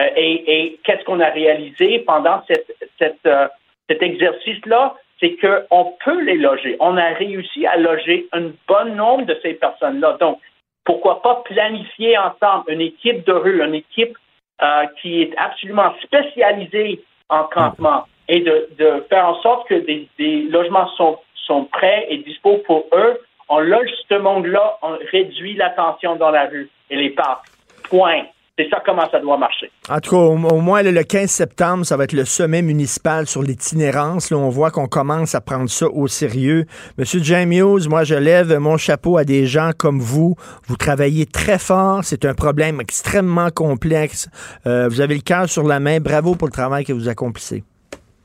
Euh, 0.00 0.08
et 0.16 0.34
et 0.54 0.80
qu'est-ce 0.84 1.04
qu'on 1.04 1.20
a 1.20 1.30
réalisé 1.30 2.00
pendant 2.00 2.42
cette, 2.48 2.66
cette, 2.98 3.26
euh, 3.26 3.48
cet 3.88 4.02
exercice-là? 4.02 4.94
C'est 5.20 5.36
qu'on 5.36 5.94
peut 6.04 6.20
les 6.22 6.36
loger. 6.36 6.76
On 6.80 6.96
a 6.96 7.10
réussi 7.14 7.66
à 7.66 7.76
loger 7.76 8.26
un 8.32 8.50
bon 8.66 8.96
nombre 8.96 9.24
de 9.26 9.38
ces 9.42 9.54
personnes-là. 9.54 10.16
Donc, 10.20 10.40
pourquoi 10.84 11.22
pas 11.22 11.36
planifier 11.44 12.18
ensemble 12.18 12.64
une 12.68 12.80
équipe 12.80 13.24
de 13.24 13.32
rue, 13.32 13.62
une 13.62 13.76
équipe 13.76 14.18
euh, 14.60 14.84
qui 15.00 15.22
est 15.22 15.32
absolument 15.38 15.94
spécialisée 16.02 17.02
en 17.30 17.44
campement 17.44 18.04
et 18.28 18.40
de, 18.40 18.68
de 18.76 19.04
faire 19.08 19.28
en 19.28 19.40
sorte 19.40 19.68
que 19.68 19.74
des, 19.74 20.08
des 20.18 20.42
logements 20.42 20.88
sont, 20.96 21.18
sont 21.46 21.64
prêts 21.66 22.06
et 22.10 22.18
dispo 22.18 22.58
pour 22.66 22.86
eux. 22.92 23.20
On 23.48 23.60
loge 23.60 23.90
ce 24.08 24.14
monde-là, 24.16 24.78
on 24.82 24.98
réduit 25.10 25.54
la 25.54 25.70
tension 25.70 26.16
dans 26.16 26.30
la 26.30 26.46
rue 26.46 26.68
et 26.90 26.96
les 26.96 27.10
parcs. 27.10 27.44
Point. 27.88 28.24
C'est 28.56 28.68
ça 28.70 28.80
comment 28.86 29.08
ça 29.10 29.18
doit 29.18 29.36
marcher. 29.36 29.68
En 29.88 29.98
tout 29.98 30.10
cas, 30.10 30.16
au, 30.16 30.36
au 30.36 30.60
moins, 30.60 30.82
le 30.82 31.02
15 31.02 31.28
septembre, 31.28 31.84
ça 31.84 31.96
va 31.96 32.04
être 32.04 32.12
le 32.12 32.24
sommet 32.24 32.62
municipal 32.62 33.26
sur 33.26 33.42
l'itinérance. 33.42 34.30
Là, 34.30 34.36
on 34.36 34.48
voit 34.48 34.70
qu'on 34.70 34.86
commence 34.86 35.34
à 35.34 35.40
prendre 35.40 35.68
ça 35.68 35.86
au 35.88 36.06
sérieux. 36.06 36.64
Monsieur 36.96 37.20
James 37.24 37.52
Hughes, 37.52 37.88
moi, 37.88 38.04
je 38.04 38.14
lève 38.14 38.56
mon 38.58 38.76
chapeau 38.76 39.18
à 39.18 39.24
des 39.24 39.46
gens 39.46 39.70
comme 39.76 39.98
vous. 39.98 40.36
Vous 40.68 40.76
travaillez 40.76 41.26
très 41.26 41.58
fort. 41.58 42.04
C'est 42.04 42.24
un 42.24 42.34
problème 42.34 42.80
extrêmement 42.80 43.50
complexe. 43.50 44.28
Euh, 44.66 44.86
vous 44.88 45.00
avez 45.00 45.16
le 45.16 45.22
cœur 45.22 45.48
sur 45.48 45.66
la 45.66 45.80
main. 45.80 45.98
Bravo 45.98 46.36
pour 46.36 46.46
le 46.46 46.52
travail 46.52 46.84
que 46.84 46.92
vous 46.92 47.08
accomplissez. 47.08 47.64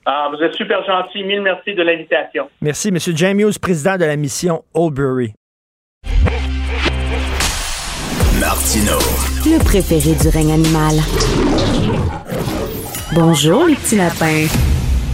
Ah, 0.06 0.30
vous 0.32 0.44
êtes 0.44 0.54
super 0.54 0.86
gentil. 0.86 1.24
Mille 1.24 1.42
merci 1.42 1.74
de 1.74 1.82
l'invitation. 1.82 2.50
Merci, 2.62 2.92
Monsieur 2.92 3.14
James 3.16 3.40
Hughes, 3.40 3.58
président 3.60 3.98
de 3.98 4.06
la 4.06 4.16
mission 4.16 4.64
Oldbury. 4.76 5.34
Martino. 8.40 9.39
Le 9.52 9.58
préféré 9.64 10.14
du 10.14 10.28
règne 10.30 10.52
animal. 10.54 10.96
Bonjour, 13.14 13.66
les 13.66 13.76
petits 13.76 13.96
lapins. 13.96 14.46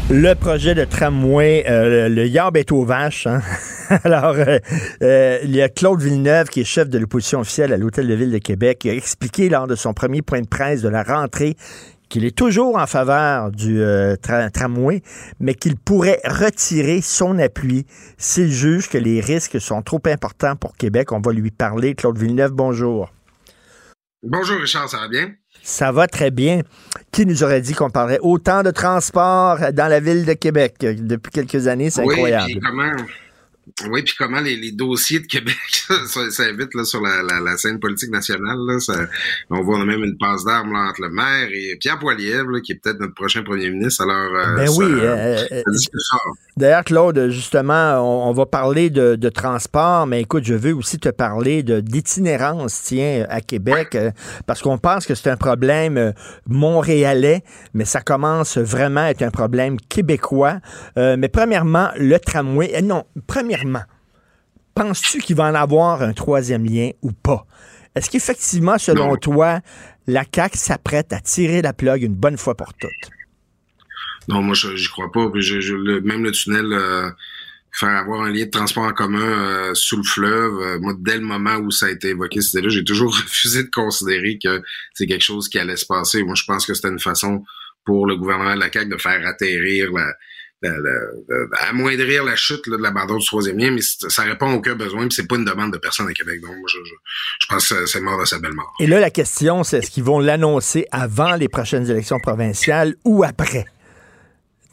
Le 0.10 0.34
projet 0.34 0.76
de 0.76 0.84
tramway, 0.84 1.64
euh, 1.70 2.10
le 2.10 2.28
Yab 2.28 2.58
est 2.58 2.72
aux 2.72 2.84
vaches. 2.84 3.28
hein. 3.28 3.42
Alors, 4.04 4.36
euh, 4.36 4.60
euh, 5.02 5.40
il 5.44 5.56
y 5.56 5.62
a 5.62 5.70
Claude 5.70 6.02
Villeneuve, 6.02 6.48
qui 6.50 6.62
est 6.62 6.66
chef 6.66 6.90
de 6.90 6.98
l'opposition 6.98 7.40
officielle 7.40 7.72
à 7.74 7.78
l'Hôtel 7.78 8.08
de 8.08 8.14
Ville 8.14 8.32
de 8.32 8.38
Québec, 8.38 8.80
qui 8.80 8.90
a 8.90 8.94
expliqué 8.94 9.48
lors 9.50 9.68
de 9.68 9.76
son 9.76 9.94
premier 9.94 10.22
point 10.22 10.42
de 10.42 10.48
presse 10.48 10.82
de 10.82 10.90
la 10.90 11.04
rentrée 11.04 11.56
qu'il 12.10 12.24
est 12.26 12.36
toujours 12.36 12.78
en 12.78 12.86
faveur 12.88 13.52
du 13.52 13.80
tra- 13.82 14.52
tramway, 14.52 15.02
mais 15.40 15.56
qu'il 15.56 15.76
pourrait 15.76 16.20
retirer 16.26 17.02
son 17.02 17.40
appui 17.40 17.86
s'il 18.18 18.52
juge 18.52 18.90
que 18.90 18.98
les 19.00 19.22
risques 19.22 19.60
sont 19.60 19.82
trop 19.82 20.02
importants 20.06 20.56
pour 20.56 20.76
Québec. 20.76 21.12
On 21.12 21.20
va 21.20 21.32
lui 21.32 21.50
parler. 21.52 21.96
Claude 21.96 22.18
Villeneuve, 22.18 22.52
bonjour. 22.52 23.10
Bonjour 24.28 24.60
Richard, 24.60 24.90
ça 24.90 24.98
va 24.98 25.08
bien? 25.08 25.34
Ça 25.62 25.92
va 25.92 26.08
très 26.08 26.32
bien. 26.32 26.62
Qui 27.12 27.28
nous 27.28 27.44
aurait 27.44 27.62
dit 27.62 27.74
qu'on 27.74 27.92
parlerait 27.92 28.18
autant 28.24 28.64
de 28.64 28.72
transport 28.72 29.60
dans 29.72 29.88
la 29.88 30.00
ville 30.00 30.26
de 30.26 30.34
Québec? 30.34 30.78
Depuis 30.80 31.32
quelques 31.32 31.68
années? 31.68 31.92
C'est 31.92 32.02
oui, 32.02 32.16
incroyable. 32.16 32.46
Puis 32.46 32.60
comment, 32.60 32.92
oui, 33.90 34.04
puis 34.04 34.14
comment 34.18 34.40
les, 34.40 34.56
les 34.56 34.72
dossiers 34.72 35.20
de 35.20 35.26
Québec 35.26 35.56
ça, 36.08 36.30
ça 36.30 36.52
vite 36.52 36.74
là, 36.74 36.84
sur 36.84 37.02
la, 37.02 37.24
la, 37.24 37.40
la 37.40 37.58
scène 37.58 37.80
politique 37.80 38.10
nationale. 38.12 38.58
Là, 38.68 38.80
ça, 38.80 39.08
on 39.50 39.62
voit 39.62 39.84
même 39.84 40.04
une 40.04 40.18
passe 40.18 40.44
d'armes 40.46 40.76
entre 40.76 41.02
le 41.02 41.10
maire 41.10 41.50
et 41.52 41.76
Pierre 41.80 42.00
Poilievre, 42.00 42.62
qui 42.62 42.74
est 42.74 42.76
peut-être 42.76 43.00
notre 43.00 43.14
prochain 43.14 43.44
premier 43.44 43.70
ministre. 43.70 44.04
Alors, 44.04 44.34
euh, 44.36 44.56
Ben 44.56 44.70
oui, 44.78 44.86
euh, 44.90 45.38
ça 45.38 45.56
euh. 45.56 46.32
D'ailleurs, 46.58 46.84
Claude, 46.84 47.30
justement, 47.30 47.96
on, 48.00 48.30
on 48.30 48.34
va 48.34 48.46
parler 48.46 48.90
de, 48.90 49.16
de 49.16 49.30
transport, 49.30 50.08
mais 50.08 50.22
écoute, 50.22 50.44
je 50.46 50.54
veux 50.54 50.74
aussi 50.74 51.00
te 51.00 51.10
parler 51.10 51.64
de 51.64 51.80
d'itinérance, 51.80 52.82
tiens, 52.84 53.26
à 53.30 53.42
Québec, 53.42 53.98
parce 54.46 54.62
qu'on 54.62 54.78
pense 54.78 55.06
que 55.06 55.16
c'est 55.16 55.30
un 55.30 55.38
problème 55.38 56.14
montréalais, 56.48 57.44
mais 57.74 57.86
ça 57.86 58.02
commence 58.02 58.58
vraiment 58.58 59.02
à 59.02 59.10
être 59.10 59.22
un 59.22 59.32
problème 59.32 59.78
québécois. 59.90 60.60
Euh, 60.98 61.16
mais 61.18 61.30
premièrement, 61.30 61.90
le 61.98 62.18
tramway, 62.20 62.82
non, 62.82 63.04
premièrement, 63.28 63.55
penses-tu 64.74 65.20
qu'il 65.20 65.36
va 65.36 65.46
en 65.46 65.56
avoir 65.56 66.02
un 66.02 66.14
troisième 66.14 66.66
lien 66.66 66.92
ou 67.02 67.12
pas? 67.12 67.46
Est-ce 67.96 68.10
qu'effectivement, 68.10 68.78
selon 68.78 69.16
toi, 69.16 69.62
la 70.08 70.24
CAQ 70.34 70.58
s'apprête 70.58 71.14
à 71.14 71.20
tirer 71.22 71.62
la 71.62 71.74
plug 71.74 72.04
une 72.04 72.16
bonne 72.16 72.38
fois 72.38 72.56
pour 72.56 72.74
toutes? 72.74 72.92
Non, 74.28 74.42
moi, 74.42 74.54
je 74.56 74.76
j'y 74.76 74.88
crois 74.90 75.12
pas. 75.12 75.30
Puis 75.30 75.42
je- 75.42 75.62
je- 75.62 75.76
le- 75.76 76.02
même 76.02 76.24
le 76.24 76.32
tunnel, 76.32 76.66
euh, 76.74 77.10
faire 77.72 77.90
avoir 77.90 78.22
un 78.24 78.32
lien 78.32 78.46
de 78.46 78.50
transport 78.50 78.84
en 78.84 78.92
commun 78.94 79.20
euh, 79.22 79.74
sous 79.76 79.98
le 79.98 80.04
fleuve, 80.04 80.54
euh, 80.62 80.80
moi, 80.80 80.94
dès 80.98 81.16
le 81.18 81.24
moment 81.24 81.56
où 81.58 81.72
ça 81.72 81.86
a 81.86 81.90
été 81.92 82.10
évoqué, 82.10 82.42
c'était 82.42 82.62
là, 82.62 82.70
j'ai 82.70 82.84
toujours 82.84 83.12
refusé 83.16 83.64
de 83.64 83.70
considérer 83.70 84.38
que 84.44 84.62
c'est 84.94 85.06
quelque 85.06 85.24
chose 85.24 85.48
qui 85.48 85.60
allait 85.60 85.76
se 85.78 85.86
passer. 85.86 86.24
Moi, 86.24 86.36
je 86.36 86.44
pense 86.46 86.66
que 86.66 86.74
c'était 86.74 86.90
une 86.90 87.00
façon 87.00 87.44
pour 87.86 88.08
le 88.08 88.16
gouvernement 88.18 88.56
de 88.56 88.60
la 88.60 88.72
CAQ 88.72 88.90
de 88.90 88.98
faire 88.98 89.26
atterrir 89.28 89.92
la, 89.94 90.12
la- 90.62 91.70
amoindrir 91.70 92.24
la 92.24 92.36
chute 92.36 92.66
là, 92.68 92.78
de 92.78 92.82
l'abandon 92.82 93.18
du 93.18 93.26
troisième 93.26 93.58
lien, 93.58 93.72
mais 93.72 93.82
ça 93.82 94.24
répond 94.24 94.52
à 94.52 94.54
aucun 94.56 94.76
besoin, 94.76 95.02
puis 95.08 95.16
c'est 95.16 95.28
pas 95.28 95.36
une 95.36 95.46
demande 95.46 95.74
de 95.74 95.78
personne 95.78 96.08
à 96.08 96.14
Québec. 96.14 96.42
Donc, 96.42 96.52
moi, 96.52 96.68
je, 96.72 96.78
je, 96.84 96.94
je 97.42 97.48
pense 97.48 97.68
que 97.70 97.86
c'est 97.86 98.02
mort 98.02 98.20
de 98.20 98.26
sa 98.26 98.40
belle 98.40 98.54
mort. 98.54 98.74
Et 98.80 98.88
là, 98.88 99.00
la 99.00 99.10
question, 99.12 99.64
c'est 99.64 99.78
est-ce 99.80 99.92
qu'ils 99.92 100.04
vont 100.04 100.20
l'annoncer 100.20 100.86
avant 100.92 101.36
les 101.36 101.48
prochaines 101.50 101.90
élections 101.90 102.20
provinciales 102.20 102.96
ou 103.04 103.24
après? 103.24 103.66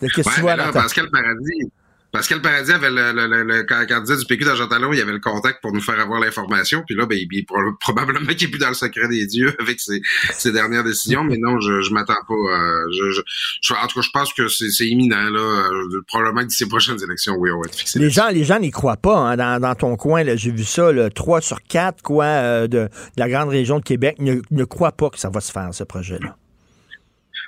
Que 0.01 0.43
Ouais, 0.43 0.57
là, 0.57 0.72
Pascal 0.72 1.09
Paradis, 1.11 1.70
Pascal 2.12 2.42
Paradis 2.42 2.70
avait 2.72 2.90
le, 2.90 3.12
le, 3.12 3.26
le, 3.26 3.42
le 3.42 3.62
can- 3.64 3.86
candidat 3.86 4.16
du 4.16 4.26
PQ 4.26 4.44
d'Argent 4.44 4.68
Talon, 4.68 4.92
il 4.92 5.00
avait 5.00 5.12
le 5.12 5.18
contact 5.18 5.62
pour 5.62 5.72
nous 5.72 5.80
faire 5.80 5.98
avoir 5.98 6.20
l'information. 6.20 6.82
Puis 6.86 6.94
là, 6.94 7.06
ben, 7.06 7.16
il, 7.18 7.26
il- 7.32 7.46
pro- 7.46 7.72
probablement 7.80 8.26
qu'il 8.34 8.48
est 8.48 8.50
plus 8.50 8.58
dans 8.58 8.68
le 8.68 8.74
secret 8.74 9.08
des 9.08 9.26
dieux 9.26 9.54
avec 9.60 9.80
ses, 9.80 10.02
ses 10.34 10.52
dernières 10.52 10.84
décisions. 10.84 11.24
Mais 11.24 11.38
non, 11.38 11.58
je, 11.60 11.80
je 11.80 11.90
m'attends 11.94 12.22
pas. 12.28 12.34
euh, 12.34 12.84
je, 12.92 13.10
je, 13.12 13.20
je- 13.62 13.72
en 13.74 13.86
tout 13.86 13.98
cas, 14.00 14.04
je 14.06 14.10
pense 14.12 14.32
que 14.34 14.46
c'est 14.48 14.86
imminent. 14.86 15.30
Là, 15.30 15.40
Euh, 15.72 16.02
probablement 16.06 16.42
que 16.42 16.48
d'ici 16.48 16.64
les 16.64 16.68
prochaines 16.68 17.02
élections, 17.02 17.34
oui, 17.38 17.50
on 17.50 17.60
va 17.60 17.66
être 17.66 17.74
fixé. 17.76 17.98
Les 17.98 18.10
gens, 18.10 18.28
les 18.28 18.44
gens 18.44 18.58
n'y 18.60 18.70
croient 18.70 18.96
pas 18.98 19.16
hein, 19.16 19.36
dans, 19.38 19.58
dans 19.60 19.74
ton 19.74 19.96
coin. 19.96 20.22
là, 20.22 20.36
J'ai 20.36 20.50
vu 20.50 20.64
ça, 20.64 20.92
là, 20.92 21.08
3 21.08 21.40
sur 21.40 21.62
4 21.62 22.02
quoi, 22.02 22.24
euh, 22.26 22.66
de, 22.66 22.78
de 22.84 22.88
la 23.16 23.28
grande 23.30 23.48
région 23.48 23.78
de 23.78 23.84
Québec 23.84 24.16
ne, 24.18 24.36
ne 24.50 24.64
croient 24.64 24.92
pas 24.92 25.08
que 25.08 25.18
ça 25.18 25.30
va 25.30 25.40
se 25.40 25.50
faire, 25.50 25.72
ce 25.72 25.84
projet-là. 25.84 26.36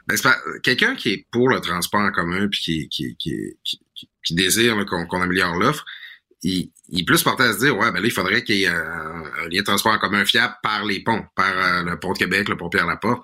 Ben, 0.09 0.17
c'est 0.17 0.23
pas- 0.23 0.37
quelqu'un 0.63 0.95
qui 0.97 1.11
est 1.11 1.27
pour 1.31 1.49
le 1.49 1.61
transport 1.61 2.01
en 2.01 2.11
commun 2.13 2.47
puis 2.51 2.61
qui, 2.61 2.89
qui, 2.89 3.17
qui, 3.19 3.35
qui, 3.65 3.81
qui- 4.25 4.35
désire 4.35 4.77
qu'on 4.87 5.21
améliore 5.23 5.57
l'offre, 5.57 5.85
il, 6.43 6.71
il 6.91 7.05
plus 7.05 7.23
porté 7.23 7.45
à 7.45 7.53
se 7.53 7.59
dire 7.59 7.77
ouais 7.77 7.91
ben 7.93 8.01
là 8.01 8.07
il 8.07 8.11
faudrait 8.13 8.43
qu'il 8.45 8.57
y 8.57 8.65
ait 8.65 8.69
un, 8.69 9.23
un 9.43 9.49
lien 9.49 9.61
de 9.61 9.65
transport 9.65 9.93
en 9.93 9.99
commun 9.99 10.25
fiable 10.25 10.55
par 10.63 10.85
les 10.85 11.01
ponts, 11.03 11.25
par 11.35 11.53
euh, 11.57 11.83
le 11.85 11.99
pont 11.99 12.13
de 12.13 12.19
Québec, 12.19 12.49
le 12.49 12.57
pont 12.57 12.69
Pierre-Laporte. 12.69 13.23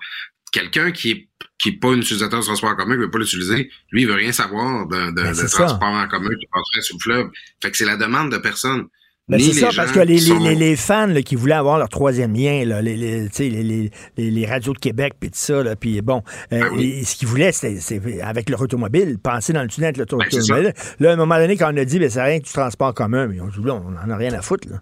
Quelqu'un 0.51 0.91
qui 0.91 1.11
est 1.11 1.27
qui 1.59 1.69
est 1.69 1.79
pas 1.79 1.89
un 1.89 1.97
utilisateur 1.97 2.39
de 2.39 2.45
transport 2.45 2.71
en 2.71 2.75
commun, 2.75 2.95
qui 2.95 3.01
veut 3.01 3.11
pas 3.11 3.19
l'utiliser, 3.19 3.69
lui 3.91 4.01
il 4.01 4.07
veut 4.07 4.15
rien 4.15 4.31
savoir 4.31 4.87
de, 4.87 5.11
de, 5.11 5.11
Ben, 5.11 5.31
de 5.31 5.47
transport 5.47 5.89
en 5.89 6.07
commun 6.07 6.29
qui 6.39 6.47
passerait 6.51 6.81
sur 6.81 6.95
le 6.97 7.01
fleuve. 7.01 7.29
Fait 7.61 7.69
que 7.69 7.77
c'est 7.77 7.85
la 7.85 7.97
demande 7.97 8.31
de 8.31 8.37
personne. 8.37 8.87
Ben, 9.31 9.39
c'est 9.39 9.53
ça, 9.53 9.69
parce 9.75 9.91
que 9.91 9.99
les, 10.01 10.15
qui 10.17 10.21
les- 10.21 10.27
sont- 10.27 10.39
les- 10.43 10.55
les 10.55 10.75
fans 10.75 11.07
là, 11.07 11.21
qui 11.21 11.35
voulaient 11.35 11.55
avoir 11.55 11.77
leur 11.79 11.89
troisième 11.89 12.33
lien, 12.33 12.65
là, 12.65 12.81
les, 12.81 14.45
radios 14.45 14.73
de 14.73 14.79
Québec, 14.79 15.13
puis 15.19 15.29
tout 15.31 15.37
ça, 15.39 15.63
là, 15.63 15.75
puis 15.75 16.01
bon, 16.01 16.21
euh, 16.53 16.69
Ben 16.69 16.79
et 16.79 17.03
ce 17.03 17.15
qu'ils 17.15 17.27
voulaient, 17.27 17.51
c'était 17.51 17.79
c'est- 17.79 18.21
avec 18.21 18.49
leur 18.49 18.61
automobile, 18.61 19.17
passer 19.17 19.53
dans 19.53 19.61
le 19.63 19.67
tunnel 19.69 19.93
avec 19.95 19.97
Ben, 20.09 20.17
l'automobile. 20.17 20.73
là, 20.99 21.09
à 21.09 21.13
un 21.13 21.15
moment 21.15 21.37
donné, 21.37 21.57
quand 21.57 21.73
on 21.73 21.77
a 21.77 21.85
dit, 21.85 21.97
ben, 21.99 22.09
c'est 22.09 22.21
rien 22.21 22.39
que 22.39 22.45
du 22.45 22.51
transport 22.51 22.93
commun, 22.93 23.27
mais 23.27 23.39
on 23.41 23.47
dit, 23.47 23.59
là, 23.63 23.75
on 23.75 23.91
n'en 23.91 24.09
a 24.09 24.17
rien 24.17 24.33
à 24.33 24.41
foutre. 24.41 24.67
Là. 24.69 24.81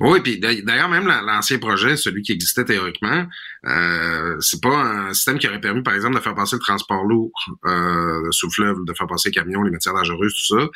Oui, 0.00 0.20
puis 0.22 0.38
d'ailleurs, 0.38 0.88
même 0.88 1.06
l'ancien 1.06 1.58
projet, 1.58 1.96
celui 1.96 2.22
qui 2.22 2.32
existait 2.32 2.64
théoriquement, 2.64 3.26
euh, 3.66 4.36
c'est 4.40 4.62
pas 4.62 4.74
un 4.74 5.12
système 5.12 5.38
qui 5.38 5.46
aurait 5.48 5.60
permis, 5.60 5.82
par 5.82 5.94
exemple, 5.94 6.14
de 6.14 6.20
faire 6.20 6.34
passer 6.34 6.56
le 6.56 6.60
transport 6.60 7.04
lourd 7.04 7.32
euh, 7.66 8.30
sous 8.30 8.46
le 8.46 8.52
fleuve, 8.52 8.76
de 8.86 8.94
faire 8.94 9.06
passer 9.08 9.28
les 9.30 9.34
camions, 9.34 9.62
les 9.62 9.70
matières 9.70 9.94
dangereuses, 9.94 10.32
tout 10.48 10.58
ça. 10.58 10.66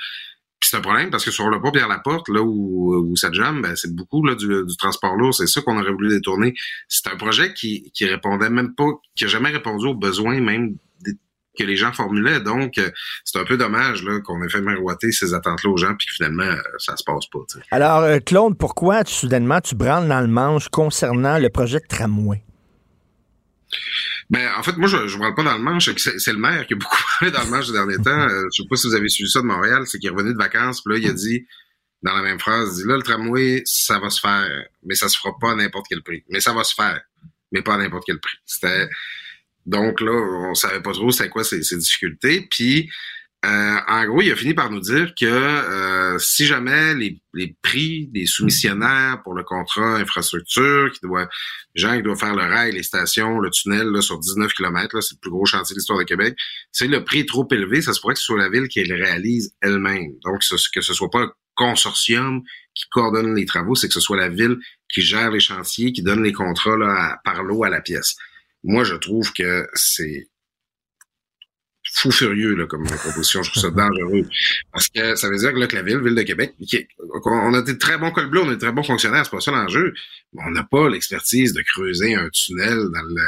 C'est 0.71 0.77
un 0.77 0.81
problème 0.81 1.11
parce 1.11 1.25
que 1.25 1.31
sur 1.31 1.49
le 1.49 1.61
pont 1.61 1.71
Pierre-Laporte, 1.71 2.29
là 2.29 2.43
où, 2.43 2.95
où 2.95 3.17
ça 3.17 3.31
jamme, 3.33 3.63
ben, 3.63 3.77
c'est 3.77 3.95
beaucoup 3.95 4.25
là, 4.25 4.35
du, 4.35 4.49
transport 4.79 5.15
lourd. 5.17 5.35
C'est 5.35 5.47
ça 5.47 5.61
qu'on 5.61 5.79
aurait 5.79 5.93
voulu 5.93 6.09
détourner. 6.09 6.55
C'est 6.89 7.09
un 7.09 7.17
projet 7.17 7.53
qui, 7.53 7.91
qui 7.93 8.07
répondait 8.07 8.51
même 8.51 8.75
pas, 8.75 8.91
qui 9.15 9.25
a 9.25 9.29
jamais 9.29 9.51
répondu 9.51 9.87
aux 9.87 9.95
besoins 9.95 10.41
même 10.41 10.77
que 11.59 11.65
les 11.65 11.77
gens 11.77 11.93
formulaient. 11.93 12.41
Donc, 12.41 12.79
euh, 12.79 12.91
c'est 13.25 13.39
un 13.39 13.45
peu 13.45 13.57
dommage 13.57 14.03
là, 14.03 14.21
qu'on 14.21 14.43
ait 14.43 14.49
fait 14.49 14.61
miroiter 14.61 15.13
ces 15.13 15.35
attentes-là 15.35 15.71
aux 15.71 15.77
gens, 15.77 15.95
puis 15.97 16.07
que 16.07 16.15
finalement, 16.15 16.43
euh, 16.43 16.57
ça 16.79 16.97
se 16.97 17.05
passe 17.05 17.27
pas. 17.27 17.41
Alors, 17.71 18.01
euh, 18.01 18.19
Claude, 18.19 18.57
pourquoi 18.59 19.05
tu, 19.05 19.13
soudainement 19.13 19.61
tu 19.61 19.75
branles 19.75 20.09
dans 20.09 20.21
le 20.21 20.27
manche 20.27 20.69
concernant 20.69 21.39
le 21.39 21.49
projet 21.51 21.79
de 21.79 21.87
tramway? 21.87 22.43
Ben, 24.31 24.51
en 24.57 24.63
fait, 24.63 24.77
moi, 24.77 24.89
je 24.89 24.97
ne 24.97 25.19
parle 25.19 25.35
pas 25.35 25.43
dans 25.43 25.55
le 25.55 25.63
manche. 25.63 25.91
C'est 25.97 26.33
le 26.33 26.39
maire 26.39 26.67
qui 26.67 26.75
a 26.75 26.77
beaucoup 26.77 26.97
parlé 27.21 27.33
dans 27.33 27.45
le 27.45 27.51
manche 27.51 27.67
ces 27.67 27.73
derniers 27.73 27.99
temps. 27.99 28.29
Euh, 28.29 28.45
je 28.53 28.63
sais 28.63 28.69
pas 28.69 28.77
si 28.77 28.87
vous 28.87 28.95
avez 28.95 29.09
suivi 29.09 29.31
ça 29.31 29.41
de 29.41 29.47
Montréal. 29.47 29.85
C'est 29.87 29.99
qu'il 29.99 30.09
est 30.09 30.13
revenu 30.13 30.33
de 30.33 30.39
vacances, 30.39 30.83
puis 30.83 30.95
là, 30.95 30.99
il 30.99 31.11
a 31.11 31.13
dit, 31.13 31.47
dans 32.03 32.15
la 32.15 32.23
même 32.23 32.39
phrase, 32.39 32.79
il 32.79 32.83
dit, 32.83 32.89
là, 32.89 32.97
le 32.97 33.03
tramway, 33.03 33.63
ça 33.65 33.99
va 33.99 34.11
se 34.11 34.21
faire, 34.21 34.65
mais 34.85 34.95
ça 34.95 35.09
se 35.09 35.19
fera 35.19 35.37
pas 35.41 35.53
à 35.53 35.55
n'importe 35.55 35.87
quel 35.89 36.03
prix. 36.03 36.23
Mais 36.29 36.41
ça 36.41 36.53
va 36.53 36.65
se 36.65 36.75
faire, 36.75 37.01
mais 37.53 37.63
pas 37.63 37.75
à 37.75 37.79
n'importe 37.79 38.05
quel 38.07 38.21
prix. 38.21 38.37
C'était... 38.45 38.89
Donc 39.67 40.03
là, 40.03 40.13
on 40.13 40.55
savait 40.55 40.83
pas 40.83 40.93
trop 40.93 41.11
c'était 41.11 41.31
quoi 41.31 41.43
ces, 41.43 41.63
ces 41.63 41.79
difficultés. 41.79 42.47
Puis, 42.51 42.91
euh, 43.45 43.77
en 43.89 44.05
gros, 44.07 44.23
il 44.23 44.33
a 44.33 44.37
fini 44.37 44.55
par 44.55 44.71
nous 44.71 44.81
dire 44.81 45.13
que 45.19 45.27
euh, 45.27 46.19
si 46.19 46.47
jamais 46.47 46.95
les, 46.95 47.21
les, 47.35 47.55
prix 47.63 48.07
des 48.07 48.27
soumissionnaires 48.27 49.21
pour 49.23 49.35
le 49.35 49.43
contrat 49.43 49.97
infrastructure, 49.97 50.91
qui 50.93 51.01
doit, 51.03 51.29
les 51.75 51.83
gens 51.83 51.95
qui 51.97 52.03
doivent 52.03 52.19
faire 52.19 52.35
le 52.35 52.43
rail, 52.43 52.73
les 52.73 52.83
stations, 52.83 53.39
le 53.41 53.51
tunnel 53.51 53.89
là, 53.89 54.01
sur 54.01 54.19
19 54.19 54.53
km, 54.55 55.01
c'est 55.03 55.15
le 55.15 55.21
plus 55.21 55.31
gros 55.31 55.45
chantier 55.45 55.75
de 55.75 55.79
l'histoire 55.79 55.99
de 55.99 56.05
Québec, 56.05 56.37
c'est 56.73 56.87
le 56.87 57.05
prix 57.05 57.21
est 57.21 57.29
trop 57.29 57.47
élevé, 57.51 57.83
ça 57.83 57.93
se 57.93 58.01
pourrait 58.01 58.15
que 58.15 58.21
ce 58.21 58.27
soit 58.27 58.39
la 58.39 58.49
ville 58.49 58.69
qui 58.69 58.83
le 58.83 58.95
réalise 58.95 59.55
elle-même. 59.61 60.13
Donc, 60.25 60.41
que 60.41 60.81
ce 60.81 60.95
soit 60.95 61.11
pas 61.11 61.23
un 61.23 61.33
consortium 61.55 62.43
qui 62.75 62.85
coordonne 62.91 63.35
les 63.35 63.47
travaux, 63.47 63.75
c'est 63.75 63.89
que 63.89 63.95
ce 63.95 64.01
soit 64.01 64.17
la 64.17 64.29
ville 64.29 64.57
qui 64.93 65.03
gère 65.03 65.31
les 65.31 65.41
chantiers, 65.41 65.93
qui 65.93 66.03
donne 66.03 66.23
les 66.23 66.33
contrats 66.33 66.77
là, 66.77 67.19
par 67.25 67.43
l'eau 67.43 67.65
à 67.65 67.69
la 67.69 67.81
pièce. 67.81 68.17
Moi, 68.63 68.85
je 68.85 68.95
trouve 68.95 69.33
que 69.33 69.67
c'est 69.75 70.29
fou 71.97 72.11
furieux 72.11 72.55
là, 72.57 72.67
comme 72.67 72.85
proposition. 72.85 73.43
Je 73.43 73.51
trouve 73.51 73.63
ça 73.63 73.71
dangereux. 73.71 74.27
Parce 74.73 74.89
que 74.89 75.15
ça 75.15 75.29
veut 75.29 75.37
dire 75.39 75.53
que, 75.53 75.59
là, 75.59 75.67
que 75.67 75.77
la 75.77 75.83
ville, 75.83 76.01
Ville 76.01 76.15
de 76.15 76.23
Québec, 76.23 76.55
on 77.27 77.55
a 77.55 77.63
des 77.63 77.79
très 77.79 77.99
bons 77.99 78.11
cols 78.11 78.29
bleus, 78.29 78.43
on 78.43 78.49
a 78.49 78.55
des 78.55 78.59
très 78.59 78.73
bons 78.73 78.83
fonctionnaires, 78.83 79.25
c'est 79.25 79.31
pas 79.31 79.41
ça 79.41 79.53
l'enjeu. 79.53 79.95
On 80.37 80.51
n'a 80.51 80.65
pas 80.65 80.89
l'expertise 80.89 81.53
de 81.53 81.63
creuser 81.63 82.15
un 82.15 82.29
tunnel 82.31 82.77
dans 82.93 83.03
le 83.03 83.23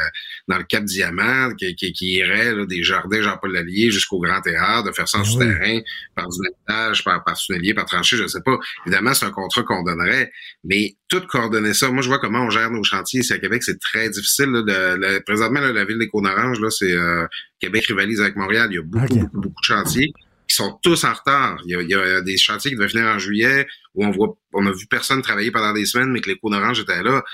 dans 0.48 0.58
le 0.58 0.64
Cap 0.64 0.82
Diamant 0.84 1.54
qui, 1.54 1.74
qui, 1.76 1.92
qui 1.92 2.14
irait 2.14 2.54
là, 2.54 2.66
des 2.66 2.82
jardins 2.82 3.22
Jean-Paul 3.22 3.52
Lallier 3.52 3.90
jusqu'au 3.92 4.18
Grand 4.18 4.40
Théâtre, 4.40 4.88
de 4.88 4.92
faire 4.92 5.08
ça 5.08 5.18
en 5.18 5.24
souterrain, 5.24 5.80
par 6.16 6.28
du 6.28 6.38
nettage, 6.40 7.04
par, 7.04 7.22
par 7.22 7.36
tunnelier, 7.36 7.74
par 7.74 7.84
tranchée, 7.86 8.16
je 8.16 8.26
sais 8.26 8.40
pas. 8.44 8.58
Évidemment, 8.86 9.14
c'est 9.14 9.26
un 9.26 9.30
contrat 9.30 9.62
qu'on 9.62 9.84
donnerait, 9.84 10.32
mais 10.64 10.96
tout 11.08 11.20
coordonner 11.28 11.74
ça. 11.74 11.88
Moi, 11.90 12.02
je 12.02 12.08
vois 12.08 12.18
comment 12.18 12.44
on 12.44 12.50
gère 12.50 12.70
nos 12.70 12.82
chantiers 12.82 13.20
ici 13.20 13.32
à 13.32 13.38
Québec, 13.38 13.62
c'est 13.62 13.78
très 13.78 14.10
difficile. 14.10 14.50
Là, 14.50 14.62
de, 14.62 15.00
de- 15.00 15.18
présentement, 15.24 15.60
là, 15.60 15.72
la 15.72 15.84
ville 15.84 15.98
des 15.98 16.08
Cônes-Oranges, 16.08 16.60
là, 16.60 16.70
c'est 16.70 16.92
euh, 16.92 17.24
Québec 17.60 17.86
rivalise 17.86 18.20
avec 18.20 18.34
Montréal. 18.34 18.55
Il 18.70 18.74
y 18.74 18.78
a 18.78 18.82
beaucoup, 18.82 19.14
beaucoup, 19.14 19.40
beaucoup 19.40 19.60
de 19.60 19.66
chantiers 19.66 20.12
qui 20.48 20.54
sont 20.54 20.78
tous 20.82 21.04
en 21.04 21.12
retard. 21.12 21.60
Il 21.64 21.72
y 21.72 21.74
a, 21.74 21.82
il 21.82 21.90
y 21.90 21.94
a 21.94 22.20
des 22.22 22.36
chantiers 22.36 22.70
qui 22.70 22.76
devaient 22.76 22.88
finir 22.88 23.06
en 23.06 23.18
juillet 23.18 23.66
où 23.94 24.04
on 24.04 24.10
voit, 24.10 24.36
on 24.52 24.66
a 24.66 24.72
vu 24.72 24.86
personne 24.86 25.22
travailler 25.22 25.50
pendant 25.50 25.72
des 25.72 25.86
semaines, 25.86 26.10
mais 26.10 26.20
que 26.20 26.30
les 26.30 26.38
Cônes-Oranges 26.38 26.80
étaient 26.80 27.02
là. 27.02 27.24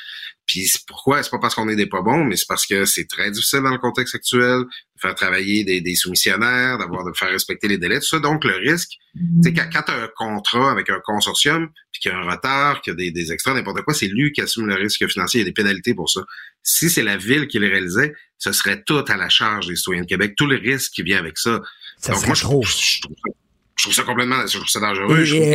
Puis 0.47 0.67
c'est 0.67 0.85
pourquoi? 0.87 1.23
C'est 1.23 1.31
pas 1.31 1.39
parce 1.39 1.55
qu'on 1.55 1.69
est 1.69 1.77
des 1.77 1.87
pas 1.87 2.03
bons, 2.03 2.25
mais 2.25 2.37
c'est 2.37 2.49
parce 2.49 2.67
que 2.67 2.85
c'est 2.85 3.07
très 3.07 3.31
difficile 3.31 3.61
dans 3.61 3.71
le 3.71 3.79
contexte 3.79 4.15
actuel 4.15 4.61
de 4.61 5.01
faire 5.01 5.15
travailler 5.15 5.65
des, 5.65 5.81
des 5.81 5.95
soumissionnaires, 5.95 6.79
d'avoir 6.79 7.05
de 7.05 7.13
faire 7.17 7.31
respecter 7.31 7.69
les 7.69 7.79
délais, 7.79 8.01
tout 8.01 8.07
ça. 8.07 8.19
Donc 8.19 8.45
le 8.45 8.57
risque, 8.57 8.91
tu 9.15 9.21
sais, 9.43 9.53
quand, 9.53 9.69
quand 9.73 9.83
tu 9.83 9.93
as 9.93 10.03
un 10.03 10.09
contrat 10.17 10.73
avec 10.73 10.91
un 10.91 11.01
consortium, 11.05 11.69
puis 11.93 12.01
qu'il 12.01 12.13
y 12.13 12.15
a 12.15 12.19
un 12.19 12.29
retard, 12.29 12.81
qu'il 12.81 12.93
y 12.93 12.95
a 12.95 12.97
des, 12.97 13.11
des 13.13 13.33
extras, 13.33 13.55
n'importe 13.55 13.83
quoi, 13.83 13.95
c'est 13.95 14.09
lui 14.09 14.33
qui 14.33 14.41
assume 14.41 14.67
le 14.67 14.75
risque 14.75 15.07
financier. 15.09 15.41
Il 15.41 15.45
y 15.45 15.47
a 15.47 15.51
des 15.51 15.55
pénalités 15.55 15.95
pour 15.95 16.11
ça. 16.11 16.23
Si 16.63 16.91
c'est 16.91 17.03
la 17.03 17.17
ville 17.17 17.47
qui 17.47 17.59
le 17.59 17.69
réalisait, 17.69 18.13
ce 18.43 18.51
serait 18.51 18.83
tout 18.83 19.05
à 19.07 19.17
la 19.17 19.29
charge 19.29 19.69
des 19.69 19.77
citoyens 19.77 20.03
de 20.03 20.07
Québec, 20.09 20.35
tout 20.37 20.47
le 20.47 20.57
risque 20.57 20.91
qui 20.95 21.05
vient 21.05 21.19
avec 21.21 21.39
ça. 21.39 21.61
Ça 21.99 22.13
Donc 22.13 22.27
moi, 22.27 22.35
je, 22.35 22.43
trop. 22.43 22.61
je- 22.65 22.71
je 22.73 23.01
trouve 23.03 23.15
ça, 23.25 23.33
je 23.77 23.83
trouve 23.85 23.95
ça 23.95 24.03
complètement, 24.03 24.45
je 24.49 24.57
trouve 24.57 24.69
ça 24.69 24.81
dangereux. 24.81 25.21
Et- 25.21 25.25
je 25.27 25.37
trouve 25.37 25.47
et 25.47 25.55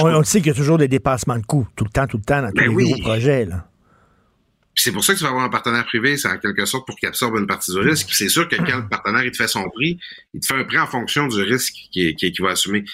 que 0.00 0.16
on, 0.16 0.22
sait 0.22 0.38
qu'il 0.38 0.46
y 0.46 0.50
a 0.50 0.54
toujours 0.54 0.78
des 0.78 0.86
dépassements 0.86 1.36
de 1.36 1.44
coûts, 1.44 1.66
tout 1.74 1.82
le 1.84 1.90
temps, 1.90 2.06
tout 2.06 2.18
le 2.18 2.22
temps, 2.22 2.40
dans 2.40 2.50
tous 2.50 2.54
Ben 2.54 2.68
les 2.68 2.68
oui. 2.68 2.92
gros 2.92 3.02
projets. 3.02 3.46
Là. 3.46 3.66
Puis 4.74 4.84
c'est 4.84 4.92
pour 4.92 5.02
ça 5.02 5.12
que 5.12 5.18
tu 5.18 5.24
vas 5.24 5.30
avoir 5.30 5.44
un 5.44 5.48
partenaire 5.48 5.84
privé, 5.86 6.16
c'est 6.16 6.28
en 6.28 6.38
quelque 6.38 6.64
sorte 6.66 6.86
pour 6.86 6.94
qu'il 6.96 7.08
absorbe 7.08 7.36
une 7.36 7.48
partie 7.48 7.72
du 7.72 7.78
risque. 7.80 8.08
C'est 8.12 8.28
sûr 8.28 8.48
que 8.48 8.54
quand 8.54 8.76
le 8.78 8.88
partenaire 8.88 9.24
il 9.24 9.32
te 9.32 9.36
fait 9.36 9.48
son 9.48 9.68
prix, 9.68 9.98
il 10.32 10.38
te 10.38 10.46
fait 10.46 10.54
un 10.54 10.62
prix 10.64 10.78
en 10.78 10.86
fonction 10.86 11.26
du 11.26 11.42
risque 11.42 11.74
qu'il 11.90 12.14
qui, 12.14 12.30
qui 12.30 12.42
va 12.42 12.50
assumer. 12.50 12.84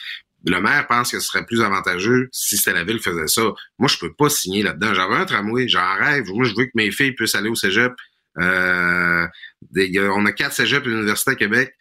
Le 0.46 0.60
maire 0.62 0.86
pense 0.86 1.10
que 1.10 1.20
ce 1.20 1.26
serait 1.26 1.44
plus 1.44 1.60
avantageux 1.60 2.28
si 2.32 2.56
c'était 2.56 2.72
la 2.72 2.84
ville 2.84 2.96
qui 2.98 3.02
faisait 3.10 3.26
ça. 3.26 3.42
Moi, 3.78 3.88
je 3.88 3.98
peux 3.98 4.14
pas 4.14 4.30
signer 4.30 4.62
là-dedans. 4.62 4.94
J'avais 4.94 5.16
un 5.16 5.24
tramway, 5.26 5.68
j'en 5.68 5.94
rêve. 5.98 6.24
Moi, 6.28 6.46
je 6.46 6.54
veux 6.56 6.64
que 6.64 6.70
mes 6.76 6.90
filles 6.90 7.12
puissent 7.12 7.34
aller 7.34 7.50
au 7.50 7.54
cégep. 7.54 7.92
Euh, 8.40 9.26
des- 9.70 9.86
il 9.86 9.94
y 9.94 9.98
a- 9.98 10.12
on 10.12 10.24
a 10.26 10.32
quatre 10.32 10.52
cégeps 10.54 10.86
à 10.86 10.88
l'Université 10.88 11.30
à 11.32 11.34
Québec 11.34 11.74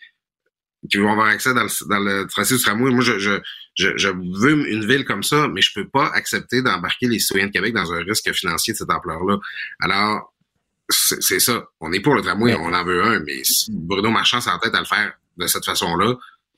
qui 0.90 0.98
vont 0.98 1.12
avoir 1.12 1.28
accès 1.28 1.54
dans 1.54 1.64
le, 1.64 1.90
dans 1.90 2.00
le 2.00 2.28
tracé 2.28 2.56
du 2.56 2.62
tramway. 2.62 2.92
Moi, 2.92 3.04
je, 3.04 3.18
je, 3.18 3.32
je, 3.76 3.90
je 3.98 4.10
veux 4.10 4.70
une 4.70 4.86
ville 4.88 5.04
comme 5.04 5.24
ça, 5.24 5.48
mais 5.48 5.62
je 5.62 5.72
peux 5.74 5.88
pas 5.88 6.08
accepter 6.14 6.62
d'embarquer 6.62 7.08
les 7.08 7.20
citoyens 7.20 7.48
de 7.48 7.52
Québec 7.52 7.74
dans 7.74 7.92
un 7.92 8.04
risque 8.04 8.32
financier 8.34 8.74
de 8.74 8.78
cette 8.78 8.92
ampleur-là. 8.92 9.38
Alors, 9.82 10.34
c'est 10.90 11.22
c'est 11.22 11.40
ça. 11.40 11.66
On 11.80 11.92
est 11.92 12.00
pour 12.02 12.14
le 12.14 12.22
tramway, 12.22 12.54
on 12.54 12.72
en 12.72 12.84
veut 12.86 13.04
un, 13.04 13.20
mais 13.22 13.44
si 13.44 13.72
Bruno 13.72 14.12
Marchand 14.12 14.40
s'entête 14.42 14.76
à 14.76 14.80
le 14.80 14.86
faire 14.86 15.14
de 15.38 15.48
cette 15.48 15.66
façon-là, 15.66 16.14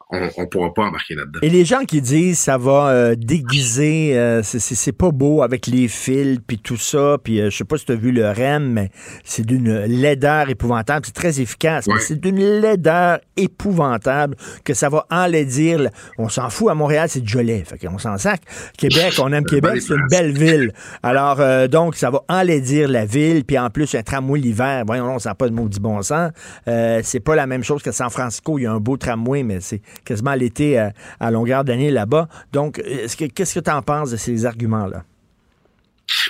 on, 0.10 0.30
on 0.38 0.46
pourra 0.48 0.74
pas 0.74 0.84
embarquer 0.84 1.16
là-dedans. 1.16 1.40
Et 1.42 1.50
les 1.50 1.66
gens 1.66 1.84
qui 1.86 2.02
disent 2.02 2.40
ça 2.40 2.58
va 2.58 2.90
euh, 2.90 3.16
déguiser, 3.18 4.18
euh, 4.18 4.42
c'est- 4.44 4.92
pas 4.98 5.12
beau 5.12 5.42
avec 5.44 5.68
les 5.68 5.88
fils, 5.90 6.40
puis 6.48 6.58
tout 6.60 6.78
ça, 6.78 7.18
puis 7.24 7.42
euh, 7.42 7.50
je 7.50 7.58
sais 7.58 7.64
pas 7.66 7.78
si 7.78 7.86
tu 7.86 7.92
as 7.92 7.96
vu 7.96 8.12
le 8.12 8.28
REM, 8.30 8.72
mais 8.72 8.90
c'est 9.24 9.46
d'une 9.46 9.84
laideur 9.86 10.50
épouvantable. 10.50 11.06
C'est 11.06 11.14
très 11.14 11.40
efficace, 11.42 11.88
mais 11.88 12.00
c'est 12.00 12.20
d'une 12.20 12.40
laideur 12.40 13.20
épouvantable 13.36 14.36
que 14.64 14.74
ça 14.74 14.90
va 14.90 15.06
enlaidir. 15.12 15.90
On 16.18 16.30
s'en 16.30 16.50
fout, 16.50 16.70
à 16.70 16.74
Montréal, 16.76 17.10
c'est 17.10 17.20
déjà 17.22 17.44
laid, 17.44 17.64
fait 17.66 17.78
qu'on 17.78 17.98
s'en 17.98 18.18
sac. 18.18 18.42
Québec, 18.78 19.14
on 19.20 19.32
aime 19.34 19.46
Québec, 19.50 19.82
c'est 19.82 19.94
une 19.94 20.08
belle 20.10 20.32
ville. 20.32 20.72
Alors, 21.04 21.40
euh, 21.42 21.68
donc, 21.68 21.96
ça 21.96 22.10
va 22.10 22.24
enlaidir 22.30 22.88
la 22.88 23.06
ville, 23.06 23.44
puis 23.44 23.58
en 23.60 23.70
plus, 23.70 23.94
un 23.96 24.04
tramway 24.04 24.40
l'hiver, 24.40 24.84
voyons, 24.86 25.20
ça 25.20 25.30
n'a 25.32 25.36
pas 25.36 25.50
de 25.50 25.54
maudit 25.54 25.80
bon 25.80 26.02
sens. 26.02 26.32
Euh, 26.68 27.02
c'est 27.04 27.20
pas 27.20 27.36
la 27.36 27.46
même 27.48 27.64
chose 27.64 27.82
que 27.84 27.92
San 27.92 28.10
Francisco, 28.10 28.58
il 28.58 28.64
y 28.64 28.66
a 28.66 28.72
un 28.72 28.80
beau 28.80 28.98
tramway, 28.98 29.44
mais 29.44 29.60
c'est 29.60 29.82
quasiment 30.06 30.34
l'été 30.36 30.78
à, 30.78 30.94
à 31.20 31.32
longueur 31.32 31.64
d'année 31.64 31.92
là-bas. 31.92 32.28
Donc, 32.52 32.80
est-ce 32.80 33.16
que- 33.18 33.26
qu'est-ce 33.26 33.60
que 33.60 33.64
tu 33.64 33.72
en 33.72 33.82
penses 33.82 34.12
de 34.12 34.18
ces 34.18 34.46
arguments-là? 34.46 35.04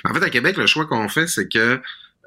En 0.05 0.13
fait, 0.13 0.24
à 0.24 0.30
Québec, 0.30 0.57
le 0.57 0.68
choix 0.68 0.86
qu'on 0.86 1.07
fait, 1.07 1.28
c'est 1.28 1.47
que 1.47 1.80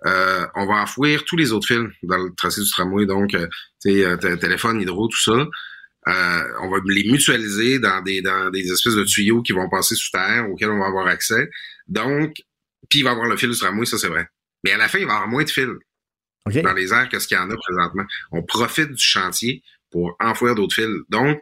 euh, 0.07 0.47
on 0.55 0.67
va 0.67 0.75
enfouir 0.83 1.25
tous 1.25 1.37
les 1.37 1.53
autres 1.53 1.67
fils 1.67 1.87
dans 2.03 2.17
le 2.17 2.33
tracé 2.35 2.63
du 2.63 2.71
tramway, 2.71 3.07
donc 3.07 3.35
euh, 3.35 3.47
euh, 3.87 4.37
téléphone, 4.37 4.81
hydro, 4.81 5.09
tout 5.09 5.21
ça. 5.21 5.47
Euh, 6.09 6.43
on 6.63 6.71
va 6.71 6.79
les 6.87 7.11
mutualiser 7.11 7.79
dans 7.79 8.01
des 8.01 8.23
dans 8.23 8.51
des 8.51 8.73
espèces 8.73 8.95
de 8.95 9.05
tuyaux 9.05 9.43
qui 9.43 9.53
vont 9.53 9.69
passer 9.69 9.95
sous 9.95 10.11
terre, 10.11 10.49
auxquels 10.49 10.71
on 10.71 10.79
va 10.79 10.87
avoir 10.87 11.07
accès. 11.07 11.51
Donc, 11.87 12.33
puis 12.89 13.01
il 13.01 13.03
va 13.03 13.11
y 13.11 13.13
avoir 13.13 13.29
le 13.29 13.37
fil 13.37 13.51
du 13.51 13.59
tramway, 13.59 13.85
ça 13.85 13.99
c'est 13.99 14.09
vrai. 14.09 14.27
Mais 14.65 14.73
à 14.73 14.79
la 14.79 14.89
fin, 14.89 14.99
il 14.99 15.07
va 15.07 15.13
y 15.13 15.17
avoir 15.17 15.29
moins 15.29 15.45
de 15.45 15.51
fils 15.51 15.67
dans 16.47 16.73
les 16.73 16.93
airs 16.95 17.09
que 17.11 17.19
ce 17.19 17.29
qu'il 17.29 17.37
y 17.37 17.41
en 17.41 17.51
a 17.51 17.57
présentement. 17.57 18.05
On 18.33 18.43
profite 18.43 18.93
du 18.93 19.05
chantier 19.05 19.63
pour 19.91 20.17
enfouir 20.21 20.55
d'autres 20.55 20.75
fils. 20.75 20.89
Donc, 21.09 21.39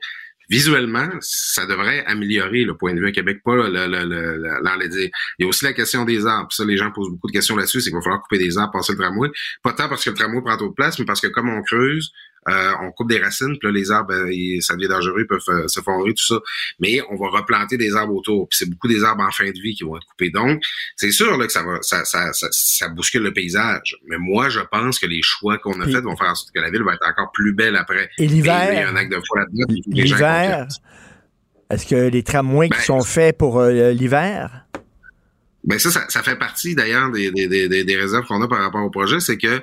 visuellement, 0.51 1.09
ça 1.21 1.67
devrait 1.67 2.05
améliorer 2.07 2.65
le 2.65 2.75
point 2.75 2.95
de 2.95 3.01
vue 3.01 3.09
à 3.09 3.13
Québec, 3.13 3.41
pas 3.45 3.55
le, 3.55 3.69
le, 3.69 3.87
le, 3.87 4.05
le- 4.39 4.63
l'enlaidir. 4.63 5.11
Il 5.39 5.43
y 5.43 5.45
a 5.45 5.49
aussi 5.49 5.65
la 5.65 5.75
question 5.75 6.05
des 6.07 6.27
arbres. 6.27 6.51
Ça, 6.53 6.65
les 6.65 6.79
gens 6.79 6.91
posent 6.91 7.11
beaucoup 7.11 7.27
de 7.27 7.33
questions 7.33 7.55
là-dessus. 7.55 7.83
C'est 7.83 7.91
qu'il 7.91 7.99
va 7.99 8.03
falloir 8.03 8.23
couper 8.23 8.39
des 8.39 8.57
arbres, 8.57 8.73
passer 8.73 8.93
le 8.93 8.99
tramway. 8.99 9.29
Pas 9.63 9.75
tant 9.75 9.89
parce 9.89 10.05
que 10.05 10.11
le 10.11 10.17
tramway 10.17 10.41
prend 10.41 10.57
trop 10.57 10.69
de 10.69 10.75
place, 10.75 10.99
mais 10.99 11.05
parce 11.05 11.21
que 11.21 11.27
comme 11.27 11.51
on 11.51 11.63
creuse, 11.63 12.13
euh, 12.49 12.73
on 12.83 12.91
coupe 12.93 13.09
des 13.11 13.19
racines, 13.19 13.57
puis 13.59 13.69
là, 13.69 13.71
les 13.73 13.91
arbres, 13.91 14.15
euh, 14.15 14.61
ça 14.61 14.75
devient 14.75 14.89
dangereux, 14.89 15.21
ils 15.21 15.27
peuvent 15.27 15.41
euh, 15.49 15.69
s'effondrer, 15.69 16.15
tout 16.15 16.25
ça. 16.27 16.41
Mais 16.81 17.01
on 17.11 17.17
va 17.17 17.29
replanter 17.29 17.77
des 17.77 17.95
arbres 17.95 18.15
autour. 18.15 18.49
Puis 18.49 18.59
c'est 18.59 18.71
beaucoup 18.71 18.89
des 18.89 19.05
arbres 19.05 19.23
en 19.23 19.31
fin 19.31 19.47
de 19.51 19.61
vie 19.61 19.75
qui 19.75 19.85
vont 19.85 19.97
être 19.97 20.07
coupés. 20.07 20.31
Donc, 20.31 20.63
c'est 20.97 21.11
sûr 21.11 21.37
là, 21.37 21.47
que 21.47 21.53
ça 21.53 21.63
va, 21.63 21.79
ça, 21.83 22.05
ça, 22.05 22.33
ça, 22.33 22.49
ça 22.51 22.89
bouscule 22.89 23.23
le 23.23 23.33
paysage. 23.33 23.97
Mais 24.07 24.19
moi, 24.19 24.49
je 24.49 24.61
pense 24.61 24.99
que 24.99 25.07
les 25.07 25.21
choix 25.23 25.59
qu'on 25.59 25.81
a 25.81 25.85
faits 25.87 26.03
vont 26.05 26.17
faire 26.17 26.31
en 26.31 26.35
sorte 26.35 26.51
que 26.55 26.61
la 26.61 26.71
ville 26.71 26.83
va 26.83 26.95
être 26.95 27.07
encore 27.09 27.31
plus 27.33 27.53
belle 27.53 27.77
après. 27.77 28.09
Et 28.19 28.27
l'hiver? 28.27 28.93
L'hiver, 29.87 30.67
est-ce 31.71 31.87
que 31.87 32.09
les 32.09 32.23
tramways 32.23 32.69
Ben, 32.69 32.77
qui 32.77 32.83
sont 32.85 33.03
faits 33.03 33.37
pour 33.37 33.59
euh, 33.61 33.91
l'hiver? 33.93 34.65
Ben 35.65 35.79
ça, 35.79 35.91
ça, 35.91 36.07
ça 36.09 36.23
fait 36.23 36.37
partie 36.39 36.75
d'ailleurs 36.75 37.11
des, 37.11 37.31
des, 37.31 37.47
des, 37.47 37.69
des- 37.69 37.85
des 37.85 37.97
réserves 37.97 38.25
qu'on 38.27 38.41
a 38.41 38.49
par 38.49 38.61
rapport 38.61 38.83
au 38.83 38.91
projet, 38.91 39.21
c'est 39.21 39.37
que 39.37 39.61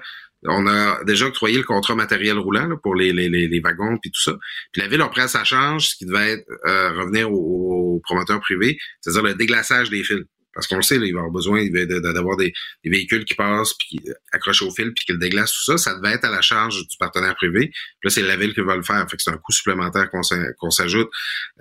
on 0.48 0.68
a 0.68 1.04
déjà 1.04 1.26
octroyé 1.26 1.58
le 1.58 1.64
contrat 1.64 1.96
matériel 1.96 2.38
roulant 2.38 2.78
pour 2.82 2.96
les, 2.96 3.60
wagons 3.64 3.98
puis 3.98 4.12
tout 4.12 4.22
ça. 4.22 4.38
Puis 4.72 4.82
la 4.82 4.88
ville 4.88 5.02
a 5.02 5.08
pris 5.10 5.22
à 5.22 5.28
sa 5.28 5.44
charge 5.44 5.90
ce 5.90 5.96
qui 5.96 6.06
devait 6.06 6.34
être, 6.34 6.48
euh, 6.66 6.94
revenir 6.94 7.32
aux, 7.32 8.02
promoteurs 8.04 8.40
privés, 8.42 8.78
c'est-à-dire 9.02 9.24
le 9.24 9.34
déglaçage 9.36 9.90
des 9.90 10.04
fils. 10.04 10.24
Parce 10.54 10.68
qu'on 10.68 10.78
le 10.78 10.84
sait, 10.84 10.98
là, 10.98 11.06
il 11.06 11.14
va 11.14 11.20
avoir 11.20 11.34
besoin 11.34 11.68
d'avoir 11.68 12.38
des, 12.38 12.54
véhicules 12.86 13.26
qui 13.26 13.36
passent, 13.36 13.74
puis 13.74 13.88
qui 13.90 14.10
accrochent 14.32 14.62
au 14.62 14.72
fil, 14.72 14.94
puis 14.94 15.06
qui 15.06 15.12
le 15.12 15.18
déglacent, 15.18 15.52
tout 15.52 15.72
ça. 15.72 15.78
Ça 15.78 15.96
devait 15.96 16.14
être 16.14 16.24
à 16.24 16.30
la 16.30 16.42
charge 16.42 16.88
du 16.88 16.98
partenaire 16.98 17.36
privé. 17.36 17.68
Puis 17.68 18.06
là, 18.06 18.10
c'est 18.10 18.22
la 18.22 18.38
ville 18.38 18.54
qui 18.54 18.62
va 18.62 18.78
le 18.78 18.84
faire. 18.84 19.06
Fait 19.10 19.18
c'est 19.20 19.32
un 19.32 19.38
coût 19.38 19.52
supplémentaire 19.52 20.10
qu'on 20.10 20.72
s'ajoute. 20.72 21.10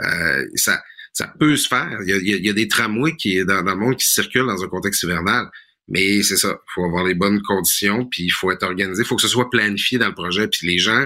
Euh, 0.01 0.47
ça, 0.55 0.81
ça 1.13 1.33
peut 1.39 1.57
se 1.57 1.67
faire. 1.67 1.99
Il 2.07 2.45
y 2.45 2.49
a 2.49 2.53
des 2.53 2.69
tramways 2.69 3.17
qui, 3.17 3.45
dans, 3.45 3.63
dans 3.63 3.75
le 3.75 3.81
monde 3.81 3.97
qui 3.97 4.07
circulent 4.07 4.47
dans 4.47 4.63
un 4.63 4.69
contexte 4.69 5.03
hivernal. 5.03 5.49
Mais 5.89 6.23
c'est 6.23 6.37
ça. 6.37 6.57
Il 6.59 6.71
faut 6.75 6.85
avoir 6.85 7.05
les 7.05 7.15
bonnes 7.15 7.43
conditions, 7.43 8.07
puis 8.07 8.25
il 8.25 8.31
faut 8.31 8.51
être 8.51 8.63
organisé. 8.63 9.03
Il 9.03 9.07
faut 9.07 9.17
que 9.17 9.23
ce 9.23 9.29
soit 9.29 9.51
planifié 9.51 9.99
dans 9.99 10.09
le 10.09 10.15
projet. 10.15 10.49
Puis 10.49 10.67
les 10.67 10.79
gens 10.79 11.05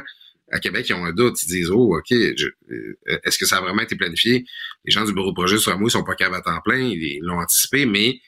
à 0.51 0.61
Québec, 0.61 0.87
ils 0.89 0.95
ont 0.95 1.05
un 1.05 1.13
doute. 1.13 1.43
Ils 1.43 1.49
disent, 1.49 1.71
oh, 1.71 1.97
OK, 1.99 2.13
euh, 2.13 2.37
est-ce 3.25 3.39
que 3.39 3.45
ça 3.47 3.59
a 3.59 3.61
vraiment 3.61 3.83
été 3.83 3.97
planifié? 3.97 4.45
Les 4.85 4.91
gens 4.93 5.05
du 5.05 5.13
bureau 5.13 5.31
de 5.31 5.35
projet 5.35 5.59
sur 5.59 5.73
Amouille 5.73 5.91
sont 5.91 6.05
pas 6.05 6.15
capables 6.15 6.37
à 6.37 6.41
temps 6.43 6.61
plein. 6.65 6.79
Ils 6.79 7.03
ils 7.03 7.21
l'ont 7.23 7.41
anticipé, 7.41 7.87
mais 7.87 8.21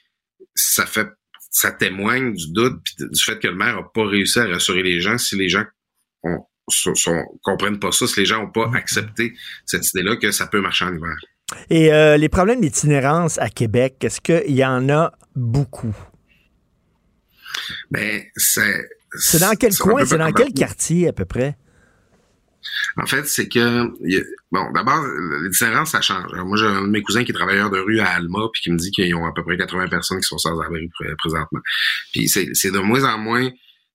ça 0.54 0.86
fait, 0.86 1.06
ça 1.50 1.70
témoigne 1.70 2.34
du 2.34 2.50
doute 2.52 2.80
puis 2.84 2.94
du 2.98 3.22
fait 3.22 3.38
que 3.38 3.48
le 3.48 3.54
maire 3.54 3.78
a 3.78 3.92
pas 3.92 4.04
réussi 4.04 4.38
à 4.40 4.46
rassurer 4.46 4.82
les 4.82 5.00
gens 5.00 5.16
si 5.18 5.36
les 5.36 5.48
gens 5.48 5.64
ont, 6.24 6.40
sont, 6.68 6.94
sont- 6.94 7.24
comprennent 7.42 7.78
pas 7.78 7.92
ça, 7.92 8.06
si 8.06 8.20
les 8.20 8.26
gens 8.26 8.42
ont 8.44 8.50
pas 8.50 8.70
accepté 8.74 9.32
cette 9.64 9.88
idée-là 9.92 10.16
que 10.16 10.30
ça 10.30 10.46
peut 10.46 10.60
marcher 10.60 10.84
en 10.84 10.94
hiver. 10.94 11.16
Et 11.70 11.92
euh, 11.92 12.16
les 12.16 12.28
problèmes 12.28 12.60
d'itinérance 12.60 13.38
à 13.38 13.48
Québec, 13.48 13.96
est-ce 14.02 14.20
qu'il 14.20 14.54
y 14.54 14.64
en 14.64 14.88
a 14.88 15.12
beaucoup? 15.34 15.96
C'est. 18.36 18.88
C'est 19.18 19.40
dans 19.40 19.54
quel 19.56 19.74
coin? 19.76 20.04
C'est 20.06 20.18
dans 20.18 20.32
quel 20.32 20.52
quartier 20.52 21.08
à 21.08 21.12
peu 21.12 21.24
près? 21.24 21.56
En 22.96 23.06
fait, 23.06 23.26
c'est 23.26 23.48
que 23.48 23.86
bon, 24.52 24.70
d'abord, 24.72 25.04
l'itinérance, 25.42 25.90
ça 25.92 26.00
change. 26.00 26.30
Moi, 26.34 26.56
j'ai 26.58 26.66
un 26.66 26.82
de 26.82 26.86
mes 26.88 27.02
cousins 27.02 27.24
qui 27.24 27.30
est 27.32 27.34
travailleur 27.34 27.70
de 27.70 27.78
rue 27.78 28.00
à 28.00 28.10
Alma, 28.10 28.40
puis 28.52 28.62
qui 28.62 28.70
me 28.70 28.76
dit 28.76 28.90
qu'ils 28.90 29.14
ont 29.14 29.24
à 29.26 29.32
peu 29.34 29.42
près 29.42 29.56
80 29.56 29.88
personnes 29.88 30.18
qui 30.20 30.26
sont 30.26 30.38
sans 30.38 30.60
abri 30.60 30.86
pr- 31.00 31.16
présentement. 31.16 31.60
Puis 32.12 32.28
c'est 32.28 32.70
de 32.70 32.78
moins 32.78 33.02
en 33.04 33.18
moins 33.18 33.48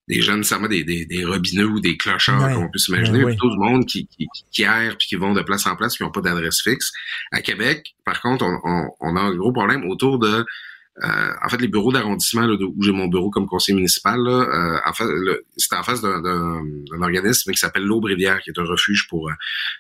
des 0.08 0.22
jeunes, 0.22 0.38
nécessairement 0.38 0.68
des, 0.68 0.84
des, 0.84 1.06
des 1.06 1.24
robineux 1.26 1.66
ou 1.68 1.80
des 1.80 1.98
clochards, 1.98 2.44
Ouais. 2.44 2.54
comme 2.54 2.64
on 2.64 2.70
peut 2.70 2.78
s'imaginer, 2.78 3.24
Ouais, 3.24 3.32
plutôt 3.32 3.50
du 3.50 3.58
monde 3.58 3.86
qui, 3.86 4.08
qui, 4.08 4.28
qui 4.52 4.62
errent 4.64 4.96
puis 4.98 5.08
qui 5.08 5.16
vont 5.16 5.34
de 5.34 5.42
place 5.42 5.66
en 5.68 5.76
place, 5.76 5.98
qui 5.98 6.04
n'ont 6.04 6.12
pas 6.12 6.22
d'adresse 6.22 6.62
fixe. 6.62 6.92
À 7.32 7.42
Québec, 7.42 7.96
par 8.04 8.22
contre, 8.22 8.46
on, 8.46 8.60
on, 8.64 8.90
on 9.00 9.16
a 9.16 9.22
un 9.22 9.34
gros 9.36 9.52
problème 9.54 9.86
autour 9.90 10.20
de 10.20 10.46
euh, 11.04 11.34
en 11.44 11.50
fait, 11.50 11.60
les 11.60 11.68
bureaux 11.68 11.92
d'arrondissement, 11.92 12.46
où 12.46 12.82
j'ai 12.82 12.94
mon 12.94 13.08
bureau 13.08 13.30
comme 13.30 13.48
conseiller 13.48 13.76
municipal, 13.76 14.18
là, 14.18 14.32
euh, 14.32 14.80
en 14.86 14.94
fait, 14.94 15.04
c'est 15.58 15.76
en 15.76 15.84
face 15.84 16.02
d'un, 16.02 16.62
organisme 17.02 17.52
qui 17.52 17.58
s'appelle 17.58 17.84
l'Aube 17.84 18.06
Rivière, 18.06 18.40
qui 18.42 18.50
est 18.50 18.60
un 18.60 18.64
refuge 18.64 19.08
pour 19.10 19.30
euh, 19.30 19.34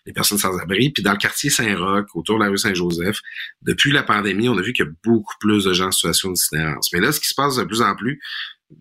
les 0.05 0.11
personnes 0.11 0.37
sans 0.37 0.57
abri. 0.57 0.89
Puis 0.89 1.03
dans 1.03 1.13
le 1.13 1.17
quartier 1.17 1.49
Saint-Roch, 1.49 2.07
autour 2.15 2.37
de 2.39 2.43
la 2.43 2.49
rue 2.49 2.57
Saint-Joseph, 2.57 3.19
depuis 3.61 3.91
la 3.91 4.03
pandémie, 4.03 4.49
on 4.49 4.57
a 4.57 4.61
vu 4.61 4.73
qu'il 4.73 4.85
y 4.85 4.89
a 4.89 4.91
beaucoup 5.05 5.35
plus 5.39 5.63
de 5.63 5.73
gens 5.73 5.87
en 5.87 5.91
situation 5.91 6.31
d'itinérance. 6.31 6.89
Mais 6.91 6.99
là, 6.99 7.13
ce 7.13 7.21
qui 7.21 7.27
se 7.27 7.35
passe 7.35 7.55
de 7.55 7.63
plus 7.63 7.81
en 7.81 7.95
plus 7.95 8.19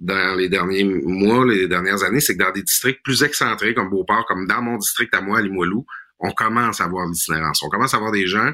dans 0.01 0.35
les 0.35 0.49
derniers 0.49 0.83
mois, 0.83 1.47
les 1.47 1.69
dernières 1.69 2.03
années, 2.03 2.21
c'est 2.21 2.37
que 2.37 2.43
dans 2.43 2.53
des 2.53 2.63
districts 2.63 3.01
plus 3.05 3.23
excentrés, 3.23 3.75
comme 3.75 3.91
Beauport, 3.91 4.25
comme 4.27 4.47
dans 4.49 4.61
mon 4.61 4.79
district 4.79 5.15
à 5.15 5.21
moi, 5.21 5.39
à 5.39 5.43
Limoilou, 5.43 5.87
on 6.19 6.33
commence 6.33 6.81
à 6.81 6.85
avoir 6.85 7.07
de 7.07 7.13
l'itinérance. 7.13 7.63
On 7.63 7.69
commence 7.69 7.95
à 7.95 7.99
avoir 7.99 8.11
des 8.11 8.27
gens 8.27 8.53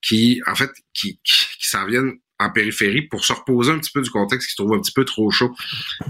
qui, 0.00 0.40
en 0.46 0.54
fait, 0.54 0.70
qui, 0.94 1.20
qui, 1.24 1.46
qui 1.58 1.68
s'en 1.68 1.84
viennent 1.84 2.14
en 2.40 2.50
périphérie 2.50 3.02
pour 3.02 3.24
se 3.24 3.32
reposer 3.32 3.72
un 3.72 3.78
petit 3.78 3.90
peu 3.92 4.00
du 4.00 4.10
contexte 4.10 4.46
qui 4.48 4.52
se 4.52 4.62
trouve 4.62 4.74
un 4.74 4.80
petit 4.80 4.92
peu 4.92 5.04
trop 5.04 5.30
chaud 5.30 5.54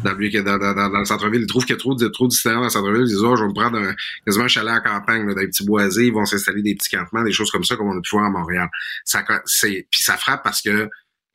dans 0.05 0.13
le, 0.13 0.43
dans, 0.43 0.59
dans, 0.59 0.75
dans, 0.75 0.91
dans 0.91 0.99
le 0.99 1.05
centre-ville. 1.05 1.41
Ils 1.43 1.47
trouvent 1.47 1.65
qu'il 1.65 1.75
y 1.75 1.79
a 1.79 1.81
trop 1.81 1.95
de 1.95 2.09
trop 2.09 2.29
dans 2.45 2.61
le 2.63 2.69
centre-ville. 2.69 3.03
Ils 3.03 3.09
disent, 3.09 3.23
oh, 3.23 3.35
je 3.37 3.43
vais 3.43 3.49
me 3.49 3.55
prendre 3.55 3.79
un, 3.79 3.95
quasiment 4.27 4.45
un 4.45 4.49
chalet 4.49 4.75
en 4.75 4.81
campagne, 4.81 5.27
là, 5.27 5.35
dans 5.35 5.41
des 5.41 5.49
petits 5.49 5.65
boisés. 5.65 6.07
Ils 6.07 6.13
vont 6.13 6.27
s'installer 6.27 6.63
des 6.63 6.75
petits 6.75 6.95
campements, 6.95 7.23
des 7.23 7.33
choses 7.33 7.51
comme 7.51 7.65
ça, 7.65 7.77
comme 7.77 7.89
on 7.89 7.97
a 7.99 8.01
pu 8.01 8.11
voir 8.13 8.27
à 8.27 8.31
Montréal. 8.31 8.69
Ça, 9.05 9.25
c'est, 9.47 9.87
puis 9.91 10.03
ça 10.03 10.17
frappe 10.17 10.43
parce 10.45 10.61
que 10.61 10.89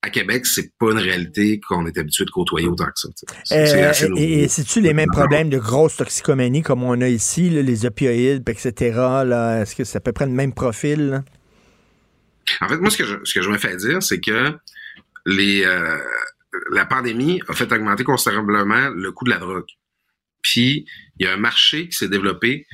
à 0.03 0.09
Québec, 0.09 0.45
c'est 0.45 0.69
pas 0.77 0.91
une 0.91 0.97
réalité 0.97 1.61
qu'on 1.61 1.87
est 1.87 1.97
habitué 1.97 2.25
de 2.25 2.29
côtoyer 2.29 2.67
autant 2.67 2.87
que 2.87 2.91
ça. 2.95 3.07
Euh, 3.53 3.93
et 4.17 4.49
c'est-tu 4.49 4.81
les 4.81 4.93
mêmes 4.93 5.09
problèmes 5.09 5.49
de 5.49 5.57
grosse 5.57 5.95
toxicomanie 5.95 6.61
comme 6.61 6.83
on 6.83 6.99
a 6.99 7.07
ici, 7.07 7.49
là, 7.49 7.61
les 7.61 7.85
opioïdes, 7.85 8.47
etc. 8.47 8.73
Là, 9.25 9.61
est-ce 9.61 9.75
que 9.75 9.85
c'est 9.85 9.97
à 9.97 10.01
peu 10.01 10.11
près 10.11 10.25
le 10.25 10.33
même 10.33 10.53
profil? 10.53 11.09
là? 11.09 11.23
En 12.59 12.67
fait, 12.67 12.77
moi, 12.77 12.89
ce 12.89 12.97
que 12.97 13.05
je, 13.05 13.15
ce 13.23 13.33
que 13.33 13.41
je 13.41 13.49
me 13.49 13.57
fais 13.57 13.77
dire, 13.77 14.03
c'est 14.03 14.19
que 14.19 14.51
les, 15.25 15.63
euh, 15.65 15.97
la 16.71 16.85
pandémie 16.85 17.41
a 17.47 17.53
fait 17.53 17.71
augmenter 17.71 18.03
considérablement 18.03 18.89
le 18.89 19.11
coût 19.11 19.25
de 19.25 19.29
la 19.29 19.37
drogue. 19.37 19.65
Puis, 20.41 20.85
il 21.19 21.25
y 21.25 21.29
a 21.29 21.33
un 21.33 21.37
marché 21.37 21.87
qui 21.87 21.95
s'est 21.97 22.09
développé. 22.09 22.65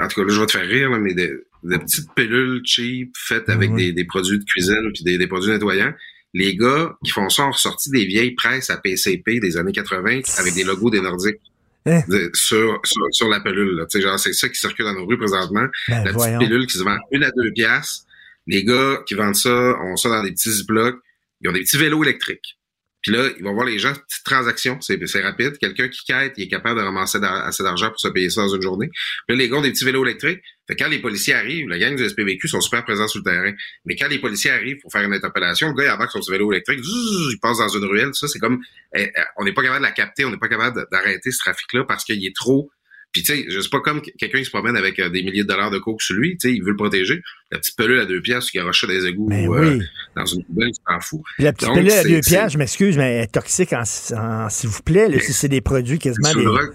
En 0.00 0.08
tout 0.08 0.20
cas, 0.20 0.26
là, 0.26 0.34
je 0.34 0.40
vais 0.40 0.46
te 0.46 0.52
faire 0.52 0.66
rire, 0.66 0.90
là, 0.90 0.98
mais 0.98 1.14
de, 1.14 1.46
de 1.62 1.76
petites 1.76 2.12
pilules 2.14 2.60
cheap 2.64 3.12
faites 3.16 3.48
avec 3.48 3.70
des, 3.76 3.92
des 3.92 4.04
produits 4.04 4.38
de 4.38 4.44
cuisine 4.44 4.90
puis 4.92 5.04
des, 5.04 5.16
des 5.18 5.26
produits 5.26 5.50
nettoyants. 5.52 5.92
Les 6.34 6.56
gars 6.56 6.96
qui 7.04 7.12
font 7.12 7.28
ça 7.28 7.44
ont 7.46 7.52
ressorti 7.52 7.90
des 7.90 8.04
vieilles 8.04 8.34
presses 8.34 8.68
à 8.70 8.76
PCP 8.78 9.38
des 9.40 9.56
années 9.56 9.72
80 9.72 10.20
avec 10.38 10.54
des 10.54 10.64
logos 10.64 10.90
des 10.90 11.00
Nordiques. 11.00 11.40
Hein? 11.88 12.02
de- 12.08 12.30
sur, 12.34 12.80
sur, 12.82 13.00
sur 13.12 13.28
la 13.28 13.38
pilule. 13.40 13.86
c'est 13.88 14.32
ça 14.32 14.48
qui 14.48 14.56
circule 14.58 14.86
dans 14.86 14.94
nos 14.94 15.06
rues 15.06 15.16
présentement. 15.18 15.66
Ben, 15.88 16.02
la 16.04 16.12
petite 16.12 16.18
pilule 16.40 16.66
qui 16.66 16.76
se 16.78 16.82
vend 16.82 16.96
une 17.12 17.22
à 17.22 17.30
deux 17.30 17.52
piastres. 17.52 18.04
Les 18.48 18.64
gars 18.64 19.00
qui 19.06 19.14
vendent 19.14 19.36
ça 19.36 19.76
ont 19.80 19.96
ça 19.96 20.08
dans 20.08 20.24
des 20.24 20.32
petits 20.32 20.50
ziplocs. 20.50 20.96
Ils 21.40 21.48
ont 21.48 21.52
des 21.52 21.60
petits 21.60 21.78
vélos 21.78 22.02
électriques. 22.02 22.58
Puis 23.06 23.14
là, 23.14 23.28
ils 23.38 23.44
vont 23.44 23.54
voir 23.54 23.66
les 23.66 23.78
gens, 23.78 23.92
petite 23.92 24.24
transaction, 24.24 24.80
c'est 24.80 25.22
rapide. 25.22 25.58
Quelqu'un 25.58 25.86
qui 25.88 26.04
quête, 26.04 26.34
il 26.38 26.42
est 26.42 26.48
capable 26.48 26.80
de 26.80 26.84
ramasser 26.84 27.18
assez 27.22 27.62
d'argent 27.62 27.88
pour 27.88 28.00
se 28.00 28.08
payer 28.08 28.30
ça 28.30 28.40
dans 28.40 28.52
une 28.52 28.62
journée. 28.62 28.88
Puis 28.88 29.36
là, 29.36 29.44
les 29.44 29.48
gars 29.48 29.58
ont 29.58 29.62
des 29.62 29.70
petits 29.70 29.84
vélos 29.84 30.04
électriques. 30.04 30.42
Fait 30.66 30.74
que 30.74 30.82
quand 30.82 30.90
les 30.90 30.98
policiers 30.98 31.34
arrivent, 31.34 31.68
la 31.68 31.78
gang 31.78 31.94
du 31.94 32.04
SPVQ 32.08 32.48
sont 32.48 32.60
super 32.60 32.84
présents 32.84 33.06
sur 33.06 33.20
le 33.20 33.30
terrain. 33.30 33.52
Mais 33.84 33.94
quand 33.94 34.08
les 34.08 34.18
policiers 34.18 34.50
arrivent 34.50 34.78
pour 34.78 34.90
faire 34.90 35.02
une 35.02 35.14
interpellation, 35.14 35.68
le 35.68 35.74
gars, 35.74 35.84
il 35.84 35.90
embarque 35.90 36.10
son 36.10 36.32
vélo 36.32 36.50
électrique, 36.50 36.80
zzz, 36.80 37.30
il 37.30 37.38
passe 37.40 37.58
dans 37.58 37.68
une 37.68 37.84
ruelle. 37.84 38.12
Ça, 38.12 38.26
c'est 38.26 38.40
comme, 38.40 38.60
eh, 38.96 39.02
eh, 39.04 39.20
on 39.36 39.44
n'est 39.44 39.52
pas 39.52 39.62
capable 39.62 39.82
de 39.82 39.86
la 39.86 39.92
capter, 39.92 40.24
on 40.24 40.30
n'est 40.30 40.38
pas 40.38 40.48
capable 40.48 40.84
d'arrêter 40.90 41.30
ce 41.30 41.38
trafic-là 41.38 41.84
parce 41.84 42.02
qu'il 42.02 42.26
est 42.26 42.34
trop 42.34 42.72
puis 43.16 43.22
tu 43.22 43.34
sais, 43.34 43.46
je 43.48 43.60
sais 43.60 43.70
pas 43.70 43.80
comme 43.80 44.02
quelqu'un 44.02 44.38
qui 44.40 44.44
se 44.44 44.50
promène 44.50 44.76
avec 44.76 44.98
euh, 44.98 45.08
des 45.08 45.22
milliers 45.22 45.42
de 45.42 45.48
dollars 45.48 45.70
de 45.70 45.78
coke 45.78 46.02
sur 46.02 46.14
lui, 46.16 46.36
tu 46.36 46.48
sais, 46.50 46.54
il 46.54 46.62
veut 46.62 46.70
le 46.70 46.76
protéger. 46.76 47.22
La 47.50 47.58
petite 47.58 47.74
pelule 47.76 47.98
à 47.98 48.04
deux 48.04 48.20
pièces 48.20 48.50
qui 48.50 48.58
dans 48.58 48.70
les 48.88 49.06
égouts 49.06 49.28
Ben 49.28 49.50
euh, 49.50 49.80
dans 50.14 50.26
une 50.26 50.44
poubelle, 50.44 50.68
il 50.68 50.74
s'en 50.74 51.00
fout. 51.00 51.20
La 51.38 51.54
petite 51.54 51.68
Donc, 51.68 51.78
pilule 51.78 51.92
à 51.92 52.02
c'est- 52.02 52.08
deux 52.10 52.20
c'est- 52.22 52.30
piastres, 52.30 52.52
je 52.52 52.58
m'excuse, 52.58 52.98
mais 52.98 53.14
elle 53.14 53.22
est 53.24 53.26
toxique 53.28 53.72
en, 53.72 53.84
en- 54.16 54.48
s'il 54.50 54.68
vous 54.68 54.82
plaît. 54.82 55.08
là, 55.08 55.18
si 55.20 55.32
c'est 55.32 55.48
des 55.48 55.62
produits 55.62 55.98
quasiment 55.98 56.28
C'est 56.28 56.34
des. 56.34 56.40
une 56.42 56.46
drogue- 56.48 56.72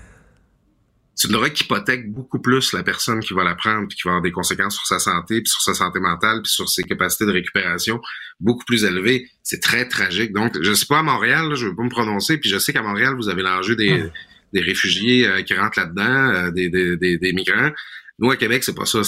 c'est 1.13 1.27
une 1.27 1.33
drogue 1.35 1.51
qui 1.51 1.65
hypothèque 1.65 2.11
beaucoup 2.11 2.39
plus 2.39 2.73
la 2.73 2.81
personne 2.81 3.19
qui 3.19 3.33
va 3.35 3.43
la 3.43 3.53
prendre 3.53 3.87
puis 3.87 3.95
qui 3.97 4.03
va 4.05 4.11
avoir 4.11 4.23
des 4.23 4.31
conséquences 4.31 4.75
sur 4.75 4.87
sa 4.87 4.97
santé 4.97 5.41
puis 5.41 5.49
sur 5.51 5.61
sa 5.61 5.75
santé 5.75 5.99
mentale 5.99 6.41
puis 6.41 6.51
sur 6.51 6.67
ses 6.67 6.83
capacités 6.83 7.25
de 7.27 7.31
récupération 7.31 7.99
beaucoup 8.39 8.65
plus 8.65 8.85
élevées. 8.85 9.27
C'est 9.43 9.61
très 9.61 9.87
tragique. 9.87 10.31
Donc, 10.33 10.57
je 10.59 10.73
sais 10.73 10.87
pas 10.87 10.99
à 10.99 11.03
Montréal, 11.03 11.49
là, 11.49 11.55
je 11.55 11.67
veux 11.67 11.75
pas 11.75 11.83
me 11.83 11.89
prononcer 11.89 12.37
puis 12.39 12.49
je 12.49 12.57
sais 12.57 12.73
qu'à 12.73 12.81
Montréal, 12.81 13.13
vous 13.15 13.29
avez 13.29 13.43
l'enjeu 13.43 13.75
des, 13.75 14.03
des 14.53 14.61
réfugiés 14.61 15.27
euh, 15.27 15.41
qui 15.43 15.53
rentrent 15.53 15.79
là-dedans, 15.79 16.33
euh, 16.33 16.51
des, 16.51 16.69
des, 16.69 16.97
des, 16.97 17.17
des 17.17 17.33
migrants. 17.33 17.71
Nous, 18.19 18.29
à 18.29 18.37
Québec, 18.37 18.63
c'est 18.63 18.75
pas 18.75 18.85
ça. 18.85 19.01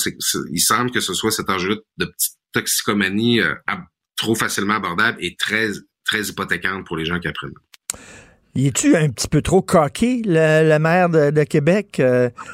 Il 0.51 0.59
semble 0.59 0.91
que 0.91 0.99
ce 0.99 1.13
soit 1.13 1.31
cet 1.31 1.49
enjeu 1.49 1.83
de 1.97 2.05
petite 2.05 2.33
toxicomanie 2.51 3.41
euh, 3.41 3.53
trop 4.15 4.35
facilement 4.35 4.75
abordable 4.75 5.17
et 5.21 5.35
très, 5.35 5.69
très 6.05 6.23
hypothécante 6.23 6.85
pour 6.85 6.97
les 6.97 7.05
gens 7.05 7.19
qui 7.19 7.27
apprennent. 7.27 7.53
Y 8.55 8.67
est-tu 8.67 8.95
un 8.95 9.09
petit 9.09 9.27
peu 9.27 9.41
trop 9.41 9.63
coqué, 9.63 10.21
le, 10.23 10.77
maire 10.77 11.09
de, 11.09 11.43
Québec? 11.43 11.93
Tu 11.93 12.03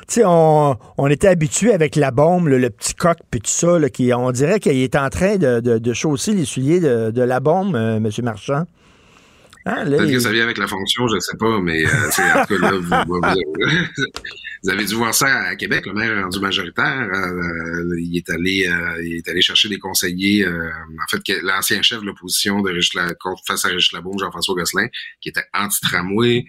sais, 0.07 0.23
on, 0.25 0.77
on 0.97 1.07
était 1.07 1.27
habitué 1.27 1.73
avec 1.73 1.97
la 1.97 2.11
bombe, 2.11 2.47
le, 2.47 2.69
petit 2.69 2.93
coq, 2.93 3.17
puis 3.29 3.41
tout 3.41 3.49
ça, 3.49 3.77
là, 3.77 3.89
qui, 3.89 4.13
on 4.13 4.31
dirait 4.31 4.61
qu'il 4.61 4.77
est 4.77 4.95
en 4.95 5.09
train 5.09 5.35
de, 5.35 5.59
de, 5.59 5.77
de 5.77 5.93
chausser 5.93 6.33
les 6.33 6.45
souliers 6.45 6.79
de, 6.79 7.11
de 7.11 7.21
la 7.21 7.41
bombe, 7.41 7.75
M. 7.75 8.09
Marchand. 8.23 8.65
Là, 9.65 9.83
Peut-être 9.85 10.05
il- 10.07 10.13
que 10.13 10.19
ça 10.19 10.31
vient 10.31 10.43
avec 10.43 10.57
la 10.57 10.67
fonction, 10.67 11.07
je 11.07 11.19
sais 11.19 11.37
pas, 11.37 11.59
mais 11.59 11.85
euh, 11.85 11.89
en 11.89 12.45
tout 12.45 12.55
cas, 12.55 12.71
là, 12.71 12.71
vous, 12.71 13.19
vous- 14.63 14.69
avez 14.71 14.85
dû 14.85 14.95
voir 14.95 15.13
ça 15.13 15.27
à 15.43 15.55
Québec. 15.55 15.85
Le 15.85 15.93
maire 15.93 16.11
est 16.17 16.23
rendu 16.23 16.39
majoritaire. 16.39 17.07
euh, 17.13 17.95
il 17.99 18.17
est 18.17 18.29
allé, 18.29 18.67
euh, 18.67 19.01
il 19.03 19.17
est 19.17 19.27
allé 19.27 19.41
chercher 19.41 19.69
des 19.69 19.77
conseillers. 19.79 20.45
euh, 20.45 20.69
en 20.69 21.07
fait, 21.09 21.21
l'ancien 21.43 21.81
chef 21.81 22.01
de 22.01 22.05
l'opposition 22.05 22.61
de 22.61 22.71
La- 22.95 23.13
contre- 23.15 23.43
face 23.47 23.65
à 23.65 23.69
Régis 23.69 23.91
Labaume, 23.93 24.17
Jean-François 24.19 24.55
Gosselin, 24.55 24.87
qui 25.21 25.29
était 25.29 25.45
anti-tramway. 25.53 26.45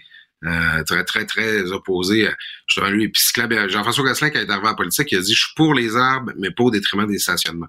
euh, 0.47 0.83
très, 0.85 1.05
très, 1.05 1.27
très 1.27 1.71
opposé. 1.71 2.27
euh, 2.27 2.33
Justement, 2.67 2.89
lui, 2.89 3.11
puis 3.11 3.23
euh, 3.39 3.69
Jean-François 3.69 4.05
Gosselin, 4.05 4.31
qui 4.31 4.39
est 4.39 4.49
arrivé 4.49 4.69
en 4.69 4.75
politique, 4.75 5.13
il 5.13 5.19
a 5.19 5.21
dit, 5.21 5.35
je 5.35 5.39
suis 5.39 5.53
pour 5.55 5.75
les 5.75 5.97
arbres, 5.97 6.33
mais 6.39 6.51
pas 6.51 6.65
au 6.65 6.71
détriment 6.71 7.07
des 7.07 7.19
stationnements. 7.19 7.67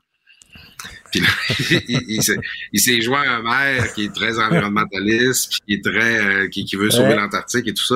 Puis 1.12 1.20
là, 1.22 1.28
il, 1.88 2.02
il 2.08 2.24
s'est- 2.24 2.40
il 2.74 2.80
s'est 2.80 3.02
joint 3.02 3.22
à 3.22 3.38
un 3.38 3.42
maire 3.44 3.94
qui 3.94 4.06
est 4.06 4.14
très 4.16 4.40
environnementaliste, 4.40 5.50
puis 5.52 5.60
qui 5.68 5.74
est 5.76 5.84
très, 5.84 6.20
euh, 6.26 6.48
qui, 6.50 6.66
qui 6.66 6.76
veut 6.76 6.90
sauver 6.90 7.10
Ouais. 7.10 7.16
l'Antarctique 7.18 7.68
et 7.68 7.74
tout 7.74 7.84
ça. 7.84 7.96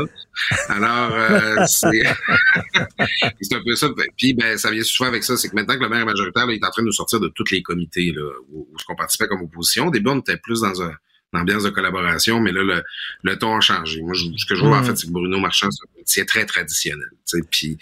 Alors, 0.69 1.11
euh, 1.13 1.63
c'est 1.67 2.03
c'est 3.41 3.55
un 3.55 3.61
peu 3.63 3.75
ça. 3.75 3.87
Puis, 4.17 4.33
ben, 4.33 4.57
ça 4.57 4.71
vient 4.71 4.83
souvent 4.83 5.09
avec 5.09 5.23
ça, 5.23 5.37
c'est 5.37 5.49
que 5.49 5.55
maintenant 5.55 5.75
que 5.77 5.83
le 5.83 5.89
maire 5.89 6.01
est 6.01 6.05
majoritaire, 6.05 6.45
là, 6.45 6.53
il 6.53 6.57
est 6.57 6.65
en 6.65 6.69
train 6.71 6.81
de 6.81 6.87
nous 6.87 6.93
sortir 6.93 7.19
de 7.19 7.27
tous 7.29 7.51
les 7.51 7.61
comités 7.61 8.11
là, 8.15 8.29
où, 8.51 8.67
où 8.71 8.75
on 8.89 8.95
participait 8.95 9.27
comme 9.27 9.41
opposition. 9.41 9.87
Au 9.87 9.91
début, 9.91 10.09
on 10.09 10.19
était 10.19 10.37
plus 10.37 10.61
dans 10.61 10.81
un 10.81 10.91
une 11.33 11.41
ambiance 11.41 11.63
de 11.63 11.69
collaboration, 11.69 12.39
mais 12.39 12.53
là, 12.53 12.63
le, 12.63 12.83
le 13.23 13.37
ton 13.37 13.57
a 13.57 13.59
changé. 13.59 14.01
Moi, 14.01 14.13
je- 14.13 14.27
ce 14.37 14.45
que 14.45 14.55
je 14.55 14.63
vois, 14.63 14.77
en 14.77 14.83
fait, 14.83 14.95
c'est 14.95 15.07
que 15.07 15.11
Bruno 15.11 15.37
Marchand, 15.39 15.67
c'est 16.05 16.25
très 16.25 16.45
traditionnel. 16.45 17.07
Puis 17.51 17.77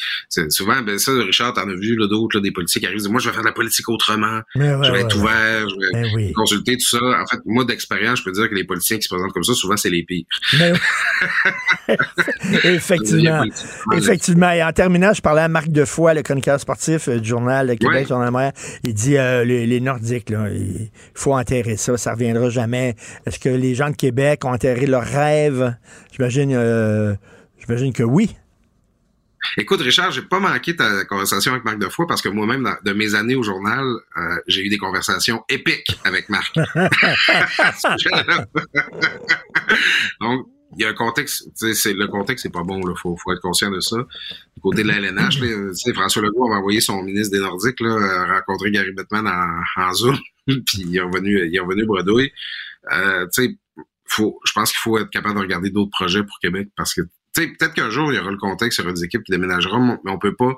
souvent, 0.50 0.82
ben 0.82 0.98
ça, 0.98 1.12
Richard, 1.12 1.54
t'en 1.54 1.70
as 1.70 1.76
vu 1.76 1.96
d'autres, 1.98 2.40
des 2.40 2.52
politiciens 2.52 2.80
qui 2.80 2.86
arrivent, 2.86 3.00
disent, 3.00 3.10
moi, 3.10 3.20
je 3.20 3.28
vais 3.28 3.34
faire 3.34 3.44
de 3.44 3.48
la 3.48 3.54
politique 3.54 3.88
autrement, 3.90 4.42
ouais, 4.56 4.78
je 4.84 4.92
vais 4.92 5.02
être 5.02 5.16
ouvert, 5.18 5.68
je 5.70 5.76
vais 5.76 5.92
Ben 6.02 6.12
oui. 6.16 6.34
consulter 6.34 6.78
tout 6.78 6.88
ça. 6.88 6.98
En 6.98 7.26
fait, 7.28 7.40
moi, 7.46 7.66
d'expérience, 7.66 8.20
je 8.20 8.24
peux 8.24 8.32
dire 8.32 8.50
que 8.50 8.56
les 8.56 8.64
politiciens 8.64 8.98
qui 8.98 9.04
se 9.04 9.10
présentent 9.10 9.34
comme 9.34 9.44
ça, 9.44 9.54
souvent, 9.54 9.78
c'est 9.78 9.90
les 9.90 10.04
pires. 10.04 10.26
Effectivement. 12.64 13.44
Effectivement. 13.96 14.52
Et 14.52 14.64
en 14.64 14.72
terminant, 14.72 15.14
je 15.14 15.22
parlais 15.22 15.42
à 15.42 15.48
Marc 15.48 15.70
Defoy, 15.70 16.14
le 16.16 16.22
chroniqueur 16.22 16.60
sportif 16.60 17.08
euh, 17.08 17.20
du 17.20 17.30
Journal 17.30 17.68
Québec, 17.78 17.90
Ouais. 17.94 18.06
Journal. 18.06 18.54
Il 18.84 18.94
dit 18.94 19.18
euh, 19.18 19.44
les, 19.44 19.68
les 19.68 19.80
Nordiques, 19.80 20.30
là, 20.30 20.48
il 20.50 20.90
faut 21.14 21.34
enterrer 21.36 21.78
ça, 21.78 21.98
ça 21.98 22.14
reviendra 22.14 22.50
jamais. 22.50 22.96
Est-ce 23.26 23.40
que 23.40 23.50
les 23.50 23.76
gens 23.76 23.90
de 23.90 23.96
Québec 23.96 24.44
ont 24.46 24.54
enterré 24.54 24.86
leurs 24.86 25.06
rêves? 25.06 25.76
J'imagine 26.16 26.54
euh, 26.56 27.14
j'imagine 27.66 27.94
que 27.94 28.04
oui. 28.04 28.36
Écoute, 29.58 29.82
Richard, 29.82 30.12
j'ai 30.12 30.22
pas 30.22 30.40
manqué 30.40 30.76
ta 30.76 31.04
conversation 31.06 31.52
avec 31.52 31.66
Marc 31.66 31.78
Defoy 31.78 32.08
parce 32.08 32.22
que 32.22 32.30
moi-même, 32.30 32.78
de 32.86 32.94
mes 32.94 33.14
années 33.14 33.36
au 33.36 33.44
journal, 33.44 33.86
euh, 34.18 34.38
j'ai 34.48 34.66
eu 34.66 34.70
des 34.70 34.78
conversations 34.78 35.44
épiques 35.50 36.00
avec 36.06 36.30
Marc. 36.30 36.56
Donc, 40.22 40.48
il 40.76 40.82
y 40.82 40.86
a 40.86 40.90
un 40.90 40.94
contexte, 40.94 41.50
c'est, 41.56 41.94
le 41.94 42.08
contexte, 42.08 42.44
c'est 42.44 42.52
pas 42.52 42.64
bon, 42.64 42.84
là. 42.86 42.94
Faut, 42.96 43.16
faut 43.18 43.32
être 43.32 43.42
conscient 43.42 43.70
de 43.70 43.80
ça. 43.80 43.98
Du 44.56 44.62
côté 44.62 44.84
de 44.84 44.88
la 44.88 44.98
LNH, 44.98 45.40
là, 45.40 45.94
François 45.94 46.22
Legault 46.22 46.48
avait 46.48 46.58
envoyé 46.58 46.80
son 46.80 47.02
ministre 47.04 47.32
des 47.32 47.42
Nordiques, 47.42 47.80
là, 47.80 47.90
euh, 47.90 48.34
rencontrer 48.34 48.72
Gary 48.72 48.92
Bettman 48.92 49.28
en, 49.28 49.82
en 49.82 49.94
Zoom, 49.94 50.18
puis 50.48 50.64
il 50.78 50.98
est 50.98 51.02
revenu, 51.02 51.48
il 51.48 51.56
est 51.56 51.60
revenu 51.60 51.86
bredouille. 51.86 52.32
Euh, 52.92 53.26
tu 53.34 53.44
sais, 53.44 53.58
faut, 54.06 54.40
je 54.46 54.54
pense 54.54 54.72
qu'il 54.72 54.80
faut 54.80 54.98
être 54.98 55.10
capable 55.10 55.36
de 55.36 55.42
regarder 55.42 55.70
d'autres 55.70 55.92
projets 55.92 56.24
pour 56.24 56.38
Québec 56.40 56.70
parce 56.76 56.94
que, 56.94 57.02
peut-être 57.34 57.74
qu'un 57.74 57.90
jour, 57.90 58.12
il 58.12 58.16
y 58.16 58.20
aura 58.20 58.32
le 58.32 58.38
contexte, 58.38 58.80
il 58.80 58.82
y 58.82 58.86
aura 58.86 58.94
des 58.94 59.04
équipes 59.04 59.24
qui 59.24 59.32
déménageront, 59.32 60.00
mais 60.04 60.12
on 60.12 60.20
peut 60.20 60.36
pas 60.36 60.56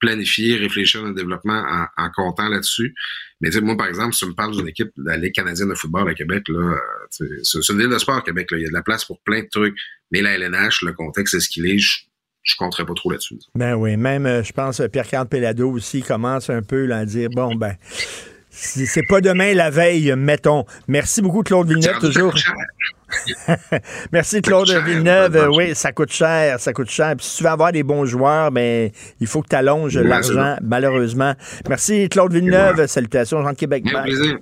planifier, 0.00 0.56
réfléchir 0.56 1.04
à 1.04 1.08
un 1.08 1.12
développement 1.12 1.60
en, 1.60 2.04
en 2.04 2.10
comptant 2.10 2.48
là-dessus. 2.48 2.94
Mais 3.40 3.50
moi, 3.60 3.76
par 3.76 3.86
exemple, 3.86 4.14
si 4.14 4.20
tu 4.20 4.30
me 4.30 4.34
parles 4.34 4.56
d'une 4.56 4.68
équipe 4.68 4.90
de 4.96 5.04
la 5.08 5.16
Ligue 5.16 5.34
canadienne 5.34 5.68
de 5.68 5.74
football 5.74 6.08
à 6.08 6.14
Québec, 6.14 6.44
là, 6.48 6.76
c'est 7.10 7.24
c'est 7.42 7.72
une 7.72 7.78
ville 7.78 7.88
de 7.88 7.98
sport 7.98 8.16
à 8.16 8.22
Québec, 8.22 8.50
là. 8.50 8.58
Il 8.58 8.62
y 8.62 8.66
a 8.66 8.68
de 8.68 8.74
la 8.74 8.82
place 8.82 9.04
pour 9.04 9.20
plein 9.22 9.42
de 9.42 9.48
trucs. 9.48 9.76
Mais 10.10 10.22
la 10.22 10.34
LNH, 10.34 10.82
le 10.82 10.92
contexte 10.92 11.34
est 11.34 11.40
ce 11.40 11.48
qu'il 11.48 11.66
est, 11.66 11.78
je, 11.78 12.00
je 12.42 12.56
compterais 12.56 12.84
pas 12.84 12.94
trop 12.94 13.10
là-dessus. 13.10 13.38
Ben 13.54 13.74
oui, 13.74 13.96
même, 13.96 14.26
euh, 14.26 14.42
je 14.42 14.52
pense, 14.52 14.80
euh, 14.80 14.88
Pierre-Carl 14.88 15.28
Pellado 15.28 15.70
aussi 15.70 16.02
commence 16.02 16.50
un 16.50 16.62
peu 16.62 16.90
à 16.92 17.04
dire, 17.04 17.28
bon, 17.30 17.54
ben, 17.54 17.76
c'est 18.60 19.06
pas 19.08 19.20
demain 19.20 19.54
la 19.54 19.70
veille, 19.70 20.14
mettons. 20.16 20.64
Merci 20.88 21.22
beaucoup, 21.22 21.42
Claude 21.42 21.68
Villeneuve, 21.68 21.98
toujours. 22.00 22.34
Merci, 24.12 24.42
Claude 24.42 24.68
cher, 24.68 24.84
Villeneuve. 24.84 25.48
oui, 25.54 25.74
ça 25.74 25.92
coûte 25.92 26.12
cher, 26.12 26.60
ça 26.60 26.72
coûte 26.72 26.90
cher. 26.90 27.14
Puis 27.16 27.26
si 27.26 27.38
tu 27.38 27.44
veux 27.44 27.50
avoir 27.50 27.72
des 27.72 27.82
bons 27.82 28.04
joueurs, 28.04 28.50
ben, 28.50 28.90
il 29.20 29.26
faut 29.26 29.42
que 29.42 29.48
tu 29.48 29.56
allonges 29.56 29.96
l'argent, 29.96 30.56
malheureusement. 30.62 31.34
Merci, 31.68 32.08
Claude 32.08 32.32
Villeneuve. 32.32 32.86
Salutations, 32.86 33.42
Jean 33.42 33.52
de 33.52 33.56
Québec. 33.56 33.84
Bien, 33.84 34.02
plaisir. 34.02 34.38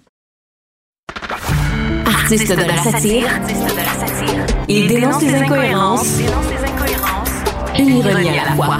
Artiste 2.06 2.50
de 2.50 2.56
la 2.56 2.76
satire, 2.76 3.28
il 4.68 4.88
dénonce 4.88 5.22
les 5.22 5.34
incohérences, 5.34 6.18
une 7.78 7.88
ironie 7.88 8.38
à 8.38 8.44
la 8.46 8.52
fois. 8.52 8.78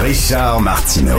Richard 0.00 0.60
Martineau. 0.60 1.18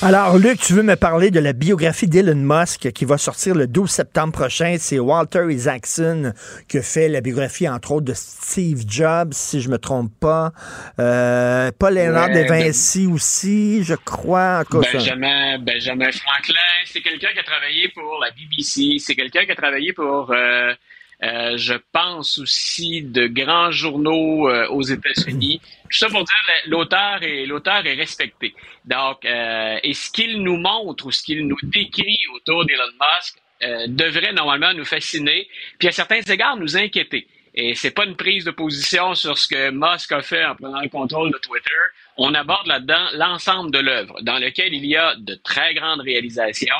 Alors, 0.00 0.38
Luc, 0.38 0.60
tu 0.60 0.74
veux 0.74 0.84
me 0.84 0.94
parler 0.94 1.32
de 1.32 1.40
la 1.40 1.52
biographie 1.52 2.06
d'Elon 2.06 2.36
Musk 2.36 2.92
qui 2.92 3.04
va 3.04 3.18
sortir 3.18 3.56
le 3.56 3.66
12 3.66 3.90
septembre 3.90 4.32
prochain. 4.32 4.76
C'est 4.78 5.00
Walter 5.00 5.46
Isaacson 5.50 6.32
qui 6.68 6.80
fait 6.82 7.08
la 7.08 7.20
biographie, 7.20 7.68
entre 7.68 7.90
autres, 7.90 8.06
de 8.06 8.14
Steve 8.14 8.84
Jobs, 8.86 9.32
si 9.32 9.60
je 9.60 9.68
me 9.68 9.76
trompe 9.76 10.12
pas. 10.20 10.52
Euh, 11.00 11.72
Paul 11.76 11.94
Léonard 11.94 12.28
Ouais, 12.28 12.44
de 12.44 12.48
Vinci 12.48 13.08
aussi, 13.08 13.82
je 13.82 13.94
crois. 13.94 14.62
En 14.72 14.78
Benjamin, 14.78 15.58
Benjamin 15.58 16.12
Franklin, 16.12 16.54
c'est 16.86 17.00
quelqu'un 17.00 17.32
qui 17.32 17.40
a 17.40 17.44
travaillé 17.44 17.88
pour 17.88 18.20
la 18.22 18.30
BBC, 18.30 18.98
c'est 19.00 19.16
quelqu'un 19.16 19.46
qui 19.46 19.52
a 19.52 19.56
travaillé 19.56 19.92
pour, 19.92 20.30
euh, 20.30 20.72
euh, 21.22 21.56
je 21.56 21.74
pense 21.92 22.38
aussi, 22.38 23.02
de 23.02 23.26
grands 23.26 23.72
journaux 23.72 24.48
euh, 24.48 24.68
aux 24.68 24.82
États-Unis. 24.82 25.60
Tout 25.90 25.98
ça 25.98 26.08
pour 26.08 26.22
dire 26.22 26.36
que 26.46 26.70
l'auteur 26.70 27.22
est 27.22 27.46
l'auteur 27.46 27.84
est 27.86 27.94
respecté. 27.94 28.54
Donc, 28.84 29.24
euh, 29.24 29.78
et 29.82 29.94
ce 29.94 30.10
qu'il 30.10 30.42
nous 30.42 30.56
montre 30.56 31.06
ou 31.06 31.10
ce 31.10 31.22
qu'il 31.22 31.46
nous 31.46 31.58
décrit 31.62 32.18
autour 32.34 32.64
d'Elon 32.66 32.92
Musk 32.92 33.38
euh, 33.62 33.86
devrait 33.88 34.32
normalement 34.32 34.72
nous 34.72 34.84
fasciner, 34.84 35.48
puis 35.78 35.88
à 35.88 35.92
certains 35.92 36.20
égards 36.20 36.56
nous 36.56 36.76
inquiéter. 36.76 37.26
Et 37.54 37.74
c'est 37.74 37.90
pas 37.90 38.04
une 38.04 38.14
prise 38.14 38.44
de 38.44 38.52
position 38.52 39.16
sur 39.16 39.36
ce 39.36 39.48
que 39.48 39.70
Musk 39.70 40.12
a 40.12 40.22
fait 40.22 40.44
en 40.44 40.54
prenant 40.54 40.80
le 40.80 40.88
contrôle 40.88 41.32
de 41.32 41.38
Twitter. 41.38 41.80
On 42.16 42.32
aborde 42.34 42.68
là-dedans 42.68 43.08
l'ensemble 43.14 43.72
de 43.72 43.80
l'œuvre, 43.80 44.20
dans 44.22 44.38
lequel 44.38 44.72
il 44.74 44.86
y 44.86 44.96
a 44.96 45.16
de 45.16 45.34
très 45.34 45.74
grandes 45.74 46.00
réalisations, 46.00 46.76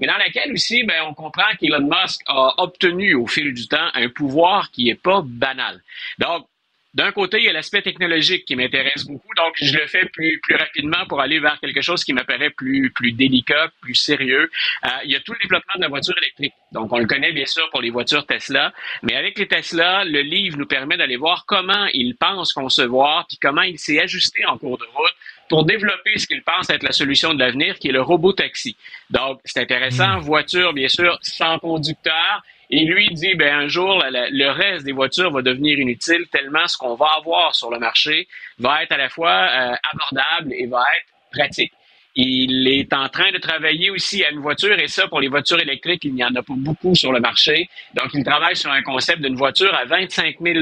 mais 0.00 0.06
dans 0.06 0.16
laquelle 0.16 0.52
aussi, 0.52 0.84
ben, 0.84 1.02
on 1.08 1.14
comprend 1.14 1.50
qu'Elon 1.58 1.88
Musk 1.88 2.20
a 2.26 2.54
obtenu 2.58 3.14
au 3.14 3.26
fil 3.26 3.52
du 3.54 3.68
temps 3.68 3.88
un 3.94 4.08
pouvoir 4.08 4.70
qui 4.70 4.88
est 4.88 5.00
pas 5.00 5.22
banal. 5.24 5.82
Donc, 6.18 6.46
d'un 6.94 7.10
côté, 7.10 7.38
il 7.38 7.44
y 7.44 7.48
a 7.48 7.54
l'aspect 7.54 7.80
technologique 7.80 8.44
qui 8.44 8.54
m'intéresse 8.54 9.06
beaucoup, 9.06 9.32
donc 9.34 9.54
je 9.56 9.74
le 9.74 9.86
fais 9.86 10.04
plus, 10.12 10.38
rapidement 10.50 11.06
pour 11.08 11.22
aller 11.22 11.38
vers 11.38 11.58
quelque 11.58 11.80
chose 11.80 12.04
qui 12.04 12.12
m'apparaît 12.12 12.50
plus, 12.50 12.90
plus 12.90 13.12
délicat, 13.12 13.70
plus 13.80 13.94
sérieux. 13.94 14.50
Euh, 14.84 14.88
il 15.04 15.10
y 15.10 15.16
a 15.16 15.20
tout 15.20 15.32
le 15.32 15.38
développement 15.42 15.72
de 15.76 15.80
la 15.80 15.88
voiture 15.88 16.14
électrique. 16.18 16.52
Donc, 16.70 16.92
on 16.92 16.98
le 16.98 17.06
connaît 17.06 17.32
bien 17.32 17.46
sûr 17.46 17.68
pour 17.70 17.80
les 17.80 17.88
voitures 17.88 18.26
Tesla, 18.26 18.74
mais 19.02 19.16
avec 19.16 19.38
les 19.38 19.48
Tesla, 19.48 20.04
le 20.04 20.20
livre 20.20 20.58
nous 20.58 20.66
permet 20.66 20.98
d'aller 20.98 21.16
voir 21.16 21.46
comment 21.46 21.86
il 21.94 22.14
pense 22.14 22.52
concevoir, 22.52 23.26
puis 23.26 23.38
comment 23.40 23.62
il 23.62 23.78
s'est 23.78 23.98
ajusté 23.98 24.44
en 24.44 24.58
cours 24.58 24.76
de 24.76 24.84
route 24.84 25.14
pour 25.48 25.64
développer 25.64 26.18
ce 26.18 26.26
qu'il 26.26 26.42
pense 26.42 26.70
être 26.70 26.82
la 26.82 26.92
solution 26.92 27.34
de 27.34 27.38
l'avenir, 27.38 27.78
qui 27.78 27.88
est 27.88 27.92
le 27.92 28.00
robot 28.02 28.32
taxi. 28.32 28.76
Donc, 29.10 29.40
c'est 29.44 29.60
intéressant. 29.60 30.18
Voiture, 30.20 30.72
bien 30.72 30.88
sûr, 30.88 31.18
sans 31.22 31.58
conducteur. 31.58 32.42
Et 32.70 32.84
lui 32.86 33.08
dit, 33.12 33.34
ben, 33.34 33.54
un 33.54 33.68
jour, 33.68 33.98
la- 33.98 34.10
la- 34.10 34.30
le 34.30 34.48
reste 34.50 34.84
des 34.86 34.92
voitures 34.92 35.30
va 35.30 35.42
devenir 35.42 35.78
inutile 35.78 36.24
tellement 36.32 36.66
ce 36.66 36.78
qu'on 36.78 36.94
va 36.94 37.08
avoir 37.18 37.54
sur 37.54 37.70
le 37.70 37.78
marché 37.78 38.26
va 38.58 38.82
être 38.82 38.92
à 38.92 38.96
la 38.96 39.10
fois 39.10 39.30
euh, 39.50 39.74
abordable 39.92 40.52
et 40.54 40.66
va 40.66 40.82
être 40.96 41.06
pratique. 41.38 41.72
Il 42.14 42.68
est 42.68 42.92
en 42.94 43.08
train 43.08 43.30
de 43.32 43.38
travailler 43.38 43.90
aussi 43.90 44.22
à 44.24 44.30
une 44.30 44.40
voiture, 44.40 44.78
et 44.78 44.86
ça, 44.88 45.08
pour 45.08 45.20
les 45.20 45.28
voitures 45.28 45.60
électriques, 45.60 46.04
il 46.04 46.14
n'y 46.14 46.24
en 46.24 46.34
a 46.34 46.42
pas 46.42 46.54
beaucoup 46.56 46.94
sur 46.94 47.12
le 47.12 47.20
marché. 47.20 47.68
Donc, 47.94 48.10
il 48.14 48.22
travaille 48.24 48.56
sur 48.56 48.70
un 48.70 48.82
concept 48.82 49.20
d'une 49.22 49.34
voiture 49.34 49.74
à 49.74 49.84
25 49.84 50.36
000 50.40 50.60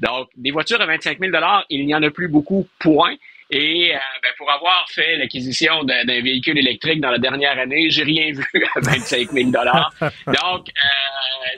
Donc, 0.00 0.28
des 0.36 0.50
voitures 0.52 0.80
à 0.80 0.86
25 0.86 1.18
000 1.18 1.32
il 1.70 1.86
n'y 1.86 1.94
en 1.94 2.02
a 2.02 2.10
plus 2.10 2.28
beaucoup, 2.28 2.66
point. 2.78 3.14
Et 3.50 3.92
euh, 3.94 3.98
ben, 4.22 4.30
pour 4.38 4.50
avoir 4.50 4.86
fait 4.90 5.16
l'acquisition 5.16 5.82
d'un 5.82 6.04
véhicule 6.04 6.58
électrique 6.58 7.00
dans 7.00 7.10
la 7.10 7.18
dernière 7.18 7.58
année, 7.58 7.90
j'ai 7.90 8.04
rien 8.04 8.32
vu 8.32 8.46
à 8.76 8.80
25 8.80 9.30
000 9.30 9.50
Donc, 9.50 10.68
euh, 10.68 10.88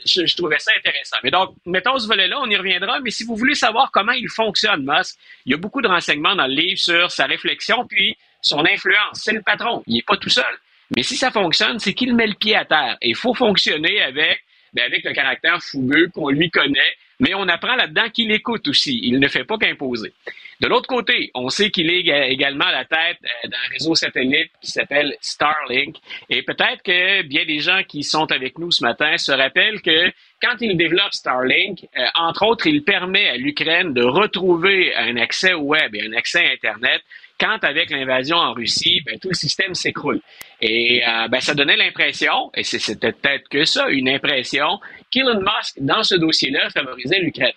je, 0.06 0.24
je 0.24 0.36
trouvais 0.36 0.58
ça 0.58 0.72
intéressant. 0.76 1.16
Mais 1.22 1.30
donc, 1.30 1.54
mettons 1.66 1.98
ce 1.98 2.06
volet-là, 2.06 2.38
on 2.40 2.48
y 2.48 2.56
reviendra. 2.56 3.00
Mais 3.00 3.10
si 3.10 3.24
vous 3.24 3.36
voulez 3.36 3.54
savoir 3.54 3.90
comment 3.92 4.12
il 4.12 4.28
fonctionne, 4.28 4.84
Musk, 4.86 5.18
il 5.44 5.52
y 5.52 5.54
a 5.54 5.58
beaucoup 5.58 5.82
de 5.82 5.88
renseignements 5.88 6.34
dans 6.34 6.46
le 6.46 6.54
livre 6.54 6.78
sur 6.78 7.10
sa 7.10 7.26
réflexion, 7.26 7.86
puis 7.86 8.16
son 8.40 8.64
influence. 8.64 9.20
C'est 9.22 9.32
le 9.32 9.42
patron. 9.42 9.82
Il 9.86 9.94
n'est 9.94 10.02
pas 10.02 10.16
tout 10.16 10.30
seul. 10.30 10.44
Mais 10.94 11.02
si 11.02 11.16
ça 11.16 11.30
fonctionne, 11.30 11.78
c'est 11.78 11.94
qu'il 11.94 12.14
met 12.14 12.26
le 12.26 12.34
pied 12.34 12.56
à 12.56 12.64
terre. 12.64 12.96
Et 13.00 13.10
il 13.10 13.16
faut 13.16 13.34
fonctionner 13.34 14.02
avec, 14.02 14.44
ben, 14.72 14.84
avec 14.84 15.04
le 15.04 15.12
caractère 15.12 15.62
fougueux 15.62 16.08
qu'on 16.12 16.28
lui 16.28 16.50
connaît, 16.50 16.96
mais 17.22 17.34
on 17.34 17.48
apprend 17.48 17.76
là-dedans 17.76 18.10
qu'il 18.12 18.30
écoute 18.32 18.66
aussi. 18.68 18.98
Il 19.02 19.20
ne 19.20 19.28
fait 19.28 19.44
pas 19.44 19.56
qu'imposer. 19.56 20.12
De 20.60 20.68
l'autre 20.68 20.86
côté, 20.88 21.30
on 21.34 21.48
sait 21.48 21.70
qu'il 21.70 21.88
est 21.88 22.02
éga- 22.02 22.28
également 22.28 22.66
à 22.66 22.72
la 22.72 22.84
tête 22.84 23.18
euh, 23.24 23.48
d'un 23.48 23.72
réseau 23.72 23.94
satellite 23.94 24.50
qui 24.60 24.70
s'appelle 24.70 25.16
Starlink. 25.20 25.96
Et 26.28 26.42
peut-être 26.42 26.82
que 26.84 27.22
bien 27.22 27.44
des 27.44 27.60
gens 27.60 27.82
qui 27.88 28.02
sont 28.02 28.30
avec 28.30 28.58
nous 28.58 28.70
ce 28.70 28.84
matin 28.84 29.16
se 29.18 29.32
rappellent 29.32 29.80
que 29.80 30.10
quand 30.40 30.56
il 30.60 30.76
développe 30.76 31.12
Starlink, 31.14 31.84
euh, 31.96 32.04
entre 32.16 32.44
autres, 32.44 32.66
il 32.66 32.82
permet 32.82 33.28
à 33.28 33.36
l'Ukraine 33.36 33.94
de 33.94 34.02
retrouver 34.02 34.94
un 34.94 35.16
accès 35.16 35.52
au 35.54 35.62
web 35.62 35.94
et 35.94 36.02
un 36.06 36.12
accès 36.12 36.44
à 36.46 36.52
Internet 36.52 37.02
quand 37.40 37.64
avec 37.64 37.90
l'invasion 37.90 38.36
en 38.36 38.52
Russie, 38.52 39.00
ben, 39.04 39.18
tout 39.18 39.28
le 39.30 39.34
système 39.34 39.74
s'écroule. 39.74 40.20
Et 40.60 41.02
euh, 41.04 41.26
ben, 41.26 41.40
ça 41.40 41.54
donnait 41.54 41.76
l'impression, 41.76 42.52
et 42.54 42.62
c'était 42.62 43.10
peut-être 43.10 43.48
que 43.48 43.64
ça, 43.64 43.88
une 43.88 44.08
impression, 44.08 44.78
qu'Elon 45.12 45.40
Musk, 45.40 45.76
dans 45.80 46.02
ce 46.02 46.16
dossier-là, 46.16 46.70
favorisait 46.70 47.20
l'Ukraine. 47.20 47.52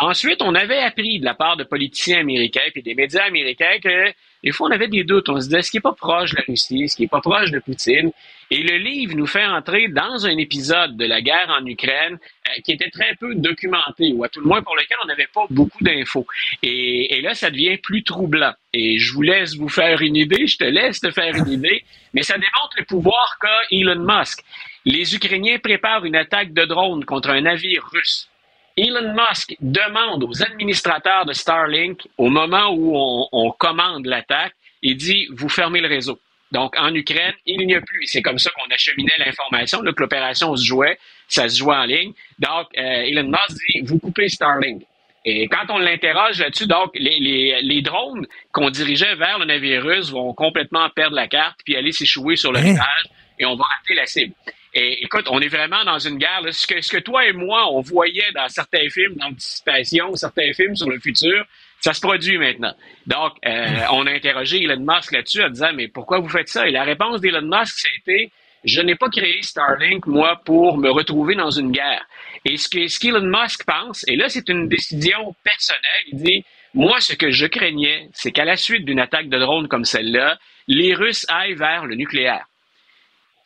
Ensuite, 0.00 0.42
on 0.42 0.54
avait 0.54 0.78
appris 0.78 1.18
de 1.18 1.24
la 1.24 1.34
part 1.34 1.56
de 1.56 1.64
politiciens 1.64 2.20
américains 2.20 2.60
et 2.72 2.82
des 2.82 2.94
médias 2.94 3.24
américains 3.24 3.80
que 3.82 4.12
des 4.44 4.52
fois, 4.52 4.68
on 4.68 4.70
avait 4.70 4.88
des 4.88 5.02
doutes. 5.02 5.28
On 5.28 5.40
se 5.40 5.46
disait, 5.46 5.58
est-ce 5.58 5.70
qui 5.70 5.78
n'est 5.78 5.82
pas 5.82 5.94
proche 5.94 6.30
de 6.30 6.36
la 6.36 6.44
Russie? 6.46 6.84
Est-ce 6.84 6.96
qui 6.96 7.02
n'est 7.02 7.08
pas 7.08 7.20
proche 7.20 7.50
de 7.50 7.58
Poutine? 7.58 8.12
Et 8.50 8.62
le 8.62 8.76
livre 8.78 9.16
nous 9.16 9.26
fait 9.26 9.44
entrer 9.44 9.88
dans 9.88 10.24
un 10.24 10.38
épisode 10.38 10.96
de 10.96 11.04
la 11.04 11.20
guerre 11.20 11.48
en 11.60 11.66
Ukraine 11.66 12.14
euh, 12.14 12.60
qui 12.64 12.72
était 12.72 12.90
très 12.90 13.14
peu 13.16 13.34
documenté, 13.34 14.12
ou 14.12 14.22
à 14.24 14.28
tout 14.28 14.40
le 14.40 14.46
moins 14.46 14.62
pour 14.62 14.76
lequel 14.76 14.96
on 15.02 15.06
n'avait 15.06 15.28
pas 15.34 15.44
beaucoup 15.50 15.82
d'infos. 15.82 16.26
Et, 16.62 17.18
et, 17.18 17.20
là, 17.20 17.34
ça 17.34 17.50
devient 17.50 17.76
plus 17.78 18.04
troublant. 18.04 18.54
Et 18.72 18.98
je 18.98 19.12
vous 19.12 19.22
laisse 19.22 19.56
vous 19.56 19.68
faire 19.68 20.00
une 20.00 20.16
idée, 20.16 20.46
je 20.46 20.56
te 20.56 20.64
laisse 20.64 21.00
te 21.00 21.10
faire 21.10 21.34
une 21.34 21.50
idée, 21.50 21.84
mais 22.14 22.22
ça 22.22 22.34
démontre 22.34 22.76
le 22.78 22.84
pouvoir 22.84 23.38
qu'a 23.40 23.60
Elon 23.70 24.04
Musk. 24.06 24.44
Les 24.84 25.14
Ukrainiens 25.14 25.58
préparent 25.58 26.04
une 26.04 26.16
attaque 26.16 26.52
de 26.52 26.64
drone 26.64 27.04
contre 27.04 27.30
un 27.30 27.42
navire 27.42 27.84
russe. 27.92 28.28
Elon 28.76 29.12
Musk 29.12 29.56
demande 29.60 30.22
aux 30.22 30.42
administrateurs 30.42 31.26
de 31.26 31.32
Starlink, 31.32 32.06
au 32.16 32.28
moment 32.28 32.70
où 32.70 32.96
on, 32.96 33.28
on 33.32 33.50
commande 33.50 34.06
l'attaque, 34.06 34.54
il 34.82 34.96
dit, 34.96 35.26
vous 35.32 35.48
fermez 35.48 35.80
le 35.80 35.88
réseau. 35.88 36.20
Donc, 36.52 36.74
en 36.78 36.94
Ukraine, 36.94 37.34
il 37.44 37.66
n'y 37.66 37.74
a 37.74 37.80
plus. 37.80 38.06
C'est 38.06 38.22
comme 38.22 38.38
ça 38.38 38.50
qu'on 38.50 38.72
acheminait 38.72 39.12
l'information, 39.18 39.80
que 39.80 40.00
l'opération 40.00 40.54
se 40.56 40.64
jouait, 40.64 40.98
ça 41.26 41.48
se 41.48 41.58
jouait 41.58 41.76
en 41.76 41.84
ligne. 41.84 42.12
Donc, 42.38 42.68
euh, 42.78 43.02
Elon 43.02 43.28
Musk 43.28 43.58
dit, 43.66 43.80
vous 43.82 43.98
coupez 43.98 44.28
Starlink. 44.28 44.82
Et 45.24 45.48
quand 45.48 45.66
on 45.68 45.78
l'interroge 45.78 46.38
là-dessus, 46.38 46.66
donc, 46.66 46.92
les, 46.94 47.18
les, 47.18 47.60
les 47.60 47.82
drones 47.82 48.26
qu'on 48.52 48.70
dirigeait 48.70 49.16
vers 49.16 49.38
le 49.40 49.44
navire 49.44 49.82
russe 49.82 50.10
vont 50.10 50.32
complètement 50.32 50.88
perdre 50.90 51.16
la 51.16 51.26
carte 51.26 51.58
puis 51.64 51.76
aller 51.76 51.92
s'échouer 51.92 52.36
sur 52.36 52.52
le 52.52 52.60
rivage 52.60 53.04
et 53.38 53.46
on 53.46 53.56
va 53.56 53.64
rater 53.64 53.94
la 53.94 54.06
cible. 54.06 54.34
Et 54.74 55.02
écoute, 55.02 55.26
on 55.30 55.40
est 55.40 55.48
vraiment 55.48 55.84
dans 55.84 55.98
une 55.98 56.18
guerre. 56.18 56.42
Là. 56.42 56.52
Ce, 56.52 56.66
que, 56.66 56.80
ce 56.80 56.92
que 56.92 56.98
toi 56.98 57.26
et 57.26 57.32
moi, 57.32 57.72
on 57.72 57.80
voyait 57.80 58.30
dans 58.34 58.48
certains 58.48 58.88
films 58.90 59.14
d'anticipation, 59.16 60.14
certains 60.14 60.52
films 60.52 60.76
sur 60.76 60.90
le 60.90 61.00
futur, 61.00 61.44
ça 61.80 61.92
se 61.94 62.00
produit 62.00 62.38
maintenant. 62.38 62.74
Donc, 63.06 63.34
euh, 63.46 63.66
on 63.92 64.06
a 64.06 64.12
interrogé 64.12 64.62
Elon 64.62 64.80
Musk 64.80 65.12
là-dessus 65.12 65.42
en 65.42 65.48
disant, 65.48 65.72
mais 65.74 65.88
pourquoi 65.88 66.18
vous 66.18 66.28
faites 66.28 66.48
ça? 66.48 66.68
Et 66.68 66.70
la 66.70 66.84
réponse 66.84 67.20
d'Elon 67.20 67.42
Musk, 67.42 67.78
c'était, 67.78 68.30
je 68.64 68.80
n'ai 68.80 68.94
pas 68.94 69.08
créé 69.08 69.40
Starlink, 69.42 70.06
moi, 70.06 70.40
pour 70.44 70.76
me 70.76 70.90
retrouver 70.90 71.34
dans 71.34 71.50
une 71.50 71.70
guerre. 71.70 72.04
Et 72.44 72.56
ce 72.56 72.68
que 72.68 72.86
ce 72.88 72.98
qu'Elon 72.98 73.22
Musk 73.22 73.64
pense, 73.64 74.06
et 74.08 74.16
là, 74.16 74.28
c'est 74.28 74.48
une 74.48 74.68
décision 74.68 75.34
personnelle, 75.44 76.04
il 76.12 76.22
dit, 76.22 76.44
moi, 76.74 77.00
ce 77.00 77.14
que 77.14 77.30
je 77.30 77.46
craignais, 77.46 78.08
c'est 78.12 78.32
qu'à 78.32 78.44
la 78.44 78.56
suite 78.56 78.84
d'une 78.84 79.00
attaque 79.00 79.28
de 79.28 79.38
drone 79.38 79.68
comme 79.68 79.84
celle-là, 79.84 80.38
les 80.66 80.94
Russes 80.94 81.24
aillent 81.28 81.54
vers 81.54 81.86
le 81.86 81.94
nucléaire. 81.94 82.47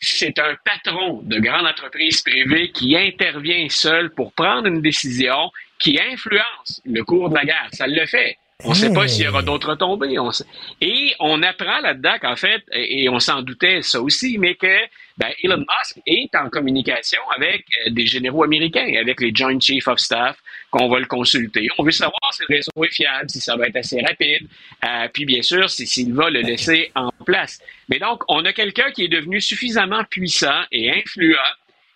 C'est 0.05 0.37
un 0.41 0.57
patron 0.65 1.21
de 1.23 1.39
grande 1.39 1.65
entreprise 1.65 2.23
privée 2.23 2.73
qui 2.73 2.97
intervient 2.97 3.69
seul 3.71 4.11
pour 4.11 4.33
prendre 4.33 4.67
une 4.67 4.83
décision 4.83 5.53
qui 5.79 5.97
influence 6.01 6.83
le 6.85 7.05
cours 7.05 7.31
de 7.31 7.37
la 7.37 7.45
guerre. 7.45 7.69
Ça 7.71 7.87
le 7.87 8.05
fait. 8.07 8.37
On 8.65 8.71
ne 8.71 8.75
sait 8.75 8.93
pas 8.93 9.07
s'il 9.07 9.25
y 9.25 9.29
aura 9.29 9.43
d'autres 9.43 9.77
tombées. 9.77 10.19
On 10.19 10.33
sait. 10.33 10.45
Et 10.81 11.15
on 11.21 11.41
apprend 11.45 11.81
là-dedans 11.81 12.17
qu'en 12.21 12.35
fait, 12.35 12.63
et 12.73 13.09
on 13.09 13.21
s'en 13.21 13.43
doutait 13.43 13.83
ça 13.83 14.01
aussi, 14.01 14.39
mais 14.39 14.57
que 14.57 14.77
ben, 15.19 15.31
Elon 15.43 15.59
Musk 15.59 16.01
est 16.05 16.35
en 16.35 16.49
communication 16.49 17.21
avec 17.37 17.65
euh, 17.87 17.91
des 17.91 18.07
généraux 18.07 18.43
américains, 18.43 18.93
avec 19.01 19.21
les 19.21 19.33
Joint 19.33 19.61
Chiefs 19.61 19.87
of 19.87 20.01
Staff, 20.01 20.37
qu'on 20.73 20.89
va 20.89 20.99
le 20.99 21.07
consulter. 21.07 21.69
On 21.79 21.85
veut 21.85 21.93
savoir 21.93 22.33
si 22.33 22.43
le 22.49 22.57
réseau 22.57 22.73
est 22.83 22.93
fiable, 22.93 23.31
si 23.31 23.41
ça 23.41 23.57
va 23.57 23.69
être 23.69 23.77
assez 23.77 24.01
rapide, 24.01 24.49
euh, 24.85 25.07
puis 25.13 25.27
bien 25.27 25.43
sûr, 25.43 25.71
s'il 25.71 26.15
va 26.15 26.31
le 26.31 26.41
laisser 26.41 26.91
en 26.97 27.11
place. 27.25 27.61
Mais 27.89 27.99
donc, 27.99 28.25
on 28.29 28.45
a 28.45 28.53
quelqu'un 28.53 28.91
qui 28.91 29.05
est 29.05 29.09
devenu 29.09 29.41
suffisamment 29.41 30.03
puissant 30.11 30.63
et 30.73 30.91
influent 30.91 31.37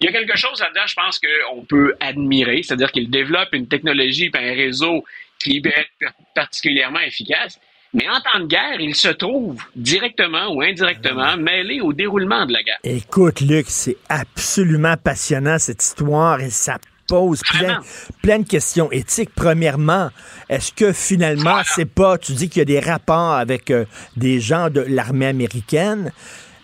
il 0.01 0.05
y 0.05 0.09
a 0.09 0.12
quelque 0.12 0.36
chose 0.36 0.61
là-dedans, 0.61 0.86
je 0.86 0.94
pense 0.94 1.19
qu'on 1.19 1.65
peut 1.65 1.94
admirer, 2.01 2.62
c'est-à-dire 2.62 2.93
qu'il 2.93 3.09
développe 3.09 3.48
une 3.53 3.66
technologie 3.66 4.31
et 4.35 4.39
un 4.39 4.55
réseau 4.55 5.05
qui 5.39 5.57
est 5.57 6.03
particulièrement 6.35 7.01
efficace. 7.01 7.59
Mais 7.94 8.07
en 8.09 8.20
temps 8.20 8.40
de 8.40 8.47
guerre, 8.47 8.78
il 8.78 8.94
se 8.94 9.09
trouve 9.09 9.62
directement 9.74 10.53
ou 10.53 10.61
indirectement 10.61 11.39
mêlé 11.39 11.81
au 11.81 11.94
déroulement 11.94 12.44
de 12.44 12.53
la 12.53 12.62
guerre. 12.62 12.78
Écoute, 12.85 13.40
Luc, 13.40 13.66
c'est 13.69 13.97
absolument 14.11 14.97
passionnant 15.03 15.59
cette 15.59 15.82
histoire 15.82 16.40
et 16.43 16.51
ça 16.51 16.78
pose 17.07 17.41
plein, 17.51 17.81
plein, 18.23 18.39
de 18.41 18.49
questions 18.49 18.91
éthiques. 18.93 19.31
Premièrement, 19.35 20.11
est-ce 20.49 20.73
que 20.73 20.93
finalement, 20.93 21.61
c'est 21.65 21.87
pas, 21.87 22.19
tu 22.19 22.33
dis 22.33 22.49
qu'il 22.49 22.61
y 22.61 22.62
a 22.62 22.65
des 22.65 22.81
rapports 22.81 23.33
avec 23.33 23.70
euh, 23.70 23.85
des 24.16 24.41
gens 24.41 24.70
de 24.70 24.81
l'armée 24.81 25.27
américaine, 25.27 26.12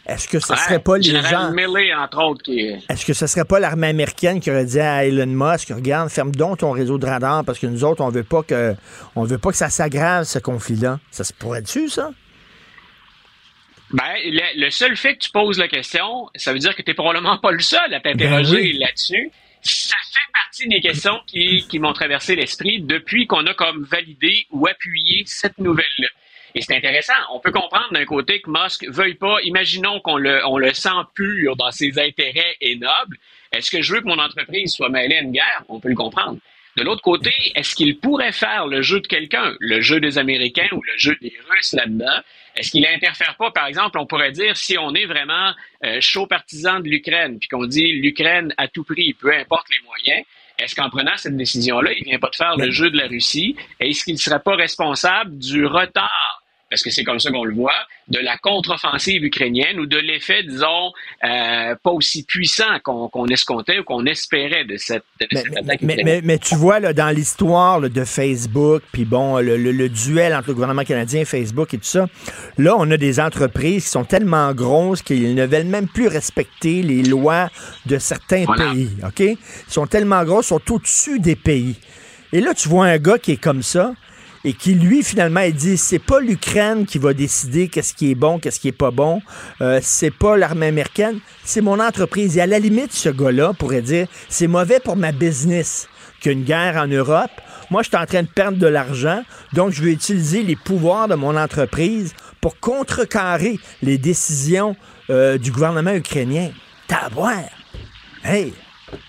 est-ce 0.05 0.27
que 0.27 0.41
ce 0.41 0.55
serait 0.57 0.81
pas 0.81 0.99
les 0.99 1.23
gens. 1.23 1.53
entre 2.03 2.23
autres, 2.23 2.43
qui... 2.43 2.59
Est-ce 2.89 3.07
que 3.07 3.13
ce 3.13 3.29
serait 3.29 3.45
pas 3.45 3.61
l'armée 3.61 3.89
américaine 3.89 4.41
qui 4.41 4.51
aurait 4.51 4.65
dit 4.65 4.81
à 4.81 5.05
Elon 5.05 5.27
Musk, 5.27 5.69
regarde, 5.69 6.09
ferme 6.11 6.33
donc 6.33 6.59
ton 6.59 6.73
réseau 6.73 6.99
de 6.99 7.07
radar 7.07 7.45
parce 7.45 7.59
que 7.59 7.69
nous 7.69 7.85
autres, 7.85 8.03
on 8.03 8.09
veut 8.09 8.25
pas 8.25 8.43
que 8.43 8.75
on 9.15 9.23
veut 9.23 9.39
pas 9.39 9.51
que 9.51 9.57
ça 9.57 9.71
s'aggrave, 9.71 10.25
ce 10.25 10.41
conflit-là. 10.41 10.99
Ça 11.13 11.23
se 11.23 11.33
pourrait-tu, 11.33 11.89
ça? 11.89 12.11
Ben, 13.93 14.15
le, 14.25 14.71
seul 14.71 14.97
fait 14.97 15.15
que 15.15 15.21
tu 15.21 15.31
poses 15.31 15.59
la 15.59 15.69
question, 15.69 16.29
ça 16.35 16.53
veut 16.53 16.59
dire 16.59 16.75
que 16.75 16.83
tu 16.83 16.91
n'es 16.91 16.95
probablement 16.95 17.39
pas 17.39 17.53
le 17.53 17.61
seul 17.61 17.93
à 17.93 18.01
t'interroger 18.01 18.73
ben 18.73 18.81
là-dessus. 18.81 19.31
Ça 19.63 19.97
fait 20.13 20.33
partie 20.33 20.69
des 20.69 20.81
questions 20.81 21.21
qui, 21.27 21.67
qui 21.69 21.79
m'ont 21.79 21.93
traversé 21.93 22.35
l'esprit 22.35 22.81
depuis 22.81 23.27
qu'on 23.27 23.47
a 23.47 23.55
comme 23.55 23.85
validé 23.85 24.47
ou 24.51 24.67
appuyé 24.67 25.23
cette 25.27 25.59
nouvelle-là. 25.59 26.09
Et 26.55 26.61
c'est 26.61 26.77
intéressant. 26.77 27.15
On 27.33 27.41
peut 27.41 27.53
comprendre 27.53 27.93
d'un 27.93 28.05
côté 28.05 28.41
que 28.41 28.51
Musk 28.51 28.85
veuille 28.89 29.15
pas. 29.15 29.41
Imaginons 29.43 30.01
qu'on 30.01 30.17
le, 30.17 30.45
on 30.47 30.59
le 30.59 30.75
sent 30.75 30.91
pur 31.15 31.57
dans 31.57 31.71
ses 31.71 31.99
intérêts 31.99 32.57
et 32.61 32.77
nobles. 32.77 33.17
Est-ce 33.53 33.71
que 33.71 33.81
je 33.81 33.95
veux 33.95 34.01
que 34.01 34.07
mon 34.07 34.19
entreprise 34.19 34.73
soit 34.73 34.89
mêlée 34.89 35.17
à 35.17 35.23
une 35.23 35.33
guerre? 35.33 35.65
On 35.69 35.81
peut 35.81 35.89
le 35.89 35.95
comprendre. 35.95 36.39
De 36.77 36.83
l'autre 36.83 37.03
côté, 37.03 37.33
est-ce 37.55 37.75
qu'il 37.75 37.99
pourrait 37.99 38.33
faire 38.33 38.67
le 38.67 38.83
jeu 38.83 39.01
de 39.01 39.07
quelqu'un, 39.07 39.55
le 39.61 39.81
jeu 39.81 40.01
des 40.01 40.19
Américains 40.19 40.69
ou 40.73 40.83
le 40.83 40.97
jeu 40.97 41.17
des 41.21 41.35
Russes 41.51 41.75
là-dedans? 41.75 42.21
Est-ce 42.55 42.71
qu'il 42.71 42.87
interfère 42.87 43.37
pas, 43.37 43.51
par 43.51 43.67
exemple, 43.67 43.99
on 43.99 44.07
pourrait 44.07 44.33
dire, 44.33 44.57
si 44.57 44.77
on 44.79 44.95
est 44.95 45.07
vraiment 45.07 45.53
euh, 45.85 46.01
chaud 46.01 46.27
partisan 46.27 46.81
de 46.81 46.89
l'Ukraine, 46.89 47.39
puis 47.39 47.49
qu'on 47.49 47.67
dit 47.67 47.93
l'Ukraine 47.93 48.53
à 48.59 48.69
tout 48.69 48.85
prix, 48.85 49.15
peu 49.15 49.33
importe 49.35 49.67
les 49.71 49.81
moyens, 49.87 50.27
est-ce 50.59 50.75
qu'en 50.75 50.91
prenant 50.91 51.17
cette 51.17 51.37
décision-là, 51.37 51.93
il 51.93 52.05
vient 52.05 52.19
pas 52.19 52.29
de 52.29 52.37
faire 52.37 52.57
le 52.57 52.71
jeu 52.71 52.91
de 52.91 52.99
la 52.99 53.07
Russie? 53.07 53.57
Est-ce 53.81 54.05
qu'il 54.05 54.15
ne 54.15 54.19
serait 54.19 54.43
pas 54.43 54.55
responsable 54.55 55.39
du 55.39 55.67
retard 55.67 56.42
parce 56.73 56.83
que 56.83 56.89
c'est 56.89 57.05
comme 57.05 57.21
ça 57.21 57.31
qu'on 57.31 57.45
le 57.45 57.55
voit, 57.55 57.75
de 58.09 58.19
la 58.19 58.39
contre-offensive 58.39 59.23
ukrainienne 59.25 59.79
ou 59.79 59.85
de 59.85 59.99
l'effet, 59.99 60.43
disons, 60.43 60.91
euh, 61.23 61.75
pas 61.83 61.91
aussi 61.91 62.25
puissant 62.25 62.81
qu'on 62.83 63.27
escomptait 63.27 63.79
ou 63.81 63.85
qu'on 63.85 64.07
espérait 64.07 64.65
de 64.65 64.79
cette, 64.79 65.05
attaque 65.21 65.83
mais, 65.83 66.23
mais, 66.25 66.39
tu 66.39 66.55
vois, 66.55 66.81
là, 66.81 66.95
dans 66.95 67.15
l'histoire 67.15 67.83
de 67.83 68.05
Facebook, 68.05 68.83
puis 68.91 69.05
bon, 69.05 69.37
le, 69.37 69.89
duel 69.91 70.35
entre 70.35 70.49
le 70.49 70.55
gouvernement 70.55 70.85
canadien 70.85 71.21
et 71.21 71.25
Facebook 71.27 71.75
et 71.75 71.77
tout 71.77 71.85
ça, 71.85 72.07
là, 72.57 72.75
on 72.79 72.91
a 72.91 72.97
des 72.97 73.21
entreprises 73.21 73.85
qui 73.85 73.91
sont 73.91 74.05
tellement 74.05 74.55
grosses 74.55 75.03
qu'ils 75.03 75.35
ne 75.35 75.45
veulent 75.45 75.65
même 75.65 75.89
plus 75.89 76.09
respecter 76.09 76.81
les 76.81 77.03
lois 77.03 77.51
de 77.85 77.99
certains 77.99 78.47
pays, 78.47 78.89
OK? 79.07 79.21
Ils 79.21 79.37
sont 79.69 79.87
tellement 79.87 80.25
grosses, 80.25 80.47
ils 80.47 80.49
sont 80.49 80.73
au-dessus 80.73 81.19
des 81.19 81.37
pays. 81.37 81.77
Et 82.33 82.41
là, 82.41 82.55
tu 82.55 82.71
vois 82.71 82.87
un 82.87 82.97
gars 82.97 83.19
qui 83.19 83.33
est 83.33 83.37
comme 83.43 83.63
ça, 83.63 83.93
et 84.45 84.53
qui 84.53 84.75
lui 84.75 85.03
finalement 85.03 85.41
il 85.41 85.55
dit 85.55 85.77
c'est 85.77 85.99
pas 85.99 86.21
l'Ukraine 86.21 86.87
qui 86.87 86.99
va 86.99 87.15
décider 87.15 87.69
qu'est-ce 87.69 87.95
qui 87.95 88.11
est 88.11 88.15
bon, 88.15 88.39
qu'est-ce 88.39 88.61
qui 88.61 88.69
est 88.69 88.73
pas 88.73 88.91
bon, 88.91 89.23
euh, 89.61 89.81
c'est 89.83 90.11
pas 90.11 90.37
l'armée 90.37 90.67
américaine, 90.67 91.19
c'est 91.45 91.61
mon 91.61 91.81
entreprise. 91.81 92.37
Et 92.37 92.41
à 92.41 92.47
la 92.47 92.59
limite, 92.59 92.93
ce 92.93 93.09
gars-là 93.09 93.53
pourrait 93.53 93.83
dire 93.83 94.07
c'est 94.29 94.47
mauvais 94.47 94.81
pour 94.81 94.97
ma 94.97 95.13
business 95.13 95.89
qu'une 96.21 96.45
guerre 96.45 96.77
en 96.77 96.87
Europe. 96.87 97.31
Moi, 97.71 97.83
je 97.83 97.89
suis 97.89 97.97
en 97.97 98.07
train 98.07 98.23
de 98.23 98.29
perdre 98.29 98.59
de 98.59 98.67
l'argent, 98.67 99.23
donc 99.55 99.71
je 99.73 99.83
vais 99.83 99.93
utiliser 99.93 100.43
les 100.43 100.57
pouvoirs 100.57 101.09
de 101.09 101.15
mon 101.15 101.37
entreprise 101.37 102.15
pour 102.41 102.59
contrecarrer 102.61 103.59
les 103.83 103.99
décisions 103.99 104.77
euh, 105.11 105.39
du 105.39 105.51
gouvernement 105.51 105.95
ukrainien. 105.95 106.51
T'avoir. 106.87 107.39
Hey, 108.25 108.53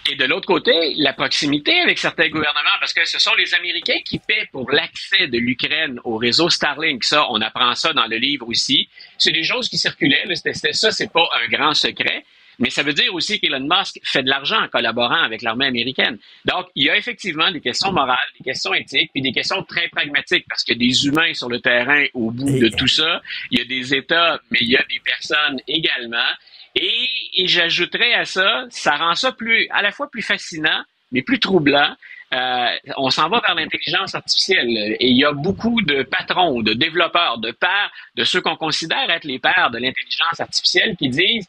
et 0.10 0.16
de 0.16 0.26
l'autre 0.26 0.48
côté, 0.48 0.94
la 0.98 1.14
proximité 1.14 1.80
avec 1.80 1.98
certains 1.98 2.30
gouvernements, 2.30 2.78
parce 2.80 2.94
que 2.94 3.06
ce 3.06 3.20
sont 3.20 3.34
les 3.36 3.54
Américains 3.54 4.00
qui 4.06 4.20
paient 4.20 4.48
pour 4.52 4.70
l'accès 4.72 5.28
de 5.28 5.38
l'Ukraine 5.38 6.00
au 6.04 6.18
réseau 6.18 6.50
Starlink. 6.50 7.04
Ça, 7.04 7.26
on 7.30 7.42
apprend 7.42 7.74
ça 7.76 7.94
dans 7.94 8.06
le 8.06 8.18
livre 8.18 8.48
aussi. 8.48 8.90
C'est 9.18 9.32
des 9.32 9.44
choses 9.44 9.70
qui 9.70 9.78
circulaient. 9.78 10.24
C'était 10.36 10.74
ça, 10.74 10.92
c'est 10.92 11.12
pas 11.12 11.28
un 11.44 11.48
grand 11.48 11.74
secret. 11.74 12.24
Mais 12.60 12.70
ça 12.70 12.84
veut 12.84 12.94
dire 12.94 13.14
aussi 13.14 13.40
qu'Elon 13.40 13.68
Musk 13.68 14.00
fait 14.04 14.24
de 14.24 14.30
l'argent 14.30 14.62
en 14.62 14.68
collaborant 14.68 15.24
avec 15.24 15.42
l'armée 15.42 15.66
américaine. 15.66 16.18
Donc, 16.46 16.68
il 16.76 16.86
y 16.86 16.90
a 16.90 16.98
effectivement 16.98 17.52
des 17.52 17.62
questions 17.62 17.92
morales, 17.92 18.18
des 18.38 18.44
questions 18.44 18.74
éthiques, 18.74 19.10
puis 19.12 19.22
des 19.22 19.32
questions 19.32 19.64
très 19.64 19.88
pragmatiques, 19.88 20.46
parce 20.48 20.64
qu'il 20.64 20.76
y 20.76 20.86
a 20.86 20.88
des 20.88 21.06
humains 21.08 21.34
sur 21.34 21.50
le 21.50 21.60
terrain 21.60 22.06
au 22.14 22.32
bout 22.32 22.60
de 22.60 22.70
tout 22.70 22.88
ça. 22.88 23.22
Il 23.52 23.60
y 23.60 23.62
a 23.62 23.66
des 23.66 23.96
États, 23.96 24.40
mais 24.52 24.60
il 24.62 24.70
y 24.70 24.78
a 24.78 24.84
des 24.84 25.00
personnes 25.04 25.60
également. 25.68 26.30
Et, 26.76 27.08
et 27.36 27.48
j'ajouterais 27.48 28.14
à 28.14 28.26
ça, 28.26 28.66
ça 28.70 28.96
rend 28.96 29.16
ça 29.16 29.32
plus, 29.32 29.68
à 29.72 29.82
la 29.82 29.92
fois 29.92 30.10
plus 30.10 30.24
fascinant, 30.24 30.84
mais 31.12 31.22
plus 31.22 31.40
troublant. 31.40 31.96
Euh, 32.34 32.68
on 32.98 33.12
s'en 33.12 33.30
va 33.30 33.42
vers 33.42 33.54
l'intelligence 33.54 34.16
artificielle 34.16 34.68
et 35.00 35.08
il 35.08 35.16
y 35.16 35.24
a 35.24 35.34
beaucoup 35.34 35.82
de 35.84 36.02
patrons, 36.02 36.64
de 36.64 36.74
développeurs, 36.74 37.38
de 37.38 37.52
pères, 37.52 37.92
de 38.16 38.24
ceux 38.24 38.42
qu'on 38.42 38.56
considère 38.56 39.08
être 39.12 39.26
les 39.26 39.38
pères 39.38 39.70
de 39.72 39.78
l'intelligence 39.78 40.40
artificielle 40.40 40.96
qui 40.98 41.10
disent 41.10 41.48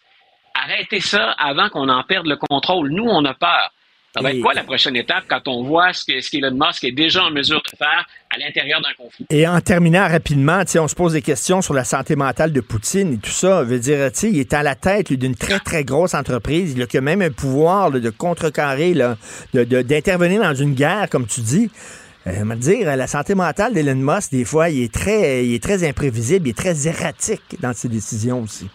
arrêtez 0.54 1.00
ça 1.00 1.30
avant 1.32 1.70
qu'on 1.70 1.88
en 1.88 2.02
perde 2.02 2.26
le 2.26 2.36
contrôle. 2.36 2.90
Nous, 2.90 3.06
on 3.06 3.24
a 3.24 3.32
peur. 3.32 3.72
Ça 4.14 4.22
va 4.22 4.30
être 4.30 4.40
quoi 4.40 4.54
la 4.54 4.62
prochaine 4.62 4.94
étape 4.94 5.24
quand 5.28 5.48
on 5.48 5.64
voit 5.64 5.92
ce 5.92 6.04
que- 6.04 6.20
ce 6.20 6.30
qu'Elon 6.30 6.52
Musk 6.52 6.84
est 6.84 6.92
déjà 6.92 7.24
en 7.24 7.30
mesure 7.32 7.60
de 7.62 7.76
faire 7.76 8.06
à 8.30 8.38
l'intérieur 8.38 8.80
d'un 8.80 8.94
conflit? 8.96 9.26
Et 9.30 9.46
en 9.48 9.60
terminant 9.60 10.06
rapidement, 10.06 10.62
on 10.78 10.86
se 10.88 10.94
pose 10.94 11.14
des 11.14 11.22
questions 11.22 11.62
sur 11.62 11.74
la 11.74 11.82
santé 11.84 12.14
mentale 12.14 12.52
de 12.52 12.60
Poutine 12.60 13.14
et 13.14 13.18
tout 13.18 13.30
ça. 13.30 13.62
Veut 13.64 13.80
dire, 13.80 14.10
il 14.22 14.38
est 14.38 14.52
à 14.54 14.62
la 14.62 14.76
tête 14.76 15.12
d'une 15.12 15.34
très, 15.34 15.58
très 15.58 15.82
grosse 15.84 16.14
entreprise. 16.14 16.74
Il 16.76 16.82
a 16.82 16.86
quand 16.86 17.02
même 17.02 17.22
un 17.22 17.30
pouvoir 17.30 17.90
là, 17.90 17.98
de 17.98 18.10
contrecarrer, 18.10 18.94
là, 18.94 19.16
de- 19.52 19.64
de- 19.64 19.82
d'intervenir 19.82 20.42
dans 20.42 20.54
une 20.54 20.74
guerre, 20.74 21.08
comme 21.10 21.26
tu 21.26 21.40
dis. 21.40 21.70
Euh, 22.26 22.54
dire, 22.54 22.96
la 22.96 23.06
santé 23.06 23.34
mentale 23.34 23.74
d'Elon 23.74 23.96
Musk, 23.96 24.30
des 24.30 24.44
fois, 24.46 24.70
il 24.70 24.84
est, 24.84 24.92
très, 24.94 25.44
il 25.44 25.54
est 25.54 25.62
très 25.62 25.86
imprévisible, 25.86 26.46
il 26.46 26.50
est 26.50 26.54
très 26.56 26.86
erratique 26.88 27.42
dans 27.60 27.72
ses 27.74 27.88
décisions 27.88 28.42
aussi. 28.42 28.68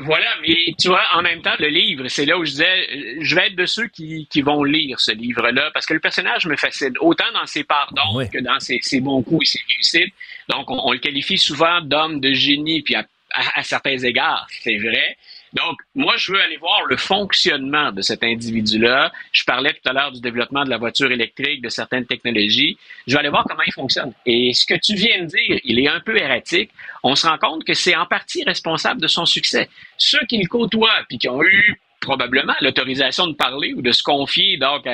Voilà, 0.00 0.26
mais 0.42 0.56
tu 0.80 0.88
vois, 0.88 1.02
en 1.14 1.22
même 1.22 1.42
temps, 1.42 1.54
le 1.58 1.68
livre, 1.68 2.08
c'est 2.08 2.24
là 2.24 2.38
où 2.38 2.44
je 2.44 2.50
disais, 2.52 3.16
je 3.20 3.34
vais 3.34 3.48
être 3.48 3.56
de 3.56 3.66
ceux 3.66 3.88
qui, 3.88 4.26
qui 4.30 4.40
vont 4.42 4.64
lire 4.64 4.98
ce 5.00 5.12
livre-là, 5.12 5.70
parce 5.74 5.86
que 5.86 5.94
le 5.94 6.00
personnage 6.00 6.46
me 6.46 6.56
fascine, 6.56 6.94
autant 7.00 7.30
dans 7.34 7.46
ses 7.46 7.64
parts 7.64 7.92
d'ombre 7.94 8.24
que 8.30 8.38
dans 8.38 8.58
ses, 8.60 8.78
ses 8.82 9.00
bons 9.00 9.22
coups 9.22 9.48
et 9.48 9.52
ses 9.58 9.60
réussites. 9.74 10.14
Donc, 10.48 10.70
on, 10.70 10.80
on 10.84 10.92
le 10.92 10.98
qualifie 10.98 11.38
souvent 11.38 11.80
d'homme 11.80 12.20
de 12.20 12.32
génie, 12.32 12.82
puis 12.82 12.94
à, 12.94 13.04
à- 13.32 13.60
à 13.60 13.62
certains 13.62 13.98
égards, 13.98 14.46
c'est 14.62 14.76
vrai. 14.78 15.16
Donc, 15.52 15.78
moi, 15.94 16.14
je 16.16 16.32
veux 16.32 16.40
aller 16.40 16.56
voir 16.56 16.84
le 16.86 16.96
fonctionnement 16.96 17.92
de 17.92 18.00
cet 18.00 18.24
individu-là. 18.24 19.12
Je 19.32 19.44
parlais 19.44 19.72
tout 19.72 19.88
à 19.88 19.92
l'heure 19.92 20.12
du 20.12 20.20
développement 20.20 20.64
de 20.64 20.70
la 20.70 20.78
voiture 20.78 21.10
électrique, 21.12 21.60
de 21.62 21.68
certaines 21.68 22.06
technologies. 22.06 22.78
Je 23.06 23.12
vais 23.12 23.20
aller 23.20 23.28
voir 23.28 23.44
comment 23.48 23.62
il 23.66 23.72
fonctionne. 23.72 24.12
Et 24.24 24.54
ce 24.54 24.64
que 24.66 24.78
tu 24.78 24.94
viens 24.94 25.22
de 25.22 25.26
dire, 25.26 25.60
il 25.64 25.78
est 25.78 25.88
un 25.88 26.00
peu 26.00 26.16
erratique. 26.16 26.70
On 27.02 27.14
se 27.14 27.26
rend 27.26 27.38
compte 27.38 27.64
que 27.64 27.74
c'est 27.74 27.94
en 27.94 28.06
partie 28.06 28.44
responsable 28.44 29.00
de 29.00 29.08
son 29.08 29.26
succès. 29.26 29.68
Ceux 29.98 30.24
qui 30.28 30.38
le 30.38 30.48
côtoient, 30.48 31.04
puis 31.08 31.18
qui 31.18 31.28
ont 31.28 31.42
eu 31.42 31.80
probablement 32.00 32.54
l'autorisation 32.60 33.26
de 33.28 33.34
parler 33.34 33.74
ou 33.74 33.82
de 33.82 33.92
se 33.92 34.02
confier 34.02 34.56
donc 34.56 34.86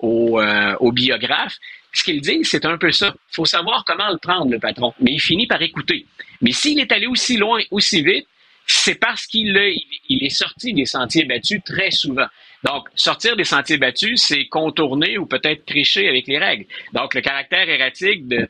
au, 0.00 0.40
euh, 0.40 0.74
au 0.80 0.92
biographe, 0.92 1.56
ce 1.92 2.02
qu'il 2.02 2.20
dit, 2.20 2.40
c'est 2.42 2.64
un 2.64 2.78
peu 2.78 2.90
ça. 2.92 3.14
Il 3.30 3.34
faut 3.34 3.44
savoir 3.44 3.84
comment 3.84 4.10
le 4.10 4.18
prendre, 4.18 4.50
le 4.50 4.58
patron. 4.58 4.94
Mais 5.00 5.12
il 5.12 5.20
finit 5.20 5.46
par 5.46 5.60
écouter. 5.62 6.06
Mais 6.40 6.52
s'il 6.52 6.78
est 6.80 6.92
allé 6.92 7.06
aussi 7.06 7.36
loin, 7.36 7.60
aussi 7.70 8.02
vite, 8.02 8.26
c'est 8.66 8.94
parce 8.94 9.26
qu'il 9.26 9.56
est 9.56 10.28
sorti 10.30 10.72
des 10.72 10.86
sentiers 10.86 11.24
battus 11.24 11.60
très 11.64 11.90
souvent. 11.90 12.26
Donc, 12.64 12.88
sortir 12.94 13.36
des 13.36 13.44
sentiers 13.44 13.78
battus, 13.78 14.22
c'est 14.22 14.46
contourner 14.46 15.18
ou 15.18 15.26
peut-être 15.26 15.64
tricher 15.64 16.08
avec 16.08 16.26
les 16.26 16.38
règles. 16.38 16.66
Donc, 16.92 17.14
le 17.14 17.20
caractère 17.20 17.68
erratique 17.68 18.28
de, 18.28 18.48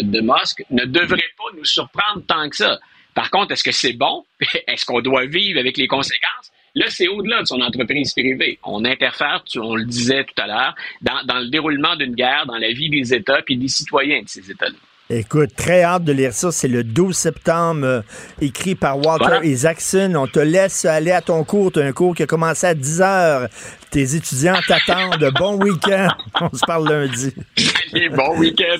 de, 0.00 0.20
Musk 0.20 0.64
ne 0.70 0.84
devrait 0.84 1.30
pas 1.38 1.56
nous 1.56 1.64
surprendre 1.64 2.24
tant 2.26 2.48
que 2.48 2.56
ça. 2.56 2.80
Par 3.14 3.30
contre, 3.30 3.52
est-ce 3.52 3.62
que 3.62 3.70
c'est 3.70 3.92
bon? 3.92 4.24
Est-ce 4.66 4.84
qu'on 4.84 5.00
doit 5.00 5.26
vivre 5.26 5.60
avec 5.60 5.76
les 5.76 5.86
conséquences? 5.86 6.50
Là, 6.74 6.86
c'est 6.88 7.06
au-delà 7.06 7.42
de 7.42 7.46
son 7.46 7.60
entreprise 7.60 8.12
privée. 8.12 8.58
On 8.64 8.84
interfère, 8.84 9.44
on 9.56 9.76
le 9.76 9.84
disait 9.84 10.24
tout 10.24 10.42
à 10.42 10.48
l'heure, 10.48 10.74
dans, 11.00 11.22
dans 11.24 11.38
le 11.38 11.48
déroulement 11.48 11.94
d'une 11.94 12.16
guerre, 12.16 12.46
dans 12.46 12.58
la 12.58 12.72
vie 12.72 12.90
des 12.90 13.14
États 13.14 13.40
puis 13.42 13.56
des 13.56 13.68
citoyens 13.68 14.22
de 14.22 14.28
ces 14.28 14.50
États-là. 14.50 14.76
Écoute, 15.10 15.50
très 15.54 15.82
hâte 15.82 16.04
de 16.04 16.12
lire 16.12 16.32
ça. 16.32 16.50
C'est 16.50 16.68
le 16.68 16.82
12 16.82 17.14
septembre, 17.14 17.84
euh, 17.84 18.00
écrit 18.40 18.74
par 18.74 18.96
Walter 18.96 19.26
Voilà. 19.26 19.44
Isaacson. 19.44 20.14
On 20.16 20.26
te 20.26 20.38
laisse 20.38 20.86
aller 20.86 21.10
à 21.12 21.20
ton 21.20 21.44
cours. 21.44 21.70
Tu 21.72 21.80
as 21.80 21.84
un 21.84 21.92
cours 21.92 22.14
qui 22.14 22.22
a 22.22 22.26
commencé 22.26 22.66
à 22.66 22.74
10 22.74 23.02
heures. 23.02 23.48
Tes 23.90 24.14
étudiants 24.14 24.56
t'attendent. 24.66 25.30
Bon 25.38 25.56
week-end. 25.62 26.08
On 26.40 26.56
se 26.56 26.64
parle 26.64 26.88
lundi. 26.88 27.34
Allez, 27.92 28.08
bon 28.08 28.38
week-end. 28.38 28.78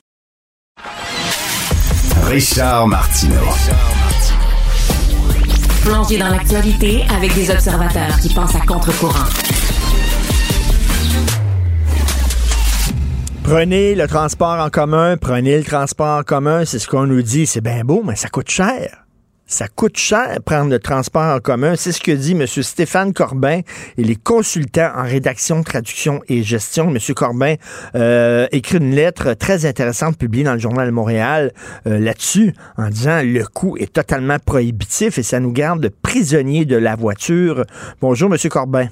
Richard 2.26 2.86
Martineau. 2.88 3.34
Plongé 5.84 6.16
dans 6.16 6.28
l'actualité 6.30 7.05
avec 7.14 7.34
des 7.34 7.51
observateurs 7.51 8.18
qui 8.20 8.32
pensent 8.32 8.55
à 8.56 8.60
contre-courant. 8.60 9.28
Prenez 13.45 13.95
le 13.95 14.09
transport 14.09 14.59
en 14.59 14.71
commun, 14.71 15.19
prenez 15.19 15.59
le 15.59 15.65
transport 15.65 16.21
en 16.21 16.23
commun, 16.23 16.65
c'est 16.65 16.79
ce 16.79 16.89
qu'on 16.89 17.07
nous 17.07 17.21
dit, 17.21 17.45
c'est 17.45 17.61
bien 17.61 17.85
beau, 17.85 18.03
mais 18.03 18.16
ça 18.16 18.31
coûte 18.31 18.49
cher. 18.49 19.05
Ça 19.47 19.69
coûte 19.69 19.99
cher 19.99 20.39
prendre 20.47 20.71
le 20.71 20.79
transport 20.79 21.37
en 21.37 21.41
commun. 21.41 21.75
C'est 21.77 21.93
ce 21.93 22.01
que 22.01 22.11
dit 22.11 22.33
M. 22.33 22.47
Stéphane 22.47 23.12
Corbin. 23.12 23.61
Il 23.99 24.11
est 24.11 24.21
consultant 24.21 24.91
en 24.97 25.03
rédaction, 25.03 25.62
traduction 25.62 26.23
et 26.29 26.43
gestion. 26.43 26.89
M. 26.89 26.99
Corbin 27.15 27.57
euh, 27.95 28.49
écrit 28.51 28.79
une 28.79 28.95
lettre 28.95 29.35
très 29.35 29.66
intéressante 29.66 30.16
publiée 30.16 30.45
dans 30.45 30.55
le 30.55 30.59
Journal 30.59 30.91
Montréal 30.91 31.53
euh, 31.87 31.99
là-dessus, 31.99 32.55
en 32.79 32.89
disant 32.89 33.21
le 33.23 33.45
coût 33.45 33.77
est 33.77 33.93
totalement 33.93 34.39
prohibitif 34.39 35.19
et 35.19 35.23
ça 35.23 35.39
nous 35.39 35.53
garde 35.53 35.91
prisonniers 36.01 36.65
de 36.65 36.77
la 36.77 36.97
voiture. 36.97 37.66
Bonjour, 38.01 38.33
M. 38.33 38.39
Corbin. 38.49 38.89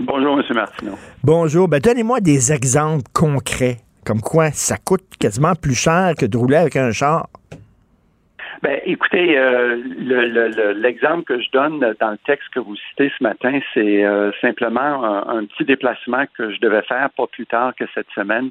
Bonjour, 0.00 0.38
M. 0.38 0.44
Martineau. 0.54 0.94
Bonjour. 1.24 1.68
Ben, 1.68 1.80
donnez-moi 1.80 2.20
des 2.20 2.52
exemples 2.52 3.04
concrets, 3.12 3.78
comme 4.06 4.20
quoi 4.20 4.50
ça 4.52 4.76
coûte 4.76 5.04
quasiment 5.18 5.54
plus 5.54 5.74
cher 5.74 6.12
que 6.18 6.26
de 6.26 6.36
rouler 6.36 6.56
avec 6.56 6.76
un 6.76 6.92
char. 6.92 7.28
Ben, 8.62 8.80
écoutez, 8.86 9.38
euh, 9.38 9.76
le- 9.98 10.26
le- 10.28 10.48
le- 10.48 10.72
l'exemple 10.72 11.22
que 11.24 11.40
je 11.40 11.48
donne 11.52 11.78
dans 12.00 12.10
le 12.10 12.18
texte 12.26 12.48
que 12.52 12.58
vous 12.60 12.74
citez 12.90 13.10
ce 13.16 13.22
matin, 13.22 13.60
c'est 13.72 14.04
euh, 14.04 14.32
simplement 14.40 15.04
un, 15.04 15.38
un 15.38 15.44
petit 15.44 15.64
déplacement 15.64 16.24
que 16.36 16.52
je 16.52 16.58
devais 16.60 16.82
faire 16.82 17.08
pas 17.16 17.26
plus 17.28 17.46
tard 17.46 17.72
que 17.78 17.84
cette 17.94 18.08
semaine, 18.16 18.50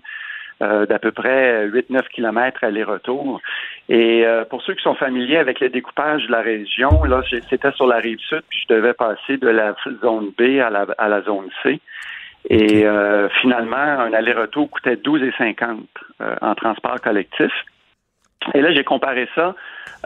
d'à 0.59 0.99
peu 0.99 1.11
près 1.11 1.67
8-9 1.67 2.07
kilomètres 2.09 2.63
aller-retour. 2.63 3.41
Et 3.89 4.25
euh, 4.25 4.43
pour 4.45 4.61
ceux 4.63 4.73
qui 4.73 4.83
sont 4.83 4.95
familiers 4.95 5.37
avec 5.37 5.59
le 5.59 5.69
découpage 5.69 6.25
de 6.27 6.31
la 6.31 6.41
région, 6.41 7.03
là, 7.03 7.21
c'était 7.49 7.71
sur 7.73 7.87
la 7.87 7.97
rive 7.97 8.19
sud, 8.19 8.41
puis 8.49 8.59
je 8.67 8.73
devais 8.73 8.93
passer 8.93 9.37
de 9.37 9.47
la 9.47 9.75
zone 10.01 10.31
B 10.37 10.59
à 10.59 10.69
la, 10.69 10.85
à 10.97 11.07
la 11.07 11.21
zone 11.21 11.49
C. 11.63 11.79
Et 12.49 12.85
euh, 12.85 13.27
finalement, 13.41 13.75
un 13.77 14.13
aller-retour 14.13 14.69
coûtait 14.69 14.95
12,50 14.95 15.79
euh, 16.21 16.35
en 16.41 16.55
transport 16.55 16.99
collectif. 17.01 17.51
Et 18.53 18.61
là, 18.61 18.71
j'ai 18.71 18.83
comparé 18.83 19.27
ça 19.35 19.55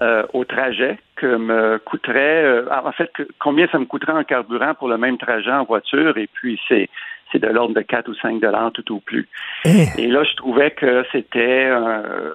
euh, 0.01 0.23
au 0.33 0.45
trajet 0.45 0.97
que 1.15 1.35
me 1.35 1.77
coûterait, 1.79 2.43
euh, 2.43 2.65
en 2.71 2.91
fait, 2.91 3.11
que- 3.13 3.27
combien 3.39 3.67
ça 3.67 3.77
me 3.77 3.85
coûterait 3.85 4.13
en 4.13 4.23
carburant 4.23 4.73
pour 4.73 4.87
le 4.87 4.97
même 4.97 5.17
trajet 5.17 5.51
en 5.51 5.63
voiture, 5.65 6.17
et 6.17 6.27
puis 6.33 6.59
c'est 6.67 6.89
c'est 7.31 7.39
de 7.39 7.47
l'ordre 7.47 7.73
de 7.73 7.81
4 7.81 8.09
ou 8.09 8.13
5 8.15 8.41
dollars 8.41 8.71
tout 8.71 8.95
au 8.95 8.99
plus. 8.99 9.27
Et 9.65 10.07
là, 10.07 10.23
je 10.23 10.35
trouvais 10.35 10.71
que 10.71 11.03
c'était 11.11 11.69
euh, 11.69 12.33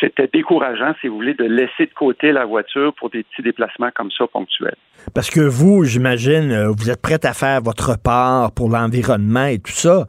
c'était 0.00 0.28
décourageant, 0.32 0.94
si 1.00 1.08
vous 1.08 1.16
voulez, 1.16 1.34
de 1.34 1.44
laisser 1.44 1.86
de 1.86 1.94
côté 1.94 2.32
la 2.32 2.44
voiture 2.44 2.94
pour 2.94 3.10
des 3.10 3.24
petits 3.24 3.42
déplacements 3.42 3.90
comme 3.94 4.10
ça 4.16 4.26
ponctuels. 4.26 4.76
Parce 5.14 5.30
que 5.30 5.40
vous, 5.40 5.84
j'imagine, 5.84 6.50
euh, 6.50 6.72
vous 6.76 6.90
êtes 6.90 7.00
prête 7.00 7.24
à 7.24 7.32
faire 7.32 7.60
votre 7.62 8.00
part 8.00 8.52
pour 8.52 8.68
l'environnement 8.68 9.46
et 9.46 9.58
tout 9.58 9.72
ça. 9.72 10.06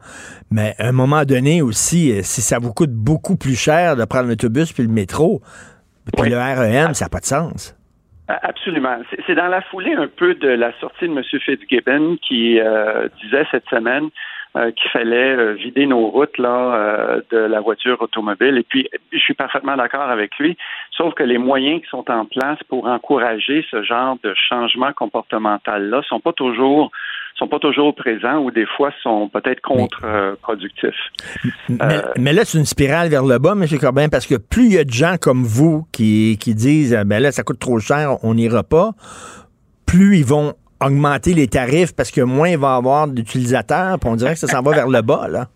Mais 0.50 0.74
à 0.78 0.88
un 0.88 0.92
moment 0.92 1.24
donné 1.24 1.62
aussi, 1.62 2.12
euh, 2.12 2.20
si 2.22 2.40
ça 2.42 2.58
vous 2.58 2.72
coûte 2.72 2.92
beaucoup 2.92 3.36
plus 3.36 3.56
cher 3.56 3.96
de 3.96 4.04
prendre 4.04 4.28
l'autobus 4.28 4.72
puis 4.72 4.82
le 4.82 4.88
métro, 4.88 5.40
puis 6.16 6.30
le 6.30 6.36
REM, 6.36 6.94
ça 6.94 7.06
n'a 7.06 7.08
pas 7.08 7.20
de 7.20 7.26
sens. 7.26 7.74
Absolument. 8.26 8.98
C'est- 9.26 9.34
dans 9.34 9.48
la 9.48 9.60
foulée 9.60 9.92
un 9.92 10.06
peu 10.08 10.34
de 10.34 10.48
la 10.48 10.72
sortie 10.80 11.06
de 11.08 11.12
M. 11.12 11.22
Fitzgibbon 11.22 12.16
qui 12.26 12.58
euh, 12.58 13.06
disait 13.22 13.46
cette 13.50 13.68
semaine 13.68 14.08
euh, 14.56 14.70
qu'il 14.70 14.90
fallait 14.92 15.36
euh, 15.36 15.52
vider 15.52 15.84
nos 15.84 16.06
routes 16.06 16.38
là 16.38 16.74
euh, 16.74 17.20
de 17.30 17.36
la 17.36 17.60
voiture 17.60 18.00
automobile. 18.00 18.56
Et 18.56 18.62
puis, 18.62 18.88
je 19.12 19.18
suis 19.18 19.34
parfaitement 19.34 19.76
d'accord 19.76 20.08
avec 20.08 20.38
lui, 20.38 20.56
sauf 20.92 21.12
que 21.12 21.22
les 21.22 21.36
moyens 21.36 21.82
qui 21.82 21.88
sont 21.88 22.10
en 22.10 22.24
place 22.24 22.58
pour 22.70 22.86
encourager 22.86 23.66
ce 23.70 23.82
genre 23.82 24.16
de 24.22 24.32
changement 24.34 24.92
comportemental 24.94 25.90
là 25.90 26.00
sont 26.08 26.20
pas 26.20 26.32
toujours 26.32 26.92
sont 27.36 27.48
pas 27.48 27.58
toujours 27.58 27.94
présents 27.94 28.38
ou 28.38 28.50
des 28.50 28.66
fois 28.76 28.90
sont 29.02 29.28
peut-être 29.28 29.60
contre-productifs. 29.60 30.94
Mais, 31.68 31.76
mais 32.18 32.32
là, 32.32 32.42
c'est 32.44 32.58
une 32.58 32.64
spirale 32.64 33.08
vers 33.08 33.24
le 33.24 33.38
bas, 33.38 33.52
M. 33.52 33.64
Corbin, 33.80 34.08
parce 34.08 34.26
que 34.26 34.36
plus 34.36 34.66
il 34.66 34.72
y 34.74 34.78
a 34.78 34.84
de 34.84 34.90
gens 34.92 35.16
comme 35.20 35.42
vous 35.42 35.86
qui, 35.92 36.38
qui 36.40 36.54
disent 36.54 36.94
ah, 36.94 37.04
ben 37.04 37.20
là, 37.22 37.32
ça 37.32 37.42
coûte 37.42 37.58
trop 37.58 37.78
cher, 37.80 38.16
on 38.22 38.34
n'ira 38.34 38.62
pas, 38.62 38.90
plus 39.86 40.18
ils 40.18 40.24
vont 40.24 40.54
augmenter 40.80 41.34
les 41.34 41.46
tarifs 41.48 41.94
parce 41.96 42.10
que 42.10 42.20
moins 42.20 42.50
il 42.50 42.58
va 42.58 42.74
y 42.74 42.78
avoir 42.78 43.08
d'utilisateurs, 43.08 43.98
puis 43.98 44.08
on 44.10 44.16
dirait 44.16 44.32
que 44.34 44.38
ça 44.38 44.46
s'en 44.48 44.62
va 44.62 44.72
vers 44.74 44.88
le 44.88 45.02
bas, 45.02 45.28
là. 45.28 45.46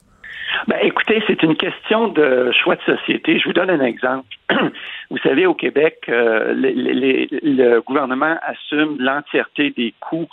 Ben, 0.67 0.79
écoutez, 0.83 1.23
c'est 1.27 1.43
une 1.43 1.57
question 1.57 2.09
de 2.09 2.51
choix 2.63 2.75
de 2.77 2.83
société. 2.97 3.39
Je 3.39 3.45
vous 3.45 3.53
donne 3.55 3.71
un 3.71 3.81
exemple. 3.85 4.27
Vous 5.11 5.19
savez, 5.19 5.47
au 5.47 5.55
Québec, 5.55 5.99
euh, 6.09 6.53
les- 6.53 6.75
les- 6.75 7.29
le 7.43 7.81
gouvernement 7.81 8.37
assume 8.47 8.97
l'entièreté 8.99 9.71
des 9.77 9.95
coûts 10.01 10.27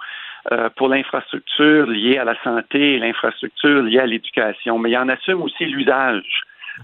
euh, 0.51 0.69
pour 0.75 0.89
l'infrastructure 0.89 1.87
liée 1.87 2.17
à 2.17 2.23
la 2.23 2.35
santé 2.43 2.95
et 2.95 2.99
l'infrastructure 2.99 3.81
liée 3.81 3.99
à 3.99 4.05
l'éducation, 4.05 4.77
mais 4.79 4.91
il 4.91 4.97
en 4.97 5.09
assume 5.09 5.41
aussi 5.41 5.65
l'usage. 5.65 6.41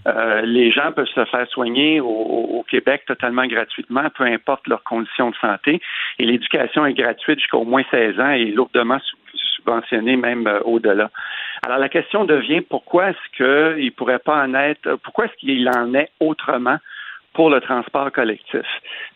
Euh, 0.07 0.41
les 0.41 0.71
gens 0.71 0.91
peuvent 0.93 1.05
se 1.13 1.25
faire 1.25 1.47
soigner 1.49 1.99
au, 1.99 2.07
au- 2.07 2.63
Québec 2.63 3.03
totalement 3.05 3.45
gratuitement, 3.47 4.03
peu 4.17 4.23
importe 4.23 4.65
leurs 4.69 4.83
conditions 4.83 5.29
de 5.31 5.35
santé. 5.35 5.81
Et 6.19 6.25
l'éducation 6.25 6.85
est 6.85 6.93
gratuite 6.93 7.39
jusqu'au 7.39 7.65
moins 7.65 7.83
16 7.91 8.17
ans 8.21 8.29
et 8.31 8.45
lourdement 8.45 8.99
subventionnée 9.33 10.15
même 10.15 10.47
euh, 10.47 10.61
au-delà. 10.63 11.09
Alors 11.63 11.77
la 11.79 11.89
question 11.89 12.23
devient 12.23 12.61
pourquoi 12.61 13.09
est-ce 13.09 13.75
qu'il 13.77 13.91
pourrait 13.91 14.19
pas 14.19 14.41
en 14.41 14.53
être, 14.53 14.95
pourquoi 15.03 15.25
est-ce 15.25 15.35
qu'il 15.35 15.69
en 15.69 15.93
est 15.93 16.09
autrement 16.21 16.77
pour 17.33 17.49
le 17.49 17.61
transport 17.61 18.11
collectif. 18.11 18.65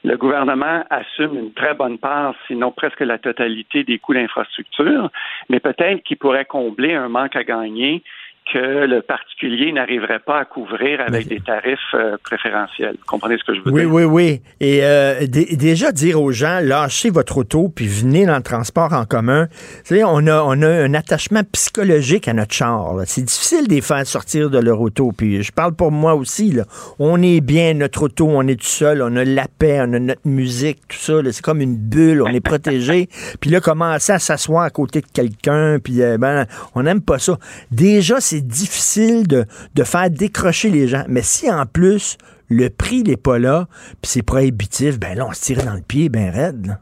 Le 0.03 0.17
gouvernement 0.17 0.83
assume 0.89 1.37
une 1.37 1.53
très 1.53 1.73
bonne 1.73 1.97
part, 1.97 2.33
sinon 2.47 2.71
presque 2.71 3.01
la 3.01 3.17
totalité 3.17 3.83
des 3.83 3.99
coûts 3.99 4.13
d'infrastructure, 4.13 5.09
mais 5.49 5.59
peut-être 5.59 6.03
qu'il 6.03 6.17
pourrait 6.17 6.45
combler 6.45 6.93
un 6.93 7.09
manque 7.09 7.35
à 7.35 7.43
gagner 7.43 8.03
que 8.53 8.85
le 8.85 9.01
particulier 9.01 9.71
n'arriverait 9.71 10.19
pas 10.19 10.39
à 10.39 10.45
couvrir 10.45 11.01
avec 11.01 11.27
des 11.27 11.39
tarifs 11.39 11.79
euh, 11.95 12.15
préférentiels. 12.23 12.95
Vous 12.99 13.05
comprenez 13.07 13.37
ce 13.39 13.43
que 13.43 13.55
je 13.55 13.61
veux 13.61 13.71
Oui, 13.71 13.81
dire? 13.81 13.91
oui, 13.93 14.03
oui. 14.03 14.41
Et 14.59 14.79
euh, 14.83 15.25
dé- 15.27 15.55
déjà 15.55 15.91
dire 15.91 16.21
aux 16.21 16.31
gens, 16.31 16.59
lâchez 16.61 17.09
votre 17.09 17.39
auto 17.39 17.69
puis 17.69 17.87
venez 17.87 18.25
dans 18.25 18.37
le 18.37 18.43
transport 18.43 18.93
en 18.93 19.05
commun. 19.05 19.47
Vous 19.51 19.85
savez, 19.85 20.03
on 20.03 20.27
a, 20.27 20.43
on 20.43 20.61
a 20.61 20.67
un 20.69 20.93
attachement 20.93 21.41
psychologique 21.53 22.27
à 22.27 22.33
notre 22.33 22.53
char. 22.53 22.93
C'est 23.05 23.23
difficile 23.23 23.67
de 23.67 23.73
les 23.73 23.81
faire 23.81 24.05
sortir 24.05 24.49
de 24.51 24.59
leur 24.59 24.79
auto. 24.79 25.11
Puis 25.11 25.41
je 25.41 25.51
parle 25.51 25.73
pour 25.73 25.91
moi 25.91 26.13
aussi. 26.13 26.51
Là. 26.51 26.63
On 26.99 27.21
est 27.23 27.41
bien, 27.41 27.73
notre 27.73 28.03
auto, 28.03 28.27
on 28.29 28.47
est 28.47 28.59
tout 28.59 28.65
seul, 28.67 29.01
on 29.01 29.15
a 29.15 29.23
la 29.25 29.47
paix, 29.57 29.79
on 29.81 29.93
a 29.93 29.99
notre 29.99 30.25
musique, 30.27 30.79
tout 30.87 30.97
ça. 30.97 31.13
C'est 31.31 31.43
comme 31.43 31.61
une 31.61 31.75
bulle, 31.77 32.21
on 32.21 32.27
est 32.27 32.41
protégé. 32.41 33.09
puis 33.41 33.49
là, 33.49 33.59
commencer 33.59 34.13
à 34.13 34.19
s'asseoir 34.19 34.63
à 34.63 34.69
côté 34.69 35.01
de 35.01 35.07
quelqu'un, 35.11 35.79
puis 35.83 36.01
euh, 36.03 36.17
ben, 36.19 36.45
on 36.75 36.83
n'aime 36.83 37.01
pas 37.01 37.17
ça. 37.17 37.37
Déjà, 37.71 38.19
c'est 38.21 38.34
difficile 38.41 39.27
de, 39.27 39.45
de 39.75 39.83
faire 39.83 40.09
décrocher 40.09 40.69
les 40.69 40.87
gens. 40.87 41.03
Mais 41.07 41.21
si 41.21 41.51
en 41.51 41.65
plus, 41.65 42.17
le 42.49 42.69
prix 42.69 43.03
n'est 43.03 43.17
pas 43.17 43.39
là, 43.39 43.65
puis 44.01 44.09
c'est 44.09 44.25
prohibitif, 44.25 44.99
ben 44.99 45.17
là, 45.17 45.25
on 45.27 45.33
se 45.33 45.41
tire 45.41 45.65
dans 45.65 45.73
le 45.73 45.85
pied, 45.87 46.09
ben 46.09 46.29
raide. 46.29 46.77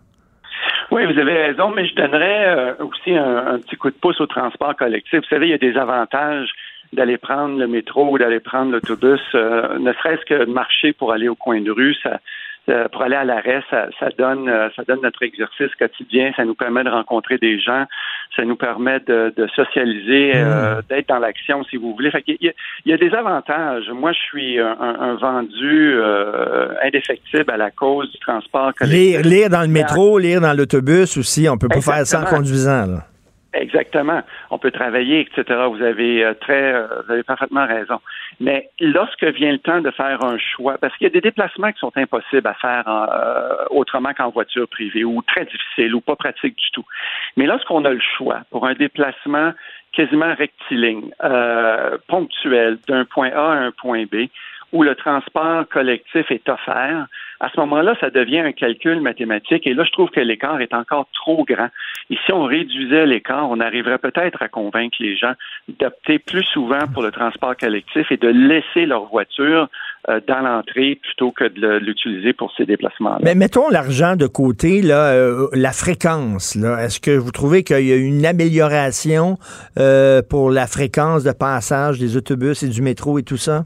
Oui, 0.92 1.06
vous 1.12 1.20
avez 1.20 1.34
raison, 1.34 1.72
mais 1.72 1.88
je 1.88 1.96
donnerais 1.96 2.48
euh, 2.48 2.74
aussi 2.86 3.16
un, 3.16 3.58
petit 3.60 3.76
coup 3.78 3.90
de 3.90 3.96
pouce 3.96 4.22
au 4.22 4.28
transport 4.28 4.76
collectif. 4.76 5.22
Vous 5.22 5.28
savez, 5.28 5.48
il 5.48 5.52
y 5.52 5.54
a 5.54 5.58
des 5.58 5.76
avantages 5.76 6.50
d'aller 6.92 7.18
prendre 7.18 7.58
le 7.58 7.68
métro 7.68 8.12
ou 8.12 8.20
d'aller 8.20 8.40
prendre 8.40 8.72
l'autobus, 8.72 9.20
euh, 9.34 9.80
ne 9.80 9.92
serait-ce 9.94 10.24
que 10.26 10.46
de 10.46 10.52
marcher 10.52 10.94
pour 10.94 11.12
aller 11.12 11.28
au 11.28 11.36
coin 11.36 11.62
de 11.62 11.72
rue, 11.72 11.96
ça, 12.04 12.20
pour 12.92 13.02
aller 13.02 13.16
à 13.16 13.24
l'arrêt, 13.26 13.62
ça, 13.70 13.88
ça 14.00 14.10
donne 14.18 14.48
euh, 14.48 14.70
ça 14.76 14.84
donne 14.88 15.02
notre 15.04 15.22
exercice 15.24 15.74
quotidien, 15.78 16.32
ça 16.36 16.46
nous 16.46 16.56
permet 16.56 16.84
de 16.84 16.90
rencontrer 16.90 17.38
des 17.38 17.60
gens, 17.60 17.86
ça 18.36 18.46
nous 18.46 18.56
permet 18.56 19.00
de, 19.02 19.34
de 19.36 19.48
socialiser, 19.56 20.32
euh, 20.36 20.82
d'être 20.90 21.10
dans 21.10 21.20
l'action 21.20 21.64
si 21.66 21.76
vous 21.78 21.94
voulez. 21.94 22.10
Fait 22.12 22.22
qu'il 22.22 22.38
y, 22.42 22.48
a, 22.50 22.54
il 22.86 22.92
y 22.92 22.94
a 22.94 22.98
des 22.98 23.14
avantages. 23.14 23.90
Moi, 23.94 24.12
je 24.14 24.20
suis 24.20 24.60
un, 24.60 24.78
un- 24.80 25.16
vendu 25.16 25.94
euh, 25.96 26.74
indéfectible 26.84 27.52
à 27.52 27.58
la 27.58 27.72
cause 27.72 28.12
du 28.12 28.20
transport 28.20 28.74
collectif. 28.74 29.18
Lire, 29.18 29.22
lire 29.22 29.50
dans 29.50 29.62
le 29.62 29.68
métro, 29.68 30.18
lire 30.18 30.42
dans 30.42 30.54
l'autobus 30.54 31.18
aussi, 31.18 31.48
on 31.50 31.58
peut 31.58 31.68
pas 31.68 31.82
faire 31.82 32.06
ça 32.06 32.22
en 32.22 32.26
conduisant. 32.26 32.86
là. 32.88 33.00
Exactement. 33.54 34.22
On 34.50 34.58
peut 34.58 34.72
travailler, 34.72 35.20
etc. 35.22 35.44
Vous 35.70 35.82
avez 35.82 36.24
euh, 36.24 36.34
très, 36.34 36.74
euh, 36.74 36.88
vous 37.06 37.12
avez 37.12 37.24
parfaitement 37.24 37.68
raison. 37.68 38.00
Mais 38.40 38.70
lorsque 38.80 39.24
vient 39.24 39.52
le 39.52 39.60
temps 39.60 39.82
de 39.82 39.92
faire 39.92 40.24
un 40.26 40.38
choix, 40.40 40.78
parce 40.80 40.96
qu'il 40.98 41.06
y 41.06 41.10
a 41.10 41.14
des 41.14 41.22
déplacements 41.22 41.72
qui 41.72 41.80
sont 41.80 41.92
impossibles 41.96 42.48
à 42.48 42.56
faire 42.56 42.84
en, 42.88 43.06
euh, 43.12 43.66
autrement 43.70 44.14
qu'en 44.14 44.30
voiture 44.30 44.68
privée, 44.68 45.04
ou 45.04 45.22
très 45.22 45.46
difficiles, 45.46 45.94
ou 45.94 46.02
pas 46.02 46.16
pratiques 46.16 46.56
du 46.56 46.72
tout. 46.72 46.86
Mais 47.38 47.46
lorsqu'on 47.46 47.86
a 47.86 47.92
le 47.92 48.02
choix 48.18 48.42
pour 48.50 48.66
un 48.66 48.74
déplacement 48.74 49.54
quasiment 49.92 50.34
rectiligne, 50.34 51.12
euh, 51.24 51.98
ponctuel, 52.08 52.80
d'un 52.88 53.06
point 53.06 53.30
A 53.30 53.54
à 53.54 53.58
un 53.58 53.72
point 53.72 54.06
B, 54.06 54.30
où 54.72 54.82
le 54.82 54.96
transport 54.96 55.68
collectif 55.70 56.32
est 56.32 56.50
offert, 56.50 57.06
à 57.44 57.50
ce 57.54 57.60
moment-là, 57.60 57.94
ça 58.00 58.10
devient 58.10 58.40
un 58.40 58.54
calcul 58.54 59.02
mathématique. 59.02 59.68
Et 59.68 59.74
là, 59.74 59.84
je 59.84 59.92
trouve 59.92 60.10
que 60.10 60.22
l'écart 60.22 60.62
est 60.62 60.74
encore 60.74 61.08
trop 61.14 61.44
grand. 61.44 61.68
Et 62.10 62.18
si 62.26 62.32
on 62.32 62.44
réduisait 62.44 63.06
l'écart, 63.06 63.50
on 63.50 63.60
arriverait 63.60 63.98
peut-être 63.98 64.42
à 64.42 64.48
convaincre 64.48 64.96
les 65.02 65.18
gens 65.18 65.34
d'opter 65.78 66.20
plus 66.20 66.44
souvent 66.44 66.88
pour 66.94 67.04
le 67.04 67.12
transport 67.12 67.58
collectif 67.58 68.10
et 68.12 68.18
de 68.18 68.30
laisser 68.30 68.86
leur 68.86 69.08
voiture 69.08 69.68
euh, 70.10 70.22
dans 70.26 70.40
l'entrée 70.40 71.00
plutôt 71.02 71.32
que 71.32 71.44
de 71.44 71.80
l'utiliser 71.80 72.32
pour 72.32 72.54
ces 72.56 72.66
déplacements-là. 72.66 73.20
Mais 73.22 73.36
mettons 73.36 73.68
l'argent 73.68 74.16
de 74.16 74.28
côté, 74.28 74.82
là, 74.82 75.12
euh, 75.12 75.48
la 75.52 75.74
fréquence. 75.74 76.56
Là, 76.56 76.82
est-ce 76.86 77.02
que 77.02 77.12
vous 77.12 77.32
trouvez 77.32 77.64
qu'il 77.66 77.86
y 77.86 77.92
a 77.92 77.98
une 77.98 78.26
amélioration 78.26 79.38
euh, 79.78 80.22
pour 80.22 80.50
la 80.50 80.66
fréquence 80.66 81.26
de 81.26 81.34
passage 81.34 82.00
des 82.00 82.16
autobus 82.16 82.64
et 82.64 82.70
du 82.70 82.82
métro 82.82 83.20
et 83.20 83.24
tout 83.24 83.38
ça? 83.38 83.66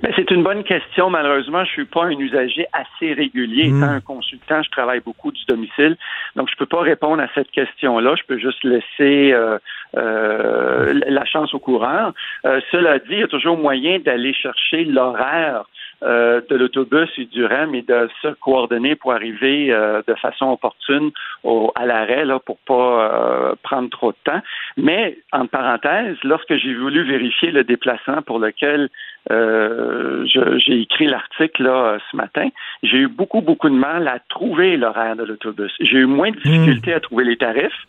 Ben, 0.00 0.12
c'est 0.16 0.30
une 0.30 0.42
bonne 0.42 0.64
question. 0.64 1.10
Malheureusement, 1.10 1.64
je 1.64 1.70
suis 1.70 1.84
pas 1.84 2.04
un 2.04 2.18
usager 2.18 2.66
assez 2.72 3.12
régulier. 3.12 3.68
Mm. 3.68 3.76
Étant 3.76 3.92
un 3.92 4.00
consultant, 4.00 4.62
je 4.62 4.70
travaille 4.70 5.00
beaucoup 5.00 5.30
du 5.32 5.44
domicile, 5.46 5.96
donc 6.36 6.48
je 6.50 6.56
peux 6.56 6.66
pas 6.66 6.80
répondre 6.80 7.22
à 7.22 7.28
cette 7.34 7.50
question-là. 7.50 8.14
Je 8.16 8.22
peux 8.24 8.38
juste 8.38 8.64
laisser 8.64 9.32
euh, 9.32 9.58
euh, 9.96 11.00
la 11.06 11.24
chance 11.24 11.52
au 11.54 11.58
coureur. 11.58 12.12
Euh, 12.46 12.60
cela 12.70 12.98
dit, 12.98 13.06
il 13.10 13.20
y 13.20 13.22
a 13.22 13.28
toujours 13.28 13.58
moyen 13.58 13.98
d'aller 13.98 14.32
chercher 14.32 14.84
l'horaire 14.84 15.64
euh, 16.04 16.40
de 16.50 16.56
l'autobus 16.56 17.08
et 17.16 17.26
du 17.26 17.44
REM 17.44 17.76
et 17.76 17.82
de 17.82 18.08
se 18.22 18.28
coordonner 18.40 18.96
pour 18.96 19.12
arriver 19.12 19.70
euh, 19.70 20.02
de 20.08 20.14
façon 20.14 20.46
opportune 20.46 21.12
au, 21.44 21.70
à 21.76 21.86
l'arrêt 21.86 22.24
là 22.24 22.40
pour 22.40 22.58
pas 22.58 23.52
euh, 23.52 23.54
prendre 23.62 23.88
trop 23.88 24.10
de 24.10 24.16
temps. 24.24 24.40
Mais 24.76 25.18
en 25.30 25.46
parenthèse, 25.46 26.16
lorsque 26.24 26.56
j'ai 26.56 26.74
voulu 26.74 27.04
vérifier 27.04 27.52
le 27.52 27.62
déplacement 27.62 28.20
pour 28.20 28.40
lequel 28.40 28.88
euh, 29.30 30.24
j'ai 30.26 30.80
écrit 30.80 31.06
l'article 31.06 31.62
là 31.62 31.98
ce 32.10 32.16
matin, 32.16 32.48
j'ai 32.82 32.98
eu 32.98 33.08
beaucoup 33.08 33.40
beaucoup 33.40 33.68
de 33.68 33.74
mal 33.74 34.08
à 34.08 34.18
trouver 34.28 34.76
l'horaire 34.76 35.16
de 35.16 35.24
l'autobus. 35.24 35.72
J'ai 35.80 35.98
eu 35.98 36.06
moins 36.06 36.30
de 36.30 36.36
difficultés 36.36 36.92
à 36.92 37.00
trouver 37.00 37.24
les 37.24 37.36
tarifs. 37.36 37.86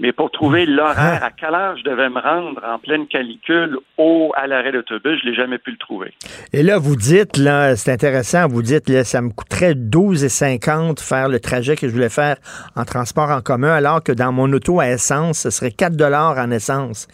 Mais 0.00 0.12
pour 0.12 0.30
trouver 0.32 0.66
l'horaire, 0.66 1.22
à 1.22 1.30
quelle 1.30 1.54
heure 1.54 1.76
je 1.76 1.84
devais 1.84 2.08
me 2.08 2.20
rendre 2.20 2.60
en 2.66 2.78
pleine 2.80 3.06
calicule 3.06 3.78
au, 3.96 4.32
à 4.36 4.46
l'arrêt 4.48 4.72
d'autobus, 4.72 5.20
je 5.22 5.28
l'ai 5.28 5.34
jamais 5.36 5.58
pu 5.58 5.70
le 5.70 5.76
trouver. 5.76 6.12
Et 6.52 6.62
là, 6.64 6.78
vous 6.78 6.96
dites, 6.96 7.36
là, 7.36 7.76
c'est 7.76 7.92
intéressant, 7.92 8.48
vous 8.48 8.62
dites, 8.62 8.88
là, 8.88 9.04
ça 9.04 9.20
me 9.22 9.30
coûterait 9.30 9.74
12,50 9.74 11.00
faire 11.00 11.28
le 11.28 11.38
trajet 11.38 11.76
que 11.76 11.86
je 11.88 11.92
voulais 11.92 12.08
faire 12.08 12.36
en 12.76 12.84
transport 12.84 13.30
en 13.30 13.40
commun, 13.40 13.72
alors 13.72 14.02
que 14.02 14.12
dans 14.12 14.32
mon 14.32 14.52
auto 14.52 14.80
à 14.80 14.88
essence, 14.88 15.38
ce 15.38 15.50
serait 15.50 15.70
4 15.70 15.94
en 16.38 16.50
essence. 16.50 17.06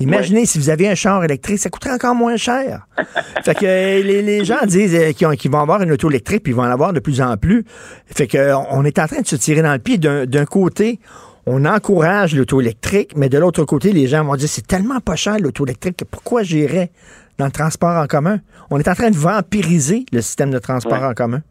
Imaginez 0.00 0.44
si 0.46 0.58
vous 0.58 0.70
aviez 0.70 0.90
un 0.90 0.94
char 0.94 1.22
électrique, 1.24 1.58
ça 1.58 1.70
coûterait 1.70 1.94
encore 1.94 2.14
moins 2.16 2.36
cher. 2.36 2.86
fait 3.44 3.54
que 3.54 3.64
euh, 3.64 4.02
les, 4.02 4.22
les 4.22 4.44
gens 4.44 4.58
disent 4.66 4.94
euh, 4.96 5.12
qu'ils 5.12 5.26
ont- 5.26 5.32
qu'ils 5.36 5.50
vont 5.50 5.60
avoir 5.60 5.82
une 5.82 5.92
auto 5.92 6.10
électrique, 6.10 6.42
puis 6.42 6.52
ils 6.52 6.56
vont 6.56 6.62
en 6.62 6.70
avoir 6.70 6.92
de 6.92 7.00
plus 7.00 7.20
en 7.20 7.36
plus. 7.36 7.64
Fait 8.06 8.26
que 8.26 8.52
on 8.70 8.84
est 8.84 8.98
en 8.98 9.06
train 9.06 9.20
de 9.20 9.26
se 9.26 9.36
tirer 9.36 9.62
dans 9.62 9.72
le 9.72 9.78
pied. 9.78 9.98
D'un 9.98 10.26
d'un 10.26 10.44
côté, 10.46 10.98
on 11.46 11.64
encourage 11.64 12.34
l'auto 12.34 12.60
électrique, 12.60 13.12
mais 13.16 13.28
de 13.28 13.38
l'autre 13.38 13.64
côté, 13.64 13.92
les 13.92 14.06
gens 14.06 14.24
vont 14.24 14.36
dire 14.36 14.48
c'est 14.48 14.66
tellement 14.66 15.00
pas 15.00 15.16
cher 15.16 15.36
l'auto 15.38 15.64
électrique, 15.66 15.96
que 15.98 16.04
pourquoi 16.04 16.42
j'irais 16.42 16.90
dans 17.38 17.46
le 17.46 17.50
transport 17.52 17.96
en 17.96 18.06
commun? 18.06 18.38
On 18.70 18.78
est 18.78 18.88
en 18.88 18.94
train 18.94 19.10
de 19.10 19.16
vampiriser 19.16 20.06
le 20.12 20.20
système 20.22 20.50
de 20.50 20.58
transport 20.58 21.00
Ouais. 21.00 21.06
en 21.08 21.14
commun. 21.14 21.42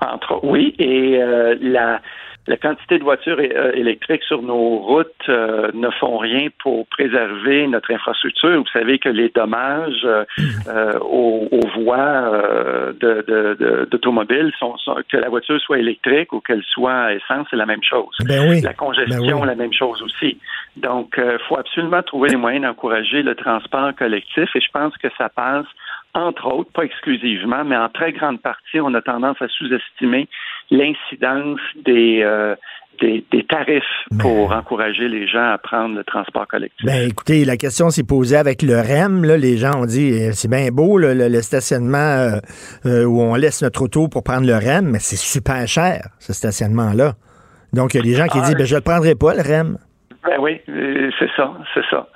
Entre, 0.00 0.40
oui, 0.44 0.74
et 0.78 1.18
euh, 1.20 1.56
la, 1.60 2.00
la 2.46 2.56
quantité 2.58 2.98
de 2.98 3.04
voitures 3.04 3.38
euh, 3.40 3.72
électriques 3.72 4.22
sur 4.24 4.42
nos 4.42 4.76
routes 4.78 5.08
euh, 5.30 5.70
ne 5.72 5.88
font 5.90 6.18
rien 6.18 6.48
pour 6.62 6.86
préserver 6.88 7.66
notre 7.66 7.90
infrastructure. 7.92 8.50
Vous 8.60 8.66
savez 8.72 8.98
que 8.98 9.08
les 9.08 9.30
dommages 9.30 10.04
euh, 10.04 10.24
euh, 10.68 10.98
aux, 11.00 11.48
aux 11.50 11.82
voies 11.82 11.96
euh, 11.98 12.92
de- 13.00 13.24
de- 13.26 13.54
de- 13.58 13.88
d'automobiles 13.90 14.52
sont, 14.58 14.76
sont- 14.76 14.96
que 15.10 15.16
la 15.16 15.28
voiture 15.30 15.58
soit 15.60 15.78
électrique 15.78 16.32
ou 16.34 16.40
qu'elle 16.40 16.62
soit 16.64 16.92
à 16.92 17.12
essence, 17.14 17.46
c'est 17.50 17.56
la 17.56 17.66
même 17.66 17.82
chose. 17.82 18.14
Ben 18.26 18.46
oui. 18.48 18.60
La 18.60 18.74
congestion, 18.74 19.20
Ben 19.38 19.40
oui. 19.42 19.46
la 19.46 19.54
même 19.54 19.72
chose 19.72 20.02
aussi. 20.02 20.38
Donc, 20.76 21.14
il 21.16 21.38
faut 21.48 21.58
absolument 21.58 22.02
trouver 22.02 22.28
les 22.30 22.36
moyens 22.36 22.64
d'encourager 22.64 23.22
le 23.22 23.34
transport 23.34 23.94
collectif 23.96 24.48
et 24.54 24.60
je 24.60 24.70
pense 24.72 24.94
que 24.98 25.08
ça 25.16 25.28
passe 25.28 25.66
entre 26.14 26.46
autres, 26.46 26.70
pas 26.72 26.84
exclusivement, 26.84 27.64
mais 27.64 27.76
en 27.76 27.88
très 27.88 28.12
grande 28.12 28.40
partie, 28.40 28.80
on 28.80 28.94
a 28.94 29.02
tendance 29.02 29.36
à 29.40 29.48
sous-estimer 29.48 30.28
l'incidence 30.70 31.60
des, 31.84 32.22
euh, 32.22 32.54
des, 33.00 33.24
des 33.32 33.44
tarifs 33.44 33.82
pour 34.20 34.52
encourager 34.52 35.08
les 35.08 35.26
gens 35.26 35.50
à 35.52 35.58
prendre 35.58 35.96
le 35.96 36.04
transport 36.04 36.46
collectif. 36.46 36.86
Ben 36.86 37.08
écoutez, 37.08 37.44
la 37.44 37.56
question 37.56 37.90
s'est 37.90 38.04
posée 38.04 38.36
avec 38.36 38.62
le 38.62 38.76
REM. 38.76 39.24
Là, 39.24 39.36
les 39.36 39.56
gens 39.56 39.82
ont 39.82 39.86
dit 39.86 40.10
eh, 40.12 40.32
c'est 40.32 40.48
bien 40.48 40.68
beau 40.70 40.98
là, 40.98 41.14
le, 41.14 41.28
le 41.28 41.42
stationnement 41.42 41.98
euh, 41.98 42.38
euh, 42.86 43.04
où 43.04 43.20
on 43.20 43.34
laisse 43.34 43.62
notre 43.62 43.82
auto 43.82 44.08
pour 44.08 44.22
prendre 44.22 44.46
le 44.46 44.54
REM, 44.54 44.90
mais 44.92 45.00
c'est 45.00 45.16
super 45.16 45.66
cher, 45.66 46.08
ce 46.18 46.32
stationnement-là. 46.32 47.14
Donc, 47.72 47.94
il 47.94 47.96
y 47.98 48.00
a 48.00 48.04
des 48.04 48.14
gens 48.14 48.26
qui 48.26 48.38
Ah, 48.40 48.46
disent 48.46 48.56
ben, 48.56 48.66
je 48.66 48.74
ne 48.74 48.78
le 48.78 48.84
prendrai 48.84 49.14
pas, 49.16 49.34
le 49.34 49.42
REM. 49.42 49.78
Ben 50.24 50.38
oui, 50.40 50.60
euh, 50.68 51.10
c'est 51.18 51.30
ça, 51.36 51.52
c'est 51.74 51.84
ça. 51.90 52.06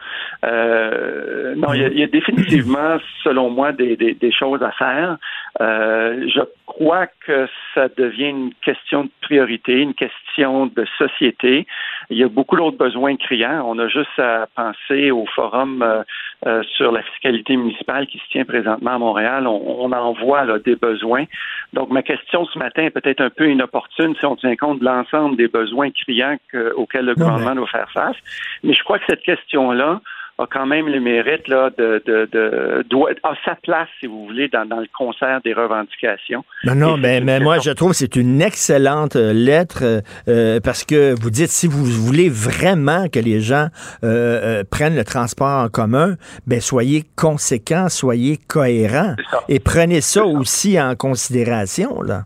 Euh, 0.45 1.55
non, 1.57 1.73
il 1.75 1.83
y, 1.83 1.85
a- 1.85 1.89
y 1.89 2.03
a 2.03 2.07
définitivement, 2.07 2.99
selon 3.25 3.51
moi, 3.51 3.73
des, 3.73 3.97
des, 3.97 4.15
des 4.15 4.33
choses 4.33 4.63
à 4.63 4.71
faire. 4.73 5.17
Euh, 5.61 6.29
je 6.29 6.41
crois 6.67 7.07
que 7.27 7.49
ça 7.75 7.89
devient 7.97 8.29
une 8.29 8.53
question 8.63 9.05
de 9.05 9.11
priorité, 9.23 9.81
une 9.81 9.95
question 9.95 10.67
de 10.67 10.87
société. 10.99 11.67
Il 12.11 12.19
y 12.19 12.23
a 12.23 12.29
beaucoup 12.29 12.57
d'autres 12.57 12.77
besoins 12.79 13.17
criants. 13.17 13.65
On 13.67 13.79
a 13.79 13.89
juste 13.89 14.19
à 14.19 14.47
penser 14.55 15.11
au 15.11 15.27
forum 15.27 15.83
euh, 15.83 16.03
euh, 16.47 16.63
sur 16.77 16.93
la 16.93 17.03
fiscalité 17.03 17.57
municipale 17.57 18.07
qui 18.07 18.19
se 18.19 18.29
tient 18.31 18.45
présentement 18.45 18.95
à 18.95 18.99
Montréal. 18.99 19.47
On, 19.47 19.85
on 19.85 19.93
en 19.93 20.13
voit 20.13 20.45
là, 20.45 20.59
des 20.59 20.77
besoins. 20.77 21.25
Donc, 21.73 21.91
ma 21.91 22.03
question 22.03 22.45
ce 22.47 22.59
matin 22.59 22.85
est 22.85 22.91
peut-être 22.91 23.21
un 23.21 23.31
peu 23.31 23.51
inopportune 23.51 24.15
si 24.17 24.25
on 24.25 24.37
tient 24.37 24.57
compte 24.57 24.81
de 24.81 24.85
l'ensemble 24.85 25.37
des 25.37 25.49
besoins 25.49 25.91
criants 25.91 26.37
que- 26.53 26.73
auxquels 26.75 27.07
le 27.07 27.15
Non, 27.15 27.27
gouvernement 27.27 27.55
doit 27.57 27.67
faire 27.67 27.91
face. 27.91 28.17
Mais 28.63 28.75
je 28.75 28.83
crois 28.85 28.99
que 28.99 29.05
cette 29.09 29.23
question-là 29.23 30.01
a 30.41 30.47
quand 30.47 30.67
même 30.67 30.89
le 30.89 31.01
mérite 31.01 31.49
là, 31.49 31.71
de, 31.77 32.01
de, 32.07 32.85
a 33.25 33.35
sa 33.45 33.57
place, 33.57 33.89
si 33.99 34.07
vous 34.07 34.25
voulez, 34.27 34.47
dans, 34.49 34.65
dans 34.67 34.79
le 34.81 34.87
concert 34.97 35.38
des 35.45 35.53
revendications. 35.53 36.45
Non, 36.65 36.75
non, 36.75 36.97
mais, 36.97 37.21
mais 37.21 37.41
moi, 37.41 37.59
je 37.59 37.71
trouve 37.71 37.91
que 37.91 37.97
c'est 37.97 38.17
une 38.17 38.41
excellente 38.43 39.17
euh, 39.17 39.33
lettre 39.33 39.81
euh, 39.83 40.01
euh, 40.29 40.61
parce 40.61 40.85
que 40.85 41.15
vous 41.21 41.31
dites, 41.31 41.51
si 41.51 41.67
vous 41.67 41.85
voulez 41.85 42.29
vraiment 42.29 43.09
que 43.09 43.19
les 43.19 43.41
gens 43.41 43.69
euh, 44.05 44.61
euh, 44.61 44.65
prennent 44.69 44.97
le 44.97 45.05
transport 45.05 45.65
en 45.65 45.69
commun, 45.69 46.17
ben 46.47 46.61
soyez 46.61 47.05
conséquents, 47.17 47.89
soyez 47.89 48.37
cohérents 48.49 49.15
et 49.49 49.61
prenez 49.61 50.01
ça, 50.01 50.25
aussi 50.25 50.81
en 50.81 50.95
considération, 50.97 52.03
là. 52.03 52.25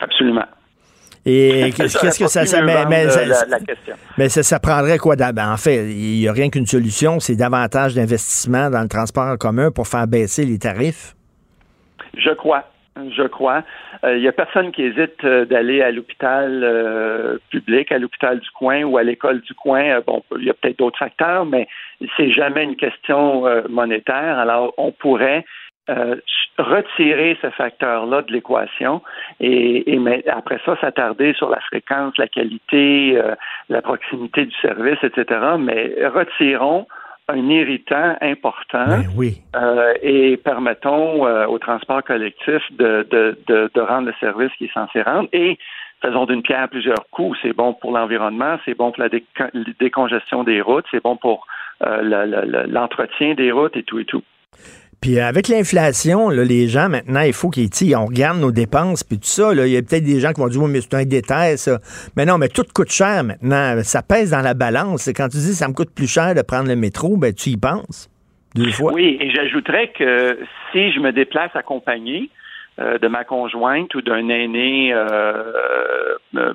Absolument. 0.00 0.44
Et 1.28 1.72
qu'est-ce 1.76 1.98
que 2.20 2.28
ça, 2.28 2.42
mais, 2.62 3.08
ça- 3.10 3.24
la- 3.26 3.44
la 3.48 3.58
question. 3.58 3.94
mais 4.16 4.28
ça, 4.28 4.44
ça 4.44 4.60
prendrait 4.60 4.98
quoi? 4.98 5.16
d'ab- 5.16 5.40
En 5.40 5.56
fait, 5.56 5.90
il 5.90 6.20
n'y 6.20 6.28
a 6.28 6.32
rien 6.32 6.50
qu'une 6.50 6.66
solution, 6.66 7.18
c'est 7.18 7.34
davantage 7.34 7.94
d'investissement 7.94 8.70
dans 8.70 8.82
le 8.82 8.86
transport 8.88 9.24
en 9.26 9.36
commun 9.36 9.72
pour 9.72 9.88
faire 9.88 10.06
baisser 10.06 10.44
les 10.44 10.58
tarifs. 10.60 11.15
Je 12.16 12.30
crois. 12.30 12.64
Je 13.10 13.24
crois. 13.24 13.62
Euh, 14.04 14.16
Il 14.16 14.22
y 14.22 14.28
a 14.28 14.32
personne 14.32 14.72
qui 14.72 14.82
hésite 14.82 15.22
euh, 15.24 15.44
d'aller 15.44 15.82
à 15.82 15.90
l'hôpital 15.90 16.62
euh, 16.64 17.38
public, 17.50 17.92
à 17.92 17.98
l'hôpital 17.98 18.40
du 18.40 18.50
coin 18.50 18.84
ou 18.84 18.96
à 18.96 19.02
l'école 19.02 19.42
du 19.42 19.52
coin. 19.54 19.84
Euh, 19.84 20.00
Bon, 20.06 20.22
il 20.38 20.44
y 20.44 20.50
a 20.50 20.54
peut-être 20.54 20.78
d'autres 20.78 20.98
facteurs, 20.98 21.44
mais 21.44 21.68
c'est 22.16 22.30
jamais 22.30 22.64
une 22.64 22.76
question 22.76 23.46
euh, 23.46 23.62
monétaire. 23.68 24.38
Alors, 24.38 24.72
on 24.78 24.92
pourrait 24.92 25.44
euh, 25.90 26.16
retirer 26.58 27.36
ce 27.42 27.50
facteur-là 27.50 28.22
de 28.22 28.32
l'équation 28.32 29.02
et, 29.40 29.92
et 29.92 29.98
mais 29.98 30.26
après 30.26 30.58
ça, 30.64 30.76
s'attarder 30.80 31.34
sur 31.34 31.50
la 31.50 31.60
fréquence, 31.60 32.16
la 32.16 32.28
qualité, 32.28 33.18
euh, 33.18 33.34
la 33.68 33.82
proximité 33.82 34.46
du 34.46 34.56
service, 34.56 34.98
etc. 35.02 35.40
Mais 35.58 35.94
retirons 36.06 36.86
un 37.28 37.48
irritant 37.48 38.16
important 38.20 39.02
oui. 39.16 39.42
euh, 39.56 39.94
et 40.02 40.36
permettons 40.36 41.26
euh, 41.26 41.46
au 41.46 41.58
transport 41.58 42.02
collectif 42.04 42.62
de, 42.72 43.06
de, 43.10 43.36
de, 43.48 43.70
de 43.74 43.80
rendre 43.80 44.06
le 44.08 44.14
service 44.20 44.52
qui 44.58 44.66
est 44.66 44.72
censé 44.72 45.02
rendre 45.02 45.28
et 45.32 45.58
faisons 46.02 46.26
d'une 46.26 46.42
pierre 46.42 46.68
plusieurs 46.68 47.08
coups. 47.10 47.36
C'est 47.42 47.52
bon 47.52 47.72
pour 47.74 47.90
l'environnement, 47.92 48.58
c'est 48.64 48.74
bon 48.76 48.92
pour 48.92 49.02
la 49.02 49.08
décon- 49.08 49.50
décongestion 49.80 50.44
des 50.44 50.60
routes, 50.60 50.84
c'est 50.90 51.02
bon 51.02 51.16
pour 51.16 51.46
euh, 51.84 52.00
le- 52.02 52.30
le- 52.30 52.46
le- 52.46 52.66
l'entretien 52.72 53.34
des 53.34 53.50
routes 53.50 53.76
et 53.76 53.82
tout 53.82 53.98
et 53.98 54.04
tout. 54.04 54.22
Puis 55.00 55.18
euh, 55.18 55.26
avec 55.26 55.48
l'inflation, 55.48 56.30
les 56.30 56.68
gens, 56.68 56.88
maintenant, 56.88 57.20
il 57.20 57.32
faut 57.32 57.50
qu'ils, 57.50 57.72
sais, 57.72 57.94
on 57.94 58.06
regarde 58.06 58.38
nos 58.38 58.52
dépenses, 58.52 59.04
puis 59.04 59.18
tout 59.18 59.26
ça. 59.26 59.54
là, 59.54 59.66
Il 59.66 59.72
y 59.72 59.76
a 59.76 59.82
peut-être 59.82 60.04
des 60.04 60.20
gens 60.20 60.32
qui 60.32 60.40
vont 60.40 60.48
dire, 60.48 60.62
oui, 60.62 60.70
mais 60.70 60.80
c'est 60.80 60.94
un 60.94 61.04
détail, 61.04 61.58
ça. 61.58 61.78
Mais 62.16 62.24
non, 62.24 62.38
mais 62.38 62.48
tout 62.48 62.64
coûte 62.74 62.90
cher 62.90 63.24
maintenant. 63.24 63.76
Ça 63.82 64.02
pèse 64.02 64.30
dans 64.30 64.40
la 64.40 64.54
balance. 64.54 65.08
Quand 65.14 65.28
tu 65.28 65.38
dis, 65.38 65.54
ça 65.54 65.68
me 65.68 65.74
coûte 65.74 65.94
plus 65.94 66.10
cher 66.10 66.34
de 66.34 66.42
prendre 66.42 66.68
le 66.68 66.76
métro, 66.76 67.16
ben 67.16 67.32
tu 67.32 67.50
y 67.50 67.56
penses. 67.56 68.10
Deux 68.54 68.70
fois. 68.70 68.92
Oui, 68.92 69.18
et 69.20 69.30
j'ajouterais 69.30 69.92
que 69.96 70.38
si 70.72 70.90
je 70.92 71.00
me 71.00 71.12
déplace 71.12 71.54
accompagné 71.54 72.30
euh, 72.78 72.98
de 72.98 73.06
ma 73.08 73.24
conjointe 73.24 73.94
ou 73.94 74.00
d'un 74.00 74.28
aîné 74.28 74.92
euh, 74.94 75.42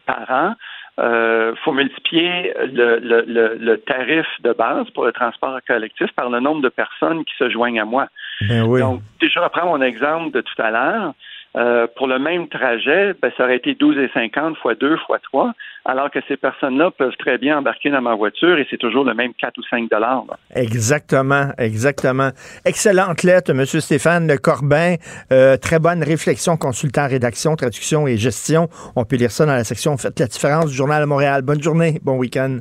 parent, 0.06 0.56
euh, 1.00 1.56
faut 1.64 1.72
multiplier 1.72 2.54
le, 2.72 3.00
le, 3.00 3.24
le, 3.28 3.58
le 3.60 3.78
tarif 3.80 4.28
de 4.42 4.54
base 4.54 4.90
pour 4.92 5.06
le 5.06 5.12
transport 5.12 5.58
collectif 5.66 6.12
par 6.14 6.30
le 6.30 6.40
nombre 6.40 6.62
de 6.62 6.70
personnes 6.70 7.24
qui 7.26 7.34
se 7.38 7.50
joignent 7.50 7.80
à 7.80 7.86
moi. 7.86 8.08
Ben 8.48 8.64
oui. 8.64 8.82
Donc, 8.82 9.02
si 9.20 9.30
je 9.30 9.40
reprends 9.40 9.66
mon 9.68 9.82
exemple 9.82 10.32
de 10.32 10.42
tout 10.42 10.62
à 10.62 10.70
l'heure, 10.72 11.14
euh, 11.58 11.88
pour 11.98 12.08
le 12.08 12.18
même 12.18 12.48
trajet, 12.48 13.14
ben, 13.22 13.32
ça 13.36 13.44
aurait 13.44 13.58
été 13.58 13.74
12,50 13.74 14.56
fois 14.56 14.76
2 14.76 14.98
fois 15.06 15.20
3, 15.20 15.54
alors 15.86 16.10
que 16.10 16.20
ces 16.28 16.38
personnes-là 16.38 16.92
peuvent 16.92 17.16
très 17.18 17.38
bien 17.38 17.58
embarquer 17.58 17.90
dans 17.90 18.02
ma 18.02 18.16
voiture 18.16 18.58
et 18.58 18.68
c'est 18.70 18.78
toujours 18.78 19.04
le 19.04 19.14
même 19.14 19.34
4 19.34 19.58
ou 19.58 19.64
5 19.70 19.90
dollars. 19.90 20.24
là. 20.30 20.38
Exactement, 20.56 21.52
exactement. 21.58 22.30
Excellente 22.66 23.24
lettre, 23.24 23.52
M. 23.52 23.66
Stéphane 23.66 24.38
Corbin. 24.38 24.96
Euh, 25.32 25.58
très 25.58 25.80
bonne 25.80 26.04
réflexion, 26.04 26.56
consultant 26.56 27.08
rédaction, 27.08 27.56
traduction 27.56 28.08
et 28.08 28.18
gestion. 28.18 28.70
On 28.96 29.04
peut 29.04 29.18
lire 29.18 29.32
ça 29.32 29.46
dans 29.46 29.54
la 29.54 29.66
section 29.66 29.98
Faites 29.98 30.20
la 30.20 30.28
différence 30.28 30.68
du 30.68 30.76
Journal 30.76 31.02
de 31.02 31.08
Montréal. 31.08 31.42
Bonne 31.42 31.62
journée, 31.62 32.00
bon 32.02 32.18
week-end. 32.18 32.60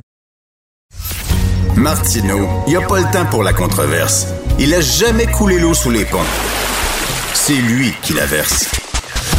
Martineau, 1.77 2.47
il 2.67 2.71
n'y 2.71 2.75
a 2.75 2.85
pas 2.85 2.99
le 2.99 3.11
temps 3.13 3.29
pour 3.29 3.43
la 3.43 3.53
controverse. 3.53 4.27
Il 4.59 4.73
a 4.73 4.81
jamais 4.81 5.25
coulé 5.25 5.59
l'eau 5.59 5.73
sous 5.73 5.89
les 5.89 6.03
ponts. 6.03 6.19
C'est 7.33 7.53
lui 7.53 7.93
qui 8.03 8.13
la 8.13 8.25
verse. 8.25 8.80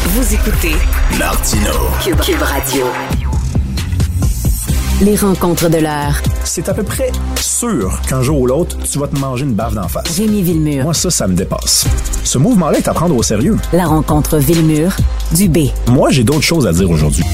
Vous 0.05 0.35
écoutez 0.35 0.75
Martineau. 1.17 1.71
Cube, 2.03 2.19
Cube 2.21 2.43
Radio. 2.43 2.87
Les 5.01 5.15
rencontres 5.15 5.71
de 5.71 5.79
l'heure. 5.79 6.21
C'est 6.43 6.69
à 6.69 6.75
peu 6.75 6.83
près 6.83 7.13
sûr 7.37 8.01
qu'un 8.09 8.21
jour 8.21 8.41
ou 8.41 8.47
l'autre, 8.49 8.77
tu 8.79 8.99
vas 8.99 9.07
te 9.07 9.17
manger 9.17 9.45
une 9.45 9.55
baffe 9.55 9.75
d'en 9.75 9.87
face. 9.87 10.19
Rémi 10.19 10.43
Villemur. 10.43 10.83
Moi, 10.85 10.95
ça, 10.95 11.09
ça 11.09 11.29
me 11.29 11.35
dépasse. 11.35 11.87
Ce 12.25 12.37
mouvement-là 12.37 12.79
est 12.79 12.89
à 12.89 12.95
prendre 12.95 13.15
au 13.17 13.23
sérieux. 13.23 13.57
La 13.73 13.87
rencontre 13.87 14.39
Villemur 14.39 14.93
du 15.37 15.49
B. 15.49 15.69
Moi, 15.87 16.11
j'ai 16.11 16.25
d'autres 16.25 16.43
choses 16.43 16.67
à 16.67 16.73
dire 16.73 16.91
aujourd'hui. 16.91 17.25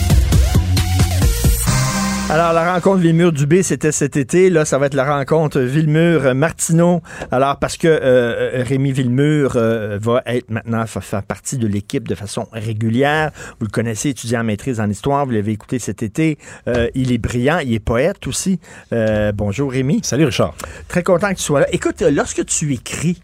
Alors, 2.30 2.52
la 2.52 2.74
rencontre 2.74 2.98
Villemur-Dubé, 2.98 3.62
c'était 3.62 3.90
cet 3.90 4.18
été. 4.18 4.50
Là, 4.50 4.66
ça 4.66 4.76
va 4.76 4.84
être 4.84 4.94
la 4.94 5.16
rencontre 5.16 5.60
Villemur-Martineau. 5.60 7.00
Alors, 7.30 7.58
parce 7.58 7.78
que 7.78 7.88
euh, 7.88 8.62
Rémi 8.64 8.92
Villemur 8.92 9.52
euh, 9.56 9.98
va 9.98 10.22
être 10.26 10.50
maintenant, 10.50 10.84
va 10.84 11.00
faire 11.00 11.22
partie 11.22 11.56
de 11.56 11.66
l'équipe 11.66 12.06
de 12.06 12.14
façon 12.14 12.46
régulière. 12.52 13.30
Vous 13.58 13.64
le 13.64 13.70
connaissez, 13.70 14.10
étudiant 14.10 14.40
en 14.40 14.44
maîtrise 14.44 14.78
en 14.78 14.90
histoire. 14.90 15.24
Vous 15.24 15.32
l'avez 15.32 15.52
écouté 15.52 15.78
cet 15.78 16.02
été. 16.02 16.36
Euh, 16.68 16.90
il 16.94 17.12
est 17.12 17.18
brillant. 17.18 17.60
Il 17.60 17.72
est 17.72 17.78
poète 17.78 18.26
aussi. 18.26 18.60
Euh, 18.92 19.32
bonjour, 19.32 19.72
Rémi. 19.72 20.00
Salut, 20.02 20.26
Richard. 20.26 20.54
Très 20.86 21.02
content 21.02 21.30
que 21.30 21.38
tu 21.38 21.44
sois 21.44 21.60
là. 21.60 21.66
Écoute, 21.72 22.02
lorsque 22.02 22.44
tu 22.44 22.74
écris, 22.74 23.22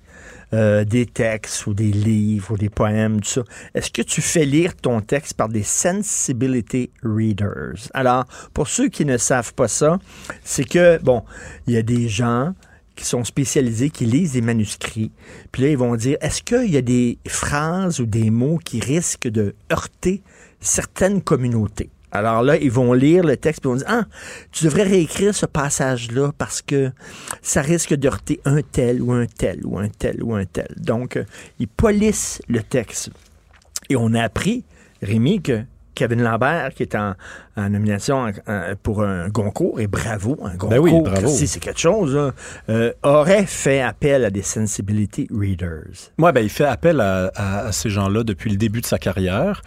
euh, 0.52 0.84
des 0.84 1.06
textes 1.06 1.66
ou 1.66 1.74
des 1.74 1.90
livres 1.90 2.52
ou 2.52 2.56
des 2.56 2.68
poèmes, 2.68 3.20
tout 3.20 3.28
ça. 3.28 3.44
Est-ce 3.74 3.90
que 3.90 4.02
tu 4.02 4.20
fais 4.20 4.44
lire 4.44 4.76
ton 4.76 5.00
texte 5.00 5.34
par 5.34 5.48
des 5.48 5.62
sensibility 5.62 6.90
readers? 7.02 7.88
Alors, 7.94 8.24
pour 8.52 8.68
ceux 8.68 8.88
qui 8.88 9.04
ne 9.04 9.16
savent 9.16 9.54
pas 9.54 9.68
ça, 9.68 9.98
c'est 10.44 10.64
que, 10.64 10.98
bon, 11.02 11.24
il 11.66 11.74
y 11.74 11.76
a 11.76 11.82
des 11.82 12.08
gens 12.08 12.54
qui 12.96 13.04
sont 13.04 13.24
spécialisés, 13.24 13.90
qui 13.90 14.06
lisent 14.06 14.34
des 14.34 14.40
manuscrits, 14.40 15.10
puis 15.50 15.62
là, 15.62 15.68
ils 15.68 15.78
vont 15.78 15.96
dire, 15.96 16.16
est-ce 16.20 16.42
qu'il 16.42 16.70
y 16.70 16.76
a 16.76 16.82
des 16.82 17.18
phrases 17.26 17.98
ou 18.00 18.06
des 18.06 18.30
mots 18.30 18.58
qui 18.58 18.80
risquent 18.80 19.28
de 19.28 19.54
heurter 19.72 20.22
certaines 20.60 21.20
communautés? 21.20 21.90
Alors 22.14 22.42
là, 22.42 22.56
ils 22.56 22.70
vont 22.70 22.92
lire 22.92 23.24
le 23.24 23.36
texte 23.36 23.60
et 23.64 23.68
ils 23.68 23.70
vont 23.70 23.76
dire 23.76 23.86
Ah, 23.88 24.04
tu 24.52 24.64
devrais 24.64 24.84
réécrire 24.84 25.34
ce 25.34 25.46
passage-là 25.46 26.30
parce 26.38 26.62
que 26.62 26.90
ça 27.42 27.60
risque 27.60 27.92
de 27.94 28.06
heurter 28.08 28.40
un 28.44 28.60
tel 28.62 29.02
ou 29.02 29.12
un 29.12 29.26
tel 29.26 29.60
ou 29.64 29.78
un 29.78 29.88
tel 29.88 30.22
ou 30.22 30.34
un 30.34 30.44
tel. 30.44 30.68
Donc, 30.78 31.16
euh, 31.16 31.24
ils 31.58 31.68
polissent 31.68 32.40
le 32.48 32.62
texte. 32.62 33.10
Et 33.90 33.96
on 33.96 34.14
a 34.14 34.22
appris, 34.22 34.64
Rémi, 35.02 35.42
que 35.42 35.62
Kevin 35.96 36.22
Lambert, 36.22 36.70
qui 36.74 36.82
est 36.82 36.94
en, 36.96 37.14
en 37.56 37.68
nomination 37.70 38.16
en- 38.16 38.30
en- 38.52 38.74
pour 38.82 39.02
un 39.04 39.28
Goncourt, 39.28 39.78
et 39.78 39.86
bravo, 39.86 40.36
un 40.42 40.54
Goncourt, 40.56 40.68
Ben 40.70 40.78
oui. 40.78 40.92
Christy, 41.14 41.46
c'est 41.46 41.60
quelque 41.60 41.78
chose, 41.80 42.14
là, 42.14 42.32
euh, 42.68 42.92
aurait 43.04 43.46
fait 43.46 43.80
appel 43.80 44.24
à 44.24 44.30
des 44.30 44.42
sensibility 44.42 45.28
readers. 45.32 46.10
Moi, 46.18 46.32
ben, 46.32 46.40
il 46.40 46.48
fait 46.50 46.64
appel 46.64 47.00
à, 47.00 47.30
à- 47.36 47.66
à 47.66 47.72
ces 47.72 47.90
gens-là 47.90 48.24
depuis 48.24 48.50
le 48.50 48.56
début 48.56 48.80
de 48.80 48.86
sa 48.86 48.98
carrière. 48.98 49.62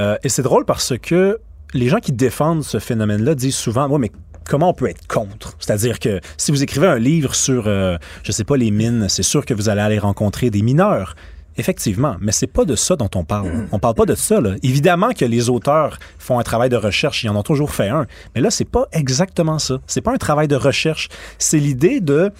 Euh, 0.00 0.16
et 0.24 0.28
c'est 0.28 0.42
drôle 0.42 0.64
parce 0.64 0.94
que 0.98 1.38
les 1.74 1.88
gens 1.88 1.98
qui 1.98 2.12
défendent 2.12 2.64
ce 2.64 2.78
phénomène-là 2.78 3.34
disent 3.34 3.56
souvent, 3.56 3.88
ouais, 3.88 3.98
mais 3.98 4.10
comment 4.48 4.70
on 4.70 4.74
peut 4.74 4.88
être 4.88 5.06
contre? 5.06 5.54
C'est-à-dire 5.58 5.98
que 5.98 6.20
si 6.36 6.50
vous 6.50 6.62
écrivez 6.62 6.86
un 6.86 6.98
livre 6.98 7.34
sur, 7.34 7.66
euh, 7.66 7.96
je 8.22 8.32
sais 8.32 8.44
pas, 8.44 8.56
les 8.56 8.70
mines, 8.70 9.06
c'est 9.08 9.22
sûr 9.22 9.44
que 9.44 9.54
vous 9.54 9.68
allez 9.68 9.80
aller 9.80 9.98
rencontrer 9.98 10.50
des 10.50 10.62
mineurs. 10.62 11.14
Effectivement, 11.60 12.16
mais 12.20 12.30
c'est 12.30 12.46
pas 12.46 12.64
de 12.64 12.76
ça 12.76 12.94
dont 12.94 13.10
on 13.16 13.24
parle. 13.24 13.66
On 13.72 13.80
parle 13.80 13.96
pas 13.96 14.06
de 14.06 14.14
ça. 14.14 14.40
Là. 14.40 14.54
Évidemment 14.62 15.10
que 15.10 15.24
les 15.24 15.50
auteurs 15.50 15.98
font 16.16 16.38
un 16.38 16.44
travail 16.44 16.68
de 16.68 16.76
recherche, 16.76 17.24
ils 17.24 17.28
en 17.28 17.34
ont 17.34 17.42
toujours 17.42 17.72
fait 17.72 17.88
un, 17.88 18.06
mais 18.36 18.40
là 18.40 18.50
c'est 18.50 18.64
pas 18.64 18.86
exactement 18.92 19.58
ça. 19.58 19.80
C'est 19.88 20.00
pas 20.00 20.12
un 20.12 20.18
travail 20.18 20.46
de 20.46 20.54
recherche. 20.54 21.08
C'est 21.36 21.58
l'idée 21.58 21.98
de 21.98 22.30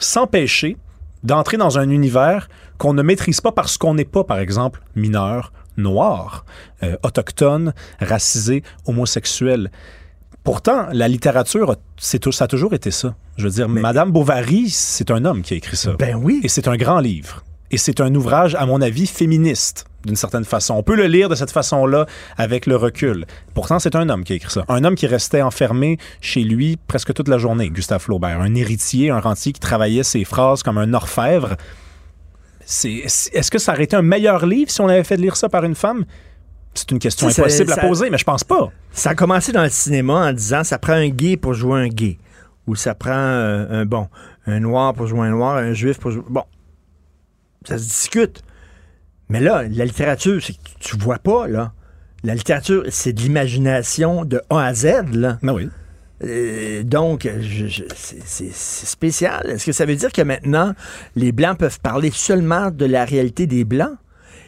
s'empêcher 0.00 0.76
d'entrer 1.22 1.56
dans 1.56 1.78
un 1.78 1.88
univers 1.88 2.48
qu'on 2.78 2.92
ne 2.92 3.02
maîtrise 3.02 3.40
pas 3.40 3.52
parce 3.52 3.78
qu'on 3.78 3.94
n'est 3.94 4.04
pas, 4.04 4.24
par 4.24 4.38
exemple, 4.38 4.82
mineur, 4.94 5.52
noir, 5.76 6.44
euh, 6.82 6.96
autochtone, 7.02 7.72
racisé, 8.00 8.62
homosexuel. 8.86 9.70
Pourtant, 10.42 10.86
la 10.92 11.08
littérature, 11.08 11.76
tout- 12.20 12.32
ça 12.32 12.44
a 12.44 12.48
toujours 12.48 12.74
été 12.74 12.90
ça. 12.90 13.14
Je 13.38 13.44
veux 13.44 13.50
dire, 13.50 13.68
Madame 13.68 14.12
Bovary, 14.12 14.68
c'est 14.68 15.10
un 15.10 15.24
homme 15.24 15.42
qui 15.42 15.54
a 15.54 15.56
écrit 15.56 15.76
ça. 15.76 15.92
Ben 15.98 16.16
oui. 16.16 16.40
Et 16.42 16.48
c'est 16.48 16.68
un 16.68 16.76
grand 16.76 17.00
livre. 17.00 17.42
Et 17.70 17.78
c'est 17.78 18.00
un 18.00 18.14
ouvrage, 18.14 18.54
à 18.54 18.66
mon 18.66 18.80
avis, 18.82 19.06
féministe, 19.06 19.86
d'une 20.04 20.16
certaine 20.16 20.44
façon. 20.44 20.74
On 20.74 20.82
peut 20.82 20.94
le 20.94 21.06
lire 21.06 21.30
de 21.30 21.34
cette 21.34 21.50
façon-là 21.50 22.04
avec 22.36 22.66
le 22.66 22.76
recul. 22.76 23.24
Pourtant, 23.54 23.78
c'est 23.78 23.96
un 23.96 24.08
homme 24.10 24.22
qui 24.22 24.34
a 24.34 24.36
écrit 24.36 24.52
ça. 24.52 24.64
Un 24.68 24.84
homme 24.84 24.94
qui 24.96 25.06
restait 25.06 25.40
enfermé 25.40 25.96
chez 26.20 26.42
lui 26.44 26.76
presque 26.86 27.14
toute 27.14 27.26
la 27.28 27.38
journée, 27.38 27.70
Gustave 27.70 28.02
Flaubert. 28.02 28.40
Un 28.42 28.54
héritier, 28.54 29.10
un 29.10 29.20
rentier 29.20 29.52
qui 29.52 29.60
travaillait 29.60 30.02
ses 30.04 30.24
phrases 30.24 30.62
comme 30.62 30.76
un 30.78 30.92
orfèvre. 30.92 31.56
C'est- 32.66 33.02
Est-ce 33.32 33.50
que 33.50 33.58
ça 33.58 33.72
aurait 33.72 33.84
été 33.84 33.96
un 33.96 34.02
meilleur 34.02 34.46
livre 34.46 34.70
si 34.70 34.80
on 34.80 34.88
avait 34.88 35.04
fait 35.04 35.16
lire 35.16 35.36
ça 35.36 35.48
par 35.48 35.64
une 35.64 35.74
femme? 35.74 36.04
C'est 36.74 36.90
une 36.90 36.98
question 36.98 37.28
ça- 37.30 37.42
impossible 37.42 37.70
ça- 37.72 37.82
à 37.82 37.86
poser, 37.86 38.10
mais 38.10 38.18
je 38.18 38.24
pense 38.24 38.42
pas. 38.44 38.70
Ça 38.92 39.10
a 39.10 39.14
commencé 39.14 39.52
dans 39.52 39.62
le 39.62 39.68
cinéma 39.68 40.28
en 40.28 40.32
disant 40.32 40.64
ça 40.64 40.78
prend 40.78 40.94
un 40.94 41.08
gay 41.08 41.36
pour 41.36 41.54
jouer 41.54 41.80
un 41.80 41.88
gay. 41.88 42.18
Ou 42.66 42.74
ça 42.74 42.94
prend 42.94 43.12
euh, 43.12 43.66
un 43.82 43.84
bon 43.84 44.08
un 44.46 44.60
noir 44.60 44.92
pour 44.94 45.06
jouer 45.06 45.20
un 45.20 45.30
noir, 45.30 45.56
un 45.56 45.72
juif 45.72 45.98
pour 45.98 46.10
jouer. 46.10 46.24
Bon, 46.28 46.44
ça 47.64 47.78
se 47.78 47.84
discute. 47.84 48.42
Mais 49.28 49.40
là, 49.40 49.62
la 49.62 49.84
littérature, 49.84 50.42
c'est 50.42 50.52
que 50.54 50.58
tu 50.80 50.96
vois 50.98 51.18
pas, 51.18 51.46
là. 51.48 51.72
La 52.24 52.34
littérature, 52.34 52.84
c'est 52.88 53.12
de 53.12 53.20
l'imagination 53.20 54.24
de 54.24 54.40
A 54.50 54.64
à 54.64 54.74
Z, 54.74 55.12
là. 55.12 55.38
Ben 55.42 55.52
oui. 55.52 55.68
Euh, 56.24 56.82
donc, 56.82 57.28
c'est- 57.96 58.52
spécial. 58.54 59.50
Est-ce 59.50 59.66
que 59.66 59.72
ça 59.72 59.84
veut 59.84 59.96
dire 59.96 60.12
que 60.12 60.22
maintenant, 60.22 60.72
les 61.16 61.32
Blancs 61.32 61.58
peuvent 61.58 61.80
parler 61.80 62.10
seulement 62.12 62.70
de 62.70 62.84
la 62.86 63.04
réalité 63.04 63.46
des 63.46 63.64
Blancs? 63.64 63.96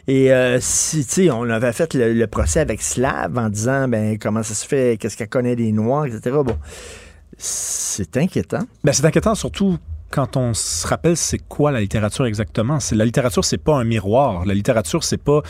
Et 0.07 0.31
euh, 0.31 0.57
si, 0.61 1.05
tu 1.05 1.11
sais, 1.11 1.29
on 1.31 1.43
avait 1.49 1.73
fait 1.73 1.93
le, 1.93 2.13
le 2.13 2.27
procès 2.27 2.61
avec 2.61 2.81
Slav 2.81 3.37
en 3.37 3.49
disant, 3.49 3.87
ben, 3.89 4.17
comment 4.17 4.41
ça 4.41 4.53
se 4.53 4.65
fait, 4.65 4.97
qu'est-ce 4.97 5.17
qu'elle 5.17 5.27
connaît 5.27 5.55
des 5.57 5.71
Noirs, 5.73 6.05
etc. 6.05 6.37
Bon, 6.45 6.57
c'est 7.37 8.15
inquiétant. 8.17 8.63
Ben, 8.83 8.93
c'est 8.93 9.05
inquiétant 9.05 9.35
surtout 9.35 9.77
quand 10.09 10.37
on 10.37 10.53
se 10.53 10.87
rappelle 10.87 11.17
c'est 11.17 11.37
quoi 11.39 11.71
la 11.71 11.81
littérature 11.81 12.25
exactement? 12.25 12.79
C'est 12.79 12.95
la 12.95 13.05
littérature, 13.05 13.43
c'est 13.43 13.57
pas 13.57 13.75
un 13.75 13.83
miroir. 13.83 14.45
La 14.45 14.53
littérature, 14.53 15.03
c'est 15.03 15.17
pas 15.17 15.41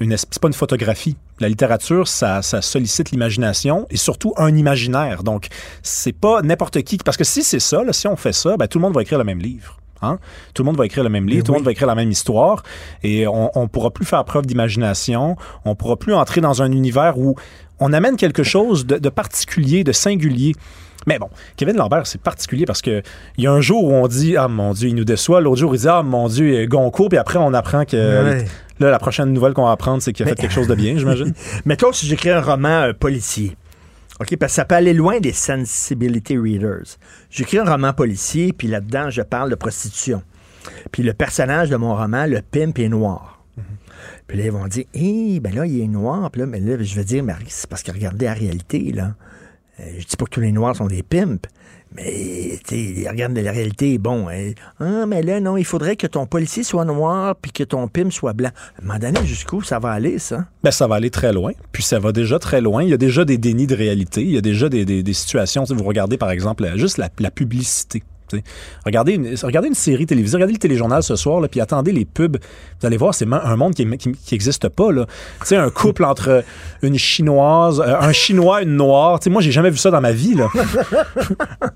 une 0.00 0.12
es- 0.12 0.16
c'est 0.18 0.38
pas 0.40 0.48
une 0.48 0.54
photographie. 0.54 1.16
La 1.40 1.48
littérature, 1.48 2.06
ça, 2.06 2.40
ça 2.42 2.62
sollicite 2.62 3.10
l'imagination 3.10 3.86
et 3.90 3.96
surtout 3.96 4.32
un 4.36 4.54
imaginaire. 4.56 5.24
Donc, 5.24 5.48
c'est 5.82 6.12
pas 6.12 6.42
n'importe 6.42 6.80
qui. 6.82 6.96
Parce 6.98 7.16
que 7.16 7.24
si 7.24 7.42
c'est 7.42 7.58
ça, 7.60 7.82
là, 7.82 7.92
si 7.92 8.06
on 8.06 8.16
fait 8.16 8.32
ça, 8.32 8.56
ben, 8.56 8.68
tout 8.68 8.78
le 8.78 8.82
monde 8.82 8.94
va 8.94 9.02
écrire 9.02 9.18
le 9.18 9.24
même 9.24 9.40
livre. 9.40 9.78
Hein? 10.02 10.18
Tout 10.52 10.62
le 10.62 10.66
monde 10.66 10.76
va 10.76 10.84
écrire 10.86 11.02
le 11.02 11.08
même 11.10 11.26
livre, 11.28 11.44
tout 11.44 11.52
le 11.52 11.58
monde 11.58 11.64
va 11.64 11.72
écrire 11.72 11.86
la 11.88 11.94
même 11.94 12.10
histoire, 12.10 12.62
et 13.02 13.26
on, 13.26 13.50
on 13.58 13.68
pourra 13.68 13.90
plus 13.90 14.04
faire 14.04 14.22
preuve 14.24 14.44
d'imagination, 14.44 15.36
on 15.64 15.74
pourra 15.74 15.96
plus 15.96 16.12
entrer 16.14 16.40
dans 16.42 16.60
un 16.62 16.70
univers 16.72 17.16
où 17.18 17.36
on 17.80 17.92
amène 17.92 18.16
quelque 18.16 18.42
chose 18.42 18.84
de, 18.86 18.98
de 18.98 19.08
particulier, 19.08 19.82
de 19.82 19.92
singulier. 19.92 20.52
Mais 21.06 21.18
bon, 21.18 21.28
Kevin 21.56 21.76
Lambert, 21.76 22.06
c'est 22.06 22.20
particulier 22.20 22.64
parce 22.66 22.80
que 22.82 23.02
il 23.36 23.44
y 23.44 23.46
a 23.46 23.52
un 23.52 23.60
jour 23.60 23.84
où 23.84 23.92
on 23.92 24.06
dit 24.08 24.36
Ah 24.36 24.48
mon 24.48 24.72
Dieu, 24.72 24.88
il 24.88 24.94
nous 24.94 25.04
déçoit. 25.04 25.40
L'autre 25.40 25.60
jour, 25.60 25.74
il 25.74 25.78
dit 25.80 25.88
Ah 25.88 26.02
mon 26.02 26.28
Dieu, 26.28 26.66
Goncourt. 26.66 27.08
Puis 27.08 27.18
après, 27.18 27.38
on 27.38 27.52
apprend 27.54 27.84
que 27.84 27.94
Ouais. 28.24 28.44
là, 28.80 28.90
la 28.90 28.98
prochaine 28.98 29.32
nouvelle 29.32 29.52
qu'on 29.52 29.64
va 29.64 29.72
apprendre, 29.72 30.02
c'est 30.02 30.12
qu'il 30.12 30.24
a 30.26 30.28
fait 30.28 30.34
quelque 30.36 30.52
chose 30.54 30.68
de 30.68 30.74
bien, 30.74 30.96
j'imagine. 30.96 31.32
Mettons 31.64 31.92
si 31.92 32.06
j'écris 32.06 32.30
un 32.30 32.40
roman 32.40 32.82
euh, 32.84 32.92
policier. 32.92 33.56
OK, 34.20 34.36
parce 34.36 34.52
que 34.52 34.56
ça 34.56 34.64
peut 34.64 34.76
aller 34.76 34.94
loin 34.94 35.18
des 35.18 35.32
sensibility 35.32 36.38
readers. 36.38 36.84
J'écris 37.30 37.58
un 37.58 37.64
roman 37.64 37.92
policier, 37.92 38.52
puis 38.52 38.68
là-dedans, 38.68 39.10
je 39.10 39.22
parle 39.22 39.50
de 39.50 39.56
prostitution. 39.56 40.22
Puis 40.92 41.02
le 41.02 41.12
personnage 41.12 41.68
de 41.68 41.76
mon 41.76 41.94
roman, 41.96 42.26
le 42.26 42.40
pimp, 42.40 42.78
est 42.78 42.88
noir. 42.88 43.42
Puis 44.26 44.38
là, 44.38 44.44
ils 44.44 44.52
vont 44.52 44.66
dire, 44.68 44.84
hé, 44.94 45.40
ben 45.40 45.54
là, 45.54 45.66
il 45.66 45.80
est 45.82 45.86
noir. 45.88 46.30
Puis 46.30 46.40
là, 46.40 46.46
mais 46.46 46.60
là, 46.60 46.76
je 46.80 46.94
vais 46.94 47.04
dire, 47.04 47.22
mais 47.22 47.34
c'est 47.48 47.68
parce 47.68 47.82
que 47.82 47.92
regardez 47.92 48.24
la 48.26 48.32
réalité, 48.34 48.92
là. 48.92 49.14
Euh, 49.80 49.84
je 49.98 50.06
dis 50.06 50.16
pas 50.16 50.24
que 50.26 50.30
tous 50.30 50.40
les 50.40 50.52
noirs 50.52 50.76
sont 50.76 50.86
des 50.86 51.02
pimps, 51.02 51.48
mais 51.96 52.58
tu 52.66 53.02
sais, 53.02 53.08
regarde 53.08 53.36
la 53.36 53.52
réalité, 53.52 53.98
bon. 53.98 54.28
hein. 54.28 54.52
ah, 54.80 55.06
mais 55.06 55.22
là, 55.22 55.40
non, 55.40 55.56
il 55.56 55.64
faudrait 55.64 55.96
que 55.96 56.06
ton 56.06 56.26
policier 56.26 56.62
soit 56.62 56.84
noir 56.84 57.36
puis 57.40 57.52
que 57.52 57.62
ton 57.64 57.86
pimp 57.88 58.12
soit 58.12 58.32
blanc. 58.32 58.50
À 58.78 58.82
un 58.82 58.86
moment 58.86 58.98
donné, 58.98 59.26
jusqu'où 59.26 59.62
ça 59.62 59.78
va 59.78 59.90
aller, 59.90 60.18
ça? 60.18 60.46
Ben, 60.62 60.70
ça 60.70 60.86
va 60.86 60.96
aller 60.96 61.10
très 61.10 61.32
loin. 61.32 61.52
Puis 61.72 61.82
ça 61.82 61.98
va 61.98 62.12
déjà 62.12 62.38
très 62.38 62.60
loin. 62.60 62.82
Il 62.82 62.88
y 62.88 62.94
a 62.94 62.96
déjà 62.96 63.24
des 63.24 63.38
dénis 63.38 63.66
de 63.66 63.74
réalité. 63.74 64.22
Il 64.22 64.30
y 64.32 64.38
a 64.38 64.40
déjà 64.40 64.68
des, 64.68 65.12
situations. 65.12 65.62
Tu 65.64 65.68
sais, 65.68 65.74
Vous 65.74 65.84
regardez, 65.84 66.18
par 66.18 66.30
exemple, 66.30 66.64
la- 66.64 66.76
juste 66.76 66.98
la 66.98 67.30
publicité. 67.30 68.02
Regardez 68.84 69.12
une, 69.14 69.34
regardez 69.42 69.68
une 69.68 69.74
série 69.74 70.06
télévisée, 70.06 70.36
regardez 70.36 70.52
le 70.54 70.58
téléjournal 70.58 71.02
ce 71.02 71.16
soir, 71.16 71.40
là, 71.40 71.48
puis 71.48 71.60
attendez 71.60 71.92
les 71.92 72.04
pubs. 72.04 72.36
Vous 72.80 72.86
allez 72.86 72.96
voir, 72.96 73.14
c'est 73.14 73.26
un 73.30 73.56
monde 73.56 73.74
qui 73.74 73.86
n'existe 73.86 74.68
pas. 74.68 74.92
Là. 74.92 75.06
Tu 75.40 75.46
sais, 75.46 75.56
un 75.56 75.70
couple 75.70 76.04
entre 76.04 76.42
une 76.82 76.98
chinoise, 76.98 77.80
euh, 77.80 77.96
un 78.00 78.12
chinois, 78.12 78.62
une 78.62 78.76
noire. 78.76 79.18
Tu 79.20 79.24
sais, 79.24 79.30
moi, 79.30 79.42
j'ai 79.42 79.52
jamais 79.52 79.70
vu 79.70 79.78
ça 79.78 79.90
dans 79.90 80.00
ma 80.00 80.12
vie. 80.12 80.34
Là. 80.34 80.48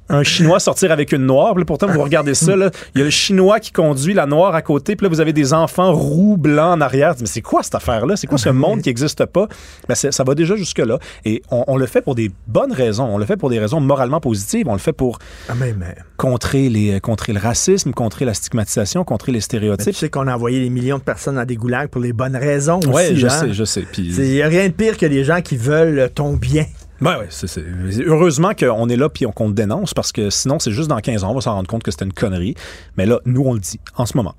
un 0.08 0.22
chinois 0.22 0.60
sortir 0.60 0.92
avec 0.92 1.12
une 1.12 1.26
noire. 1.26 1.52
Puis 1.54 1.62
là, 1.62 1.66
pourtant, 1.66 1.86
vous 1.88 2.02
regardez 2.02 2.34
ça. 2.34 2.56
là, 2.56 2.70
Il 2.94 2.98
y 2.98 3.02
a 3.02 3.04
le 3.04 3.10
chinois 3.10 3.60
qui 3.60 3.72
conduit 3.72 4.14
la 4.14 4.26
noire 4.26 4.54
à 4.54 4.62
côté. 4.62 4.96
Puis 4.96 5.04
là, 5.04 5.08
vous 5.10 5.20
avez 5.20 5.32
des 5.32 5.52
enfants 5.52 5.92
roux, 5.92 6.36
blancs 6.36 6.76
en 6.78 6.80
arrière. 6.80 7.14
Mais 7.20 7.26
c'est 7.26 7.42
quoi 7.42 7.62
cette 7.62 7.74
affaire-là? 7.74 8.16
C'est 8.16 8.26
quoi 8.26 8.38
ce 8.38 8.48
monde 8.58 8.82
qui 8.82 8.88
n'existe 8.88 9.24
pas? 9.26 9.48
Ben, 9.88 9.94
ça 9.94 10.24
va 10.24 10.34
déjà 10.34 10.56
jusque-là. 10.56 10.98
Et 11.24 11.42
on, 11.50 11.64
on 11.66 11.76
le 11.76 11.86
fait 11.86 12.00
pour 12.02 12.14
des 12.14 12.30
bonnes 12.46 12.72
raisons. 12.72 13.04
On 13.04 13.18
le 13.18 13.24
fait 13.26 13.36
pour 13.36 13.50
des 13.50 13.58
raisons 13.58 13.80
moralement 13.80 14.20
positives. 14.20 14.66
On 14.68 14.72
le 14.72 14.78
fait 14.78 14.92
pour 14.92 15.18
Ah, 15.48 15.52
mais, 15.58 15.74
mais- 15.76 15.94
contrer, 16.16 16.47
les, 16.56 17.00
contrer 17.00 17.32
le 17.32 17.40
racisme, 17.40 17.92
contrer 17.92 18.24
la 18.24 18.32
stigmatisation, 18.34 19.04
contrer 19.04 19.32
les 19.32 19.36
mais 19.38 19.40
stéréotypes. 19.42 19.92
tu 19.92 19.98
sais 19.98 20.08
qu'on 20.08 20.26
a 20.26 20.34
envoyé 20.34 20.60
des 20.60 20.70
millions 20.70 20.98
de 20.98 21.02
personnes 21.02 21.34
dans 21.36 21.44
des 21.44 21.56
goulags 21.56 21.88
pour 21.88 22.00
les 22.00 22.12
bonnes 22.12 22.36
raisons 22.36 22.78
aussi. 22.78 22.88
Ouais, 22.88 23.14
je 23.14 23.26
hein? 23.26 23.30
sais, 23.30 23.52
je 23.52 23.64
sais. 23.64 23.84
Il 23.96 24.22
n'y 24.32 24.42
a 24.42 24.48
rien 24.48 24.68
de 24.68 24.72
pire 24.72 24.96
que 24.96 25.06
des 25.06 25.24
gens 25.24 25.40
qui 25.42 25.56
veulent 25.56 26.10
ton 26.14 26.34
bien. 26.34 26.64
Ouais, 27.00 27.16
ouais, 27.16 27.26
c'est, 27.30 27.62
Heureusement 28.04 28.54
qu'on 28.58 28.88
est 28.88 28.96
là 28.96 29.08
puis 29.08 29.24
on- 29.26 29.30
qu'on 29.32 29.48
le 29.48 29.54
dénonce 29.54 29.94
parce 29.94 30.10
que 30.10 30.30
sinon, 30.30 30.58
c'est 30.58 30.72
juste 30.72 30.88
dans 30.88 30.98
15 30.98 31.22
ans, 31.22 31.30
on 31.30 31.34
va 31.34 31.40
s'en 31.40 31.54
rendre 31.54 31.68
compte 31.68 31.82
que 31.84 31.90
c'était 31.92 32.06
une 32.06 32.12
connerie. 32.12 32.54
Mais 32.96 33.06
là, 33.06 33.20
nous, 33.24 33.42
on 33.44 33.52
le 33.52 33.60
dit 33.60 33.78
en 33.96 34.04
ce 34.06 34.16
moment. 34.16 34.34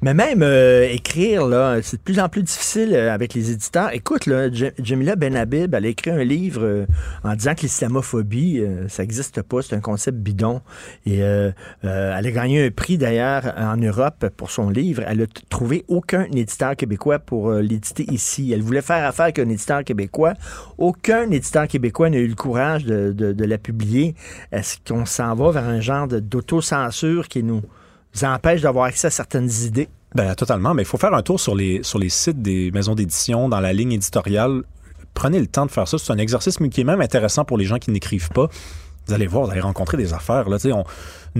Mais 0.00 0.14
même 0.14 0.42
euh, 0.44 0.88
écrire, 0.88 1.46
là, 1.48 1.80
c'est 1.82 1.96
de 1.96 2.02
plus 2.02 2.20
en 2.20 2.28
plus 2.28 2.44
difficile 2.44 2.94
euh, 2.94 3.12
avec 3.12 3.34
les 3.34 3.50
éditeurs. 3.50 3.92
Écoute, 3.92 4.26
là, 4.26 4.48
Jamila 4.80 5.16
Benhabib, 5.16 5.74
elle 5.74 5.84
a 5.84 5.88
écrit 5.88 6.12
un 6.12 6.22
livre 6.22 6.62
euh, 6.62 6.86
en 7.24 7.34
disant 7.34 7.56
que 7.56 7.62
l'islamophobie, 7.62 8.60
euh, 8.60 8.86
ça 8.88 9.02
n'existe 9.02 9.42
pas, 9.42 9.60
c'est 9.60 9.74
un 9.74 9.80
concept 9.80 10.18
bidon. 10.18 10.62
Et 11.04 11.24
euh, 11.24 11.50
euh, 11.84 12.14
elle 12.16 12.26
a 12.28 12.30
gagné 12.30 12.64
un 12.64 12.70
prix 12.70 12.96
d'ailleurs 12.96 13.52
en 13.56 13.76
Europe 13.76 14.28
pour 14.36 14.52
son 14.52 14.70
livre. 14.70 15.02
Elle 15.04 15.22
a 15.22 15.26
trouvé 15.50 15.84
aucun 15.88 16.26
éditeur 16.32 16.76
québécois 16.76 17.18
pour 17.18 17.50
l'éditer 17.54 18.04
ici. 18.12 18.52
Elle 18.52 18.62
voulait 18.62 18.82
faire 18.82 19.04
affaire 19.04 19.24
avec 19.24 19.40
un 19.40 19.48
éditeur 19.48 19.82
québécois. 19.82 20.34
Aucun 20.78 21.28
éditeur 21.32 21.66
québécois 21.66 22.08
n'a 22.08 22.18
eu 22.18 22.28
le 22.28 22.36
courage 22.36 22.84
de, 22.84 23.10
de- 23.12 23.32
de 23.32 23.44
la 23.44 23.58
publier. 23.58 24.14
Est-ce 24.52 24.76
qu'on 24.86 25.04
s'en 25.06 25.34
va 25.34 25.50
vers 25.50 25.64
un 25.64 25.80
genre 25.80 26.06
d'autocensure 26.06 27.26
qui 27.26 27.42
nous 27.42 27.62
empêche 28.22 28.62
d'avoir 28.62 28.86
accès 28.86 29.06
à 29.06 29.10
certaines 29.10 29.50
idées? 29.64 29.88
Ben, 30.14 30.34
totalement. 30.34 30.74
Mais 30.74 30.82
il 30.82 30.86
faut 30.86 30.98
faire 30.98 31.14
un 31.14 31.22
tour 31.22 31.38
sur 31.38 31.54
les, 31.54 31.82
sur 31.82 31.98
les 31.98 32.08
sites 32.08 32.40
des 32.42 32.70
maisons 32.70 32.94
d'édition, 32.94 33.48
dans 33.48 33.60
la 33.60 33.72
ligne 33.72 33.92
éditoriale. 33.92 34.62
Prenez 35.14 35.40
le 35.40 35.46
temps 35.46 35.66
de 35.66 35.70
faire 35.70 35.88
ça. 35.88 35.98
C'est 35.98 36.12
un 36.12 36.18
exercice 36.18 36.56
qui 36.56 36.80
est 36.80 36.84
même 36.84 37.00
intéressant 37.00 37.44
pour 37.44 37.58
les 37.58 37.64
gens 37.64 37.78
qui 37.78 37.90
n'écrivent 37.90 38.30
pas. 38.30 38.48
Vous 39.06 39.14
allez 39.14 39.26
voir, 39.26 39.46
vous 39.46 39.50
allez 39.50 39.60
rencontrer 39.60 39.96
des 39.96 40.12
affaires. 40.12 40.48
Là, 40.48 40.58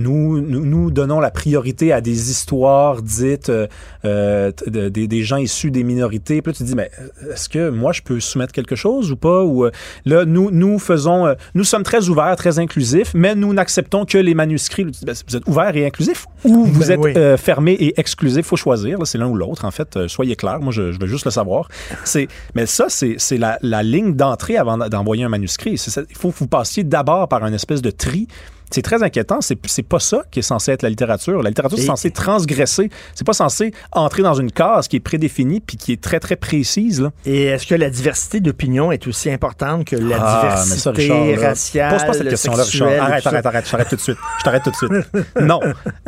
nous, 0.01 0.39
nous, 0.41 0.65
nous 0.65 0.91
donnons 0.91 1.19
la 1.19 1.31
priorité 1.31 1.91
à 1.93 2.01
des 2.01 2.31
histoires 2.31 3.01
dites 3.01 3.49
euh, 3.49 3.67
euh, 4.05 4.51
de- 4.67 4.89
des- 4.89 5.23
gens 5.23 5.37
issus 5.37 5.69
des 5.71 5.83
minorités. 5.83 6.41
Puis 6.41 6.51
là, 6.51 6.57
tu 6.57 6.63
te 6.63 6.67
dis, 6.67 6.75
mais 6.75 6.89
euh, 6.99 7.33
est-ce 7.33 7.49
que 7.49 7.69
moi, 7.69 7.91
je 7.91 8.01
peux 8.01 8.19
soumettre 8.19 8.53
quelque 8.53 8.75
chose 8.75 9.11
ou 9.11 9.15
pas? 9.15 9.43
Ou 9.43 9.67
là, 10.05 10.25
nous, 10.25 10.49
nous 10.51 10.79
faisons, 10.79 11.35
nous 11.55 11.63
sommes 11.63 11.83
très 11.83 12.09
ouverts, 12.09 12.35
très 12.35 12.57
inclusifs, 12.59 13.11
mais 13.13 13.35
nous 13.35 13.53
n'acceptons 13.53 14.05
que 14.05 14.17
les 14.17 14.33
manuscrits. 14.33 14.85
Dis, 14.85 15.05
ben, 15.05 15.13
Vous 15.27 15.35
êtes 15.35 15.47
ouverts 15.47 15.75
et 15.75 15.85
inclusifs 15.85 16.25
ou 16.45 16.65
vous 16.65 16.79
Ben 16.81 16.91
êtes 16.91 16.99
oui. 16.99 17.13
euh, 17.17 17.37
fermé 17.37 17.73
et 17.73 17.99
exclusif? 17.99 18.45
faut 18.45 18.55
choisir. 18.55 18.97
C'est 19.05 19.17
l'un 19.17 19.27
ou 19.27 19.35
l'autre. 19.35 19.65
En 19.65 19.71
fait, 19.71 20.07
soyez 20.07 20.35
clair. 20.35 20.59
Moi, 20.59 20.71
je, 20.71 20.91
je 20.91 20.99
veux 20.99 21.07
juste 21.07 21.25
le 21.25 21.31
savoir. 21.31 21.67
C'est, 22.05 22.27
mais 22.55 22.65
ça, 22.65 22.85
c'est, 22.89 23.17
la, 23.37 23.57
la 23.61 23.83
ligne 23.83 24.13
d'entrée 24.15 24.57
avant 24.57 24.77
d'envoyer 24.77 25.23
un 25.23 25.29
manuscrit. 25.29 25.71
Il 26.09 26.17
faut 26.17 26.31
que 26.31 26.37
vous 26.37 26.47
passiez 26.47 26.83
d'abord 26.83 27.27
par 27.27 27.43
un 27.43 27.53
espèce 27.53 27.81
de 27.81 27.91
tri. 27.91 28.27
C'est 28.71 28.81
très 28.81 29.01
inquiétant. 29.03 29.41
C'est, 29.41 29.57
c'est 29.67 29.83
pas 29.83 29.99
ça 29.99 30.23
qui 30.31 30.39
est 30.39 30.43
censé 30.43 30.71
être 30.71 30.83
la 30.83 30.89
littérature. 30.89 31.41
La 31.41 31.49
littérature, 31.49 31.77
c'est 31.77 31.85
censé 31.85 32.11
transgresser. 32.11 32.89
C'est 33.15 33.25
pas 33.25 33.33
censé 33.33 33.71
entrer 33.91 34.21
dans 34.23 34.35
une 34.35 34.51
case 34.51 34.87
qui 34.87 34.97
est 34.97 34.99
prédéfinie 34.99 35.59
puis 35.59 35.77
qui 35.77 35.91
est 35.93 36.01
très, 36.01 36.19
très 36.19 36.35
précise. 36.35 37.01
Là. 37.01 37.11
Et 37.25 37.45
est-ce 37.45 37.65
que 37.67 37.75
la 37.75 37.89
diversité 37.89 38.39
d'opinion 38.39 38.91
est 38.91 39.07
aussi 39.07 39.31
importante 39.31 39.85
que 39.85 39.95
la 39.95 40.17
Ah, 40.19 40.63
mais 40.69 40.75
ça, 40.75 40.91
diversité 40.91 41.31
Richard, 41.35 41.49
raciale, 41.49 41.93
Pose 41.95 42.03
pas 42.05 42.13
cette 42.13 42.29
question-là, 42.29 42.63
Richard. 42.63 42.87
Arrête, 43.03 43.25
arrête, 43.27 43.45
arrête. 43.45 43.65
Je 43.65 43.71
t'arrête 43.71 43.89
tout 43.89 43.95
de 43.95 44.01
suite. 44.01 44.17
Je 44.39 44.43
t'arrête 44.43 44.63
tout 44.63 44.71
de 44.71 44.75
suite. 44.75 44.91
Non, 45.41 45.59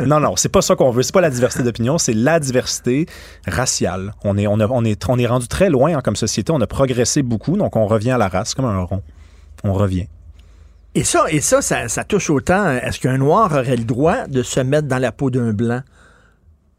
non, 0.05 0.19
non. 0.19 0.35
C'est 0.35 0.49
pas 0.49 0.61
ça 0.61 0.75
qu'on 0.75 0.91
veut. 0.91 1.03
C'est 1.03 1.13
pas 1.13 1.21
la 1.21 1.29
diversité 1.29 1.63
d'opinion. 1.63 1.97
C'est 1.97 2.13
la 2.13 2.39
diversité 2.39 3.05
raciale. 3.47 4.13
On 4.23 4.37
est, 4.37 4.47
on, 4.47 4.59
a- 4.59 4.67
on 4.67 4.85
est, 4.85 5.01
on 5.09 5.17
est 5.17 5.25
rendu 5.27 5.47
très 5.47 5.69
loin 5.69 5.95
hein, 5.97 6.01
comme 6.03 6.15
société. 6.15 6.51
On 6.51 6.61
a 6.61 6.67
progressé 6.67 7.21
beaucoup. 7.23 7.57
Donc, 7.57 7.75
on 7.75 7.87
revient 7.87 8.11
à 8.11 8.17
la 8.17 8.27
race 8.27 8.53
comme 8.53 8.65
un 8.65 8.79
rond. 8.83 9.01
On 9.63 9.73
revient. 9.73 10.07
Et 10.93 11.03
ça, 11.03 11.25
et 11.29 11.39
ça, 11.39 11.61
ça, 11.61 11.87
ça 11.87 12.03
touche 12.03 12.29
autant. 12.29 12.69
Est-ce 12.71 12.99
qu'un 12.99 13.17
noir 13.17 13.51
aurait 13.53 13.77
le 13.77 13.83
droit 13.85 14.27
de 14.27 14.43
se 14.43 14.59
mettre 14.59 14.87
dans 14.87 14.97
la 14.97 15.11
peau 15.11 15.29
d'un 15.29 15.53
blanc 15.53 15.81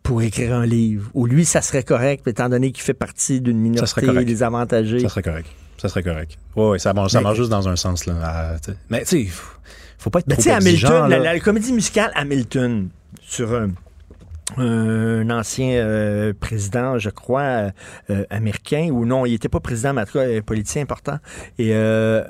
pour 0.02 0.20
écrire 0.22 0.54
un 0.54 0.66
livre? 0.66 1.10
Ou 1.14 1.26
lui, 1.26 1.44
ça 1.46 1.62
serait 1.62 1.82
correct, 1.82 2.26
étant 2.28 2.48
donné 2.50 2.72
qu'il 2.72 2.82
fait 2.82 2.92
partie 2.94 3.40
d'une 3.40 3.58
minorité 3.58 4.24
désavantagée? 4.24 5.00
Ça 5.00 5.08
serait 5.08 5.22
correct. 5.22 5.48
Ça 5.78 5.88
serait 5.88 6.02
correct. 6.02 6.36
Oui, 6.56 6.72
oui, 6.72 6.80
ça 6.80 6.92
marche, 6.92 7.12
ça 7.12 7.18
Mais- 7.18 7.24
marche 7.24 7.38
juste 7.38 7.50
dans 7.50 7.68
un 7.68 7.76
sens. 7.76 8.04
Là. 8.06 8.14
Ah, 8.22 8.54
tu 8.62 8.70
sais. 8.72 8.76
mais 8.90 9.00
tu 9.04 9.24
sais, 9.24 9.30
faut- 9.98 10.10
pas 10.10 10.18
être 10.20 10.28
Ben, 10.28 10.34
trop 10.34 10.42
tu 10.42 10.48
sais, 10.50 10.54
exigeant. 10.56 10.88
Hamilton, 10.88 11.10
la, 11.10 11.18
là. 11.18 11.32
la 11.34 11.40
comédie 11.40 11.72
musicale 11.72 12.12
Hamilton, 12.14 12.88
sur 13.22 13.52
un, 13.54 13.70
un 14.56 15.30
ancien 15.30 15.68
euh, 15.76 16.32
président, 16.38 16.98
je 16.98 17.10
crois, 17.10 17.70
euh, 18.10 18.24
américain, 18.30 18.88
ou 18.92 19.04
non, 19.06 19.26
il 19.26 19.32
n'était 19.32 19.48
pas 19.48 19.60
président, 19.60 19.92
mais 19.94 20.02
en 20.02 20.04
tout 20.04 20.14
cas, 20.14 20.24
un 20.26 20.40
politicien 20.42 20.82
important, 20.82 21.18
et, 21.58 21.70
euh, 21.74 22.24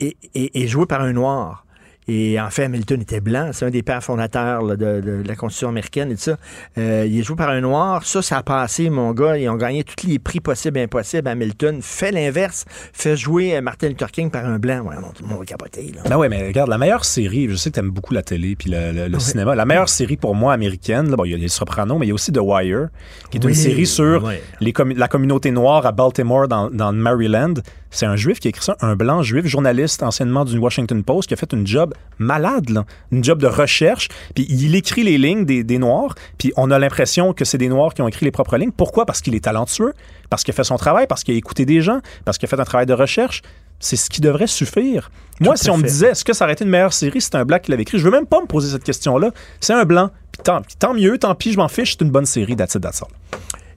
et, 0.00 0.16
et- 0.34 0.62
et 0.62 0.66
joué 0.68 0.86
par 0.86 1.02
un 1.02 1.12
noir. 1.12 1.64
Et 2.12 2.40
en 2.40 2.50
fait, 2.50 2.64
Hamilton 2.64 3.00
était 3.02 3.20
blanc. 3.20 3.50
C'est 3.52 3.64
un 3.66 3.70
des 3.70 3.84
pères 3.84 4.02
fondateurs 4.02 4.62
là, 4.62 4.74
de, 4.74 5.00
de 5.00 5.22
la 5.24 5.36
Constitution 5.36 5.68
américaine 5.68 6.10
et 6.10 6.16
tout 6.16 6.22
ça. 6.22 6.36
Euh, 6.76 7.06
il 7.08 7.20
est 7.20 7.22
joué 7.22 7.36
par 7.36 7.50
un 7.50 7.60
noir. 7.60 8.04
Ça, 8.04 8.20
ça 8.20 8.38
a 8.38 8.42
passé, 8.42 8.90
mon 8.90 9.12
gars. 9.12 9.38
Ils 9.38 9.48
ont 9.48 9.54
gagné 9.54 9.84
tous 9.84 10.06
les 10.08 10.18
prix 10.18 10.40
possibles 10.40 10.78
et 10.78 10.82
impossibles. 10.82 11.28
Hamilton 11.28 11.78
fait 11.82 12.10
l'inverse, 12.10 12.64
fait 12.92 13.16
jouer 13.16 13.54
euh, 13.56 13.60
Martin 13.60 13.88
Luther 13.88 14.10
King 14.10 14.28
par 14.30 14.44
un 14.44 14.58
blanc. 14.58 14.80
Ouais, 14.80 14.96
non, 14.96 15.12
tout 15.14 15.22
le 15.22 15.28
monde 15.28 15.38
va 15.38 15.44
capoter. 15.44 15.92
Là. 15.94 16.02
Ben 16.08 16.16
ouais, 16.16 16.28
mais 16.28 16.48
regarde, 16.48 16.68
la 16.68 16.78
meilleure 16.78 17.04
série, 17.04 17.48
je 17.48 17.54
sais 17.54 17.70
que 17.70 17.76
t'aimes 17.76 17.90
beaucoup 17.90 18.12
la 18.12 18.22
télé 18.22 18.56
puis 18.56 18.70
le, 18.70 18.90
le- 18.92 19.08
le 19.08 19.18
cinéma. 19.20 19.54
La 19.54 19.64
meilleure 19.64 19.88
série 19.88 20.16
pour 20.16 20.34
moi 20.34 20.52
américaine, 20.52 21.10
là, 21.10 21.16
bon, 21.16 21.24
il 21.24 21.30
y 21.30 21.34
a 21.34 21.36
les 21.38 21.46
Sopranos, 21.48 21.98
mais 21.98 22.06
il 22.06 22.08
y 22.08 22.12
a 22.12 22.14
aussi 22.14 22.32
The 22.32 22.40
Wire, 22.42 22.88
qui 23.30 23.38
est 23.38 23.44
Oui, 23.44 23.52
une 23.52 23.56
série 23.56 23.86
sur 23.86 24.24
ouais. 24.24 24.42
les 24.60 24.72
commu- 24.72 24.96
la 24.96 25.06
communauté 25.06 25.50
noire 25.52 25.86
à 25.86 25.92
Baltimore, 25.92 26.48
dans, 26.48 26.70
dans 26.70 26.92
Maryland. 26.92 27.54
C'est 27.90 28.06
un 28.06 28.16
juif 28.16 28.38
qui 28.38 28.48
a 28.48 28.50
écrit 28.50 28.64
ça, 28.64 28.76
un 28.80 28.94
blanc 28.94 29.22
juif, 29.22 29.46
journaliste 29.46 30.02
anciennement 30.02 30.44
du 30.44 30.58
Washington 30.58 31.02
Post, 31.02 31.28
qui 31.28 31.34
a 31.34 31.36
fait 31.36 31.52
une 31.52 31.66
job 31.66 31.94
malade, 32.18 32.70
là. 32.70 32.84
une 33.10 33.24
job 33.24 33.40
de 33.40 33.48
recherche. 33.48 34.08
Puis 34.34 34.46
il 34.48 34.74
écrit 34.76 35.02
les 35.02 35.18
lignes 35.18 35.44
des, 35.44 35.64
des 35.64 35.78
Noirs, 35.78 36.14
puis 36.38 36.52
on 36.56 36.70
a 36.70 36.78
l'impression 36.78 37.32
que 37.32 37.44
c'est 37.44 37.58
des 37.58 37.68
Noirs 37.68 37.92
qui 37.94 38.02
ont 38.02 38.08
écrit 38.08 38.24
les 38.24 38.30
propres 38.30 38.56
lignes. 38.56 38.70
Pourquoi? 38.70 39.06
Parce 39.06 39.20
qu'il 39.20 39.34
est 39.34 39.44
talentueux, 39.44 39.92
parce 40.28 40.44
qu'il 40.44 40.52
a 40.52 40.56
fait 40.56 40.64
son 40.64 40.76
travail, 40.76 41.06
parce 41.08 41.24
qu'il 41.24 41.34
a 41.34 41.38
écouté 41.38 41.66
des 41.66 41.80
gens, 41.80 42.00
parce 42.24 42.38
qu'il 42.38 42.46
a 42.46 42.50
fait 42.50 42.60
un 42.60 42.64
travail 42.64 42.86
de 42.86 42.94
recherche. 42.94 43.42
C'est 43.82 43.96
ce 43.96 44.10
qui 44.10 44.20
devrait 44.20 44.46
suffire. 44.46 45.10
Moi, 45.40 45.54
Tout 45.54 45.64
si 45.64 45.70
on 45.70 45.78
me 45.78 45.82
disait, 45.82 46.08
est-ce 46.08 46.22
que 46.22 46.34
ça 46.34 46.44
aurait 46.44 46.52
été 46.52 46.64
une 46.64 46.70
meilleure 46.70 46.92
série 46.92 47.20
si 47.20 47.24
c'était 47.24 47.38
un 47.38 47.46
black 47.46 47.62
qui 47.62 47.70
l'avait 47.70 47.82
écrit, 47.82 47.98
je 47.98 48.04
veux 48.04 48.10
même 48.10 48.26
pas 48.26 48.40
me 48.40 48.46
poser 48.46 48.70
cette 48.70 48.84
question-là. 48.84 49.30
C'est 49.58 49.72
un 49.72 49.84
blanc. 49.84 50.10
Puis 50.32 50.42
tant, 50.42 50.60
tant 50.78 50.92
mieux, 50.92 51.16
tant 51.16 51.34
pis, 51.34 51.52
je 51.52 51.56
m'en 51.56 51.68
fiche, 51.68 51.92
c'est 51.92 52.04
une 52.04 52.10
bonne 52.10 52.26
série, 52.26 52.56
that's 52.56 52.74
it, 52.74 52.82
that's 52.82 53.02
all. 53.02 53.08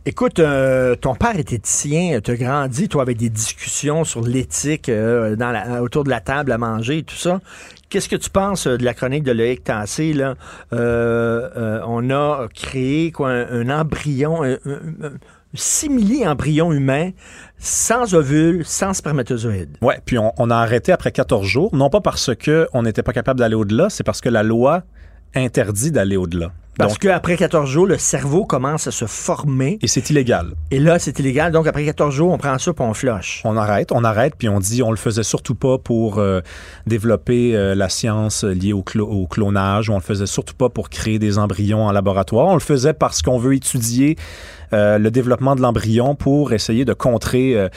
Écoute, 0.05 0.39
euh, 0.39 0.95
ton 0.95 1.15
père 1.15 1.39
était 1.39 1.55
éthicien, 1.55 2.19
tu 2.21 2.31
as 2.31 2.35
grandi, 2.35 2.89
toi, 2.89 3.03
avec 3.03 3.15
des 3.17 3.29
discussions 3.29 4.03
sur 4.03 4.21
l'éthique 4.21 4.89
euh, 4.89 5.79
autour 5.79 6.03
de 6.03 6.09
la 6.09 6.19
table 6.19 6.51
à 6.51 6.57
manger 6.57 6.97
et 6.99 7.03
tout 7.03 7.15
ça. 7.15 7.39
Qu'est-ce 7.89 8.09
que 8.09 8.17
tu 8.17 8.29
penses 8.29 8.67
euh, 8.67 8.75
de 8.77 8.83
la 8.83 8.93
chronique 8.93 9.23
de 9.23 9.31
Loïc 9.31 9.63
Tassé? 9.63 10.11
Là? 10.11 10.35
Euh, 10.73 11.49
euh, 11.55 11.79
on 11.87 12.09
a 12.09 12.47
créé 12.53 13.11
quoi, 13.13 13.29
un, 13.29 13.69
embryon, 13.69 14.43
un, 14.43 14.53
un- 14.65 15.05
un 15.05 15.11
simili 15.53 16.27
embryon 16.27 16.73
humain 16.73 17.11
sans 17.57 18.13
ovule, 18.13 18.65
sans 18.65 18.93
spermatozoïde. 18.93 19.77
Ouais, 19.81 19.99
puis 20.03 20.17
on, 20.17 20.33
on 20.37 20.49
a 20.49 20.57
arrêté 20.57 20.91
après 20.91 21.13
14 21.13 21.45
jours, 21.47 21.73
non 21.73 21.89
pas 21.89 22.01
parce 22.01 22.35
que 22.35 22.67
on 22.73 22.83
n'était 22.83 23.03
pas 23.03 23.13
capable 23.13 23.39
d'aller 23.39 23.55
au-delà, 23.55 23.89
c'est 23.89 24.03
parce 24.03 24.19
que 24.19 24.27
la 24.29 24.43
loi 24.43 24.83
interdit 25.33 25.91
d'aller 25.91 26.17
au-delà. 26.17 26.51
Parce 26.77 26.97
qu'après 26.97 27.37
14 27.37 27.69
jours, 27.69 27.85
le 27.85 27.97
cerveau 27.97 28.45
commence 28.45 28.87
à 28.87 28.91
se 28.91 29.05
former. 29.05 29.77
et 29.81 29.87
c'est 29.87 30.09
illégal. 30.09 30.53
Et 30.71 30.79
là, 30.79 30.97
c'est 30.99 31.19
illégal. 31.19 31.51
Donc, 31.51 31.67
après 31.67 31.85
14 31.85 32.13
jours, 32.13 32.31
on 32.31 32.37
prend 32.37 32.57
ça 32.57 32.73
puis 32.73 32.83
on 32.83 32.93
flush. 32.93 33.41
On 33.45 33.55
arrête, 33.57 33.91
on 33.91 34.03
arrête, 34.03 34.33
puis 34.37 34.49
on 34.49 34.59
dit 34.59 34.81
on 34.81 34.89
le 34.91 34.97
faisait 34.97 35.23
surtout 35.23 35.55
pas 35.55 35.77
pour 35.77 36.17
euh, 36.17 36.41
développer 36.87 37.55
euh, 37.55 37.75
la 37.75 37.89
science 37.89 38.43
liée 38.43 38.73
au, 38.73 38.81
clo- 38.81 39.07
au 39.07 39.27
clonage, 39.27 39.89
on 39.89 39.95
le 39.95 40.01
faisait 40.01 40.25
surtout 40.25 40.55
pas 40.55 40.69
pour 40.69 40.89
créer 40.89 41.19
des 41.19 41.37
embryons 41.37 41.85
en 41.85 41.91
laboratoire, 41.91 42.47
on 42.47 42.53
le 42.55 42.59
faisait 42.59 42.93
parce 42.93 43.21
qu'on 43.21 43.37
veut 43.37 43.53
étudier 43.55 44.15
euh, 44.73 44.97
le 44.97 45.11
développement 45.11 45.55
de 45.55 45.61
l'embryon 45.61 46.15
pour 46.15 46.51
essayer 46.53 46.83
de 46.85 46.93
contrer 46.93 47.69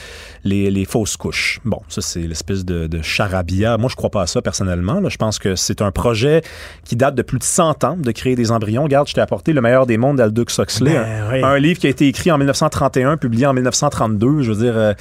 les, 0.44 0.70
les 0.70 0.85
fausses 0.86 1.16
couches. 1.18 1.60
Bon, 1.64 1.81
ça 1.89 2.01
c'est 2.01 2.20
l'espèce 2.20 2.64
de, 2.64 2.86
de 2.86 3.02
charabia. 3.02 3.77
Moi, 3.77 3.90
je 3.90 3.97
crois 3.97 4.09
pas 4.10 4.23
à 4.23 4.27
ça 4.27 4.40
personnellement. 4.40 5.01
là. 5.01 5.09
Je 5.10 5.18
pense 5.18 5.39
que 5.39 5.56
c'est 5.56 5.82
un 5.82 5.90
projet 5.90 6.40
qui 6.85 6.97
date 6.97 7.14
de 7.14 7.23
plus 7.23 7.39
de 7.39 7.44
100 7.44 7.85
ans 7.85 7.97
de 7.98 8.10
créer 8.12 8.35
des 8.35 8.51
embryons. 8.51 8.85
Regarde, 8.86 9.08
je 9.08 9.14
t'ai 9.14 9.20
apporté 9.20 9.52
Le 9.52 9.60
meilleur 9.60 9.84
des 9.86 9.96
mondes 9.98 10.16
d'Aldous 10.16 10.44
Huxley, 10.58 10.92
Ben, 10.94 11.04
un, 11.24 11.32
oui. 11.32 11.42
un 11.42 11.58
livre 11.58 11.78
qui 11.80 11.86
a 11.86 11.90
été 11.90 12.06
écrit 12.08 12.30
en 12.30 12.38
1931, 12.38 13.16
publié 13.16 13.44
en 13.46 13.52
1932. 13.52 14.42
Je 14.42 14.52
veux 14.52 14.64
dire, 14.64 14.76
euh, 14.76 14.94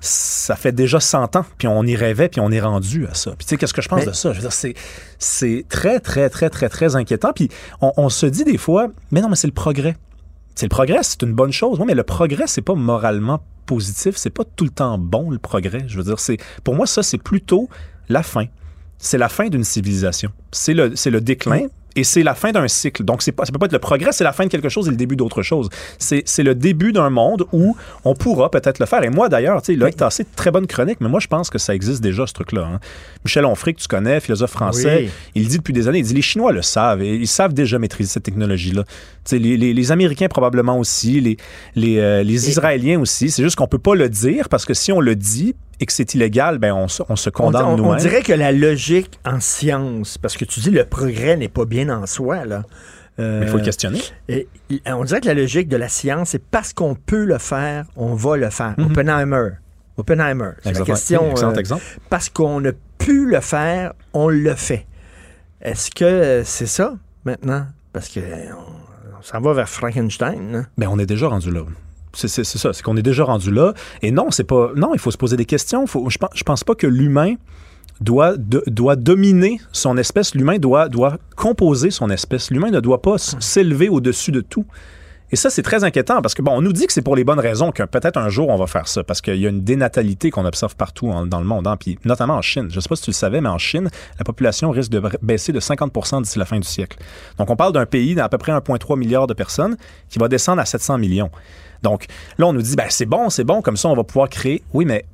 ça 0.00 0.56
fait 0.56 0.72
déjà 0.72 1.00
100 1.00 1.36
ans, 1.36 1.44
puis 1.58 1.68
on 1.68 1.82
y 1.84 1.96
rêvait, 1.96 2.28
puis 2.28 2.40
on 2.40 2.50
est 2.50 2.60
rendu 2.60 3.06
à 3.06 3.14
ça. 3.14 3.30
Puis 3.30 3.46
tu 3.46 3.50
sais, 3.50 3.56
qu'est-ce 3.56 3.72
que 3.74 3.82
je 3.82 3.88
pense 3.88 4.00
Mais- 4.00 4.06
de 4.06 4.12
ça? 4.12 4.30
Je 4.32 4.36
veux 4.36 4.42
dire, 4.42 4.52
c'est, 4.52 4.74
c'est 5.18 5.64
très, 5.68 6.00
très, 6.00 6.28
très, 6.28 6.50
très, 6.50 6.68
très 6.68 6.96
inquiétant. 6.96 7.32
Puis 7.34 7.48
on, 7.80 7.92
on 7.96 8.08
se 8.08 8.26
dit 8.26 8.44
des 8.44 8.58
fois, 8.58 8.88
mais 9.10 9.20
non, 9.20 9.28
mais 9.28 9.36
c'est 9.36 9.46
le 9.46 9.52
progrès. 9.52 9.96
C'est 10.54 10.66
le 10.66 10.70
progrès, 10.70 10.98
c'est 11.02 11.22
une 11.22 11.32
bonne 11.32 11.52
chose. 11.52 11.78
Oui, 11.80 11.86
mais 11.86 11.94
le 11.94 12.02
progrès, 12.02 12.44
c'est 12.46 12.60
pas 12.62 12.74
moralement 12.74 13.42
positif, 13.64 14.16
c'est 14.16 14.28
pas 14.30 14.44
tout 14.56 14.64
le 14.64 14.70
temps 14.70 14.98
bon 14.98 15.30
le 15.30 15.38
progrès. 15.38 15.84
Je 15.86 15.96
veux 15.96 16.02
dire, 16.04 16.18
c'est 16.18 16.36
pour 16.64 16.74
moi 16.74 16.86
ça, 16.86 17.02
c'est 17.02 17.16
plutôt 17.22 17.68
la 18.08 18.22
fin. 18.22 18.44
C'est 18.98 19.18
la 19.18 19.28
fin 19.28 19.48
d'une 19.48 19.64
civilisation. 19.64 20.30
C'est 20.52 20.74
le, 20.74 20.94
c'est 20.94 21.10
le 21.10 21.20
déclin. 21.20 21.66
Et 21.96 22.04
c'est 22.04 22.22
la 22.22 22.34
fin 22.34 22.52
d'un 22.52 22.68
cycle. 22.68 23.04
Donc, 23.04 23.22
pas, 23.32 23.44
ça 23.44 23.52
peut 23.52 23.58
pas 23.58 23.66
être 23.66 23.72
le 23.72 23.78
progrès, 23.78 24.12
c'est 24.12 24.24
la 24.24 24.32
fin 24.32 24.44
de 24.44 24.48
quelque 24.50 24.68
chose 24.68 24.86
et 24.88 24.90
le 24.90 24.96
début 24.96 25.16
d'autre 25.16 25.42
chose. 25.42 25.68
C'est, 25.98 26.22
c'est 26.26 26.42
le 26.42 26.54
début 26.54 26.92
d'un 26.92 27.10
monde 27.10 27.46
où 27.52 27.76
on 28.04 28.14
pourra 28.14 28.50
peut-être 28.50 28.78
le 28.78 28.86
faire. 28.86 29.02
Et 29.04 29.10
moi, 29.10 29.28
d'ailleurs, 29.28 29.60
tu 29.62 29.72
sais, 29.72 29.78
Loïc 29.78 29.96
Tassé, 29.96 30.24
très 30.36 30.50
bonne 30.50 30.66
chronique, 30.66 30.98
mais 31.00 31.08
moi, 31.08 31.20
je 31.20 31.26
pense 31.28 31.50
que 31.50 31.58
ça 31.58 31.74
existe 31.74 32.02
déjà, 32.02 32.26
ce 32.26 32.32
truc-là. 32.32 32.62
hein. 32.74 32.80
Michel 33.24 33.44
Onfray, 33.44 33.74
que 33.74 33.80
tu 33.80 33.88
connais, 33.88 34.20
philosophe 34.20 34.50
français, 34.52 35.02
Oui. 35.04 35.10
il 35.34 35.48
dit 35.48 35.58
depuis 35.58 35.72
des 35.74 35.86
années, 35.88 35.98
il 35.98 36.04
dit 36.04 36.14
les 36.14 36.22
Chinois 36.22 36.52
le 36.52 36.62
savent 36.62 37.02
et 37.02 37.14
ils 37.14 37.28
savent 37.28 37.52
déjà 37.54 37.78
maîtriser 37.78 38.10
cette 38.10 38.22
technologie-là. 38.24 38.84
Les, 39.30 39.38
les- 39.56 39.72
les 39.72 39.92
Américains 39.92 40.26
probablement 40.28 40.78
aussi, 40.78 41.20
les, 41.20 41.36
les, 41.76 41.98
euh, 41.98 42.22
les 42.22 42.48
Israéliens 42.48 42.98
aussi. 43.00 43.30
C'est 43.30 43.42
juste 43.42 43.56
qu'on 43.56 43.68
peut 43.68 43.78
pas 43.78 43.94
le 43.94 44.08
dire 44.08 44.48
parce 44.48 44.64
que 44.64 44.74
si 44.74 44.90
on 44.92 45.00
le 45.00 45.14
dit 45.14 45.54
et 45.80 45.86
que 45.86 45.92
c'est 45.92 46.14
illégal, 46.14 46.58
ben 46.58 46.72
on, 46.74 46.88
se- 46.88 47.02
on 47.08 47.16
se 47.16 47.28
On, 47.30 47.32
condamne 47.32 47.64
on- 47.64 47.72
on 47.74 47.76
nous-mêmes. 47.76 47.98
dirait 48.00 48.22
que 48.22 48.32
la 48.32 48.50
logique 48.52 49.18
en 49.24 49.38
science, 49.40 50.18
parce 50.18 50.36
que 50.36 50.44
tu 50.44 50.60
dis 50.60 50.70
le 50.70 50.84
progrès 50.84 51.36
n'est 51.36 51.48
pas 51.48 51.64
bien 51.64 51.88
en 51.88 52.06
soi, 52.06 52.44
là. 52.44 52.62
Euh, 53.20 53.40
Mais 53.40 53.46
il 53.46 53.50
faut 53.50 53.58
le 53.58 53.64
questionner. 53.64 54.00
et- 54.28 54.48
on 54.86 55.04
dirait 55.04 55.20
que 55.20 55.26
la 55.28 55.34
logique 55.34 55.68
de 55.68 55.76
la 55.76 55.88
science, 55.88 56.30
c'est 56.30 56.42
parce 56.42 56.72
qu'on 56.72 56.94
peut 56.94 57.24
le 57.24 57.38
faire, 57.38 57.84
on 57.94 58.14
va 58.14 58.36
le 58.36 58.48
faire. 58.50 58.74
Mhm. 58.78 58.86
Oppenheimer. 58.86 59.48
Oppenheimer. 59.98 60.50
C'est 60.64 60.72
la 60.78 60.84
question. 60.84 61.30
excellent 61.30 61.52
euh, 61.52 61.56
exemple. 61.56 61.82
Parce 62.08 62.28
qu'on 62.30 62.64
a 62.64 62.70
pu 62.98 63.26
le 63.26 63.40
faire, 63.40 63.92
on 64.14 64.28
le 64.28 64.54
fait. 64.54 64.86
Est-ce 65.60 65.90
que 65.90 66.04
euh, 66.04 66.44
c'est 66.44 66.66
ça 66.66 66.94
maintenant? 67.24 67.66
Parce 67.92 68.08
que 68.08 68.20
euh, 68.20 68.46
s'en 69.22 69.40
va 69.40 69.52
vers 69.52 69.68
Frankenstein. 69.68 70.54
hein? 70.54 70.66
Ben, 70.78 70.88
on 70.90 70.98
est 70.98 71.06
déjà 71.06 71.28
rendu 71.28 71.50
là. 71.50 71.62
C'est 72.14 72.28
ça, 72.28 72.72
c'est 72.74 72.82
qu'on 72.82 72.96
est 72.98 73.02
déjà 73.02 73.24
rendu 73.24 73.50
là. 73.50 73.72
Et 74.02 74.10
non, 74.10 74.30
c'est 74.30 74.44
pas. 74.44 74.72
Non, 74.76 74.90
il 74.92 75.00
faut 75.00 75.10
se 75.10 75.16
poser 75.16 75.36
des 75.38 75.46
questions. 75.46 75.86
Faut, 75.86 76.10
je, 76.10 76.18
pense, 76.18 76.30
je 76.34 76.42
pense 76.42 76.62
pas 76.62 76.74
que 76.74 76.86
l'humain 76.86 77.36
doit, 78.02 78.34
doit 78.36 78.96
dominer 78.96 79.60
son 79.72 79.96
espèce. 79.96 80.34
L'humain 80.34 80.58
doit, 80.58 80.90
doit 80.90 81.16
composer 81.36 81.90
son 81.90 82.10
espèce. 82.10 82.50
L'humain 82.50 82.70
ne 82.70 82.80
doit 82.80 83.00
pas 83.00 83.16
s'élever 83.16 83.88
au-dessus 83.88 84.30
de 84.30 84.42
tout. 84.42 84.66
Et 85.32 85.36
ça, 85.36 85.48
c'est 85.48 85.62
très 85.62 85.82
inquiétant 85.82 86.20
parce 86.20 86.34
que, 86.34 86.42
bon, 86.42 86.52
on 86.52 86.60
nous 86.60 86.74
dit 86.74 86.86
que 86.86 86.92
c'est 86.92 87.00
pour 87.00 87.16
les 87.16 87.24
bonnes 87.24 87.40
raisons 87.40 87.72
que 87.72 87.82
peut-être 87.82 88.18
un 88.18 88.28
jour 88.28 88.50
on 88.50 88.56
va 88.56 88.66
faire 88.66 88.86
ça 88.86 89.02
parce 89.02 89.22
qu'il 89.22 89.36
y 89.36 89.46
a 89.46 89.48
une 89.48 89.64
dénatalité 89.64 90.30
qu'on 90.30 90.44
observe 90.44 90.76
partout 90.76 91.10
dans 91.26 91.40
le 91.40 91.46
monde, 91.46 91.66
hein, 91.66 91.78
puis 91.78 91.98
notamment 92.04 92.34
en 92.34 92.42
Chine. 92.42 92.68
Je 92.70 92.76
ne 92.76 92.80
sais 92.82 92.88
pas 92.88 92.96
si 92.96 93.02
tu 93.02 93.10
le 93.10 93.14
savais, 93.14 93.40
mais 93.40 93.48
en 93.48 93.56
Chine, 93.56 93.88
la 94.18 94.24
population 94.24 94.70
risque 94.70 94.90
de 94.90 95.02
baisser 95.22 95.52
de 95.52 95.60
50% 95.60 96.22
d'ici 96.22 96.38
la 96.38 96.44
fin 96.44 96.58
du 96.58 96.68
siècle. 96.68 96.98
Donc, 97.38 97.48
on 97.48 97.56
parle 97.56 97.72
d'un 97.72 97.86
pays 97.86 98.14
d'à 98.14 98.28
peu 98.28 98.36
près 98.36 98.52
1,3 98.52 98.98
milliard 98.98 99.26
de 99.26 99.32
personnes 99.32 99.76
qui 100.10 100.18
va 100.18 100.28
descendre 100.28 100.60
à 100.60 100.66
700 100.66 100.98
millions. 100.98 101.30
Donc, 101.82 102.06
là, 102.36 102.46
on 102.46 102.52
nous 102.52 102.62
dit, 102.62 102.76
ben, 102.76 102.86
c'est 102.90 103.06
bon, 103.06 103.30
c'est 103.30 103.44
bon, 103.44 103.62
comme 103.62 103.78
ça, 103.78 103.88
on 103.88 103.96
va 103.96 104.04
pouvoir 104.04 104.28
créer. 104.28 104.62
Oui, 104.74 104.84
mais 104.84 105.06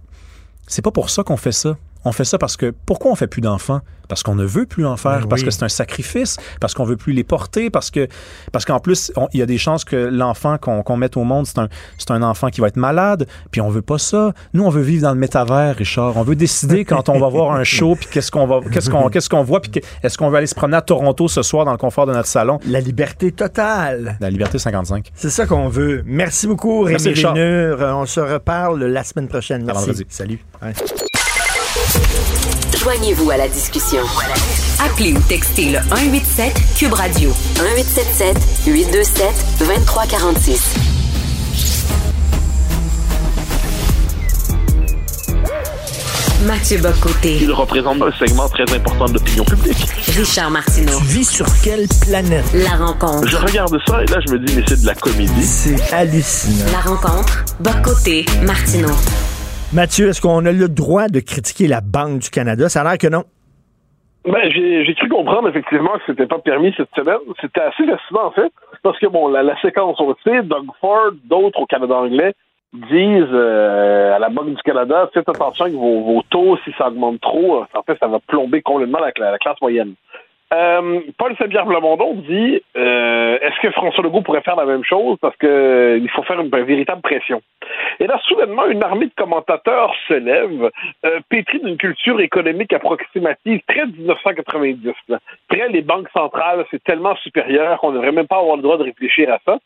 c'est 0.66 0.82
pas 0.82 0.90
pour 0.90 1.10
ça 1.10 1.22
qu'on 1.22 1.36
fait 1.36 1.52
ça. 1.52 1.76
On 2.08 2.12
fait 2.12 2.24
ça 2.24 2.38
parce 2.38 2.56
que 2.56 2.72
pourquoi 2.86 3.10
on 3.10 3.14
fait 3.16 3.26
plus 3.26 3.42
d'enfants? 3.42 3.82
Parce 4.08 4.22
qu'on 4.22 4.34
ne 4.34 4.46
veut 4.46 4.64
plus 4.64 4.86
en 4.86 4.96
faire, 4.96 5.20
Ben 5.20 5.28
parce 5.28 5.42
que 5.42 5.50
c'est 5.50 5.62
un 5.62 5.68
sacrifice, 5.68 6.38
parce 6.58 6.72
qu'on 6.72 6.84
veut 6.84 6.96
plus 6.96 7.12
les 7.12 7.22
porter, 7.22 7.68
parce 7.68 7.90
que 7.90 8.08
parce 8.50 8.64
qu'en 8.64 8.78
plus 8.78 9.12
il 9.34 9.40
y 9.40 9.42
a 9.42 9.46
des 9.46 9.58
chances 9.58 9.84
que 9.84 9.96
l'enfant 9.96 10.56
qu'on 10.56 10.96
mette 10.96 11.18
au 11.18 11.24
monde 11.24 11.46
c'est 11.46 11.58
un 11.58 11.68
c'est 11.98 12.10
un 12.10 12.22
enfant 12.22 12.48
qui 12.48 12.62
va 12.62 12.68
être 12.68 12.78
malade, 12.78 13.26
puis 13.50 13.60
on 13.60 13.68
veut 13.68 13.82
pas 13.82 13.98
ça. 13.98 14.32
Nous 14.54 14.64
on 14.64 14.70
veut 14.70 14.80
vivre 14.80 15.02
dans 15.02 15.12
le 15.12 15.18
métavers, 15.18 15.76
Richard. 15.76 16.16
On 16.16 16.22
veut 16.22 16.36
décider 16.36 16.86
quand 16.86 17.10
on 17.10 17.18
va 17.18 17.28
voir 17.28 17.52
un 17.52 17.64
show, 17.64 17.96
puis 17.96 18.08
qu'est-ce 18.10 18.30
qu'on 18.30 18.46
va 18.46 18.60
qu'est-ce 18.72 18.88
qu'on 18.88 19.10
qu'est-ce 19.10 19.28
qu'on 19.28 19.42
voit, 19.42 19.60
puis 19.60 19.82
est-ce 20.02 20.16
qu'on 20.16 20.30
veut 20.30 20.38
aller 20.38 20.46
se 20.46 20.54
promener 20.54 20.78
à 20.78 20.82
Toronto 20.82 21.28
ce 21.28 21.42
soir 21.42 21.66
dans 21.66 21.72
le 21.72 21.76
confort 21.76 22.06
de 22.06 22.14
notre 22.14 22.28
salon? 22.28 22.60
La 22.66 22.80
liberté 22.80 23.30
totale. 23.30 24.16
La 24.20 24.30
liberté 24.30 24.58
55. 24.58 25.10
C'est 25.14 25.28
ça 25.28 25.44
qu'on 25.44 25.68
veut. 25.68 26.02
Merci 26.06 26.46
beaucoup, 26.46 26.80
Rémi 26.80 26.92
Merci, 26.92 27.08
Richard. 27.10 27.34
On 27.34 28.06
se 28.06 28.20
reparle 28.20 28.82
la 28.84 29.04
semaine 29.04 29.28
prochaine. 29.28 29.64
Merci. 29.66 30.06
Salut. 30.08 30.38
Ouais. 30.62 30.72
Joignez-vous 32.82 33.30
à 33.30 33.36
la 33.36 33.48
discussion. 33.48 34.02
Appelez 34.78 35.12
ou 35.12 35.20
textez 35.28 35.70
le 35.70 35.78
187 35.88 36.54
Cube 36.76 36.92
Radio 36.92 37.30
1877 37.60 38.36
827 38.66 39.34
2346. 39.58 40.74
Mathieu 46.46 46.78
Bocoté. 46.78 47.38
Il 47.40 47.52
représente 47.52 48.00
un 48.00 48.12
segment 48.12 48.48
très 48.48 48.72
important 48.72 49.06
de 49.06 49.14
l'opinion 49.14 49.44
publique. 49.44 49.88
Richard 50.16 50.50
Martineau. 50.52 50.98
Tu 51.00 51.04
vis 51.06 51.28
sur 51.28 51.46
quelle 51.62 51.88
planète? 52.06 52.44
La 52.54 52.76
rencontre. 52.76 53.26
Je 53.26 53.36
regarde 53.36 53.76
ça 53.88 54.02
et 54.02 54.06
là, 54.06 54.18
je 54.24 54.32
me 54.32 54.38
dis, 54.38 54.54
mais 54.54 54.62
c'est 54.68 54.80
de 54.80 54.86
la 54.86 54.94
comédie. 54.94 55.44
C'est 55.44 55.92
hallucinant. 55.92 56.64
La 56.72 56.80
rencontre. 56.80 57.44
Bocoté. 57.58 58.24
Martineau. 58.42 58.94
Mathieu, 59.74 60.08
est-ce 60.08 60.22
qu'on 60.22 60.46
a 60.46 60.52
le 60.52 60.68
droit 60.68 61.08
de 61.08 61.20
critiquer 61.20 61.68
la 61.68 61.82
Banque 61.82 62.20
du 62.20 62.30
Canada? 62.30 62.70
Ça 62.70 62.80
a 62.80 62.84
l'air 62.84 62.96
que 62.96 63.06
non. 63.06 63.24
Ben, 64.24 64.50
j'ai 64.50 64.94
cru 64.94 65.10
comprendre 65.10 65.46
effectivement 65.50 65.92
que 65.92 66.04
c'était 66.06 66.26
pas 66.26 66.38
permis 66.38 66.72
cette 66.74 66.88
semaine. 66.96 67.18
C'était 67.38 67.60
assez 67.60 67.86
fascinant 67.86 68.28
en 68.28 68.30
fait, 68.30 68.50
parce 68.82 68.98
que 68.98 69.06
bon, 69.06 69.28
la, 69.28 69.60
séquence, 69.60 70.00
on 70.00 70.08
le 70.08 70.42
Doug 70.42 70.66
Ford, 70.80 71.10
d'autres 71.24 71.60
au 71.60 71.66
Canada 71.66 71.96
anglais 71.96 72.32
disent 72.72 73.24
euh, 73.32 74.16
à 74.16 74.18
la 74.18 74.30
Banque 74.30 74.54
du 74.54 74.62
Canada, 74.62 75.10
faites 75.12 75.28
attention 75.28 75.66
avec 75.66 75.76
vos, 75.76 76.22
taux, 76.30 76.56
si 76.64 76.72
ça 76.78 76.88
augmente 76.88 77.20
trop, 77.20 77.62
en 77.62 77.82
fait, 77.82 77.98
ça 77.98 78.08
va 78.08 78.20
plomber 78.20 78.62
complètement 78.62 79.00
la 79.00 79.38
classe 79.38 79.60
moyenne. 79.60 79.94
Euh, 80.54 81.00
Paul 81.18 81.36
Saint-Pierre 81.36 81.66
Blamondon 81.66 82.14
dit 82.26 82.62
euh, 82.76 83.38
est-ce 83.40 83.60
que 83.60 83.70
François 83.72 84.02
Legault 84.02 84.22
pourrait 84.22 84.40
faire 84.40 84.56
la 84.56 84.64
même 84.64 84.84
chose 84.84 85.18
parce 85.20 85.36
que 85.36 85.46
euh, 85.46 85.98
il 85.98 86.08
faut 86.10 86.22
faire 86.22 86.40
une, 86.40 86.48
véritable 86.48 87.02
pression? 87.02 87.42
Et 88.00 88.06
là, 88.06 88.18
soudainement, 88.24 88.66
une 88.66 88.82
armée 88.82 89.06
de 89.06 89.12
commentateurs 89.16 89.94
se 90.06 90.14
lève, 90.14 90.70
euh, 91.04 91.20
pétrie 91.28 91.60
d'une 91.60 91.76
culture 91.76 92.20
économique 92.20 92.72
approximative 92.72 93.60
très 93.68 93.86
1990. 93.86 94.92
Là. 95.08 95.18
Les 95.70 95.82
banques 95.82 96.08
centrales, 96.14 96.64
c'est 96.70 96.82
tellement 96.82 97.14
supérieur 97.16 97.78
qu'on 97.78 97.90
ne 97.90 97.96
devrait 97.96 98.12
même 98.12 98.26
pas 98.26 98.38
avoir 98.38 98.56
le 98.56 98.62
droit 98.62 98.78
de 98.78 98.84
réfléchir 98.84 99.30
à 99.32 99.38
ça. 99.44 99.58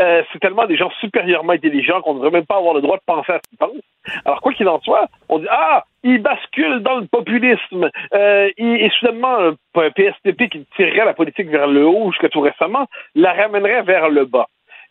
Euh, 0.00 0.22
c'est 0.32 0.38
tellement 0.38 0.66
des 0.66 0.76
gens 0.76 0.90
supérieurement 1.00 1.52
intelligents 1.52 2.00
qu'on 2.00 2.14
ne 2.14 2.18
devrait 2.18 2.38
même 2.38 2.46
pas 2.46 2.56
avoir 2.56 2.74
le 2.74 2.80
droit 2.80 2.96
de 2.96 3.02
penser 3.04 3.32
à 3.32 3.40
ce 3.44 3.48
qu'ils 3.50 3.58
pensent. 3.58 3.82
Alors, 4.24 4.40
quoi 4.40 4.52
qu'il 4.52 4.68
en 4.68 4.80
soit, 4.80 5.08
on 5.28 5.38
dit 5.38 5.46
Ah, 5.50 5.84
il 6.02 6.22
bascule 6.22 6.80
dans 6.80 6.96
le 6.96 7.06
populisme. 7.06 7.90
Euh, 8.14 8.50
et, 8.56 8.90
soudainement, 8.98 9.54
un 9.74 9.90
PSTP 9.90 10.48
qui 10.48 10.66
tirerait 10.76 11.04
la 11.04 11.14
politique 11.14 11.48
vers 11.48 11.66
le 11.66 11.86
haut 11.86 12.10
jusqu'à 12.12 12.28
tout 12.28 12.40
récemment, 12.40 12.86
la 13.14 13.32
ramènerait 13.32 13.82
vers 13.82 14.08
le 14.08 14.24
bas. 14.24 14.48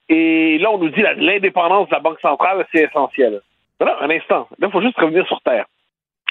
Et 0.07 0.57
là, 0.57 0.72
on 0.72 0.77
nous 0.77 0.90
dit 0.90 1.03
l'indépendance 1.18 1.90
de 1.90 1.95
la 1.95 1.99
Banque 1.99 2.19
centrale, 2.19 2.65
c'est 2.72 2.84
essentiel. 2.84 3.41
Voilà, 3.80 3.98
un 4.02 4.10
instant. 4.10 4.48
Là, 4.57 4.68
il 4.68 4.72
faut 4.72 4.81
juste 4.81 4.99
revenir 4.99 5.26
sur 5.27 5.40
Terre. 5.41 5.65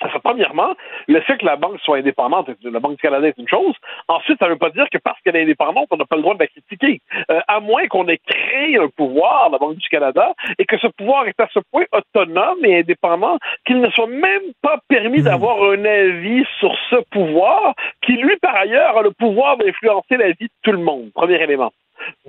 Alors, 0.01 0.21
premièrement, 0.23 0.75
le 1.09 1.21
fait 1.21 1.39
que 1.39 1.45
la 1.45 1.57
banque 1.57 1.81
soit 1.81 1.99
indépendante, 1.99 2.49
la 2.63 2.81
Banque 2.81 2.93
du 2.93 3.03
Canada 3.03 3.27
est 3.27 3.39
une 3.39 3.49
chose. 3.49 3.75
Ensuite, 4.07 4.39
ça 4.39 4.47
ne 4.47 4.53
veut 4.53 4.59
pas 4.59 4.71
dire 4.71 4.87
que 4.93 4.99
parce 4.99 5.21
qu'elle 5.23 5.37
est 5.37 5.43
indépendante, 5.43 5.89
on 5.91 5.97
n'a 5.97 6.05
pas 6.05 6.17
le 6.17 6.23
droit 6.23 6.35
de 6.35 6.41
la 6.41 6.47
critiquer. 6.47 7.01
Euh, 7.31 7.41
à 7.49 7.61
moins 7.61 7.87
qu'on 7.89 8.07
ait 8.07 8.19
créé 8.19 8.79
un 8.79 8.89
pouvoir, 8.89 9.51
la 9.51 9.59
Banque 9.59 9.77
du 9.77 9.89
Canada, 9.89 10.33
et 10.59 10.65
que 10.67 10.79
ce 10.79 10.87
pouvoir 10.87 11.27
est 11.27 11.41
à 11.41 11.49
ce 11.53 11.59
point 11.73 11.85
autonome 11.93 12.65
et 12.65 12.79
indépendant 12.79 13.39
qu'il 13.67 13.81
ne 13.81 13.91
soit 13.91 14.07
même 14.07 14.53
pas 14.63 14.79
permis 14.89 15.23
d'avoir 15.23 15.63
un 15.63 15.85
avis 15.85 16.45
sur 16.61 16.73
ce 16.91 16.97
pouvoir, 17.11 17.75
qui 18.03 18.13
lui, 18.13 18.37
par 18.37 18.55
ailleurs, 18.55 18.99
a 18.99 19.03
le 19.03 19.11
pouvoir 19.11 19.57
d'influencer 19.57 20.17
la 20.17 20.29
vie 20.29 20.47
de 20.47 20.51
tout 20.63 20.73
le 20.73 20.79
monde. 20.79 21.11
Premier 21.15 21.43
élément. 21.43 21.73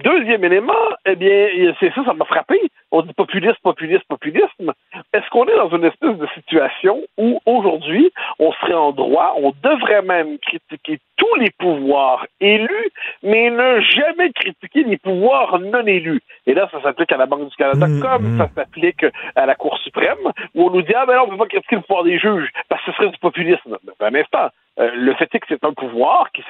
Deuxième 0.03 0.43
élément, 0.43 0.73
eh 1.05 1.15
bien, 1.15 1.73
c'est 1.79 1.93
ça, 1.93 2.03
ça 2.05 2.13
m'a 2.13 2.25
frappé. 2.25 2.59
On 2.91 3.01
dit 3.01 3.13
populisme, 3.13 3.57
populisme, 3.63 4.03
populisme. 4.07 4.73
Est-ce 5.13 5.29
qu'on 5.29 5.45
est 5.45 5.55
dans 5.55 5.69
une 5.69 5.85
espèce 5.85 6.17
de 6.17 6.27
situation 6.33 7.01
où 7.17 7.39
aujourd'hui, 7.45 8.11
on 8.39 8.51
serait 8.53 8.73
en 8.73 8.91
droit, 8.91 9.35
on 9.37 9.53
devrait 9.63 10.01
même 10.01 10.37
critiquer 10.39 10.99
tous 11.17 11.35
les 11.35 11.51
pouvoirs 11.51 12.25
élus, 12.39 12.89
mais 13.21 13.49
ne 13.49 13.81
jamais 13.81 14.31
critiquer 14.31 14.83
les 14.83 14.97
pouvoirs 14.97 15.59
non 15.59 15.85
élus? 15.85 16.21
Et 16.47 16.53
là, 16.53 16.67
ça 16.71 16.81
s'applique 16.81 17.11
à 17.11 17.17
la 17.17 17.25
Banque 17.25 17.49
du 17.49 17.55
Canada 17.55 17.87
comme 18.01 18.37
ça 18.37 18.49
s'applique 18.55 19.05
à 19.35 19.45
la 19.45 19.55
Cour 19.55 19.77
suprême, 19.79 20.17
où 20.55 20.67
on 20.67 20.71
nous 20.71 20.81
dit, 20.81 20.93
ah 20.95 21.05
ben 21.05 21.15
non, 21.15 21.23
on 21.23 21.25
ne 21.27 21.31
peut 21.31 21.37
pas 21.37 21.47
critiquer 21.47 21.75
le 21.75 21.81
pouvoir 21.81 22.03
des 22.03 22.17
juges, 22.17 22.49
parce 22.69 22.83
que 22.83 22.91
ce 22.91 22.97
serait 22.97 23.09
du 23.09 23.17
populisme. 23.17 23.77
Ben, 23.99 24.15
un 24.15 24.19
instant. 24.19 24.49
Euh, 24.79 24.91
le 24.93 25.13
fait 25.15 25.33
est 25.33 25.39
que 25.39 25.45
c'est 25.49 25.63
un 25.63 25.73
pouvoir 25.73 26.31
qui 26.31 26.43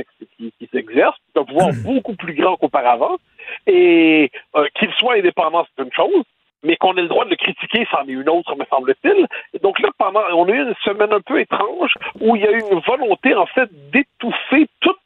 s'exerce, 0.71 1.17
c'est 1.33 1.39
un 1.39 1.45
pouvoir 1.45 1.69
beaucoup 1.83 2.15
plus 2.15 2.33
grand 2.33 2.57
qu'auparavant, 2.57 3.17
et 3.65 4.31
euh, 4.55 4.67
qu'il 4.75 4.91
soit 4.93 5.15
indépendant, 5.15 5.65
c'est 5.75 5.83
une 5.83 5.93
chose, 5.93 6.23
mais 6.63 6.75
qu'on 6.75 6.95
ait 6.97 7.01
le 7.01 7.07
droit 7.07 7.25
de 7.25 7.31
le 7.31 7.35
critiquer, 7.37 7.87
c'en 7.89 8.03
est 8.07 8.11
une 8.11 8.29
autre, 8.29 8.55
me 8.55 8.65
semble-t-il. 8.65 9.27
Et 9.53 9.59
donc 9.59 9.79
là, 9.79 9.89
pendant, 9.97 10.21
on 10.33 10.47
a 10.47 10.51
eu 10.51 10.61
une 10.61 10.75
semaine 10.83 11.13
un 11.13 11.21
peu 11.21 11.39
étrange 11.39 11.93
où 12.19 12.35
il 12.35 12.41
y 12.41 12.47
a 12.47 12.51
eu 12.51 12.61
une 12.71 12.79
volonté, 12.79 13.33
en 13.33 13.45
fait, 13.47 13.69
d'étouffer 13.91 14.67
toute 14.81 14.99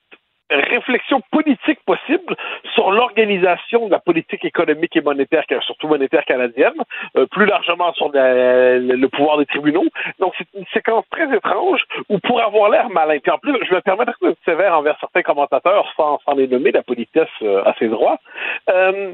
réflexion 0.49 1.22
politique 1.32 1.80
possible 1.86 2.36
sur 2.74 2.91
l'organisation 2.91 3.88
de 3.88 3.91
la 3.91 3.99
politique 3.99 4.45
économique 4.45 4.95
et 4.95 5.02
monétaire, 5.02 5.44
surtout 5.61 5.88
monétaire 5.88 6.26
canadienne, 6.26 6.74
euh, 7.18 7.26
plus 7.28 7.45
largement 7.45 7.94
sur 7.94 8.11
le 8.14 9.07
pouvoir 9.07 9.38
des 9.38 9.45
tribunaux. 9.45 9.86
Donc 10.20 10.34
c'est 10.38 10.48
une 10.57 10.65
séquence 10.74 11.06
très 11.10 11.34
étrange 11.36 11.84
où 12.10 12.20
pour 12.20 12.41
avoir 12.41 12.70
l'air 12.70 12.90
malin, 12.90 13.20
puis 13.20 13.32
en 13.32 13.38
plus 13.38 13.53
je 13.68 13.74
me 13.74 13.82
permets 13.82 14.06
d'être 14.06 14.36
sévère 14.45 14.78
envers 14.78 14.98
certains 14.99 15.22
commentateurs 15.22 15.91
sans, 15.95 16.20
sans 16.26 16.36
les 16.36 16.48
nommer, 16.48 16.72
la 16.72 16.84
politesse 16.84 17.30
euh, 17.41 17.64
à 17.65 17.74
ses 17.80 17.88
droits. 17.88 18.18
Euh, 18.70 19.14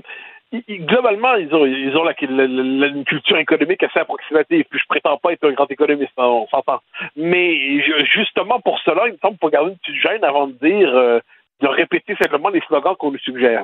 globalement, 0.52 1.36
ils 1.36 1.54
ont, 1.54 1.66
ils 1.66 1.96
ont 1.96 2.04
la, 2.04 2.14
la, 2.22 2.88
une 2.88 3.06
culture 3.06 3.38
économique 3.38 3.84
assez 3.84 4.00
approximative. 4.00 4.66
Puis 4.70 4.80
je 4.80 4.88
prétends 4.88 5.18
pas 5.18 5.34
être 5.34 5.48
un 5.48 5.52
grand 5.52 5.70
économiste, 5.70 6.14
hein, 6.18 6.26
on 6.26 6.48
s'entend. 6.48 6.80
Mais 7.16 7.82
justement 8.06 8.60
pour 8.60 8.80
cela, 8.80 9.08
il 9.08 9.14
me 9.14 9.18
semble 9.18 9.38
pour 9.38 9.50
garder 9.52 9.72
une 9.72 9.78
petite 9.78 10.02
gêne 10.02 10.24
avant 10.24 10.48
de 10.48 10.54
dire, 10.54 10.96
euh, 10.96 11.20
de 11.62 11.68
répéter 11.68 12.16
simplement 12.22 12.50
les 12.50 12.62
slogans 12.62 12.96
qu'on 12.96 13.12
nous 13.12 13.20
suggère. 13.20 13.64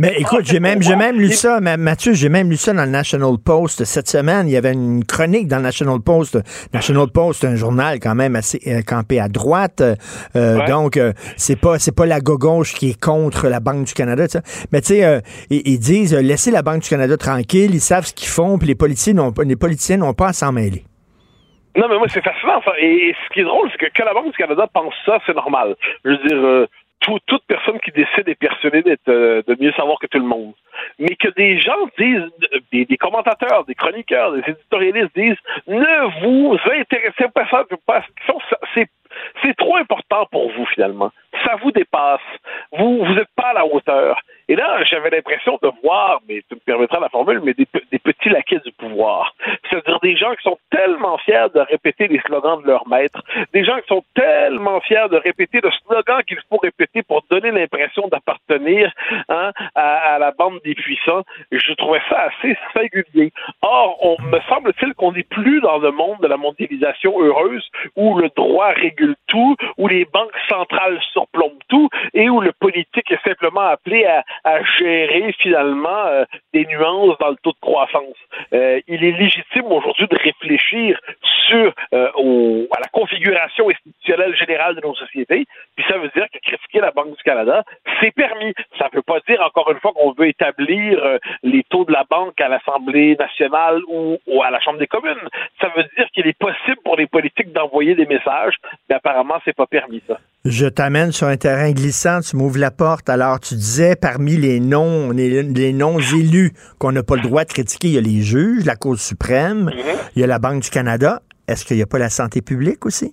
Mais 0.00 0.14
écoute, 0.16 0.46
j'ai 0.46 0.60
même, 0.60 0.80
j'ai 0.80 0.96
même 0.96 1.20
lu 1.20 1.28
ça, 1.28 1.60
Mathieu, 1.60 2.14
j'ai 2.14 2.30
même 2.30 2.48
lu 2.48 2.56
ça 2.56 2.72
dans 2.72 2.86
le 2.86 2.90
National 2.90 3.32
Post 3.44 3.84
cette 3.84 4.08
semaine. 4.08 4.48
Il 4.48 4.52
y 4.52 4.56
avait 4.56 4.72
une 4.72 5.04
chronique 5.04 5.46
dans 5.46 5.58
le 5.58 5.64
National 5.64 6.00
Post. 6.00 6.38
National 6.72 7.08
Post, 7.12 7.44
un 7.44 7.54
journal 7.54 8.00
quand 8.00 8.14
même 8.14 8.34
assez 8.34 8.60
euh, 8.66 8.80
campé 8.80 9.20
à 9.20 9.28
droite. 9.28 9.82
Euh, 10.36 10.66
Donc, 10.66 10.96
euh, 10.96 11.12
c'est 11.36 11.60
pas, 11.60 11.78
c'est 11.78 11.94
pas 11.94 12.06
la 12.06 12.20
gauche 12.20 12.72
qui 12.72 12.92
est 12.92 12.98
contre 12.98 13.48
la 13.48 13.60
Banque 13.60 13.84
du 13.84 13.92
Canada. 13.92 14.24
Mais 14.72 14.80
tu 14.80 14.94
sais, 14.94 15.22
ils, 15.50 15.78
disent 15.78 16.14
laissez 16.14 16.50
la 16.50 16.62
Banque 16.62 16.80
du 16.80 16.88
Canada 16.88 17.18
tranquille. 17.18 17.74
Ils 17.74 17.80
savent 17.80 18.06
ce 18.06 18.14
qu'ils 18.14 18.28
font, 18.28 18.56
puis 18.56 18.68
les 18.68 18.74
politiciens 18.74 19.12
n'ont, 19.12 19.34
les 19.44 19.56
politiciens 19.56 19.98
n'ont 19.98 20.14
pas 20.14 20.28
à 20.28 20.32
s'en 20.32 20.50
mêler. 20.50 20.84
Non, 21.76 21.88
mais 21.90 21.98
moi, 21.98 22.06
c'est 22.08 22.24
fascinant, 22.24 22.62
ça. 22.64 22.72
Et, 22.80 23.14
ce 23.28 23.34
qui 23.34 23.40
est 23.40 23.44
drôle, 23.44 23.68
c'est 23.70 23.76
que 23.76 23.92
que 23.92 24.02
la 24.02 24.14
Banque 24.14 24.32
du 24.32 24.38
Canada 24.38 24.66
pense 24.72 24.94
ça, 25.04 25.18
c'est 25.26 25.36
normal. 25.36 25.76
Je 26.06 26.10
veux 26.10 26.16
dire, 26.26 26.66
toute 27.26 27.42
personne 27.46 27.78
qui 27.80 27.90
décide 27.90 28.28
est 28.28 28.34
persuadée 28.34 28.82
d'être, 28.82 29.08
euh, 29.08 29.42
de 29.46 29.56
mieux 29.60 29.72
savoir 29.72 29.98
que 29.98 30.06
tout 30.06 30.18
le 30.18 30.24
monde. 30.24 30.52
Mais 30.98 31.16
que 31.16 31.28
des 31.28 31.60
gens 31.60 31.88
disent, 31.98 32.30
des, 32.72 32.96
commentateurs, 32.96 33.64
des 33.64 33.74
chroniqueurs, 33.74 34.32
des 34.32 34.42
éditorialistes 34.46 35.14
disent, 35.14 35.36
ne 35.66 36.20
vous 36.22 36.58
intéressez 36.78 37.28
pas 37.34 37.46
ça, 37.50 37.64
c'est 39.42 39.56
trop 39.56 39.76
important 39.76 40.26
pour 40.30 40.50
vous 40.52 40.66
finalement. 40.66 41.10
Ça 41.44 41.56
vous 41.62 41.72
dépasse. 41.72 42.20
Vous 42.72 43.04
vous 43.04 43.14
n'êtes 43.14 43.30
pas 43.34 43.48
à 43.48 43.54
la 43.54 43.66
hauteur. 43.66 44.20
Et 44.50 44.56
là, 44.56 44.82
j'avais 44.82 45.10
l'impression 45.10 45.60
de 45.62 45.70
voir, 45.80 46.20
mais 46.28 46.42
tu 46.48 46.56
me 46.56 46.60
permettras 46.66 46.98
la 46.98 47.08
formule, 47.08 47.40
mais 47.44 47.54
des, 47.54 47.66
petits 47.66 48.28
laquais 48.30 48.58
du 48.64 48.72
pouvoir. 48.72 49.32
C'est-à-dire 49.70 50.00
des 50.00 50.16
gens 50.16 50.34
qui 50.34 50.42
sont 50.42 50.58
tellement 50.72 51.18
fiers 51.18 51.46
de 51.54 51.60
répéter 51.60 52.08
les 52.08 52.18
slogans 52.26 52.60
de 52.60 52.66
leur 52.66 52.88
maître, 52.88 53.22
des 53.52 53.64
gens 53.64 53.78
qui 53.78 53.86
sont 53.86 54.02
tellement 54.16 54.80
fiers 54.80 55.06
de 55.08 55.18
répéter 55.18 55.60
le 55.62 55.70
slogan 55.70 56.20
qu'il 56.26 56.40
faut 56.48 56.56
répéter 56.56 57.04
pour 57.04 57.22
donner 57.30 57.52
l'impression 57.52 58.08
d'appartenir 58.08 58.92
hein, 59.28 59.52
à, 59.76 60.14
à, 60.14 60.18
la 60.18 60.32
bande 60.32 60.58
des 60.64 60.74
puissants. 60.74 61.22
Je 61.52 61.72
trouvais 61.74 62.02
ça 62.08 62.30
assez 62.30 62.58
singulier. 62.74 63.32
Or, 63.72 64.20
me 64.20 64.40
semble-t-il 64.48 64.94
qu'on 64.94 65.12
n'est 65.12 65.22
plus 65.22 65.60
dans 65.60 65.78
le 65.78 65.92
monde 65.92 66.18
de 66.20 66.26
la 66.26 66.36
mondialisation 66.36 67.22
heureuse 67.22 67.64
où 67.94 68.18
le 68.18 68.28
droit 68.34 68.72
régule 68.72 69.14
tout, 69.28 69.54
où 69.78 69.86
les 69.86 70.06
banques 70.06 70.36
centrales 70.48 70.98
surplombent 71.12 71.62
tout 71.68 71.88
et 72.12 72.28
où 72.28 72.40
le 72.40 72.50
politique 72.50 73.08
est 73.12 73.22
simplement 73.24 73.60
appelé 73.60 74.04
à, 74.06 74.24
gérer 74.76 75.32
finalement 75.38 76.06
euh, 76.06 76.24
des 76.52 76.66
nuances 76.66 77.16
dans 77.20 77.28
le 77.28 77.36
taux 77.44 77.52
de 77.52 77.60
croissance. 77.60 78.16
Euh, 78.52 78.80
il 78.88 79.04
est 79.04 79.12
légitime 79.12 79.66
aujourd'hui 79.66 80.08
de 80.08 80.16
réfléchir 80.16 80.98
sur 81.46 81.72
euh, 81.94 82.66
à 82.76 82.80
la 82.80 82.88
configuration 82.92 83.70
institutionnelle 84.10 84.36
générale 84.36 84.76
de 84.76 84.80
nos 84.80 84.94
sociétés. 84.94 85.46
Puis 85.76 85.84
ça 85.88 85.98
veut 85.98 86.10
dire 86.14 86.26
que 86.32 86.38
critiquer 86.42 86.80
la 86.80 86.90
Banque 86.90 87.16
du 87.16 87.22
Canada, 87.22 87.64
c'est 88.00 88.10
permis. 88.12 88.52
Ça 88.78 88.88
ne 88.92 88.96
veut 88.96 89.02
pas 89.02 89.20
dire 89.28 89.40
encore 89.42 89.70
une 89.70 89.80
fois 89.80 89.92
qu'on 89.94 90.12
veut 90.12 90.28
établir 90.28 91.00
les 91.42 91.64
taux 91.70 91.84
de 91.84 91.92
la 91.92 92.04
banque 92.08 92.40
à 92.40 92.48
l'Assemblée 92.48 93.16
nationale 93.16 93.80
ou, 93.88 94.18
ou, 94.26 94.42
à 94.42 94.50
la 94.50 94.60
Chambre 94.60 94.78
des 94.78 94.86
communes. 94.86 95.14
Ça 95.60 95.68
veut 95.76 95.84
dire 95.96 96.06
qu'il 96.12 96.26
est 96.26 96.38
possible 96.38 96.78
pour 96.84 96.96
les 96.96 97.06
politiques 97.06 97.52
d'envoyer 97.52 97.94
des 97.94 98.06
messages, 98.06 98.54
mais 98.88 98.96
apparemment 98.96 99.34
c'est 99.44 99.56
pas 99.56 99.66
permis 99.66 100.02
ça. 100.06 100.18
Je 100.44 100.66
t'amène 100.66 101.12
sur 101.12 101.26
un 101.26 101.36
terrain 101.36 101.70
glissant, 101.72 102.20
tu 102.20 102.36
m'ouvres 102.36 102.58
la 102.58 102.70
porte. 102.70 103.10
Alors, 103.10 103.40
tu 103.40 103.54
disais, 103.54 103.94
parmi 103.94 104.36
les 104.36 104.58
noms, 104.58 105.10
les, 105.10 105.42
les 105.42 105.72
noms 105.74 105.98
élus 105.98 106.52
qu'on 106.78 106.92
n'a 106.92 107.02
pas 107.02 107.16
le 107.16 107.22
droit 107.22 107.44
de 107.44 107.52
critiquer, 107.52 107.88
il 107.88 107.94
y 107.94 107.98
a 107.98 108.00
les 108.00 108.22
juges, 108.22 108.64
la 108.64 108.76
Cour 108.76 108.96
suprême, 108.96 109.70
Mm-hmm. 109.70 110.10
il 110.16 110.20
y 110.20 110.24
a 110.24 110.26
la 110.26 110.38
Banque 110.38 110.62
du 110.62 110.70
Canada. 110.70 111.20
Est-ce 111.46 111.64
qu'il 111.64 111.76
n'y 111.76 111.82
a 111.82 111.86
pas 111.86 111.98
la 111.98 112.08
santé 112.08 112.40
publique 112.42 112.86
aussi? 112.86 113.12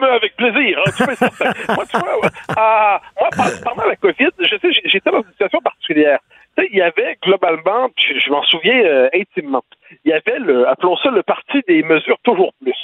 Mais 0.00 0.08
avec 0.08 0.36
plaisir. 0.36 0.78
Hein, 0.78 0.90
tu 0.96 1.04
moi, 1.74 1.84
tu 1.86 1.98
vois, 1.98 2.20
euh, 2.24 2.98
moi, 3.20 3.30
pendant 3.64 3.84
la 3.84 3.96
COVID, 3.96 4.30
je 4.38 4.56
sais, 4.56 4.80
j'étais 4.84 5.10
dans 5.10 5.22
une 5.22 5.30
situation 5.30 5.60
particulière. 5.60 6.18
Tu 6.56 6.62
sais, 6.62 6.68
il 6.72 6.78
y 6.78 6.82
avait 6.82 7.16
globalement, 7.22 7.88
je, 7.96 8.18
je 8.18 8.30
m'en 8.30 8.42
souviens 8.44 8.84
euh, 8.84 9.08
intimement, 9.14 9.64
il 10.04 10.10
y 10.10 10.12
avait, 10.12 10.38
le, 10.38 10.68
appelons 10.68 10.96
ça 10.96 11.10
le 11.10 11.22
parti 11.22 11.62
des 11.68 11.82
mesures 11.82 12.18
toujours 12.22 12.52
plus. 12.62 12.76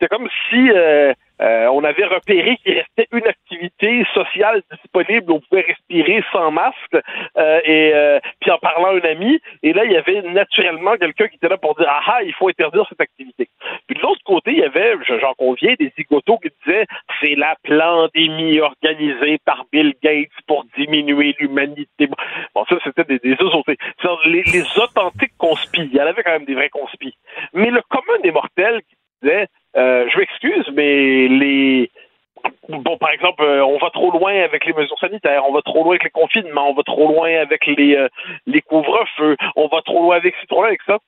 C'est 0.00 0.08
comme 0.08 0.28
si 0.48 0.70
euh, 0.70 1.12
euh, 1.40 1.66
on 1.68 1.84
avait 1.84 2.04
repéré 2.04 2.56
qu'il 2.58 2.74
restait 2.74 3.08
une 3.12 3.26
activité 3.26 4.04
sociale 4.14 4.62
disponible, 4.70 5.32
on 5.32 5.40
pouvait 5.40 5.62
respirer 5.62 6.22
sans 6.32 6.50
masque, 6.50 6.96
euh, 7.36 7.60
et 7.64 7.92
euh, 7.94 8.18
puis 8.40 8.50
en 8.50 8.58
parlant 8.58 8.88
à 8.88 8.94
un 8.94 9.10
ami, 9.10 9.40
et 9.62 9.72
là 9.72 9.84
il 9.84 9.92
y 9.92 9.96
avait 9.96 10.22
naturellement 10.22 10.96
quelqu'un 10.96 11.28
qui 11.28 11.36
était 11.36 11.48
là 11.48 11.56
pour 11.56 11.74
dire 11.76 11.86
ah 11.88 12.02
ah 12.06 12.22
il 12.22 12.32
faut 12.34 12.48
interdire 12.48 12.86
cette 12.88 13.00
activité. 13.00 13.48
Puis 13.86 13.96
de 13.96 14.02
l'autre 14.02 14.22
côté, 14.24 14.52
il 14.52 14.58
y 14.58 14.64
avait, 14.64 14.94
j'en 15.20 15.34
conviens, 15.34 15.74
des 15.78 15.92
zigotos 15.96 16.38
qui 16.38 16.50
disaient 16.64 16.86
c'est 17.20 17.34
la 17.34 17.56
pandémie 17.66 18.60
organisée 18.60 19.38
par 19.44 19.64
Bill 19.72 19.94
Gates 20.02 20.28
pour 20.46 20.64
diminuer 20.76 21.34
l'humanité. 21.38 22.08
Bon, 22.54 22.64
ça, 22.68 22.76
c'était 22.84 23.04
des, 23.04 23.18
des 23.18 23.36
Les, 24.26 24.42
les 24.42 24.78
authentiques 24.78 25.36
conspis, 25.38 25.88
il 25.90 25.94
y 25.94 26.00
en 26.00 26.06
avait 26.06 26.22
quand 26.22 26.32
même 26.32 26.44
des 26.44 26.54
vrais 26.54 26.68
conspis. 26.68 27.14
Mais 27.52 27.70
le 27.70 27.82
commun 27.88 28.18
des 28.22 28.30
mortels 28.30 28.80
qui 28.88 28.96
disait, 29.22 29.46
euh, 29.78 30.08
je 30.12 30.18
m'excuse, 30.18 30.68
mais 30.74 31.28
les 31.28 31.90
bon, 32.68 32.96
par 32.98 33.10
exemple, 33.10 33.42
euh, 33.42 33.64
on 33.64 33.78
va 33.78 33.90
trop 33.90 34.10
loin 34.10 34.32
avec 34.32 34.64
les 34.66 34.72
mesures 34.72 34.98
sanitaires, 34.98 35.44
on 35.48 35.52
va 35.52 35.62
trop 35.62 35.84
loin 35.84 35.92
avec 35.92 36.04
les 36.04 36.10
confinements, 36.10 36.70
on 36.70 36.74
va 36.74 36.82
trop 36.82 37.08
loin 37.08 37.30
avec 37.40 37.66
les, 37.66 37.96
euh, 37.96 38.08
les 38.46 38.60
couvre-feux, 38.60 39.36
on 39.56 39.68
va 39.68 39.82
trop 39.82 40.02
loin 40.02 40.16
avec 40.16 40.34
ci, 40.40 40.46
trop 40.46 40.60
loin 40.60 40.68
avec 40.68 40.82
ça. 40.82 40.98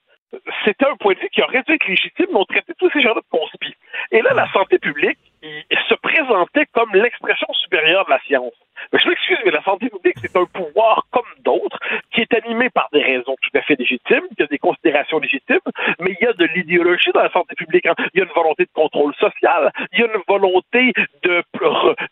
C'était 0.65 0.85
un 0.85 0.95
point 0.95 1.13
de 1.13 1.19
vue 1.19 1.29
qui 1.29 1.41
aurait 1.41 1.63
dû 1.63 1.73
être 1.73 1.87
légitime, 1.87 2.27
mais 2.31 2.39
on 2.39 2.45
traitait 2.45 2.73
tous 2.79 2.89
ces 2.91 3.01
gens-là 3.01 3.21
de 3.21 3.37
conspires. 3.37 3.75
Et 4.11 4.21
là, 4.21 4.33
la 4.33 4.49
santé 4.53 4.79
publique 4.79 5.19
il 5.41 5.79
se 5.89 5.95
présentait 5.95 6.65
comme 6.73 6.93
l'expression 6.93 7.47
supérieure 7.53 8.05
de 8.05 8.11
la 8.11 8.19
science. 8.21 8.53
Je 8.93 9.07
m'excuse, 9.07 9.37
mais 9.45 9.51
la 9.51 9.63
santé 9.63 9.89
publique, 9.89 10.17
c'est 10.21 10.35
un 10.35 10.45
pouvoir 10.45 11.05
comme 11.11 11.27
d'autres, 11.39 11.77
qui 12.11 12.21
est 12.21 12.33
animé 12.33 12.69
par 12.69 12.89
des 12.91 13.01
raisons 13.01 13.35
tout 13.41 13.57
à 13.57 13.61
fait 13.61 13.75
légitimes, 13.75 14.25
qui 14.35 14.43
a 14.43 14.47
des 14.47 14.57
considérations 14.57 15.19
légitimes, 15.19 15.59
mais 15.99 16.15
il 16.19 16.23
y 16.23 16.27
a 16.27 16.33
de 16.33 16.45
l'idéologie 16.45 17.11
dans 17.13 17.23
la 17.23 17.31
santé 17.31 17.55
publique. 17.55 17.85
Hein. 17.85 17.95
Il 18.13 18.19
y 18.19 18.21
a 18.21 18.25
une 18.25 18.33
volonté 18.33 18.63
de 18.63 18.71
contrôle 18.73 19.13
social, 19.15 19.71
il 19.93 19.99
y 19.99 20.03
a 20.03 20.07
une 20.07 20.21
volonté 20.27 20.93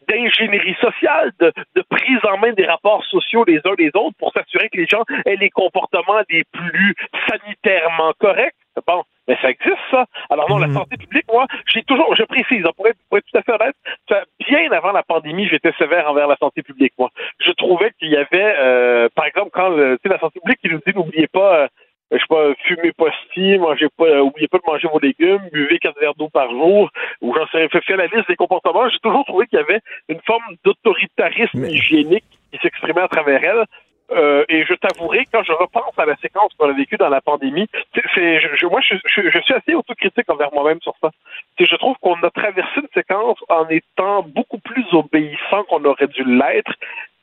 d'ingénierie 0.08 0.76
sociale, 0.76 1.32
de, 1.40 1.52
de 1.76 1.82
prise 1.90 2.20
en 2.24 2.38
main 2.38 2.54
des 2.54 2.66
rapports 2.66 3.04
sociaux 3.06 3.44
les 3.46 3.60
uns 3.66 3.76
des 3.78 3.92
autres 3.96 4.18
pour 4.18 4.32
s'assurer 4.34 4.70
que 4.70 4.78
les 4.78 4.88
gens 4.88 5.04
aient 5.26 5.36
les 5.36 5.50
comportements 5.50 6.22
les 6.30 6.44
plus 6.46 6.96
sanitairement 7.28 8.14
corrects. 8.20 8.56
Bon, 8.88 9.04
mais 9.30 9.38
ça 9.44 9.52
existe, 9.52 9.78
ça. 9.92 10.08
Alors 10.32 10.50
non, 10.50 10.58
la 10.58 10.68
mhm. 10.68 10.74
santé 10.74 10.98
publique, 10.98 11.26
moi, 11.32 11.46
j'ai 11.68 11.84
toujours, 11.84 12.16
je 12.16 12.24
précise, 12.24 12.64
pour 12.76 12.88
être, 12.88 12.98
pour 13.08 13.20
être 13.20 13.26
tout 13.32 13.38
à 13.38 13.44
fait 13.44 13.54
honnête, 13.54 13.76
bien 14.40 14.72
avant 14.72 14.92
la 14.92 15.04
pandémie, 15.04 15.48
j'étais 15.48 15.72
sévère 15.78 16.10
envers 16.10 16.28
la 16.28 16.36
santé 16.38 16.64
publique, 16.64 16.94
moi. 16.98 17.12
Je 17.40 17.52
trouvais 17.52 17.92
qu'il 18.00 18.10
y 18.10 18.18
avait, 18.18 18.56
euh, 18.58 19.08
par 19.14 19.26
exemple, 19.26 19.52
quand 19.54 19.70
sais, 19.78 20.10
la 20.10 20.20
santé 20.20 20.40
publique 20.40 20.60
qui 20.62 20.70
nous 20.70 20.80
dit 20.86 20.94
n'oubliez 20.96 21.28
pas, 21.28 21.60
euh, 21.60 21.68
je 22.12 22.18
sais 22.18 22.26
pas, 22.28 22.54
fumez 22.66 22.92
pas 22.92 23.12
si, 23.34 23.60
mangez 23.60 23.88
pas, 23.96 24.06
euh, 24.06 24.22
oubliez 24.22 24.48
pas 24.48 24.58
de 24.58 24.64
manger 24.66 24.88
vos 24.88 25.00
légumes, 25.00 25.48
buvez 25.54 25.78
quatre 25.78 26.00
verres 26.00 26.16
d'eau 26.16 26.30
par 26.30 26.50
jour, 26.50 26.90
ou 27.22 27.36
j'en 27.36 27.46
sais 27.50 27.70
fait, 27.70 27.82
fait 27.82 27.98
la 27.98 28.08
liste 28.08 28.28
des 28.28 28.36
comportements. 28.36 28.90
J'ai 28.90 29.00
toujours 29.00 29.26
trouvé 29.26 29.46
qu'il 29.46 29.60
y 29.60 29.62
avait 29.62 29.82
une 30.08 30.22
forme 30.22 30.44
d'autoritarisme 30.66 31.66
hygiénique 31.66 32.26
qui 32.52 32.60
s'exprimait 32.64 33.02
à 33.02 33.08
travers 33.08 33.44
elle. 33.44 33.66
Euh, 34.12 34.44
et 34.50 34.66
je 34.66 34.74
t'avouerai, 34.74 35.26
quand 35.32 35.44
je 35.44 35.52
repense 35.52 35.98
à 35.98 36.06
la 36.06 36.16
séquence 36.18 36.52
qu'on 36.58 36.70
a 36.70 36.74
vécue 36.74 36.98
dans 36.98 37.10
la 37.10 37.22
pandémie, 37.22 37.68
c'est, 38.16 38.42
je, 38.42 38.66
moi, 38.66 38.82
je, 38.82 38.96
je, 39.06 39.40
suis 39.40 39.54
assez 39.54 39.76
autocritique 39.76 40.30
envers 40.30 40.52
moi-même 40.54 40.82
sur 40.82 40.96
ça. 41.02 41.12
C'est, 41.58 41.66
je 41.66 41.76
trouve 41.76 41.96
qu'on 42.02 42.22
a 42.24 42.30
traversé 42.32 42.80
une 42.82 42.88
séquence 42.94 43.38
en 43.50 43.68
étant 43.70 44.24
beaucoup 44.24 44.60
plus 44.60 44.86
obéissant 44.94 45.64
qu'on 45.70 45.84
aurait 45.86 46.08
dû 46.08 46.24
l'être. 46.24 46.74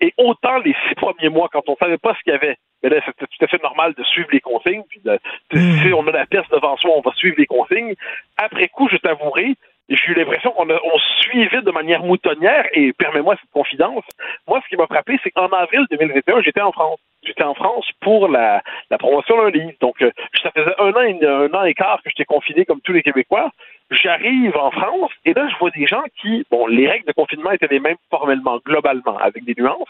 Et 0.00 0.12
autant 0.18 0.58
les 0.58 0.74
six 0.88 0.94
premiers 0.94 1.30
mois, 1.30 1.48
quand 1.50 1.68
on 1.68 1.76
savait 1.76 1.98
pas 1.98 2.14
ce 2.14 2.22
qu'il 2.22 2.32
y 2.32 2.36
avait, 2.36 2.56
mais 2.82 2.90
là, 2.90 3.00
c'était 3.04 3.26
tout 3.26 3.44
à 3.44 3.48
fait 3.48 3.62
normal 3.62 3.94
de 3.94 4.04
suivre 4.04 4.28
les 4.30 4.40
consignes. 4.40 4.82
Puis 4.88 5.00
de, 5.04 5.18
si 5.52 5.92
on 5.92 6.06
a 6.06 6.12
la 6.12 6.26
peste 6.26 6.50
devant 6.52 6.76
soi, 6.76 6.90
on 6.94 7.00
va 7.00 7.12
suivre 7.14 7.36
les 7.38 7.46
consignes. 7.46 7.94
Après 8.36 8.68
coup, 8.68 8.88
je 8.90 8.98
t'avouerai, 8.98 9.54
j'ai 9.88 10.12
eu 10.12 10.14
l'impression 10.14 10.50
qu'on 10.50 10.68
on 10.68 10.98
suivait 11.20 11.62
de 11.62 11.70
manière 11.70 12.02
moutonnière, 12.02 12.66
et 12.72 12.92
permets-moi 12.92 13.36
cette 13.40 13.50
confidence. 13.50 14.04
Moi, 14.48 14.60
ce 14.64 14.68
qui 14.68 14.76
m'a 14.76 14.86
frappé, 14.86 15.18
c'est 15.22 15.30
qu'en 15.30 15.48
avril 15.48 15.86
2021, 15.90 16.42
j'étais 16.42 16.60
en 16.60 16.72
France. 16.72 16.98
J'étais 17.22 17.44
en 17.44 17.54
France 17.54 17.88
pour 18.00 18.28
la, 18.28 18.62
la 18.90 18.98
promotion 18.98 19.36
d'un 19.36 19.50
livre. 19.50 19.72
Donc, 19.80 20.00
euh, 20.02 20.10
ça 20.42 20.50
faisait 20.50 20.74
un 20.78 20.90
an, 20.90 21.00
et, 21.02 21.24
un 21.24 21.54
an 21.54 21.64
et 21.64 21.74
quart 21.74 22.02
que 22.02 22.10
j'étais 22.10 22.24
confiné 22.24 22.64
comme 22.64 22.80
tous 22.80 22.92
les 22.92 23.02
Québécois. 23.02 23.50
J'arrive 23.90 24.56
en 24.56 24.72
France, 24.72 25.12
et 25.24 25.32
là, 25.32 25.48
je 25.48 25.56
vois 25.58 25.70
des 25.70 25.86
gens 25.86 26.02
qui, 26.20 26.44
bon, 26.50 26.66
les 26.66 26.88
règles 26.88 27.06
de 27.06 27.12
confinement 27.12 27.52
étaient 27.52 27.68
les 27.68 27.78
mêmes 27.78 27.96
formellement, 28.10 28.58
globalement, 28.64 29.16
avec 29.18 29.44
des 29.44 29.54
nuances, 29.56 29.88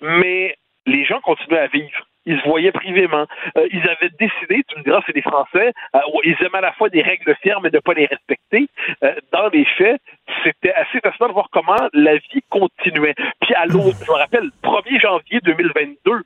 mais 0.00 0.56
les 0.86 1.04
gens 1.04 1.20
continuaient 1.20 1.58
à 1.58 1.66
vivre 1.66 2.06
ils 2.26 2.40
se 2.40 2.48
voyaient 2.48 2.72
privément. 2.72 3.26
Euh, 3.56 3.68
ils 3.72 3.88
avaient 3.88 4.10
décidé, 4.18 4.62
tu 4.68 4.78
me 4.78 4.84
diras, 4.84 5.00
c'est 5.06 5.14
des 5.14 5.22
Français, 5.22 5.72
euh, 5.94 6.00
ils 6.24 6.36
aimaient 6.40 6.58
à 6.58 6.62
la 6.62 6.72
fois 6.72 6.88
des 6.88 7.02
règles 7.02 7.34
fermes 7.42 7.66
et 7.66 7.70
de 7.70 7.76
ne 7.76 7.80
pas 7.80 7.94
les 7.94 8.06
respecter. 8.06 8.68
Euh, 9.02 9.14
dans 9.32 9.48
les 9.48 9.64
faits, 9.64 10.00
c'était 10.42 10.72
assez 10.72 11.00
fascinant 11.00 11.28
de 11.28 11.34
voir 11.34 11.48
comment 11.52 11.88
la 11.92 12.16
vie 12.16 12.42
continuait. 12.50 13.14
Puis 13.40 13.54
à 13.54 13.66
l'autre, 13.66 13.98
je 14.04 14.10
me 14.10 14.16
rappelle, 14.16 14.50
1er 14.62 15.00
janvier 15.00 15.40
2022, 15.42 16.22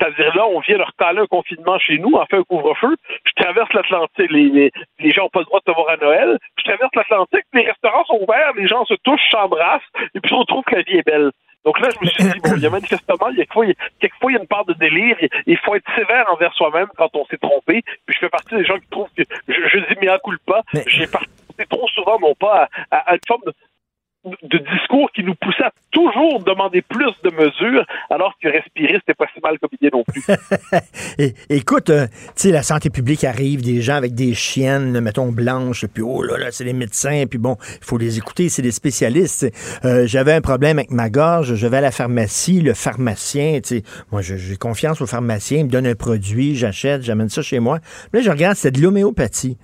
c'est-à-dire 0.00 0.34
là, 0.34 0.46
on 0.46 0.60
vient 0.60 0.78
leur 0.78 0.94
caler 0.98 1.20
un 1.20 1.26
confinement 1.26 1.78
chez 1.78 1.98
nous, 1.98 2.12
on 2.14 2.24
fait 2.26 2.38
un 2.38 2.42
couvre-feu. 2.42 2.96
Je 3.24 3.42
traverse 3.42 3.72
l'Atlantique, 3.74 4.30
les, 4.30 4.70
gens 5.10 5.24
n'ont 5.24 5.28
pas 5.28 5.40
le 5.40 5.44
droit 5.44 5.60
de 5.60 5.70
te 5.70 5.76
voir 5.76 5.90
à 5.90 5.96
Noël. 5.96 6.38
Je 6.58 6.64
traverse 6.64 6.94
l'Atlantique, 6.94 7.44
les 7.52 7.66
restaurants 7.66 8.04
sont 8.04 8.18
ouverts, 8.20 8.52
les 8.56 8.66
gens 8.66 8.84
se 8.86 8.94
touchent, 9.04 9.30
s'embrassent, 9.30 9.82
et 10.14 10.20
puis 10.20 10.32
on 10.32 10.44
trouve 10.44 10.64
que 10.64 10.76
la 10.76 10.82
vie 10.82 10.98
est 10.98 11.06
belle. 11.06 11.30
Donc 11.64 11.78
là, 11.80 11.88
je 11.90 12.04
me 12.04 12.10
suis 12.10 12.24
dit, 12.24 12.40
bon, 12.40 12.54
il 12.56 12.62
y 12.62 12.66
a 12.66 12.70
manifestement, 12.70 13.28
il 13.30 13.38
y 13.38 13.42
a 13.42 13.44
quelquefois, 13.44 14.30
il 14.30 14.34
y 14.34 14.36
a 14.36 14.40
une 14.40 14.46
part 14.46 14.64
de 14.64 14.72
délire. 14.74 15.16
Il 15.46 15.58
faut 15.58 15.74
être 15.74 15.84
sévère 15.94 16.24
envers 16.32 16.54
soi-même 16.54 16.88
quand 16.96 17.14
on 17.14 17.26
s'est 17.26 17.38
trompé. 17.38 17.82
Puis 18.06 18.14
je 18.14 18.18
fais 18.18 18.30
partie 18.30 18.54
des 18.54 18.64
gens 18.64 18.78
qui 18.78 18.88
trouvent 18.90 19.10
que, 19.16 19.22
je, 19.48 19.68
je 19.68 19.78
dis, 19.78 19.98
mais 20.00 20.08
à 20.08 20.18
coup 20.18 20.32
pas, 20.46 20.62
j'ai 20.86 21.06
participé 21.06 21.66
trop 21.68 21.86
souvent, 21.88 22.18
non 22.18 22.34
pas 22.34 22.68
à, 22.90 22.96
à, 23.10 23.14
une 23.14 23.20
forme 23.26 23.42
de, 23.46 23.52
de 24.24 24.58
discours 24.58 25.10
qui 25.14 25.22
nous 25.24 25.34
poussait 25.34 25.64
à 25.64 25.72
toujours 25.90 26.42
demander 26.44 26.82
plus 26.82 27.12
de 27.24 27.30
mesures, 27.30 27.84
alors 28.10 28.34
que 28.42 28.48
respirer, 28.48 28.94
c'était 29.00 29.14
pas 29.14 29.26
si 29.34 29.40
mal 29.42 29.58
comme 29.58 29.70
idée 29.80 29.90
non 29.92 30.04
plus. 30.04 30.22
écoute, 31.48 31.90
euh, 31.90 32.06
tu 32.06 32.32
sais, 32.36 32.50
la 32.50 32.62
santé 32.62 32.90
publique 32.90 33.24
arrive, 33.24 33.62
des 33.62 33.80
gens 33.80 33.94
avec 33.94 34.14
des 34.14 34.34
chiennes, 34.34 35.00
mettons, 35.00 35.32
blanches, 35.32 35.86
puis 35.86 36.02
oh 36.02 36.22
là 36.22 36.36
là, 36.36 36.50
c'est 36.50 36.64
les 36.64 36.74
médecins, 36.74 37.24
puis 37.28 37.38
bon, 37.38 37.56
il 37.80 37.84
faut 37.84 37.96
les 37.96 38.18
écouter, 38.18 38.48
c'est 38.48 38.62
des 38.62 38.72
spécialistes. 38.72 39.50
Euh, 39.84 40.06
J'avais 40.06 40.34
un 40.34 40.42
problème 40.42 40.78
avec 40.78 40.90
ma 40.90 41.08
gorge, 41.08 41.54
je 41.54 41.66
vais 41.66 41.78
à 41.78 41.82
la 41.82 41.90
pharmacie, 41.90 42.60
le 42.60 42.74
pharmacien, 42.74 43.60
tu 43.62 43.78
sais, 43.78 43.82
moi, 44.12 44.20
j'ai 44.20 44.56
confiance 44.56 45.00
au 45.00 45.06
pharmacien, 45.06 45.60
il 45.60 45.64
me 45.64 45.70
donne 45.70 45.86
un 45.86 45.94
produit, 45.94 46.56
j'achète, 46.56 47.02
j'amène 47.02 47.30
ça 47.30 47.42
chez 47.42 47.58
moi. 47.58 47.78
Là, 48.12 48.20
je 48.20 48.30
regarde, 48.30 48.56
c'est 48.56 48.70
de 48.70 48.80
l'homéopathie. 48.82 49.56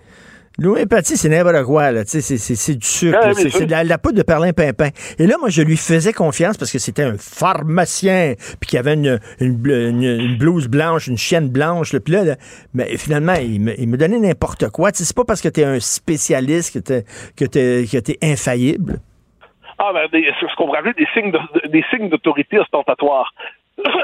L'homéopathie, 0.58 1.18
c'est 1.18 1.28
n'importe 1.28 1.64
quoi, 1.64 1.92
là. 1.92 2.02
C'est, 2.06 2.20
c'est 2.20 2.74
du 2.74 2.86
sucre. 2.86 3.18
c'est, 3.34 3.66
de 3.66 3.88
la, 3.88 3.98
poudre 3.98 4.16
de 4.16 4.22
perlin-pimpin. 4.22 4.88
Et 5.18 5.26
là, 5.26 5.36
moi, 5.38 5.50
je 5.50 5.62
lui 5.62 5.76
faisais 5.76 6.14
confiance 6.14 6.56
parce 6.56 6.72
que 6.72 6.78
c'était 6.78 7.02
un 7.02 7.16
pharmacien, 7.18 8.34
puis 8.60 8.70
qu'il 8.70 8.78
avait 8.78 8.94
une, 8.94 9.18
une, 9.40 10.36
blouse 10.38 10.68
blanche, 10.68 11.08
une 11.08 11.18
chienne 11.18 11.50
blanche, 11.50 11.96
puis 11.98 12.14
là, 12.14 12.36
mais 12.72 12.96
finalement, 12.96 13.34
il 13.34 13.60
me, 13.60 13.78
il 13.78 13.88
me 13.88 13.96
donnait 13.98 14.18
n'importe 14.18 14.70
quoi. 14.70 14.90
c'est 14.94 15.14
pas 15.14 15.24
parce 15.24 15.42
que 15.42 15.48
tu 15.48 15.60
es 15.60 15.64
un 15.64 15.80
spécialiste 15.80 16.74
que 16.74 16.78
tu 16.78 17.04
que 17.36 17.44
t'es, 17.44 17.84
que 17.86 18.26
infaillible. 18.26 19.00
Ah, 19.78 19.92
ben, 19.92 20.08
ce 20.10 20.56
qu'on 20.56 20.66
pourrait 20.66 20.78
appeler 20.78 20.94
des 20.94 21.06
signes, 21.12 21.32
des 21.70 21.84
signes 21.90 22.08
d'autorité 22.08 22.58
ostentatoire. 22.58 23.34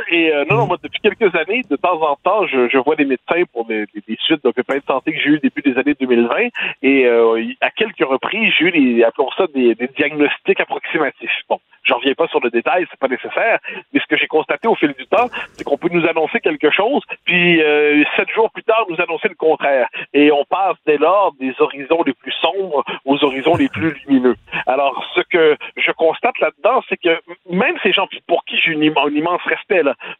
Et 0.08 0.30
euh, 0.30 0.44
non, 0.50 0.56
non, 0.56 0.66
moi, 0.66 0.76
depuis 0.82 1.00
quelques 1.00 1.34
années, 1.34 1.62
de 1.68 1.76
temps 1.76 2.00
en 2.02 2.16
temps, 2.16 2.46
je, 2.46 2.68
je 2.68 2.78
vois 2.78 2.96
des 2.96 3.04
médecins 3.04 3.42
pour 3.52 3.64
des, 3.64 3.86
des, 3.94 4.16
suites 4.20 4.42
d'occupation 4.44 4.80
de 4.80 4.86
santé 4.86 5.12
que 5.12 5.18
j'ai 5.18 5.30
eu 5.30 5.38
début 5.38 5.62
des 5.62 5.78
années 5.78 5.94
2020. 5.98 6.48
Et 6.82 7.06
euh, 7.06 7.42
à 7.60 7.70
quelques 7.70 8.04
reprises, 8.04 8.52
j'ai 8.58 8.66
eu 8.66 8.70
des, 8.72 9.04
appelons 9.04 9.30
ça 9.36 9.46
des, 9.54 9.74
des 9.74 9.88
diagnostics 9.88 10.60
approximatifs. 10.60 11.30
Bon, 11.48 11.58
j'en 11.84 11.96
reviens 11.96 12.14
pas 12.14 12.28
sur 12.28 12.40
le 12.40 12.50
détail, 12.50 12.86
c'est 12.90 13.00
pas 13.00 13.08
nécessaire. 13.08 13.58
Mais 13.92 14.00
ce 14.00 14.06
que 14.06 14.16
j'ai 14.16 14.26
constaté 14.26 14.68
au 14.68 14.74
fil 14.74 14.92
du 14.92 15.06
temps, 15.06 15.28
c'est 15.52 15.64
qu'on 15.64 15.78
peut 15.78 15.88
nous 15.90 16.06
annoncer 16.06 16.40
quelque 16.40 16.70
chose, 16.70 17.02
puis 17.24 17.62
euh, 17.62 18.04
sept 18.16 18.28
jours 18.30 18.50
plus 18.50 18.64
tard, 18.64 18.84
nous 18.88 19.00
annoncer 19.00 19.28
le 19.28 19.34
contraire. 19.34 19.88
Et 20.12 20.30
on 20.30 20.44
passe 20.44 20.76
dès 20.86 20.98
lors 20.98 21.32
des 21.40 21.54
horizons 21.58 22.02
les 22.04 22.14
plus 22.14 22.32
sombres 22.40 22.84
aux 23.04 23.24
horizons 23.24 23.56
les 23.56 23.68
plus 23.68 23.94
lumineux. 24.06 24.36
Alors, 24.66 25.04
ce 25.14 25.20
que 25.22 25.56
je 25.76 25.92
constate 25.92 26.38
là-dedans, 26.40 26.82
c'est 26.88 26.96
que 26.96 27.20
même 27.50 27.76
ces 27.82 27.92
gens 27.92 28.06
pour 28.26 28.44
qui 28.44 28.58
j'ai 28.58 28.72
un 28.72 29.08
immense 29.08 29.40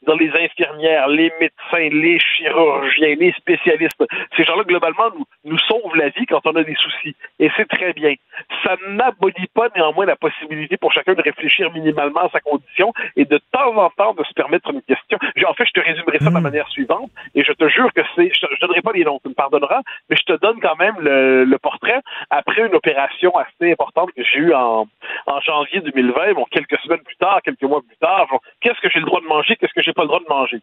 dans 0.07 0.15
les 0.15 0.31
infirmières, 0.31 1.09
les 1.09 1.33
médecins, 1.41 1.97
les 1.97 2.19
chirurgiens, 2.19 3.15
les 3.19 3.33
spécialistes. 3.33 4.05
Ces 4.37 4.45
gens-là, 4.45 4.65
globalement, 4.65 5.11
nous, 5.17 5.25
nous 5.45 5.59
sauvent 5.59 5.97
la 5.97 6.09
vie 6.11 6.27
quand 6.27 6.41
on 6.47 6.57
a 6.57 6.65
des 6.65 6.75
soucis. 6.75 7.15
Et 7.39 7.51
c'est 7.57 7.69
très 7.69 7.93
bien. 7.93 8.15
Ça 8.65 8.77
n'abolit 8.89 9.49
pas 9.55 9.69
néanmoins 9.75 10.07
la 10.07 10.17
possibilité 10.17 10.77
pour 10.77 10.93
chacun 10.93 11.15
de 11.15 11.23
réfléchir 11.23 11.73
minimalement 11.73 12.21
à 12.21 12.31
sa 12.31 12.41
condition 12.41 12.93
et 13.17 13.25
de 13.25 13.39
temps 13.53 13.77
en 13.77 13.91
temps 13.91 14.15
de 14.15 14.25
se 14.25 14.33
permettre 14.33 14.71
une 14.71 14.83
question. 14.83 15.19
En 15.47 15.55
fait, 15.55 15.67
je 15.67 15.73
te 15.73 15.81
résumerai 15.81 16.19
ça 16.19 16.29
de 16.29 16.35
la 16.35 16.41
hmm. 16.41 16.43
manière 16.43 16.69
suivante 16.69 17.11
et 17.35 17.45
je 17.45 17.53
te 17.53 17.69
jure 17.69 17.93
que 17.93 18.03
c'est, 18.17 18.31
je, 18.35 18.47
ne 18.47 18.61
donnerai 18.61 18.83
pas 18.83 18.93
les 18.93 19.05
noms, 19.05 19.21
tu 19.23 19.29
me 19.29 19.35
pardonneras, 19.35 19.81
mais 20.09 20.17
je 20.17 20.25
te 20.25 20.39
donne 20.41 20.61
quand 20.61 20.77
même 20.77 20.97
le, 21.01 21.45
le 21.45 21.59
portrait 21.59 22.01
après 22.31 22.67
une 22.67 22.75
opération 22.75 23.33
assez 23.37 23.73
importante 23.73 24.11
que 24.17 24.23
j'ai 24.23 24.39
eue 24.39 24.55
en, 24.55 24.87
en 25.27 25.41
janvier 25.41 25.81
2020, 25.81 26.35
bon, 26.35 26.45
quelques 26.51 26.79
semaines 26.81 27.03
plus 27.03 27.17
tard, 27.17 27.41
quelques 27.43 27.63
mois 27.63 27.83
plus 27.83 27.97
tard. 27.97 28.27
Qu'est-ce 28.61 28.81
que 28.81 28.89
j'ai 28.91 29.01
le 29.01 29.07
droit 29.07 29.21
de 29.21 29.27
qu'est-ce 29.41 29.73
que 29.73 29.83
j'ai 29.83 29.93
pas 29.93 30.03
le 30.03 30.09
droit 30.09 30.21
de 30.21 30.29
manger? 30.29 30.61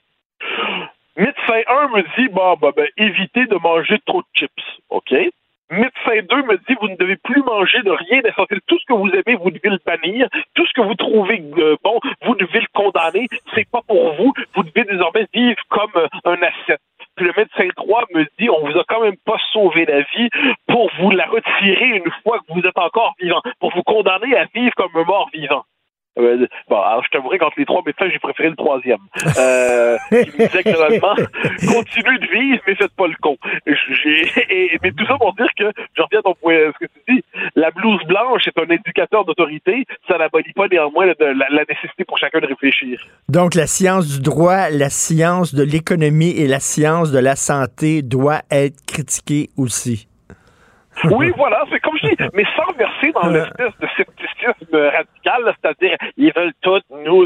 Médecin 1.18 1.62
1 1.68 1.88
me 1.90 2.02
dit, 2.18 2.30
bon, 2.30 2.56
bah, 2.62 2.72
ben, 2.76 2.88
évitez 2.98 3.46
de 3.46 3.56
manger 3.56 4.00
trop 4.06 4.22
de 4.22 4.28
chips. 4.34 4.80
OK? 4.90 5.14
Médecin 5.72 6.22
2 6.28 6.44
me 6.44 6.58
dit, 6.68 6.76
vous 6.80 6.90
ne 6.90 6.96
devez 6.96 7.18
plus 7.18 7.44
manger 7.44 7.82
de 7.84 7.91
rien. 7.91 8.22
Tout 8.68 8.80
ce 8.80 8.86
que 8.86 8.94
vous 8.94 9.10
aimez, 9.10 9.36
vous 9.36 9.52
devez 9.52 9.70
le 9.70 9.80
bannir. 9.86 10.28
Tout 10.56 10.66
ce 10.66 10.74
que 10.74 10.82
vous 10.82 10.96
trouvez 10.96 11.44
euh, 11.58 11.76
bon, 11.84 12.00
vous 12.24 12.36
devez 12.36 12.62
le 12.62 12.68
condamner. 12.74 13.28
C'est 13.54 13.70
pas 13.70 13.82
pour 13.88 14.16
vous. 14.16 14.34
Vous 14.56 14.64
devez 14.64 14.86
désormais 14.86 15.28
vivre 15.34 15.62
comme 15.70 15.91
euh, 15.96 16.08
un 16.26 16.41
ascète. 16.41 16.82
Puis 17.16 17.26
le 17.26 17.34
médecin 17.36 17.68
3 17.76 18.06
me 18.16 18.24
dit, 18.40 18.50
on 18.50 18.66
vous 18.66 18.80
a 18.80 18.84
quand 18.88 19.02
même 19.02 19.18
pas 19.26 19.38
sauvé 19.52 19.86
la 19.86 20.02
vie 20.02 20.30
pour 20.68 20.90
vous 21.00 21.12
la 21.12 21.26
retirer 21.26 21.86
une 21.86 22.12
fois 22.24 22.40
que 22.40 22.54
vous 22.54 22.66
êtes 22.66 22.78
encore 22.78 23.14
vivant, 23.20 23.41
pour 23.60 23.72
vous 23.76 23.84
condamner 23.84 24.38
à 24.38 24.46
vivre 24.56 24.74
comme 24.76 24.96
un 24.96 25.04
mort 25.04 25.30
vivant. 25.34 25.66
Euh, 26.20 26.48
bon, 26.70 26.82
alors 26.82 27.04
je 27.04 27.10
t'avouerai 27.10 27.38
qu'entre 27.38 27.58
les 27.58 27.66
trois 27.66 27.82
médecins, 27.86 28.10
j'ai 28.12 28.20
préféré 28.20 28.50
le 28.50 28.56
troisième. 28.56 29.00
Euh, 29.38 29.98
qui 30.10 30.16
me 30.16 30.48
disait 30.48 30.64
clairement, 30.64 31.16
continue 31.68 32.20
de 32.20 32.28
vivre, 32.32 32.62
mais 32.68 32.76
faites 32.76 32.96
pas 32.96 33.08
le 33.08 33.16
con. 33.22 33.38
Et, 34.50 34.78
mais 34.84 34.91
tout 34.91 35.06
ça 35.06 35.18
pour 35.18 35.34
dire 35.34 35.50
que, 35.58 35.72
je 35.96 36.02
reviens 36.02 36.20
à 36.20 36.24
ton 36.24 36.36
point, 36.36 36.56
ce 36.74 36.86
que 36.86 36.91
tu 36.91 37.16
dis, 37.16 37.24
la 37.56 37.72
blouse 37.72 38.04
blanche 38.06 38.48
est 38.48 38.60
un 38.60 38.70
indicateur 38.70 39.26
d'autorité, 39.26 39.86
ça 40.08 40.18
n'abolit 40.18 40.54
pas 40.54 40.68
néanmoins 40.68 41.06
la, 41.06 41.14
la, 41.20 41.46
la 41.50 41.64
nécessité 41.70 42.04
pour 42.06 42.18
chacun 42.18 42.40
de 42.40 42.48
réfléchir. 42.48 43.00
Donc, 43.30 43.56
la 43.56 43.68
science 43.68 44.08
du 44.08 44.22
droit, 44.22 44.70
la 44.70 44.90
science 44.90 45.54
de 45.54 45.64
l'économie 45.64 46.32
et 46.32 46.48
la 46.48 46.60
science 46.60 47.12
de 47.12 47.20
la 47.20 47.36
santé 47.36 48.02
doit 48.02 48.41
être 48.52 48.86
critiquée 48.86 49.50
aussi. 49.58 50.08
Oui, 51.11 51.31
voilà, 51.38 51.63
c'est 51.71 51.80
comme 51.80 51.97
je 52.01 52.07
dis, 52.07 52.15
mais 52.34 52.43
sans 52.55 52.71
verser 52.73 53.11
dans 53.11 53.30
l'espèce 53.30 53.73
de 53.80 53.88
scepticisme 53.95 54.76
radical, 54.77 55.55
c'est-à-dire 55.61 55.97
ils 56.17 56.34
veulent 56.34 56.53
tout 56.61 56.80
nous, 57.05 57.26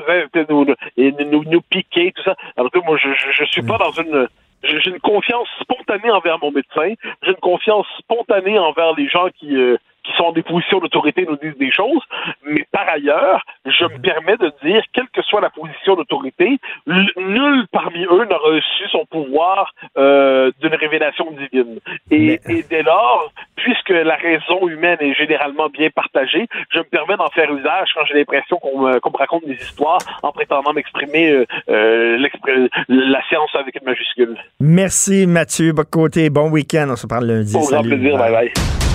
nous, 0.50 0.66
nous, 0.98 1.26
nous, 1.26 1.44
nous 1.46 1.62
piquer, 1.62 2.12
tout 2.16 2.24
ça. 2.24 2.36
Alors 2.58 2.72
que 2.72 2.80
moi, 2.80 2.98
je, 2.98 3.10
je, 3.10 3.32
je 3.32 3.44
suis 3.46 3.64
pas 3.64 3.78
dans 3.78 3.92
une 3.92 4.28
j'ai 4.64 4.90
une 4.90 5.00
confiance 5.00 5.48
spontanée 5.60 6.10
envers 6.10 6.40
mon 6.40 6.52
médecin, 6.52 6.94
j'ai 7.22 7.32
une 7.32 7.36
confiance 7.36 7.86
spontanée 8.00 8.58
envers 8.58 8.94
les 8.96 9.10
gens 9.10 9.28
qui 9.38 9.58
euh, 9.58 9.78
qui 10.04 10.12
sont 10.18 10.26
en 10.26 10.32
des 10.32 10.44
positions 10.44 10.80
d'autorité 10.80 11.26
nous 11.28 11.38
disent 11.38 11.58
des 11.58 11.72
choses, 11.72 12.02
mais 12.46 12.66
par 12.72 12.88
ailleurs, 12.88 13.42
je 13.66 13.86
me 13.86 14.00
permets 14.00 14.38
de 14.38 14.52
dire, 14.64 14.84
quelle 14.94 15.08
que 15.14 15.22
soit 15.22 15.42
la 15.42 15.50
position 15.50 15.96
d'autorité, 15.96 16.58
nul 16.88 17.66
parmi 17.72 18.04
eux 18.06 18.26
n'a 18.26 18.38
reçu 18.38 18.88
son 18.92 19.06
pouvoir 19.06 19.72
euh, 19.98 20.52
d'une 20.62 20.76
révélation 20.76 21.32
divine. 21.32 21.80
Et, 22.12 22.40
et, 22.48 22.64
dès 22.70 22.84
lors, 22.84 23.32
puisque 23.56 23.90
la 23.90 24.16
raison 24.16 24.68
humaine 24.68 24.98
est 25.00 25.14
généralement 25.14 25.70
bien 25.70 25.90
partagée, 25.90 26.48
je 26.72 26.80
me 26.80 26.84
permets 26.84 27.18
d'en 27.18 27.30
faire 27.30 27.52
usage 27.54 27.90
quand 27.96 28.06
j'ai 28.06 28.16
l'impression 28.16 28.58
qu'on 28.58 28.80
me, 28.80 29.00
qu 29.00 29.10
me, 29.10 29.18
raconte 29.18 29.46
des 29.46 29.56
histoires 29.56 30.00
en 30.22 30.32
prétendant 30.32 30.74
m'exprimer 30.74 31.30
euh, 31.32 31.46
euh, 31.70 32.30
la 32.90 33.22
science 33.28 33.50
avec 33.56 33.76
une 33.76 33.86
majuscule. 33.86 34.38
Merci 34.60 35.28
Mathieu 35.28 35.72
Bocoté. 35.72 36.30
Bon 36.30 36.50
week-end. 36.50 36.88
On 36.90 36.96
se 36.96 37.08
parle 37.08 37.26
lundi. 37.26 37.56
Au 37.56 37.62
grand 37.62 37.84
plaisir. 37.84 38.18
Bye 38.18 38.32
bye. 38.32 38.93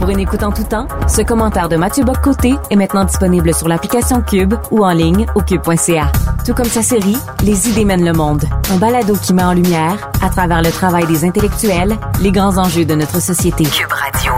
Pour 0.00 0.08
une 0.08 0.18
écoute 0.20 0.42
en 0.42 0.50
tout 0.50 0.64
temps, 0.64 0.88
ce 1.06 1.20
commentaire 1.20 1.68
de 1.68 1.76
Mathieu 1.76 2.04
Boccoté 2.04 2.54
est 2.70 2.76
maintenant 2.76 3.04
disponible 3.04 3.52
sur 3.52 3.68
l'application 3.68 4.22
Cube 4.22 4.54
ou 4.70 4.82
en 4.82 4.92
ligne 4.92 5.26
au 5.34 5.42
cube.ca. 5.42 6.10
Tout 6.46 6.54
comme 6.54 6.64
sa 6.64 6.82
série 6.82 7.18
Les 7.44 7.68
idées 7.68 7.84
mènent 7.84 8.06
le 8.06 8.14
monde, 8.14 8.42
un 8.72 8.78
balado 8.78 9.14
qui 9.14 9.34
met 9.34 9.44
en 9.44 9.52
lumière, 9.52 10.10
à 10.22 10.30
travers 10.30 10.62
le 10.62 10.70
travail 10.70 11.06
des 11.06 11.26
intellectuels, 11.26 11.98
les 12.22 12.32
grands 12.32 12.56
enjeux 12.56 12.86
de 12.86 12.94
notre 12.94 13.20
société. 13.20 13.64
Cube 13.64 13.92
Radio. 13.92 14.32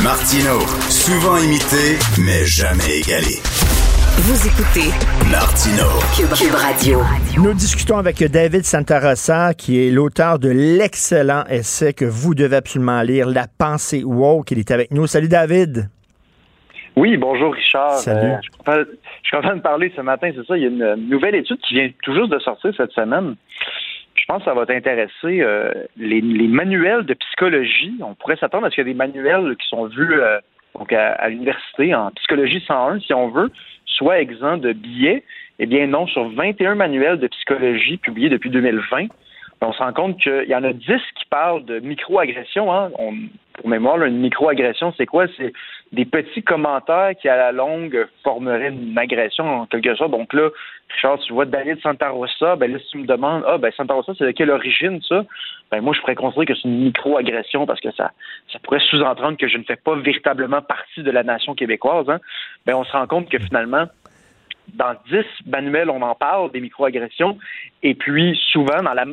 Martino, 0.00 0.60
souvent 0.88 1.38
imité, 1.38 1.98
mais 2.18 2.44
jamais 2.46 3.00
égalé. 3.00 3.42
Vous 4.16 4.46
écoutez 4.46 4.94
Martino. 5.28 5.90
Cube, 6.14 6.30
Cube, 6.38 6.54
Radio. 6.54 7.00
Nous 7.36 7.52
discutons 7.52 7.98
avec 7.98 8.22
David 8.22 8.62
Santarossa, 8.62 9.54
qui 9.54 9.84
est 9.84 9.90
l'auteur 9.90 10.38
de 10.38 10.50
l'excellent 10.50 11.42
essai 11.50 11.92
que 11.94 12.04
vous 12.04 12.32
devez 12.36 12.54
absolument 12.54 13.02
lire, 13.02 13.26
La 13.26 13.46
pensée 13.58 14.04
woke. 14.04 14.52
Il 14.52 14.60
est 14.60 14.70
avec 14.70 14.92
nous. 14.92 15.08
Salut 15.08 15.26
David. 15.26 15.90
Oui, 16.94 17.16
bonjour 17.16 17.54
Richard. 17.54 17.94
Salut. 17.94 18.34
Euh, 18.68 18.84
je, 19.24 19.28
suis 19.28 19.36
content 19.36 19.56
de 19.56 19.60
parler 19.60 19.92
ce 19.96 20.00
matin, 20.00 20.30
c'est 20.32 20.46
ça. 20.46 20.56
Il 20.56 20.62
y 20.62 20.66
a 20.66 20.68
une 20.68 21.08
nouvelle 21.08 21.34
étude 21.34 21.58
qui 21.58 21.74
vient 21.74 21.90
tout 22.04 22.14
juste 22.14 22.30
de 22.30 22.38
sortir 22.38 22.72
cette 22.76 22.92
semaine. 22.92 23.34
Je 24.14 24.24
pense 24.28 24.38
que 24.38 24.44
ça 24.44 24.54
va 24.54 24.64
t'intéresser. 24.64 25.40
Euh, 25.42 25.72
les, 25.96 26.20
les, 26.20 26.46
manuels 26.46 27.04
de 27.04 27.14
psychologie, 27.14 27.96
on 28.00 28.14
pourrait 28.14 28.36
s'attendre 28.36 28.66
à 28.66 28.70
ce 28.70 28.76
qu'il 28.76 28.86
y 28.86 28.90
ait 28.90 28.92
des 28.92 28.96
manuels 28.96 29.56
qui 29.56 29.66
sont 29.68 29.86
vus 29.86 30.20
euh, 30.20 30.38
donc 30.78 30.92
à, 30.92 31.12
à 31.14 31.28
l'université 31.28 31.94
en 31.94 32.10
psychologie 32.12 32.62
101, 32.66 33.00
si 33.00 33.12
on 33.12 33.28
veut, 33.28 33.50
soit 33.96 34.20
exempt 34.20 34.58
de 34.58 34.72
billets. 34.72 35.22
Eh 35.58 35.66
bien 35.66 35.86
non, 35.86 36.06
sur 36.06 36.28
21 36.28 36.74
manuels 36.74 37.18
de 37.18 37.28
psychologie 37.28 37.96
publiés 37.96 38.28
depuis 38.28 38.50
2020, 38.50 39.06
on 39.64 39.72
se 39.72 39.78
rend 39.78 39.92
compte 39.92 40.18
qu'il 40.18 40.46
y 40.48 40.54
en 40.54 40.64
a 40.64 40.72
10 40.72 40.86
qui 40.86 41.24
parlent 41.30 41.64
de 41.64 41.80
microagression. 41.80 42.72
Hein. 42.72 42.90
On, 42.98 43.14
pour 43.54 43.68
mémoire, 43.68 43.96
là, 43.98 44.06
une 44.06 44.18
microagression, 44.18 44.92
c'est 44.96 45.06
quoi? 45.06 45.26
C'est 45.36 45.52
des 45.92 46.04
petits 46.04 46.42
commentaires 46.42 47.12
qui, 47.20 47.28
à 47.28 47.36
la 47.36 47.52
longue, 47.52 48.06
formeraient 48.24 48.68
une 48.68 48.98
agression 48.98 49.62
en 49.62 49.66
quelque 49.66 49.94
sorte. 49.94 50.10
Donc 50.10 50.32
là, 50.32 50.50
Richard, 50.90 51.18
tu 51.20 51.32
vois 51.32 51.44
David 51.44 51.80
Santa 51.80 52.10
Rosa, 52.10 52.56
ben 52.56 52.72
là, 52.72 52.78
si 52.80 52.86
tu 52.90 52.98
me 52.98 53.06
demandes, 53.06 53.44
ah, 53.46 53.58
ben 53.58 53.72
Santa 53.76 53.94
Rosa, 53.94 54.12
c'est 54.18 54.26
de 54.26 54.32
quelle 54.32 54.50
origine, 54.50 55.00
ça? 55.08 55.24
Ben 55.70 55.80
moi, 55.80 55.94
je 55.94 56.00
pourrais 56.00 56.16
considérer 56.16 56.46
que 56.46 56.54
c'est 56.54 56.68
une 56.68 56.84
microagression 56.84 57.64
parce 57.64 57.80
que 57.80 57.92
ça, 57.92 58.10
ça 58.52 58.58
pourrait 58.58 58.80
sous-entendre 58.80 59.38
que 59.38 59.48
je 59.48 59.58
ne 59.58 59.62
fais 59.62 59.76
pas 59.76 59.94
véritablement 59.94 60.60
partie 60.60 61.02
de 61.02 61.10
la 61.10 61.22
nation 61.22 61.54
québécoise. 61.54 62.08
Hein. 62.08 62.18
Ben 62.66 62.74
on 62.74 62.84
se 62.84 62.92
rend 62.92 63.06
compte 63.06 63.28
que 63.28 63.38
finalement, 63.38 63.86
dans 64.72 64.94
10 65.10 65.24
manuels, 65.46 65.90
on 65.90 66.02
en 66.02 66.14
parle 66.14 66.50
des 66.52 66.60
microagressions. 66.60 67.38
Et 67.82 67.94
puis, 67.94 68.38
souvent, 68.52 68.82
dans 68.82 68.94
la 68.94 69.04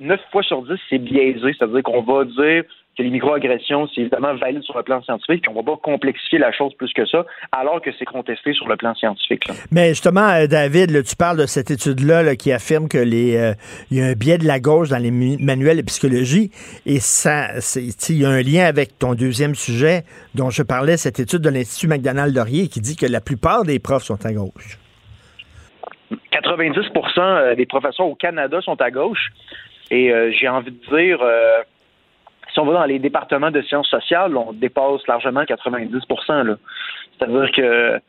9 0.00 0.20
fois 0.32 0.42
sur 0.42 0.62
10, 0.62 0.74
c'est 0.88 0.98
biaisé. 0.98 1.54
C'est-à-dire 1.58 1.82
qu'on 1.82 2.02
va 2.02 2.24
dire 2.24 2.64
que 2.96 3.02
les 3.02 3.10
microagressions, 3.10 3.88
c'est 3.94 4.02
évidemment 4.02 4.34
valide 4.36 4.62
sur 4.62 4.76
le 4.76 4.82
plan 4.82 5.02
scientifique, 5.02 5.42
puis 5.42 5.52
on 5.54 5.54
va 5.54 5.62
pas 5.62 5.76
complexifier 5.76 6.38
la 6.38 6.50
chose 6.50 6.72
plus 6.74 6.92
que 6.94 7.04
ça, 7.06 7.26
alors 7.52 7.82
que 7.82 7.90
c'est 7.98 8.04
contesté 8.04 8.52
sur 8.54 8.68
le 8.68 8.76
plan 8.76 8.94
scientifique. 8.94 9.44
Mais 9.70 9.90
justement, 9.90 10.28
euh, 10.28 10.46
David, 10.46 11.04
tu 11.04 11.16
parles 11.16 11.38
de 11.38 11.46
cette 11.46 11.70
étude-là 11.70 12.22
là, 12.22 12.36
qui 12.36 12.52
affirme 12.52 12.88
que 12.88 12.98
euh, 12.98 13.54
y 13.90 14.00
a 14.00 14.06
un 14.06 14.12
biais 14.14 14.38
de 14.38 14.46
la 14.46 14.60
gauche 14.60 14.88
dans 14.88 14.98
les 14.98 15.10
manuels 15.10 15.76
de 15.76 15.82
psychologie, 15.82 16.50
et 16.86 17.00
ça, 17.00 17.48
il 17.76 18.16
y 18.16 18.24
a 18.24 18.30
un 18.30 18.42
lien 18.42 18.64
avec 18.64 18.98
ton 18.98 19.14
deuxième 19.14 19.54
sujet 19.54 20.04
dont 20.34 20.50
je 20.50 20.62
parlais, 20.62 20.96
cette 20.96 21.20
étude 21.20 21.40
de 21.40 21.50
l'Institut 21.50 21.88
McDonald-Laurier 21.88 22.68
qui 22.68 22.80
dit 22.80 22.96
que 22.96 23.06
la 23.06 23.20
plupart 23.20 23.64
des 23.64 23.78
profs 23.78 24.04
sont 24.04 24.24
à 24.24 24.32
gauche. 24.32 24.78
90% 26.32 27.18
euh, 27.18 27.54
des 27.54 27.66
professeurs 27.66 28.06
au 28.06 28.14
Canada 28.14 28.60
sont 28.60 28.80
à 28.80 28.90
gauche. 28.90 29.30
Et 29.90 30.12
euh, 30.12 30.32
j'ai 30.32 30.48
envie 30.48 30.72
de 30.72 30.96
dire, 30.96 31.18
euh, 31.22 31.62
si 32.52 32.58
on 32.58 32.64
va 32.64 32.72
dans 32.72 32.84
les 32.84 32.98
départements 32.98 33.50
de 33.50 33.62
sciences 33.62 33.88
sociales, 33.88 34.36
on 34.36 34.52
dépasse 34.52 35.06
largement 35.06 35.42
90% 35.42 36.56
C'est-à-dire 37.18 37.50
que 37.52 38.00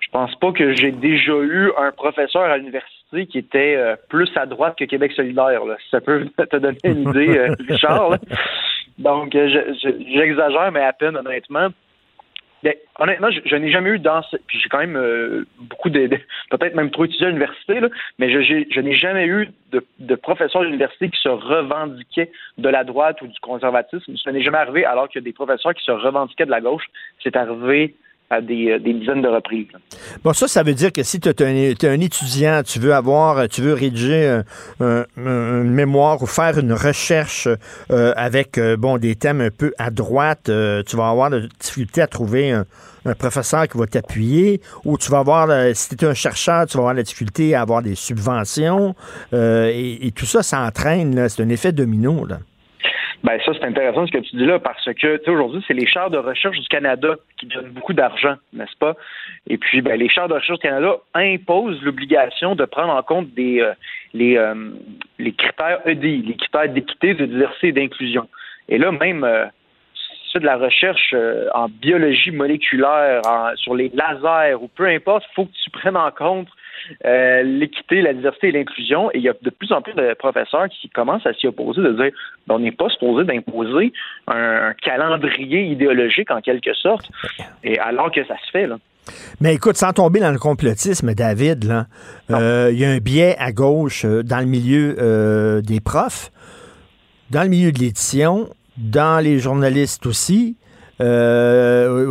je 0.00 0.08
pense 0.10 0.34
pas 0.36 0.52
que 0.52 0.74
j'ai 0.74 0.92
déjà 0.92 1.32
eu 1.32 1.72
un 1.78 1.90
professeur 1.90 2.42
à 2.42 2.58
l'université 2.58 3.26
qui 3.26 3.38
était 3.38 3.76
euh, 3.76 3.96
plus 4.08 4.30
à 4.36 4.46
droite 4.46 4.76
que 4.78 4.84
Québec 4.84 5.12
solidaire. 5.12 5.64
Là. 5.64 5.76
Ça 5.90 6.00
peut 6.00 6.26
te 6.50 6.56
donner 6.56 6.78
une 6.84 7.08
idée, 7.08 7.48
Richard. 7.68 8.10
Là. 8.10 8.18
Donc, 8.98 9.32
j'exagère, 9.32 10.70
mais 10.70 10.82
à 10.82 10.92
peine, 10.92 11.16
honnêtement. 11.16 11.68
Mais, 12.64 12.80
honnêtement, 12.98 13.28
je, 13.30 13.56
n'ai 13.56 13.70
jamais 13.70 13.90
eu 13.90 13.98
dans 13.98 14.22
ce, 14.22 14.38
puis 14.46 14.58
j'ai 14.58 14.70
quand 14.70 14.78
même 14.78 14.96
euh, 14.96 15.46
beaucoup 15.58 15.90
de, 15.90 16.06
de 16.06 16.16
peut-être 16.50 16.74
même 16.74 16.90
trop 16.90 17.04
étudié 17.04 17.26
à 17.26 17.28
l'université, 17.28 17.78
là, 17.78 17.88
mais 18.18 18.30
je, 18.30 18.64
je 18.70 18.80
n'ai 18.80 18.96
jamais 18.96 19.26
eu 19.26 19.50
de, 19.70 19.84
de 19.98 20.14
professeurs 20.14 20.62
à 20.62 20.64
l'université 20.64 21.10
qui 21.10 21.20
se 21.20 21.28
revendiquaient 21.28 22.32
de 22.56 22.68
la 22.70 22.82
droite 22.84 23.20
ou 23.20 23.26
du 23.26 23.38
conservatisme. 23.40 24.16
Ça 24.16 24.32
n'est 24.32 24.42
jamais 24.42 24.58
arrivé 24.58 24.86
alors 24.86 25.08
qu'il 25.08 25.20
y 25.20 25.24
a 25.24 25.26
des 25.26 25.34
professeurs 25.34 25.74
qui 25.74 25.84
se 25.84 25.92
revendiquaient 25.92 26.46
de 26.46 26.50
la 26.50 26.62
gauche. 26.62 26.86
C'est 27.22 27.36
arrivé 27.36 27.94
à 28.34 28.40
des, 28.40 28.78
des, 28.78 28.94
dizaines 28.94 29.22
de 29.22 29.28
reprises. 29.28 29.66
Bon, 30.22 30.32
ça, 30.32 30.48
ça 30.48 30.62
veut 30.62 30.74
dire 30.74 30.92
que 30.92 31.02
si 31.02 31.20
tu 31.20 31.28
es, 31.28 31.84
un 31.86 32.00
étudiant, 32.00 32.62
tu 32.64 32.78
veux 32.78 32.94
avoir, 32.94 33.48
tu 33.48 33.62
veux 33.62 33.74
rédiger 33.74 34.26
un, 34.26 34.44
un, 34.80 35.04
un 35.16 35.64
mémoire 35.64 36.22
ou 36.22 36.26
faire 36.26 36.58
une 36.58 36.72
recherche 36.72 37.48
euh, 37.90 38.12
avec, 38.16 38.58
euh, 38.58 38.76
bon, 38.76 38.98
des 38.98 39.14
thèmes 39.14 39.40
un 39.40 39.50
peu 39.50 39.72
à 39.78 39.90
droite, 39.90 40.48
euh, 40.48 40.82
tu 40.86 40.96
vas 40.96 41.08
avoir 41.08 41.30
de 41.30 41.48
difficulté 41.60 42.02
à 42.02 42.06
trouver 42.06 42.50
un, 42.50 42.64
professeur 43.18 43.68
qui 43.68 43.76
va 43.76 43.86
t'appuyer, 43.86 44.62
ou 44.86 44.96
tu 44.96 45.10
vas 45.10 45.18
avoir, 45.18 45.50
si 45.74 45.94
tu 45.94 46.06
es 46.06 46.08
un 46.08 46.14
chercheur, 46.14 46.64
tu 46.64 46.78
vas 46.78 46.84
avoir 46.84 46.94
la 46.94 47.02
difficulté 47.02 47.54
à 47.54 47.60
avoir 47.60 47.82
des 47.82 47.94
subventions, 47.94 48.94
et, 49.30 50.10
tout 50.16 50.24
ça, 50.24 50.42
ça 50.42 50.62
entraîne, 50.62 51.28
c'est 51.28 51.42
un 51.42 51.50
effet 51.50 51.70
domino. 51.70 52.26
Ben 53.24 53.40
ça, 53.42 53.52
c'est 53.54 53.64
intéressant 53.64 54.06
ce 54.06 54.12
que 54.12 54.18
tu 54.18 54.36
dis 54.36 54.44
là, 54.44 54.58
parce 54.58 54.84
que 54.84 55.30
aujourd'hui, 55.30 55.64
c'est 55.66 55.72
les 55.72 55.86
chaires 55.86 56.10
de 56.10 56.18
recherche 56.18 56.60
du 56.60 56.68
Canada 56.68 57.14
qui 57.38 57.46
donnent 57.46 57.70
beaucoup 57.70 57.94
d'argent, 57.94 58.34
n'est-ce 58.52 58.76
pas? 58.76 58.96
Et 59.48 59.56
puis, 59.56 59.80
ben, 59.80 59.98
les 59.98 60.10
chaires 60.10 60.28
de 60.28 60.34
recherche 60.34 60.58
du 60.58 60.68
Canada 60.68 60.96
imposent 61.14 61.80
l'obligation 61.82 62.54
de 62.54 62.66
prendre 62.66 62.92
en 62.92 63.02
compte 63.02 63.32
des 63.32 63.62
euh, 63.62 63.72
les, 64.12 64.36
euh, 64.36 64.54
les 65.18 65.32
critères 65.32 65.80
EDI, 65.86 66.20
les 66.20 66.36
critères 66.36 66.68
d'équité, 66.68 67.14
de 67.14 67.24
diversité 67.24 67.68
et 67.68 67.72
d'inclusion. 67.72 68.28
Et 68.68 68.76
là, 68.76 68.92
même 68.92 69.24
euh, 69.24 69.46
de 70.34 70.40
la 70.40 70.56
recherche 70.56 71.14
en 71.54 71.68
biologie 71.68 72.32
moléculaire, 72.32 73.22
en, 73.24 73.56
sur 73.56 73.74
les 73.74 73.90
lasers 73.94 74.56
ou 74.60 74.68
peu 74.68 74.86
importe, 74.86 75.24
il 75.30 75.34
faut 75.34 75.44
que 75.46 75.52
tu 75.52 75.70
prennes 75.70 75.96
en 75.96 76.10
compte 76.10 76.48
euh, 77.04 77.42
l'équité, 77.42 78.02
la 78.02 78.12
diversité 78.12 78.48
et 78.48 78.52
l'inclusion. 78.52 79.10
Et 79.12 79.18
il 79.18 79.22
y 79.22 79.28
a 79.28 79.34
de 79.40 79.50
plus 79.50 79.72
en 79.72 79.82
plus 79.82 79.94
de 79.94 80.14
professeurs 80.14 80.68
qui 80.68 80.88
commencent 80.88 81.26
à 81.26 81.32
s'y 81.34 81.46
opposer, 81.46 81.82
de 81.82 81.92
dire 81.92 82.10
ben, 82.46 82.56
on 82.56 82.58
n'est 82.58 82.72
pas 82.72 82.88
supposé 82.88 83.24
d'imposer 83.24 83.92
un 84.26 84.72
calendrier 84.82 85.64
idéologique 85.64 86.30
en 86.30 86.40
quelque 86.40 86.74
sorte, 86.74 87.10
et 87.62 87.78
alors 87.78 88.10
que 88.10 88.24
ça 88.24 88.36
se 88.44 88.50
fait. 88.50 88.66
Là. 88.66 88.78
Mais 89.40 89.54
écoute, 89.54 89.76
sans 89.76 89.92
tomber 89.92 90.20
dans 90.20 90.32
le 90.32 90.38
complotisme, 90.38 91.14
David, 91.14 91.86
euh, 92.30 92.70
il 92.72 92.78
y 92.78 92.84
a 92.84 92.90
un 92.90 92.98
biais 92.98 93.36
à 93.38 93.52
gauche 93.52 94.04
euh, 94.04 94.22
dans 94.22 94.40
le 94.40 94.46
milieu 94.46 94.96
euh, 94.98 95.60
des 95.60 95.80
profs, 95.80 96.30
dans 97.30 97.42
le 97.42 97.48
milieu 97.48 97.72
de 97.72 97.78
l'édition, 97.78 98.48
dans 98.76 99.22
les 99.22 99.38
journalistes 99.38 100.06
aussi. 100.06 100.56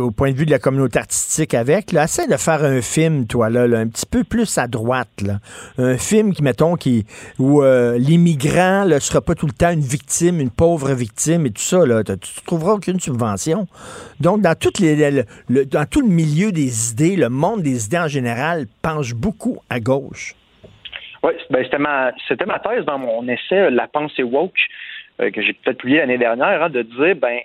Au 0.04 0.10
point 0.10 0.30
de 0.32 0.36
vue 0.36 0.46
de 0.46 0.50
la 0.50 0.58
communauté 0.58 0.98
artistique 0.98 1.54
avec, 1.54 1.92
là, 1.92 2.04
essaie 2.04 2.26
de 2.26 2.36
faire 2.36 2.62
un 2.64 2.80
film, 2.80 3.26
toi, 3.26 3.50
là, 3.50 3.62
un 3.78 3.88
petit 3.88 4.06
peu 4.06 4.22
plus 4.24 4.58
à 4.58 4.66
droite, 4.66 5.08
là. 5.22 5.38
Un 5.78 5.96
film 5.96 6.32
qui, 6.34 6.42
mettons, 6.42 6.76
qui, 6.76 7.06
où 7.38 7.62
euh, 7.62 7.98
l'immigrant 7.98 8.84
ne 8.86 8.98
sera 8.98 9.20
pas 9.20 9.34
tout 9.34 9.46
le 9.46 9.52
temps 9.52 9.70
une 9.70 9.80
victime, 9.80 10.40
une 10.40 10.50
pauvre 10.50 10.92
victime 10.92 11.46
et 11.46 11.50
tout 11.50 11.62
ça, 11.62 11.84
là. 11.86 12.02
Tu 12.04 12.12
ne 12.12 12.46
trouveras 12.46 12.72
aucune 12.74 13.00
subvention. 13.00 13.66
Donc, 14.20 14.40
dans, 14.40 14.54
toutes 14.54 14.78
les, 14.78 15.10
le- 15.10 15.24
le- 15.48 15.64
dans 15.64 15.86
tout 15.86 16.00
le 16.00 16.08
milieu 16.08 16.52
des 16.52 16.90
idées, 16.92 17.16
le 17.16 17.28
monde 17.28 17.62
des 17.62 17.86
idées 17.86 17.98
en 17.98 18.08
général 18.08 18.66
penche 18.82 19.14
beaucoup 19.14 19.58
à 19.70 19.80
gauche. 19.80 20.34
Oui, 21.22 21.32
ben, 21.50 21.64
c'était 21.64 21.78
ma, 21.78 22.12
ma 22.46 22.58
thèse 22.58 22.84
dans 22.84 22.98
mon 22.98 23.26
essai 23.28 23.70
La 23.70 23.88
pensée 23.88 24.22
woke, 24.22 24.52
euh, 25.20 25.30
que 25.30 25.40
j'ai 25.40 25.54
peut-être 25.54 25.78
publié 25.78 26.00
l'année 26.00 26.18
dernière, 26.18 26.62
hein, 26.62 26.68
de 26.68 26.82
dire, 26.82 27.16
ben, 27.16 27.38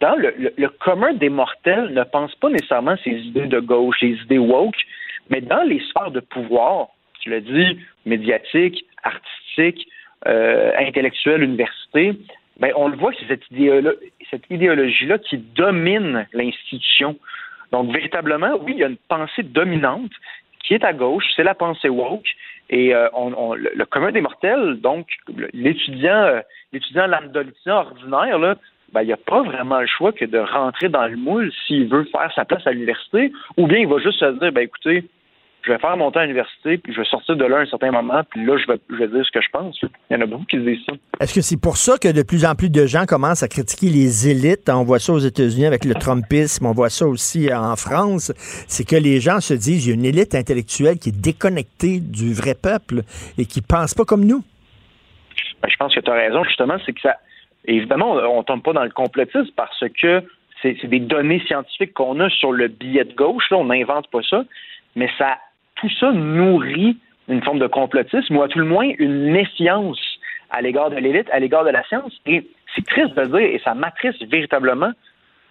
dans 0.00 0.16
le, 0.16 0.34
le, 0.38 0.52
le 0.56 0.68
commun 0.68 1.12
des 1.14 1.28
mortels 1.28 1.92
ne 1.92 2.02
pense 2.04 2.34
pas 2.36 2.48
nécessairement 2.50 2.96
ces 3.04 3.10
idées 3.12 3.46
de 3.46 3.60
gauche, 3.60 3.96
ces 4.00 4.10
idées 4.24 4.38
woke, 4.38 4.76
mais 5.30 5.40
dans 5.40 5.62
les 5.62 5.80
sphères 5.80 6.10
de 6.10 6.20
pouvoir, 6.20 6.88
tu 7.20 7.30
l'as 7.30 7.40
dit, 7.40 7.78
médiatique, 8.04 8.84
artistique, 9.02 9.86
euh, 10.26 10.72
intellectuelle, 10.78 11.42
université, 11.42 12.12
ben, 12.60 12.72
on 12.76 12.88
le 12.88 12.96
voit, 12.96 13.12
c'est 13.18 13.26
cette, 13.26 13.50
idéolo- 13.50 13.98
cette 14.30 14.44
idéologie-là 14.50 15.18
qui 15.18 15.38
domine 15.38 16.26
l'institution. 16.32 17.16
Donc, 17.72 17.92
véritablement, 17.92 18.56
oui, 18.62 18.72
il 18.76 18.78
y 18.78 18.84
a 18.84 18.88
une 18.88 18.96
pensée 19.08 19.42
dominante 19.42 20.12
qui 20.62 20.74
est 20.74 20.84
à 20.84 20.92
gauche, 20.92 21.24
c'est 21.36 21.42
la 21.44 21.54
pensée 21.54 21.88
woke. 21.88 22.26
Et 22.70 22.94
euh, 22.94 23.08
on, 23.12 23.32
on- 23.36 23.54
le, 23.54 23.84
commun 23.84 24.12
des 24.12 24.20
mortels, 24.22 24.80
donc 24.80 25.06
l'étudiant, 25.52 26.22
euh, 26.22 26.40
l'étudiant 26.72 27.08
ordinaire, 27.66 28.38
là, 28.38 28.54
ben, 28.94 29.02
il 29.02 29.06
n'y 29.06 29.12
a 29.12 29.18
pas 29.18 29.42
vraiment 29.42 29.80
le 29.80 29.88
choix 29.88 30.12
que 30.12 30.24
de 30.24 30.38
rentrer 30.38 30.88
dans 30.88 31.06
le 31.06 31.16
moule 31.16 31.52
s'il 31.66 31.88
veut 31.88 32.04
faire 32.04 32.30
sa 32.34 32.44
place 32.44 32.64
à 32.64 32.70
l'université, 32.70 33.32
ou 33.56 33.66
bien 33.66 33.78
il 33.78 33.88
va 33.88 33.98
juste 33.98 34.20
se 34.20 34.38
dire, 34.38 34.52
ben 34.52 34.60
écoutez, 34.60 35.04
je 35.62 35.72
vais 35.72 35.78
faire 35.78 35.96
mon 35.96 36.12
temps 36.12 36.20
à 36.20 36.24
l'université, 36.24 36.78
puis 36.78 36.92
je 36.92 37.00
vais 37.00 37.06
sortir 37.06 37.36
de 37.36 37.44
là 37.44 37.56
à 37.56 37.60
un 37.60 37.66
certain 37.66 37.90
moment, 37.90 38.22
puis 38.30 38.44
là, 38.44 38.56
je 38.56 38.70
vais, 38.70 38.78
je 38.90 38.96
vais 38.96 39.08
dire 39.08 39.24
ce 39.24 39.32
que 39.32 39.40
je 39.40 39.48
pense. 39.50 39.76
Il 39.82 40.14
y 40.14 40.16
en 40.16 40.20
a 40.20 40.26
beaucoup 40.26 40.44
qui 40.44 40.58
se 40.58 40.62
disent 40.62 40.84
ça. 40.86 40.92
Est-ce 41.20 41.34
que 41.34 41.40
c'est 41.40 41.60
pour 41.60 41.76
ça 41.76 41.96
que 41.98 42.12
de 42.12 42.22
plus 42.22 42.44
en 42.44 42.54
plus 42.54 42.70
de 42.70 42.86
gens 42.86 43.04
commencent 43.06 43.42
à 43.42 43.48
critiquer 43.48 43.86
les 43.86 44.28
élites? 44.28 44.68
On 44.68 44.84
voit 44.84 44.98
ça 44.98 45.12
aux 45.12 45.18
États-Unis 45.18 45.66
avec 45.66 45.84
le 45.84 45.94
Trumpisme, 45.94 46.66
on 46.66 46.72
voit 46.72 46.90
ça 46.90 47.06
aussi 47.06 47.52
en 47.52 47.74
France. 47.76 48.32
C'est 48.68 48.86
que 48.86 48.96
les 48.96 49.20
gens 49.20 49.40
se 49.40 49.54
disent, 49.54 49.86
il 49.86 49.90
y 49.90 49.92
a 49.92 49.94
une 49.94 50.04
élite 50.04 50.34
intellectuelle 50.34 50.98
qui 50.98 51.08
est 51.08 51.20
déconnectée 51.20 51.98
du 51.98 52.32
vrai 52.34 52.54
peuple 52.54 53.00
et 53.38 53.46
qui 53.46 53.62
pense 53.62 53.94
pas 53.94 54.04
comme 54.04 54.24
nous. 54.24 54.44
Ben, 55.62 55.68
je 55.68 55.76
pense 55.76 55.94
que 55.94 56.00
tu 56.00 56.10
as 56.10 56.14
raison, 56.14 56.44
justement, 56.44 56.76
c'est 56.84 56.92
que 56.92 57.00
ça. 57.00 57.16
Évidemment, 57.66 58.12
on 58.12 58.38
ne 58.38 58.42
tombe 58.42 58.62
pas 58.62 58.72
dans 58.72 58.84
le 58.84 58.90
complotisme 58.90 59.50
parce 59.56 59.84
que 60.00 60.22
c'est 60.62 60.86
des 60.86 61.00
données 61.00 61.42
scientifiques 61.46 61.92
qu'on 61.92 62.20
a 62.20 62.30
sur 62.30 62.52
le 62.52 62.68
billet 62.68 63.04
de 63.04 63.14
gauche, 63.14 63.50
là, 63.50 63.58
on 63.58 63.66
n'invente 63.66 64.08
pas 64.08 64.22
ça, 64.22 64.44
mais 64.96 65.10
ça, 65.18 65.38
tout 65.76 65.90
ça 66.00 66.12
nourrit 66.12 66.96
une 67.28 67.42
forme 67.42 67.58
de 67.58 67.66
complotisme 67.66 68.36
ou 68.36 68.42
à 68.42 68.48
tout 68.48 68.58
le 68.58 68.64
moins 68.64 68.90
une 68.98 69.30
méfiance 69.30 70.00
à 70.50 70.62
l'égard 70.62 70.90
de 70.90 70.96
l'élite, 70.96 71.28
à 71.32 71.38
l'égard 71.38 71.64
de 71.64 71.70
la 71.70 71.82
science. 71.84 72.12
Et 72.26 72.46
c'est 72.74 72.84
triste 72.86 73.14
de 73.14 73.24
dire, 73.24 73.36
et 73.38 73.60
ça 73.64 73.74
m'attriste 73.74 74.22
véritablement 74.24 74.92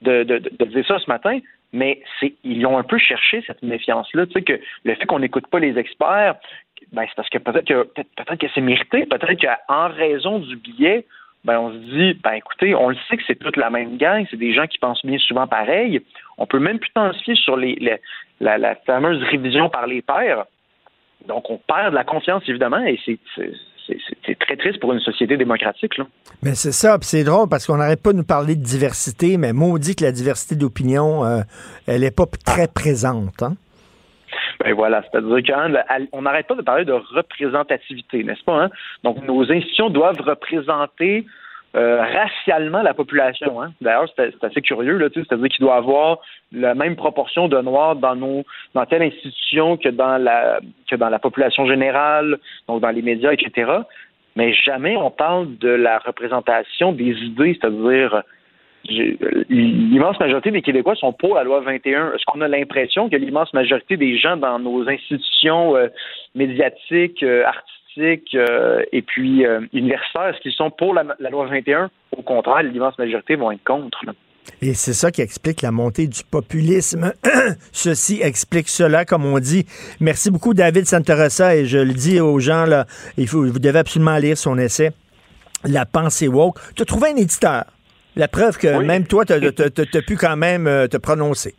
de, 0.02 0.23
de, 0.23 0.40
de 0.40 0.65
dire 0.65 0.85
ça 0.88 0.99
ce 0.99 1.10
matin, 1.10 1.40
mais 1.72 2.02
ils 2.44 2.65
ont 2.65 2.77
un 2.77 2.84
peu 2.84 2.98
cherché 2.98 3.44
cette 3.45 3.64
méfiance-là. 3.64 4.27
Tu 4.27 4.34
sais, 4.34 4.41
que 4.44 4.60
le 4.84 4.95
fait 4.95 5.06
qu'on 5.06 5.19
n'écoute 5.19 5.48
pas 5.48 5.60
les 5.60 5.77
experts, 5.77 6.35
ben, 6.91 7.06
c'est 7.07 7.15
parce 7.15 7.30
que 7.30 7.40
peut-être 7.40 7.65
que 7.65 7.84
peut-être 7.84 8.38
que 8.38 8.48
c'est 8.53 8.61
mérité, 8.61 9.06
peut-être 9.06 9.41
qu'en 9.41 9.88
raison 9.90 10.40
du 10.40 10.56
biais, 10.56 11.06
ben 11.44 11.60
on 11.60 11.72
se 11.72 11.78
dit, 11.78 12.20
ben 12.24 12.34
écoutez, 12.34 12.74
on 12.74 12.90
le 12.90 12.95
sait 13.10 13.18
que 13.18 13.24
c'est 13.28 13.36
toute 13.36 13.57
la 13.57 13.70
même 13.70 13.98
gang, 13.98 14.26
c'est 14.30 14.38
des 14.38 14.53
gens 14.53 14.68
qui 14.68 14.80
pensent 14.80 15.06
bien 15.06 15.18
souvent 15.20 15.48
pareil. 15.48 16.02
On 16.38 16.45
peut 16.45 16.60
même 16.60 16.80
plus 16.80 16.91
tant 16.94 17.11
se 17.11 17.22
fier 17.24 17.36
sur 17.36 17.57
les, 17.57 17.99
la, 18.40 18.76
fameuse 18.86 19.22
révision 19.24 19.70
par 19.70 19.88
les 19.88 20.02
pairs. 20.02 20.45
Donc 21.28 21.49
on 21.49 21.57
perd 21.57 21.91
de 21.91 21.95
la 21.95 22.03
confiance 22.03 22.44
évidemment, 22.48 22.84
et 22.86 22.99
c'est 23.06 23.20
c'est- 23.36 24.40
très 24.40 24.56
triste 24.56 24.80
pour 24.80 24.94
une 24.94 25.02
société 25.02 25.36
démocratique. 25.36 25.98
Là. 25.98 26.06
Mais 26.41 26.56
c'est 26.56 26.72
ça, 26.72 26.98
c'est 27.02 27.26
drôle 27.26 27.49
parce 27.49 27.68
qu'on 27.68 27.76
n'arrête 27.76 28.02
pas 28.02 28.14
de 28.14 28.18
nous 28.18 28.24
parler 28.24 28.56
de 28.56 28.64
diversité, 28.64 29.38
mais 29.38 29.52
maudit 29.52 29.95
que 29.95 30.06
la 30.06 30.14
diversité 30.14 30.56
d'opinion, 30.56 31.26
euh, 31.26 31.41
elle 31.86 32.02
n'est 32.02 32.11
pas 32.11 32.26
très 32.45 32.70
présente. 32.70 33.44
Hein? 33.44 33.56
Ben 34.59 34.73
voilà, 34.73 35.03
c'est-à-dire 35.03 35.55
qu'on 36.11 36.21
n'arrête 36.21 36.47
pas 36.47 36.55
de 36.55 36.61
parler 36.61 36.85
de 36.85 36.93
représentativité, 36.93 38.23
n'est-ce 38.23 38.43
pas? 38.43 38.63
hein? 38.63 38.69
Donc, 39.03 39.23
nos 39.23 39.51
institutions 39.51 39.89
doivent 39.89 40.21
représenter 40.21 41.25
euh, 41.75 42.01
racialement 42.01 42.84
la 42.84 42.93
population. 42.93 43.59
Hein? 43.59 43.73
D'ailleurs, 43.81 44.07
c'est 44.15 44.43
assez 44.43 44.61
curieux, 44.61 44.97
là, 44.97 45.07
c'est-à-dire 45.11 45.47
qu'il 45.47 45.65
doit 45.65 45.73
y 45.73 45.77
avoir 45.80 46.19
la 46.51 46.75
même 46.75 46.95
proportion 46.95 47.47
de 47.47 47.59
Noirs 47.61 47.95
dans 47.95 48.15
nos 48.15 48.43
dans 48.75 48.85
telle 48.85 49.01
institution 49.01 49.77
que 49.77 49.89
dans 49.89 50.17
la 50.17 50.59
que 50.88 50.95
dans 50.95 51.09
la 51.09 51.17
population 51.17 51.65
générale, 51.65 52.38
donc 52.67 52.81
dans 52.81 52.91
les 52.91 53.01
médias, 53.01 53.31
etc. 53.34 53.71
Mais 54.35 54.53
jamais 54.53 54.95
on 54.97 55.09
parle 55.09 55.57
de 55.57 55.69
la 55.69 55.97
représentation 55.97 56.91
des 56.91 57.15
idées, 57.23 57.57
c'est-à-dire 57.59 58.21
l'immense 58.85 60.19
majorité 60.19 60.51
des 60.51 60.61
Québécois 60.61 60.95
sont 60.95 61.14
pour 61.14 61.35
la 61.35 61.43
loi 61.43 61.61
21. 61.61 62.14
Est-ce 62.14 62.26
qu'on 62.26 62.41
a 62.41 62.47
l'impression 62.47 63.10
que 63.10 63.15
l'immense 63.15 63.53
majorité 63.53 63.97
des 63.97 64.18
gens 64.18 64.35
dans 64.38 64.60
nos 64.60 64.88
institutions 64.89 65.76
euh, 65.76 65.88
médiatiques, 66.35 67.23
euh, 67.23 67.45
artistiques 67.45 68.35
euh, 68.35 68.84
et 68.91 69.01
puis 69.01 69.45
euh, 69.45 69.61
universitaires, 69.73 70.27
est-ce 70.30 70.39
qu'ils 70.41 70.53
sont 70.53 70.72
pour 70.72 70.93
la, 70.93 71.03
loi 71.30 71.47
21? 71.47 71.89
Au 72.18 72.22
contraire, 72.22 72.64
l'immense 72.64 72.97
majorité 72.97 73.35
vont 73.35 73.51
être 73.51 73.64
contre. 73.64 73.99
Et 74.61 74.73
c'est 74.73 74.93
ça 74.93 75.11
qui 75.11 75.22
explique 75.22 75.61
la 75.61 75.72
montée 75.72 76.07
du 76.07 76.22
populisme. 76.30 77.14
Ceci 77.72 78.19
explique 78.22 78.68
cela, 78.68 79.05
comme 79.05 79.26
on 79.26 79.39
dit. 79.39 79.65
Merci 79.99 80.31
beaucoup, 80.31 80.53
David 80.53 80.85
Santarossa, 80.85 81.55
et 81.55 81.65
je 81.65 81.77
le 81.77 81.93
dis 81.93 82.19
aux 82.19 82.39
gens, 82.39 82.65
là, 82.65 82.85
il 83.18 83.27
faut, 83.27 83.45
vous 83.45 83.60
devez 83.60 83.80
absolument 83.80 84.18
lire 84.18 84.38
son 84.38 84.57
essai, 84.57 84.91
La 85.64 85.85
pensée 85.85 86.27
woke. 86.27 86.60
Tu 86.76 86.81
as 86.81 86.85
trouvé 86.85 87.10
un 87.10 87.15
éditeur? 87.15 87.64
La 88.15 88.27
preuve 88.27 88.57
que 88.57 88.84
même 88.84 89.06
toi, 89.06 89.26
tu 89.26 89.34
as, 89.34 90.02
pu 90.07 90.15
quand 90.18 90.38
même 90.38 90.68
euh, 90.68 90.88
te 90.88 90.98
prononcer. 90.98 91.56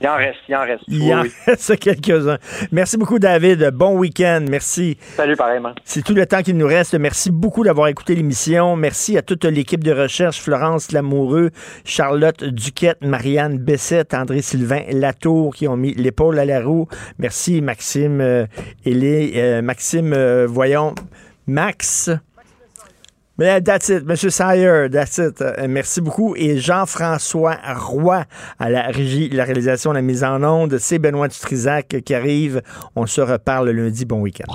Il 0.00 0.06
en 0.06 0.16
reste, 0.16 0.38
il 0.48 0.54
en 0.54 0.60
reste. 0.60 0.84
Il 0.86 1.02
Oui, 1.02 1.14
en 1.14 1.22
oui. 1.22 1.32
reste 1.44 1.76
quelques-uns. 1.80 2.38
Merci 2.70 2.96
beaucoup, 2.96 3.18
David. 3.18 3.70
Bon 3.72 3.98
week-end. 3.98 4.44
Merci. 4.48 4.96
Salut, 5.16 5.34
pareillement. 5.34 5.72
C'est 5.82 6.04
tout 6.04 6.14
le 6.14 6.24
temps 6.24 6.42
qu'il 6.42 6.56
nous 6.56 6.68
reste. 6.68 6.94
Merci 6.94 7.32
beaucoup 7.32 7.64
d'avoir 7.64 7.88
écouté 7.88 8.14
l'émission. 8.14 8.76
Merci 8.76 9.18
à 9.18 9.22
toute 9.22 9.44
l'équipe 9.44 9.82
de 9.82 9.92
recherche, 9.92 10.40
Florence 10.40 10.92
Lamoureux, 10.92 11.50
Charlotte 11.84 12.44
Duquette, 12.44 12.98
Marianne 13.02 13.58
Bessette, 13.58 14.14
André-Sylvain 14.14 14.82
Latour 14.92 15.52
qui 15.52 15.66
ont 15.66 15.76
mis 15.76 15.94
l'épaule 15.94 16.38
à 16.38 16.44
la 16.44 16.62
roue. 16.62 16.86
Merci, 17.18 17.60
Maxime 17.60 18.20
euh, 18.20 18.46
euh, 18.86 19.62
Maxime, 19.62 20.12
euh, 20.12 20.46
voyons, 20.48 20.94
Max. 21.48 22.10
Mais 23.38 23.60
that's 23.60 23.88
it, 23.88 24.04
Monsieur 24.04 24.30
Sayer, 24.30 24.88
that's 24.90 25.18
it. 25.18 25.40
Euh, 25.40 25.66
merci 25.68 26.00
beaucoup. 26.00 26.34
Et 26.34 26.58
Jean-François 26.58 27.56
Roy 27.76 28.24
à 28.58 28.68
la 28.68 28.88
régie, 28.88 29.28
la 29.28 29.44
réalisation, 29.44 29.92
la 29.92 30.02
mise 30.02 30.24
en 30.24 30.42
onde. 30.42 30.78
C'est 30.78 30.98
Benoît 30.98 31.28
Dutrisac 31.28 32.02
qui 32.04 32.14
arrive. 32.14 32.62
On 32.96 33.06
se 33.06 33.20
reparle 33.20 33.70
lundi. 33.70 34.04
Bon 34.04 34.20
week-end. 34.20 34.52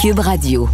Cube 0.00 0.20
Radio. 0.20 0.68